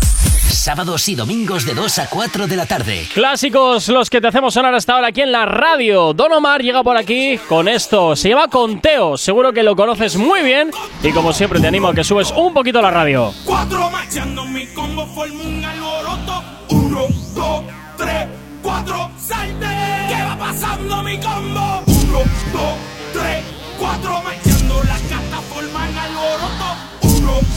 Sábados 0.48 1.08
y 1.08 1.14
domingos 1.14 1.64
de 1.64 1.74
2 1.74 1.98
a 2.00 2.06
4 2.08 2.46
de 2.46 2.56
la 2.56 2.66
tarde. 2.66 3.06
Clásicos, 3.14 3.88
los 3.88 4.10
que 4.10 4.20
te 4.20 4.26
hacemos 4.26 4.54
sonar 4.54 4.74
hasta 4.74 4.94
ahora 4.94 5.08
aquí 5.08 5.20
en 5.20 5.30
la 5.30 5.46
radio. 5.46 6.14
Don 6.14 6.32
Omar 6.32 6.62
llega 6.62 6.82
por 6.82 6.96
aquí 6.96 7.38
con 7.48 7.68
esto. 7.68 8.16
Se 8.16 8.28
llama 8.28 8.48
Conteo. 8.48 9.16
Seguro 9.16 9.52
que 9.52 9.62
lo 9.62 9.76
conoces 9.76 10.16
muy 10.16 10.42
bien. 10.42 10.70
Y 11.02 11.12
como 11.12 11.32
siempre, 11.32 11.60
te 11.60 11.68
animo 11.68 11.88
a 11.88 11.94
que 11.94 12.04
subes 12.04 12.32
un 12.32 12.52
poquito 12.52 12.80
a 12.80 12.82
la 12.82 12.90
radio. 12.90 13.32
Cuatro 13.44 13.88
marchando 13.90 14.44
mi 14.46 14.66
combo 14.68 15.06
forma 15.06 15.42
un 15.44 15.64
alboroto. 15.64 16.44
Uno, 16.70 17.06
dos, 17.34 17.62
tres, 17.96 18.26
cuatro, 18.62 19.10
salte. 19.16 19.66
¿Qué 20.08 20.22
va 20.22 20.36
pasando 20.38 21.02
mi 21.02 21.18
combo? 21.18 21.82
Uno, 21.86 22.18
dos, 22.52 22.74
tres, 23.12 23.44
cuatro 23.78 24.22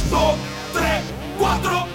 dos, 0.09 0.35
tres, 0.73 1.01
cuatro. 1.39 1.85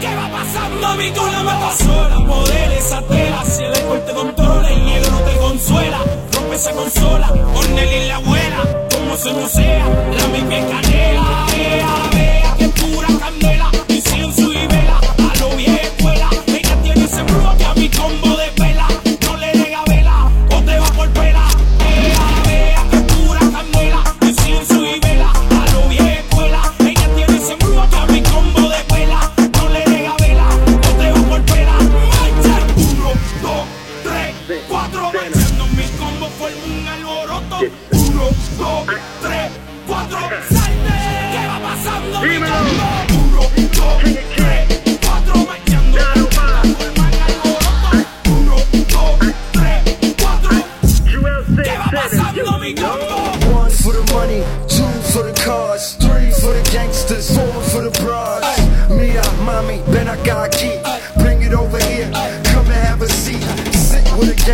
¿Qué 0.00 0.14
va 0.14 0.28
pasando 0.30 0.94
mi 0.96 1.10
con 1.12 1.32
la 1.32 1.42
meta 1.42 1.72
sola? 1.72 2.16
Poder 2.26 2.72
esa 2.72 3.02
tela, 3.02 3.44
si 3.44 3.64
el 3.64 3.74
alcohol 3.74 4.02
te 4.06 4.12
controla, 4.12 4.70
el 4.70 4.84
negro 4.84 5.10
no 5.12 5.18
te 5.20 5.36
consuela. 5.36 5.98
Rompe 6.32 6.56
esa 6.56 6.72
consola, 6.72 7.32
Ornel 7.54 7.92
y 7.92 8.08
la 8.08 8.16
abuela, 8.16 8.88
como 8.92 9.16
se 9.16 9.32
no 9.32 9.48
sea, 9.48 9.86
la 9.86 10.26
misma 10.28 10.68
canela. 10.70 11.46
Vea, 11.56 11.94
vea, 12.12 12.54
que 12.58 12.68
pura 12.68 13.08
candela, 13.18 13.70
y 13.88 14.00
vela, 14.00 14.26
a 14.26 14.71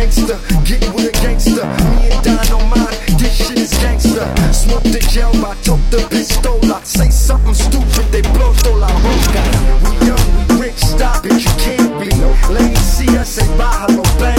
gangster, 0.09 0.39
get 0.65 0.93
with 0.93 1.07
a 1.07 1.11
gangster. 1.21 1.65
Me 2.01 2.09
and 2.09 2.23
Don 2.23 2.61
on 2.61 2.69
mine, 2.69 2.97
this 3.17 3.35
shit 3.35 3.59
is 3.59 3.71
gangster. 3.77 4.25
Smoke 4.51 4.83
the 4.83 4.99
gel, 5.11 5.33
I 5.45 5.53
took 5.61 5.79
the 5.91 5.97
pistola. 6.09 6.83
Say 6.83 7.09
something 7.09 7.53
stupid, 7.53 8.11
they 8.11 8.21
blow 8.21 8.53
toda 8.53 8.77
la 8.77 8.87
boca. 8.87 9.43
We 9.83 10.07
young, 10.07 10.57
we 10.57 10.65
rich, 10.65 10.77
stop 10.77 11.25
it, 11.25 11.33
you 11.33 11.51
can't 11.61 11.99
be. 11.99 12.09
Ladies 12.51 12.79
see 12.79 13.17
us, 13.17 13.29
say 13.29 13.45
bájalo, 13.57 14.03
bandy. 14.19 14.38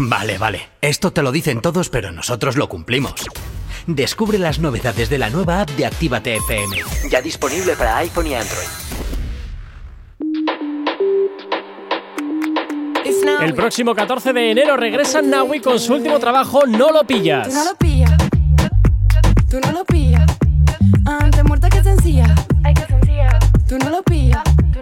Vale, 0.00 0.38
vale. 0.38 0.68
Esto 0.80 1.12
te 1.12 1.22
lo 1.22 1.32
dicen 1.32 1.60
todos, 1.60 1.88
pero 1.88 2.12
nosotros 2.12 2.56
lo 2.56 2.68
cumplimos. 2.68 3.14
Descubre 3.88 4.38
las 4.38 4.60
novedades 4.60 5.10
de 5.10 5.18
la 5.18 5.28
nueva 5.28 5.62
app 5.62 5.70
de 5.70 5.86
Actívate 5.86 6.36
FM. 6.36 6.76
Ya 7.10 7.20
disponible 7.20 7.74
para 7.74 7.96
iPhone 7.96 8.28
y 8.28 8.34
Android. 8.34 8.68
El 13.40 13.54
próximo 13.54 13.94
14 13.94 14.32
de 14.32 14.50
enero 14.52 14.76
regresa 14.76 15.20
Nawi 15.20 15.60
con 15.60 15.80
su 15.80 15.94
último 15.94 16.18
trabajo 16.18 16.66
No 16.66 16.92
lo 16.92 17.04
pillas. 17.04 17.48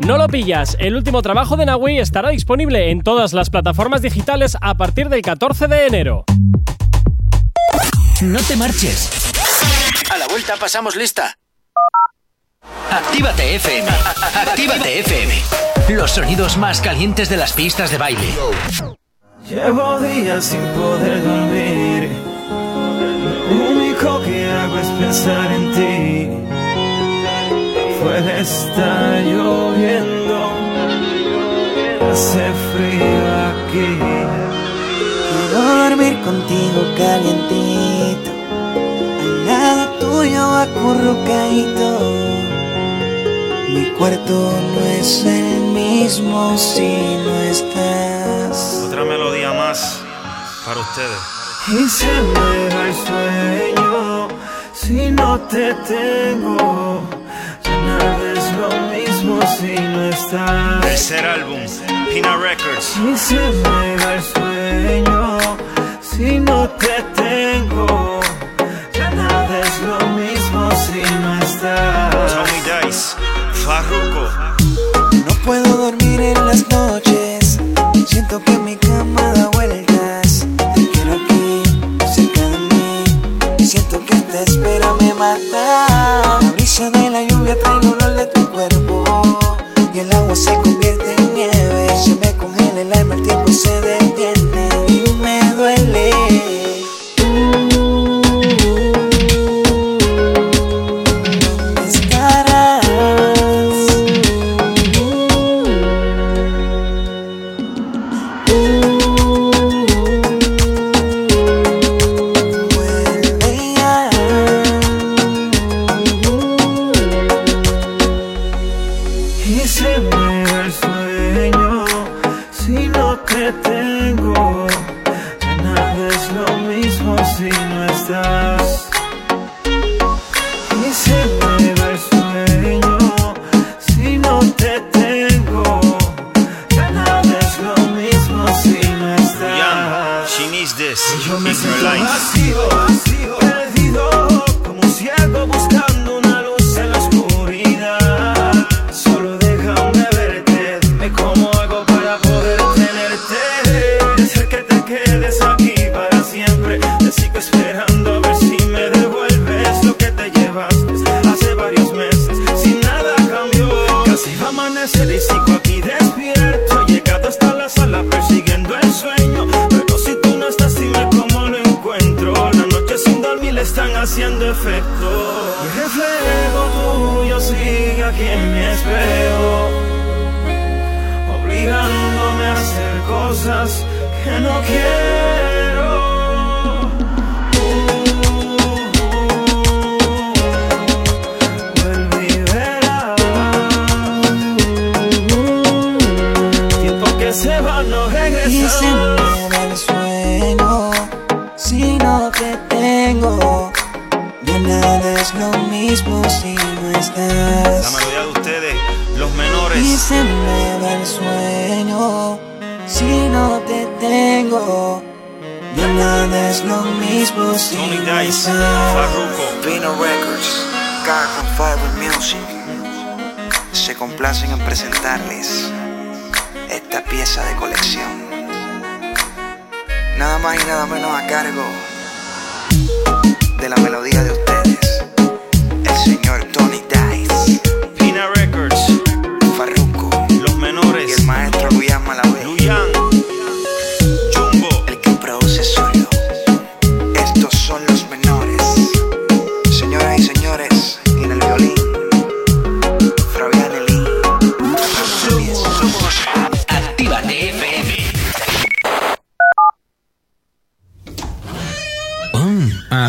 No 0.06 0.18
lo 0.18 0.28
pillas. 0.28 0.76
El 0.78 0.94
último 0.94 1.20
trabajo 1.20 1.56
de 1.56 1.66
Nawi 1.66 1.98
estará 1.98 2.28
disponible 2.28 2.92
en 2.92 3.02
todas 3.02 3.32
las 3.32 3.50
plataformas 3.50 4.02
digitales 4.02 4.56
a 4.60 4.76
partir 4.76 5.08
del 5.08 5.20
14 5.20 5.66
de 5.66 5.86
enero. 5.88 6.24
No 8.22 8.38
te 8.38 8.54
marches. 8.54 9.10
A 10.08 10.16
la 10.16 10.28
vuelta 10.28 10.54
pasamos 10.60 10.94
lista. 10.94 11.36
Actívate 12.88 13.56
FM. 13.56 13.88
Actívate 14.46 15.00
FM. 15.00 15.34
Los 15.88 16.12
sonidos 16.12 16.56
más 16.56 16.80
calientes 16.80 17.28
de 17.28 17.38
las 17.38 17.52
pistas 17.52 17.90
de 17.90 17.98
baile. 17.98 18.28
Llevo 19.48 19.98
días 19.98 20.44
sin 20.44 20.60
poder 20.68 21.20
dormir. 21.24 22.08
Lo 23.50 23.70
único 23.70 24.22
que 24.22 24.52
hago 24.52 24.78
es 24.78 24.86
pensar 24.86 25.50
en 25.50 25.65
está 28.38 29.20
lloviendo. 29.22 30.52
Hace 32.10 32.52
frío 32.72 33.24
aquí. 33.50 33.98
Quiero 35.30 35.60
dormir 35.84 36.20
contigo 36.22 36.80
calientito, 36.96 38.30
al 39.20 39.46
lado 39.46 39.84
tuyo 39.98 40.42
acurrucadito. 40.64 41.88
Mi 43.68 43.84
cuarto 43.98 44.52
no 44.74 44.86
es 44.98 45.24
el 45.24 45.60
mismo 45.72 46.56
si 46.56 47.18
no 47.24 47.34
estás. 47.42 48.84
Otra 48.86 49.04
melodía 49.04 49.52
más 49.52 50.00
para 50.64 50.80
ustedes. 50.80 51.36
Y 51.68 51.88
se 51.88 52.06
me 52.06 52.74
va 52.74 52.88
el 52.88 52.94
sueño 52.94 54.28
si 54.72 55.10
no 55.10 55.38
te 55.40 55.74
tengo. 55.74 57.15
Si 59.46 59.74
no 59.74 60.08
estás. 60.10 60.80
Tercer 60.80 61.26
álbum, 61.26 61.60
Pina 62.12 62.36
Records. 62.36 62.96
Y 62.96 63.16
se 63.16 63.34
me 63.34 63.96
va 63.96 64.14
el 64.14 64.22
sueño 64.22 65.38
si 66.00 66.40
no 66.40 66.68
te 66.70 67.02
tengo. 67.14 68.20
Ya 68.92 69.10
nada 69.10 69.60
es 69.60 69.82
lo 69.82 70.06
mismo 70.08 70.70
si 70.84 71.00
no 71.22 71.42
estás. 71.42 72.34
Tommy 72.34 72.86
Dice, 72.86 73.16
Farruko. 73.64 74.28
No 75.26 75.34
puedo 75.44 75.76
dormir 75.76 76.20
en 76.20 76.46
las 76.46 76.68
noches. 76.68 76.85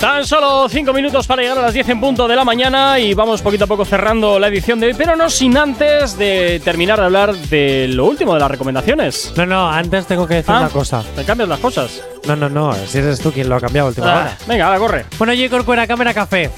Tan 0.00 0.26
solo 0.26 0.68
5 0.68 0.92
minutos 0.92 1.26
para 1.26 1.40
llegar 1.42 1.58
a 1.58 1.62
las 1.62 1.72
10 1.74 1.88
en 1.88 2.00
punto 2.00 2.28
de 2.28 2.36
la 2.36 2.44
mañana 2.44 2.98
y 2.98 3.14
vamos 3.14 3.40
poquito 3.40 3.64
a 3.64 3.66
poco 3.66 3.84
cerrando 3.84 4.38
la 4.38 4.48
edición 4.48 4.78
de 4.78 4.88
hoy, 4.88 4.94
pero 4.94 5.16
no 5.16 5.30
sin 5.30 5.56
antes 5.56 6.18
de 6.18 6.60
terminar 6.62 6.98
de 6.98 7.04
hablar 7.06 7.34
de 7.34 7.88
lo 7.88 8.04
último 8.04 8.34
de 8.34 8.40
las 8.40 8.50
recomendaciones. 8.50 9.32
No, 9.36 9.46
no, 9.46 9.68
antes 9.68 10.06
tengo 10.06 10.26
que 10.26 10.34
decir 10.34 10.54
Ah, 10.54 10.60
una 10.60 10.68
cosa. 10.68 11.02
¿Te 11.14 11.24
cambias 11.24 11.48
las 11.48 11.60
cosas? 11.60 12.02
No, 12.26 12.34
no, 12.36 12.48
no, 12.48 12.74
si 12.74 12.98
eres 12.98 13.20
tú 13.20 13.30
quien 13.32 13.48
lo 13.48 13.56
ha 13.56 13.60
cambiado 13.60 13.88
última 13.88 14.06
Ah, 14.12 14.20
hora. 14.20 14.38
venga, 14.46 14.66
ahora 14.66 14.78
corre. 14.78 15.06
Bueno, 15.18 15.32
J. 15.34 15.48
Corcuera, 15.48 15.86
Cámara 15.86 16.12
Café. 16.12 16.50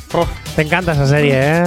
Te 0.57 0.63
encanta 0.63 0.93
esa 0.93 1.07
serie, 1.07 1.33
¿eh? 1.37 1.63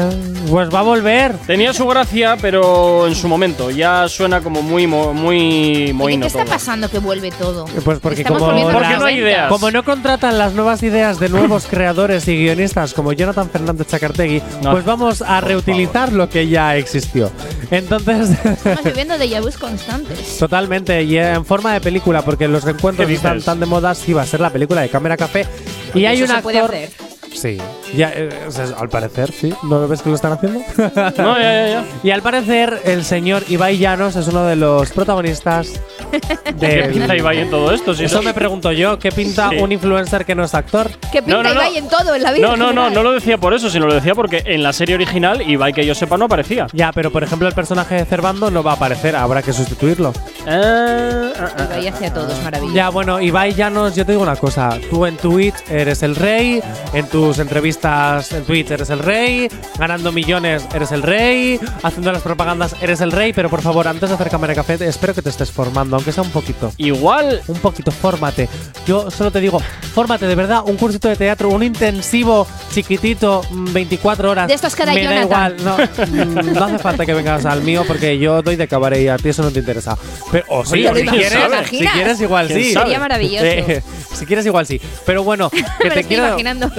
Pues 0.49 0.69
va 0.73 0.79
a 0.79 0.83
volver. 0.83 1.33
Tenía 1.47 1.73
su 1.73 1.87
gracia, 1.87 2.35
pero 2.41 3.07
en 3.07 3.15
su 3.15 3.27
momento 3.27 3.69
ya 3.71 4.07
suena 4.09 4.41
como 4.41 4.61
muy 4.61 4.85
mo- 4.87 5.13
muy 5.13 5.91
mohino 5.93 6.21
¿qué 6.23 6.27
está 6.27 6.43
todo. 6.43 6.51
pasando 6.51 6.89
que 6.89 6.99
vuelve 6.99 7.31
todo? 7.31 7.65
Pues 7.85 7.99
porque 7.99 8.21
Estamos 8.21 8.41
como, 8.41 8.51
Porque 8.71 8.79
no 8.97 9.05
hay 9.05 9.15
90. 9.15 9.19
ideas. 9.21 9.49
como 9.49 9.71
no 9.71 9.83
contratan 9.85 10.37
las 10.37 10.53
nuevas 10.53 10.83
ideas 10.83 11.19
de 11.19 11.29
nuevos 11.29 11.67
creadores 11.69 12.27
y 12.27 12.35
guionistas 12.37 12.93
como 12.93 13.13
Jonathan 13.13 13.49
Fernández 13.49 13.87
Chacartegui, 13.87 14.41
No. 14.61 14.71
pues 14.71 14.83
vamos 14.83 15.21
a 15.21 15.39
reutilizar 15.41 16.11
lo 16.11 16.27
que 16.29 16.47
ya 16.49 16.75
existió. 16.75 17.31
Entonces, 17.69 18.31
Estamos 18.31 18.83
viviendo 18.83 19.17
de 19.17 19.39
vus 19.41 19.57
constantes. 19.57 20.37
totalmente, 20.37 21.01
y 21.03 21.17
en 21.17 21.45
forma 21.45 21.73
de 21.73 21.81
película, 21.81 22.21
porque 22.23 22.47
los 22.47 22.63
reencuentros 22.63 23.07
¿Qué 23.07 23.13
están 23.13 23.41
tan 23.41 23.59
de 23.59 23.65
moda, 23.65 23.90
sí 23.95 24.13
va 24.13 24.23
a 24.23 24.25
ser 24.25 24.39
la 24.39 24.49
película 24.49 24.81
de 24.81 24.89
Cámara 24.89 25.17
Café. 25.17 25.45
Y 25.93 26.05
hay 26.05 26.21
un 26.23 26.31
actor. 26.31 26.73
hacer. 26.73 26.89
Sí, 27.33 27.57
ya, 27.95 28.11
eh, 28.15 28.29
o 28.47 28.51
sea, 28.51 28.65
al 28.79 28.89
parecer, 28.89 29.31
sí. 29.31 29.53
¿No 29.63 29.79
lo 29.79 29.87
ves 29.87 30.01
que 30.01 30.09
lo 30.09 30.15
están 30.15 30.33
haciendo? 30.33 30.59
No, 31.17 31.37
ya, 31.37 31.41
ya, 31.41 31.67
ya. 31.67 31.83
Y 32.03 32.11
al 32.11 32.21
parecer, 32.21 32.81
el 32.85 33.03
señor 33.03 33.43
Ibai 33.47 33.77
Llanos 33.77 34.15
es 34.15 34.27
uno 34.27 34.45
de 34.45 34.55
los 34.55 34.91
protagonistas 34.91 35.79
¿Qué 36.11 36.53
de. 36.53 36.83
pinta 36.89 37.15
Ibai 37.15 37.39
en 37.39 37.49
todo 37.49 37.71
esto? 37.71 37.93
Si 37.93 38.05
Eso 38.05 38.17
no- 38.17 38.23
me 38.23 38.33
pregunto 38.33 38.71
yo, 38.71 38.97
¿qué 38.99 39.11
pinta 39.11 39.49
Sí. 39.49 39.57
un 39.57 39.71
influencer 39.71 40.25
que 40.25 40.35
no 40.35 40.43
es 40.43 40.53
actor? 40.53 40.89
¿Qué 41.11 41.21
pinta 41.21 41.37
No, 41.37 41.43
no, 41.43 41.49
no. 41.53 41.61
Ibai 41.61 41.77
en 41.77 41.87
todo 41.89 42.15
en 42.15 42.23
la 42.23 42.31
vida? 42.31 42.47
No, 42.47 42.55
no, 42.57 42.73
no, 42.73 42.89
no 42.89 43.03
lo 43.03 43.11
decía 43.13 43.37
por 43.37 43.53
eso, 43.53 43.69
sino 43.69 43.87
lo 43.87 43.93
decía 43.93 44.15
porque 44.15 44.43
en 44.45 44.63
la 44.63 44.73
serie 44.73 44.95
original 44.95 45.41
Ibai, 45.41 45.73
que 45.73 45.85
yo 45.85 45.95
sepa, 45.95 46.17
no 46.17 46.25
aparecía. 46.25 46.67
Ya, 46.73 46.91
pero 46.91 47.11
por 47.11 47.23
ejemplo, 47.23 47.47
el 47.47 47.53
personaje 47.53 47.95
de 47.95 48.05
Cervando 48.05 48.49
no 48.51 48.63
va 48.63 48.71
a 48.71 48.75
aparecer, 48.75 49.15
habrá 49.15 49.41
que 49.41 49.53
sustituirlo. 49.53 50.13
Eh, 50.47 51.33
ah, 51.39 51.49
ah, 51.57 51.63
Ibai 51.69 51.87
hacia 51.87 52.13
todos, 52.13 52.41
maravilla. 52.43 52.73
Ya, 52.73 52.89
bueno, 52.89 53.19
Ibai 53.21 53.53
Llanos, 53.53 53.95
yo 53.95 54.05
te 54.05 54.11
digo 54.13 54.23
una 54.23 54.35
cosa. 54.35 54.77
Tú 54.89 55.05
en 55.05 55.17
Twitch 55.17 55.55
eres 55.69 56.03
el 56.03 56.15
rey, 56.15 56.61
en 56.93 57.07
tus 57.07 57.39
entrevistas 57.81 58.31
en 58.31 58.43
Twitch 58.43 58.71
eres 58.71 58.89
el 58.89 58.99
rey, 58.99 59.47
ganando 59.77 60.11
millones 60.11 60.67
eres 60.73 60.91
el 60.91 61.01
rey, 61.01 61.59
haciendo 61.83 62.11
las 62.11 62.21
propagandas 62.21 62.75
eres 62.81 63.01
el 63.01 63.11
rey, 63.11 63.33
pero 63.33 63.49
por 63.49 63.61
favor, 63.61 63.87
antes 63.87 64.09
de 64.09 64.15
hacer 64.15 64.29
cámara 64.29 64.51
de 64.51 64.55
café, 64.55 64.77
espero 64.87 65.13
que 65.13 65.21
te 65.21 65.29
estés 65.29 65.51
formando, 65.51 65.95
aunque 65.95 66.11
sea 66.11 66.23
un 66.23 66.29
poquito. 66.31 66.71
Igual. 66.77 67.41
Un 67.47 67.59
poquito, 67.59 67.91
fórmate. 67.91 68.47
Yo 68.85 69.09
solo 69.09 69.31
te 69.31 69.39
digo, 69.39 69.59
fórmate, 69.93 70.27
de 70.27 70.35
verdad, 70.35 70.61
un 70.65 70.77
cursito 70.77 71.07
de 71.07 71.15
teatro, 71.15 71.49
un 71.49 71.63
intensivo 71.63 72.47
chiquitito, 72.71 73.41
mm, 73.49 73.73
24 73.73 74.31
horas. 74.31 74.47
De 74.47 74.53
estos 74.53 74.75
que 74.75 74.85
da 74.85 74.93
Me 74.93 75.03
da 75.03 75.21
igual, 75.21 75.57
no, 75.63 75.77
mm, 75.77 76.53
no 76.53 76.65
hace 76.65 76.79
falta 76.79 77.05
que 77.05 77.13
vengas 77.13 77.45
al 77.45 77.61
mío 77.61 77.83
porque 77.87 78.17
yo 78.19 78.41
doy 78.41 78.55
de 78.55 78.67
cabaret 78.67 79.01
y 79.01 79.07
a 79.07 79.17
ti 79.17 79.29
eso 79.29 79.41
no 79.43 79.51
te 79.51 79.59
interesa. 79.59 79.97
Pero, 80.31 80.45
o 80.49 80.65
sí, 80.65 80.85
Oye, 80.85 81.01
si 81.01 81.05
¿te 81.05 81.11
quieres, 81.11 81.69
si 81.69 81.87
quieres 81.87 82.21
igual 82.21 82.47
¿Quién 82.47 82.63
sí. 82.63 82.73
sabe? 82.73 82.85
Sería 82.85 82.99
maravilloso. 82.99 83.45
Eh, 83.45 83.83
si 84.13 84.25
quieres 84.25 84.45
igual 84.45 84.65
sí. 84.67 84.79
Pero 85.05 85.23
bueno, 85.23 85.49
que 85.49 85.61
Me 85.61 85.65
te 85.79 85.87
estoy 85.87 86.03
quiero 86.03 86.27
imaginando. 86.27 86.71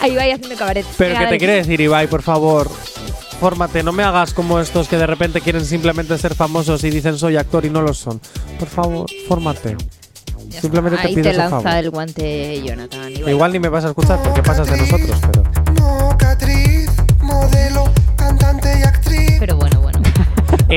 A 0.00 0.08
Ibai 0.08 0.32
haciendo 0.32 0.56
cabaret. 0.56 0.84
pero 0.96 1.12
que 1.14 1.18
te 1.18 1.24
dale. 1.24 1.38
quiero 1.38 1.52
decir, 1.54 1.80
Ibai, 1.80 2.06
por 2.06 2.22
favor, 2.22 2.70
fórmate, 3.40 3.82
no 3.82 3.92
me 3.92 4.02
hagas 4.02 4.32
como 4.34 4.60
estos 4.60 4.88
que 4.88 4.96
de 4.96 5.06
repente 5.06 5.40
quieren 5.40 5.64
simplemente 5.64 6.16
ser 6.18 6.34
famosos 6.34 6.82
y 6.84 6.90
dicen 6.90 7.18
soy 7.18 7.36
actor 7.36 7.64
y 7.64 7.70
no 7.70 7.82
lo 7.82 7.94
son. 7.94 8.20
Por 8.58 8.68
favor, 8.68 9.06
fórmate. 9.28 9.76
Ya 10.48 10.60
Simplemente 10.60 10.96
está. 10.96 11.02
te 11.02 11.08
Ahí 11.08 11.14
pido 11.16 11.30
te 11.30 11.36
lanza 11.36 11.60
favor. 11.60 11.78
el 11.78 11.90
guante 11.90 12.62
Jonathan. 12.64 13.12
Ibai. 13.12 13.32
Igual 13.32 13.52
ni 13.52 13.58
me 13.58 13.68
vas 13.68 13.84
a 13.84 13.88
escuchar 13.88 14.22
porque 14.22 14.42
pasas 14.42 14.68
de 14.70 14.76
nosotros, 14.76 15.18
pero. 15.32 15.42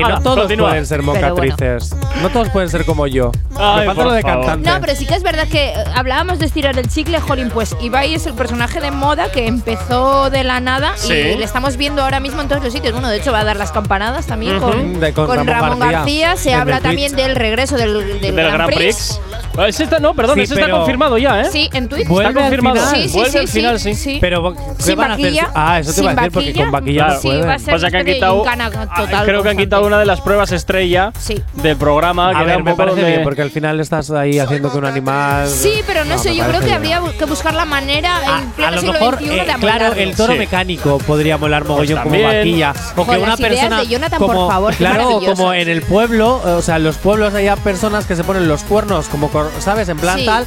Hala, 0.04 0.14
no 0.16 0.22
todos 0.22 0.38
continúa. 0.40 0.68
pueden 0.70 0.86
ser 0.86 1.02
mocatrices. 1.02 1.94
No 2.22 2.28
todos 2.30 2.48
pueden 2.50 2.68
ser 2.68 2.84
como 2.84 3.06
yo. 3.06 3.32
Ay, 3.56 3.80
me 3.80 3.86
falta 3.86 3.94
por 3.94 4.04
lo 4.06 4.12
de 4.12 4.22
favor. 4.22 4.46
cantante. 4.46 4.70
No, 4.70 4.80
pero 4.80 4.94
sí 4.96 5.06
que 5.06 5.14
es 5.14 5.22
verdad 5.22 5.46
que 5.48 5.68
eh, 5.70 5.74
hablábamos 5.94 6.38
de 6.38 6.46
estirar 6.46 6.78
el 6.78 6.88
chicle, 6.88 7.20
Jolín, 7.20 7.50
pues 7.50 7.76
Ibai 7.80 8.14
es 8.14 8.26
el 8.26 8.34
personaje 8.34 8.80
de 8.80 8.90
moda 8.90 9.30
que 9.30 9.46
empezó 9.46 10.30
de 10.30 10.44
la 10.44 10.60
nada 10.60 10.92
Sí. 10.96 11.12
y 11.12 11.36
le 11.36 11.44
estamos 11.44 11.76
viendo 11.76 12.02
ahora 12.02 12.20
mismo 12.20 12.40
en 12.42 12.48
todos 12.48 12.62
los 12.62 12.72
sitios. 12.72 12.92
Bueno, 12.92 13.08
de 13.08 13.16
hecho 13.18 13.32
va 13.32 13.40
a 13.40 13.44
dar 13.44 13.56
las 13.56 13.72
campanadas 13.72 14.26
también 14.26 14.58
con, 14.58 15.00
De- 15.00 15.12
con 15.12 15.26
con 15.26 15.36
Ramón 15.46 15.48
Ramón, 15.48 15.78
García, 15.80 16.28
García. 16.30 16.36
Se 16.36 16.50
en 16.52 16.60
habla 16.60 16.76
Twitch. 16.76 16.82
también 16.84 17.16
del 17.16 17.36
regreso 17.36 17.76
del, 17.76 18.20
del, 18.20 18.20
Del 18.20 18.34
Grand, 18.34 18.66
Prix. 18.74 19.20
Ah, 19.56 19.66
ese 19.66 19.84
está- 19.84 19.98
no, 19.98 20.14
perdón, 20.14 20.36
Sí, 20.36 20.42
ese 20.42 20.54
está 20.54 20.66
pero- 20.66 20.76
confirmado 20.78 21.18
ya, 21.18 21.40
¿eh? 21.40 21.48
Sí, 21.50 21.68
en 21.72 21.88
Twitch. 21.88 22.06
Vuelve 22.06 22.28
Está 22.30 22.40
confirmado. 22.42 22.76
final. 22.76 22.94
Sí, 22.94 23.08
sí, 23.08 23.14
Vuelve 23.16 23.30
sí, 23.32 23.38
al 23.38 23.48
final, 23.48 23.80
sí. 23.80 23.94
sí. 23.94 24.18
Pero 24.20 24.54
¿qué 24.54 24.82
Sin 24.82 24.96
van 24.96 25.10
a 25.10 25.14
hacer? 25.14 25.24
vaquilla, 25.26 25.50
Ah, 25.54 25.78
eso 25.80 25.90
te 25.90 25.94
sin 25.94 26.04
iba 26.04 26.12
a 26.12 26.14
decir 26.14 26.32
porque 26.32 26.48
vaquilla. 26.48 26.62
con 26.64 26.72
vaquilla 26.72 27.06
no 27.08 27.14
Sí, 27.20 27.26
pueden. 27.28 27.48
va 27.48 27.54
a 27.54 27.58
ser 27.58 27.74
Pasa 27.74 27.90
que 27.90 27.96
han 27.96 28.06
quitado. 28.06 28.44
ah, 28.46 28.86
total 28.96 29.24
creo 29.24 29.42
que 29.42 29.48
han 29.48 29.56
quitado 29.56 29.87
una 29.88 29.98
de 29.98 30.06
las 30.06 30.20
pruebas 30.20 30.52
estrella 30.52 31.12
Sí. 31.18 31.42
del 31.54 31.76
programa. 31.76 32.28
A 32.28 32.32
que 32.32 32.36
era 32.38 32.46
ver, 32.46 32.56
un 32.58 32.64
me 32.64 32.70
poco 32.70 32.78
parece 32.78 32.96
donde- 33.00 33.10
bien 33.10 33.24
porque 33.24 33.42
al 33.42 33.50
final 33.50 33.80
estás 33.80 34.10
ahí 34.10 34.38
haciendo 34.38 34.70
que 34.70 34.78
un 34.78 34.84
animal. 34.86 35.48
Sí, 35.48 35.82
pero 35.86 36.04
no, 36.04 36.16
No, 36.16 36.22
sé, 36.22 36.34
yo 36.34 36.44
creo 36.46 36.60
que 36.60 36.72
habría 36.72 37.00
que 37.18 37.24
buscar 37.26 37.54
la 37.54 37.64
manera 37.64 38.16
A, 38.16 38.40
en 38.42 38.48
a 38.48 38.52
pleno 38.54 38.70
lo 38.72 38.78
siglo 38.80 38.92
mejor, 38.94 39.14
XXI 39.18 39.38
eh, 39.38 39.44
de 39.44 39.54
claro, 39.54 39.92
el 39.94 40.14
toro 40.16 40.32
Sí. 40.32 40.38
mecánico 40.38 40.98
podría 40.98 41.36
molar 41.38 41.64
mogollón 41.64 42.02
como 42.02 42.22
vaquilla. 42.22 42.72
O 42.96 43.06
que 43.06 43.18
una 43.18 43.36
persona. 43.36 43.80
de 43.80 43.86
Jonathan, 43.88 44.18
por 44.18 44.28
como, 44.34 44.48
favor, 44.50 44.72
qué 44.72 44.78
claro, 44.78 45.20
como 45.24 45.52
en 45.52 45.68
el 45.68 45.82
pueblo, 45.82 46.40
o 46.44 46.62
sea, 46.62 46.76
en 46.76 46.84
los 46.84 46.96
pueblos 46.96 47.34
hay 47.34 47.48
personas 47.62 48.04
que 48.06 48.16
se 48.16 48.24
ponen 48.24 48.48
los 48.48 48.62
cuernos, 48.64 49.06
como, 49.08 49.28
cor- 49.30 49.50
¿sabes? 49.60 49.88
En 49.88 49.98
plan 49.98 50.18
Sí. 50.18 50.26
tal, 50.26 50.46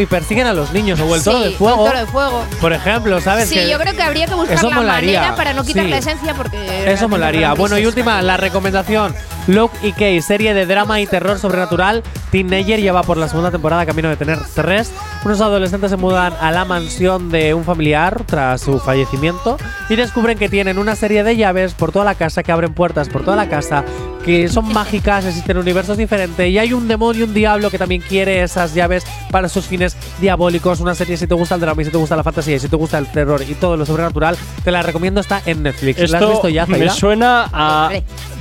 y 0.00 0.06
persiguen 0.06 0.46
a 0.46 0.52
los 0.52 0.72
niños. 0.72 0.98
O 1.00 1.14
el 1.14 1.22
toro 1.22 1.38
Sí, 1.38 1.44
de 1.44 1.50
fuego. 1.52 1.84
el 1.84 1.90
toro 1.92 2.00
de 2.04 2.06
fuego. 2.06 2.44
Por 2.60 2.72
ejemplo, 2.72 3.20
¿sabes? 3.20 3.48
Sí, 3.48 3.54
que 3.56 3.68
yo 3.70 3.78
creo 3.78 3.94
que 3.94 4.02
habría 4.02 4.26
que 4.26 4.34
buscar 4.34 4.62
la 4.64 4.80
manera 4.80 5.34
para 5.36 5.52
no 5.52 5.64
quitar 5.64 5.84
la 5.86 5.98
esencia 5.98 6.34
porque 6.34 6.90
Eso 6.92 7.08
molaría. 7.08 7.52
Bueno, 7.54 7.78
y 7.78 7.84
es 7.84 7.94
la 8.22 8.36
recomendación. 8.36 9.14
Look 9.46 9.70
y 9.82 9.92
Kay, 9.92 10.20
serie 10.22 10.54
de 10.54 10.66
drama 10.66 11.00
y 11.00 11.06
terror 11.06 11.38
sobrenatural 11.38 12.02
Teenager 12.30 12.80
ya 12.80 12.92
va 12.92 13.02
por 13.02 13.16
la 13.16 13.28
segunda 13.28 13.50
temporada, 13.50 13.86
camino 13.86 14.08
de 14.08 14.16
tener 14.16 14.38
tres. 14.54 14.92
Unos 15.24 15.40
adolescentes 15.40 15.90
se 15.90 15.96
mudan 15.96 16.34
a 16.40 16.50
la 16.50 16.64
mansión 16.64 17.30
de 17.30 17.54
un 17.54 17.64
familiar 17.64 18.24
tras 18.26 18.60
su 18.60 18.78
fallecimiento 18.78 19.56
y 19.88 19.96
descubren 19.96 20.38
que 20.38 20.48
tienen 20.48 20.78
una 20.78 20.96
serie 20.96 21.22
de 21.22 21.36
llaves 21.36 21.74
por 21.74 21.92
toda 21.92 22.04
la 22.04 22.14
casa 22.14 22.42
que 22.42 22.52
abren 22.52 22.74
puertas 22.74 23.08
por 23.08 23.24
toda 23.24 23.36
la 23.36 23.48
casa 23.48 23.84
que 24.26 24.48
son 24.48 24.72
mágicas, 24.72 25.24
existen 25.24 25.56
universos 25.56 25.96
diferentes 25.96 26.50
y 26.50 26.58
hay 26.58 26.72
un 26.72 26.88
demonio, 26.88 27.26
un 27.26 27.32
diablo 27.32 27.70
que 27.70 27.78
también 27.78 28.02
quiere 28.02 28.42
esas 28.42 28.74
llaves 28.74 29.04
para 29.30 29.48
sus 29.48 29.66
fines 29.66 29.96
diabólicos. 30.20 30.80
Una 30.80 30.96
serie 30.96 31.16
si 31.16 31.28
te 31.28 31.34
gusta 31.34 31.54
el 31.54 31.60
drama 31.60 31.80
y 31.82 31.84
si 31.84 31.92
te 31.92 31.96
gusta 31.96 32.16
la 32.16 32.24
fantasía 32.24 32.56
y 32.56 32.58
si 32.58 32.68
te 32.68 32.74
gusta 32.74 32.98
el 32.98 33.06
terror 33.06 33.40
y 33.48 33.54
todo 33.54 33.76
lo 33.76 33.86
sobrenatural, 33.86 34.36
te 34.64 34.72
la 34.72 34.82
recomiendo, 34.82 35.20
está 35.20 35.40
en 35.46 35.62
Netflix. 35.62 36.10
¿La 36.10 36.18
has 36.18 36.22
Esto 36.24 36.30
visto 36.32 36.48
ya, 36.48 36.66
me 36.66 36.90
suena 36.90 37.48
a 37.52 37.90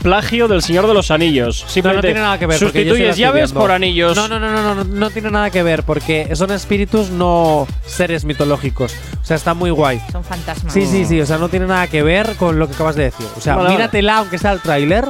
plagio 0.02 0.48
del 0.48 0.64
Señor 0.64 0.88
de 0.88 0.96
los 0.96 1.12
Anillos. 1.12 1.66
No, 1.84 1.94
no 1.94 2.02
tiene 2.02 2.20
nada 2.20 2.40
que 2.40 2.48
ver. 2.48 2.58
Sustituyes 2.58 3.16
llaves 3.16 3.52
por 3.52 3.72
anillos. 3.72 4.16
No, 4.16 4.28
no, 4.28 4.40
no, 4.40 4.52
no, 4.52 4.64
no, 4.64 4.76
no, 4.76 4.84
no 4.84 5.10
tiene 5.12 5.30
nada 5.30 5.52
que 5.52 5.62
ver 5.62 5.84
porque 5.84 6.36
son 6.36 6.50
espíritus, 6.52 7.12
no 7.12 7.68
seres 7.86 8.26
mitológicos. 8.26 8.96
O 9.22 9.26
sea, 9.26 9.38
está 9.38 9.54
muy 9.54 9.70
guay. 9.70 10.02
Son 10.12 10.24
fantasmas. 10.24 10.74
Sí, 10.74 10.88
sí, 10.88 11.06
sí. 11.06 11.22
O 11.22 11.26
sea, 11.28 11.38
no 11.38 11.50
tiene 11.50 11.68
nada 11.68 11.86
que 11.88 12.02
ver 12.02 12.36
con 12.38 12.58
lo 12.58 12.68
que 12.68 12.74
acabas 12.74 12.96
de 12.96 13.04
decir. 13.04 13.28
O 13.38 13.42
sea, 13.42 13.56
Vale, 13.56 13.68
vale. 13.68 13.78
míratela 13.78 14.18
aunque 14.18 14.40
sea 14.40 14.52
el 14.52 14.62
tráiler. 14.62 15.06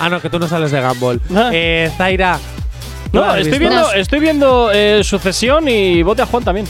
Ah, 0.00 0.08
no, 0.08 0.20
que 0.20 0.30
tú 0.30 0.38
no 0.38 0.46
sales 0.48 0.70
de 0.70 0.80
Gumball. 0.80 1.20
Eh, 1.52 1.90
Zaira. 1.96 2.38
¿tú 3.12 3.18
la 3.18 3.26
No, 3.26 3.32
has 3.32 3.38
estoy 3.40 3.58
visto? 3.58 3.74
viendo, 3.74 3.92
estoy 3.92 4.20
viendo 4.20 4.70
eh, 4.72 5.02
Sucesión 5.04 5.66
y 5.68 6.02
Bote 6.02 6.22
a 6.22 6.26
Juan 6.26 6.44
también. 6.44 6.66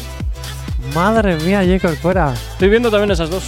Madre 0.95 1.37
mía, 1.37 1.63
Jacob, 1.67 1.97
fuera. 1.97 2.33
Estoy 2.53 2.69
viendo 2.71 2.91
también 2.91 3.11
esas 3.11 3.29
dos. 3.31 3.45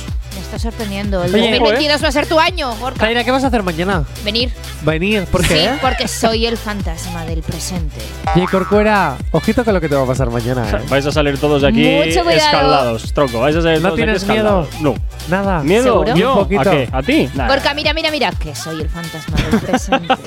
Está 0.51 0.59
sorprendiendo. 0.59 1.23
El 1.23 1.33
Oye, 1.33 1.53
2022 1.53 2.03
va 2.03 2.09
a 2.09 2.11
ser 2.11 2.27
tu 2.27 2.41
año, 2.41 2.75
Gorka. 2.81 2.99
Zaira, 2.99 3.23
¿qué 3.23 3.31
vas 3.31 3.45
a 3.45 3.47
hacer 3.47 3.63
mañana? 3.63 4.03
Venir. 4.25 4.51
Venir, 4.83 5.25
¿por 5.27 5.47
qué? 5.47 5.55
Sí, 5.61 5.69
porque 5.81 6.09
soy 6.09 6.45
el 6.45 6.57
fantasma 6.57 7.25
del 7.25 7.41
presente. 7.43 8.01
Jacob, 8.35 8.67
fuera. 8.67 9.17
Ojito 9.31 9.65
con 9.65 9.75
lo 9.75 9.81
que 9.81 9.89
te 9.89 9.95
va 9.95 10.03
a 10.03 10.07
pasar 10.07 10.29
mañana, 10.29 10.69
¿eh? 10.69 10.81
Vais 10.89 11.07
a 11.07 11.13
salir 11.13 11.39
todos 11.39 11.63
de 11.63 11.69
aquí 11.69 11.85
Mucho 11.85 12.25
cuidado. 12.25 12.31
escaldados, 12.33 13.13
tronco. 13.13 13.39
Vais 13.39 13.55
a 13.55 13.63
salir 13.63 13.81
¿No 13.81 13.91
todos 13.91 13.99
de 13.99 14.03
aquí 14.03 14.19
tienes 14.19 14.27
miedo? 14.27 14.69
No. 14.81 14.97
Nada. 15.29 15.63
¿Miedo? 15.63 15.85
¿Seguro? 15.85 16.17
¿Yo? 16.17 16.33
Un 16.33 16.39
poquito. 16.41 16.69
¿A 16.69 16.73
qué? 16.73 16.89
¿A 16.91 17.03
ti? 17.05 17.31
Nah. 17.33 17.47
Gorka, 17.47 17.73
mira, 17.75 17.95
mira, 17.95 18.11
mira, 18.11 18.33
que 18.33 18.53
soy 18.57 18.81
el 18.81 18.89
fantasma 18.89 19.37
del 19.37 19.61
presente. 19.61 20.15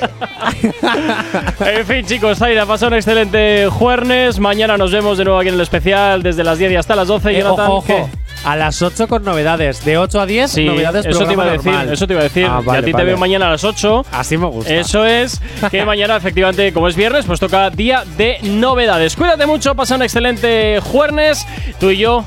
En 1.59 1.85
fin, 1.85 2.05
chicos, 2.05 2.37
Zaira, 2.37 2.65
pasa 2.65 2.87
un 2.87 2.93
excelente 2.93 3.67
jueves. 3.69 4.39
Mañana 4.39 4.77
nos 4.77 4.91
vemos 4.91 5.17
de 5.17 5.25
nuevo 5.25 5.39
aquí 5.39 5.49
en 5.49 5.55
el 5.55 5.61
especial 5.61 6.23
desde 6.23 6.43
las 6.43 6.57
10 6.57 6.71
y 6.71 6.75
hasta 6.75 6.95
las 6.95 7.07
12. 7.07 7.31
Eh, 7.31 7.39
Jonathan, 7.39 7.65
ojo, 7.67 7.77
ojo. 7.93 8.09
A 8.45 8.55
las 8.55 8.81
8 8.81 9.07
con 9.07 9.23
novedades. 9.23 9.85
De 9.85 9.97
8 9.97 10.21
a 10.21 10.25
10, 10.25 10.51
Sí, 10.51 10.65
novedades 10.65 11.05
eso 11.05 11.25
te 11.25 11.33
iba 11.33 11.43
a 11.45 11.51
decir. 11.51 11.73
Eso 11.91 12.07
te 12.07 12.13
iba 12.13 12.21
a 12.21 12.23
decir. 12.23 12.45
Ah, 12.49 12.61
y 12.65 12.69
a 12.75 12.81
ti 12.83 12.93
te 12.93 13.03
veo 13.03 13.17
mañana 13.17 13.47
a 13.47 13.51
las 13.51 13.63
8. 13.63 14.05
Así 14.11 14.37
me 14.37 14.47
gusta. 14.47 14.73
Eso 14.73 15.05
es 15.05 15.41
que 15.71 15.85
mañana, 15.85 16.15
efectivamente, 16.17 16.73
como 16.73 16.87
es 16.87 16.95
viernes, 16.95 17.25
pues 17.25 17.39
toca 17.39 17.69
día 17.69 18.03
de 18.17 18.37
novedades. 18.43 19.15
Cuídate 19.15 19.45
mucho, 19.45 19.75
pasa 19.75 19.95
un 19.95 20.03
excelente 20.03 20.79
jueves. 20.81 21.45
Tú 21.79 21.91
y 21.91 21.97
yo, 21.97 22.25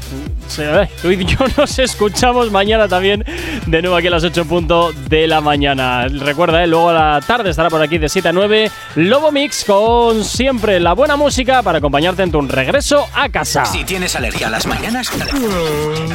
tú 1.03 1.11
y 1.11 1.25
yo 1.25 1.39
nos 1.57 1.79
escuchamos 1.79 2.51
mañana 2.51 2.89
también, 2.89 3.25
de 3.67 3.83
nuevo 3.83 3.97
aquí 3.97 4.07
a 4.07 4.11
las 4.11 4.25
8 4.25 4.43
en 4.43 4.49
punto 4.49 4.93
de 5.09 5.27
la 5.27 5.41
mañana. 5.41 6.09
Recuerda, 6.09 6.63
eh, 6.63 6.67
luego 6.67 6.91
a 6.91 6.93
la 6.93 7.21
tarde 7.21 7.51
estará 7.51 7.71
por 7.71 7.83
aquí 7.83 7.99
de 7.99 8.09
7 8.09 8.29
a 8.29 8.33
9 8.33 8.71
Lobo 8.97 9.33
Mix 9.33 9.65
con 9.65 10.25
siempre 10.25 10.81
la 10.81 10.93
buena 10.93 11.17
música 11.17 11.63
para 11.63 11.79
acompañarte 11.79 12.23
en 12.23 12.33
tu 12.33 12.41
regreso 12.43 13.09
a 13.15 13.29
casa. 13.29 13.65
Si 13.65 13.85
tienes 13.85 14.15
alergia 14.17 14.49
a 14.49 14.51
las 14.51 14.67
mañanas, 14.67 15.11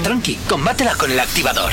tranqui, 0.04 0.36
combátela 0.48 0.96
con 0.96 1.12
el 1.12 1.20
activador. 1.20 1.72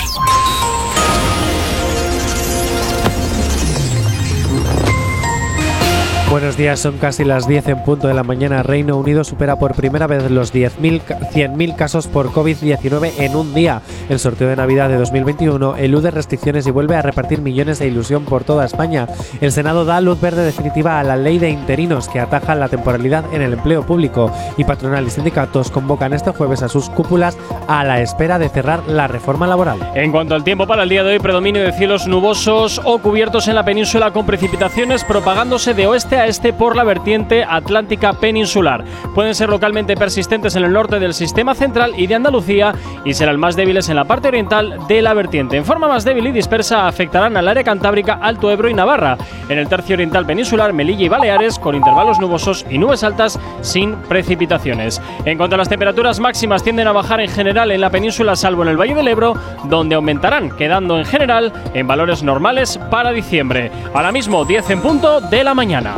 Buenos 6.31 6.59
días, 6.59 6.79
son 6.79 6.99
casi 6.99 7.25
las 7.25 7.49
10 7.49 7.69
en 7.69 7.83
punto 7.85 8.07
de 8.07 8.13
la 8.13 8.23
mañana. 8.23 8.63
Reino 8.63 8.99
Unido 8.99 9.25
supera 9.25 9.57
por 9.57 9.75
primera 9.75 10.07
vez 10.07 10.31
los 10.31 10.53
10.000 10.53 11.01
ca- 11.01 11.19
100.000 11.21 11.75
casos 11.75 12.07
por 12.07 12.31
COVID-19 12.33 13.13
en 13.19 13.35
un 13.35 13.55
día. 13.55 13.81
El 14.11 14.19
sorteo 14.19 14.47
de 14.49 14.55
Navidad 14.57 14.91
de 14.91 14.99
2021 14.99 15.77
elude 15.77 16.11
restricciones 16.11 16.67
y 16.67 16.71
vuelve 16.71 16.97
a 16.97 17.03
repartir 17.03 17.41
millones 17.41 17.79
de 17.79 17.87
ilusión 17.87 18.27
por 18.27 18.45
toda 18.45 18.67
España. 18.67 19.07
El 19.41 19.53
Senado 19.53 19.87
da 19.87 20.03
luz 20.03 20.21
verde 20.21 20.45
definitiva 20.45 21.01
a 21.01 21.03
la 21.03 21.17
ley 21.17 21.39
de 21.39 21.49
interinos 21.49 22.11
que 22.11 22.21
ataja 22.21 22.55
la 22.55 22.69
temporalidad 22.69 23.25
en 23.33 23.41
el 23.41 23.55
empleo 23.55 23.87
público 23.87 24.31
y 24.59 24.65
patronal 24.65 25.07
y 25.07 25.11
sindicatos 25.11 25.71
convocan 25.71 26.13
este 26.13 26.31
jueves 26.33 26.63
a 26.63 26.69
sus 26.69 26.91
cúpulas 26.91 27.39
a 27.69 27.85
la 27.85 28.03
espera 28.03 28.39
de 28.39 28.51
cerrar 28.51 28.83
la 28.87 29.09
reforma 29.09 29.47
laboral. 29.47 29.79
En 29.95 30.13
cuanto 30.13 30.35
al 30.35 30.45
tiempo 30.45 30.67
para 30.67 30.83
el 30.83 30.91
día 30.91 31.03
de 31.03 31.13
hoy, 31.15 31.19
predominio 31.21 31.63
de 31.63 31.73
cielos 31.73 32.07
nubosos 32.07 32.83
o 32.85 32.99
cubiertos 32.99 33.49
en 33.49 33.55
la 33.55 33.65
península 33.65 34.11
con 34.13 34.27
precipitaciones 34.27 35.05
propagándose 35.05 35.73
de 35.73 35.87
oeste 35.87 36.18
a 36.19 36.27
este 36.27 36.53
por 36.53 36.77
la 36.77 36.85
vertiente 36.85 37.45
atlántica 37.45 38.15
peninsular. 38.15 38.85
Pueden 39.15 39.35
ser 39.35 39.49
localmente 39.49 39.97
persistentes 39.97 40.57
en 40.57 40.65
el 40.65 40.73
norte 40.73 40.99
del 40.99 41.15
sistema 41.15 41.55
central 41.55 41.93
y 41.97 42.07
de 42.07 42.15
Andalucía 42.15 42.75
y 43.05 43.15
serán 43.15 43.39
más 43.39 43.57
débiles 43.57 43.89
en 43.89 43.97
la 43.97 44.05
parte 44.05 44.29
oriental 44.29 44.79
de 44.89 45.03
la 45.03 45.15
vertiente. 45.15 45.57
En 45.57 45.65
forma 45.65 45.89
más 45.89 46.05
débil 46.05 46.27
y 46.27 46.33
dispersa 46.33 46.87
afectarán 46.87 47.37
al 47.37 47.49
área 47.49 47.65
cantábrica, 47.65 48.19
Alto 48.21 48.51
Ebro 48.51 48.69
y 48.69 48.75
Navarra. 48.75 49.17
En 49.49 49.59
el 49.59 49.69
tercio 49.69 49.95
oriental 49.95 50.27
peninsular, 50.27 50.73
Melilla 50.73 51.05
y 51.05 51.09
Baleares 51.09 51.59
con 51.59 51.75
intervalos 51.75 52.19
nubosos 52.19 52.67
y 52.71 52.79
nubes 52.79 53.05
altas 53.05 53.39
sin 53.61 53.95
precipitaciones. 53.95 55.01
En 55.25 55.39
cuanto 55.39 55.55
a 55.55 55.59
las 55.59 55.69
temperaturas 55.69 56.21
máximas 56.21 56.63
tienden 56.63 56.89
a 56.89 56.93
bajar 56.93 57.21
en 57.21 57.29
general 57.29 57.71
en 57.71 57.81
la 57.81 57.91
península 57.91 58.37
salvo 58.37 58.63
en 58.63 58.69
el 58.69 58.77
Valle 58.77 58.95
del 58.95 59.09
Ebro, 59.09 59.35
donde 59.65 59.95
aumentarán, 59.95 60.51
quedando 60.51 60.99
en 60.99 61.05
general 61.05 61.53
en 61.75 61.87
valores 61.87 62.23
normales 62.23 62.79
para 62.91 63.13
diciembre. 63.13 63.71
Ahora 63.95 64.13
mismo 64.13 64.45
10 64.45 64.71
en 64.71 64.81
punto 64.81 65.21
de 65.21 65.45
la 65.45 65.55
mañana. 65.55 65.97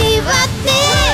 Actívate. 0.00 1.09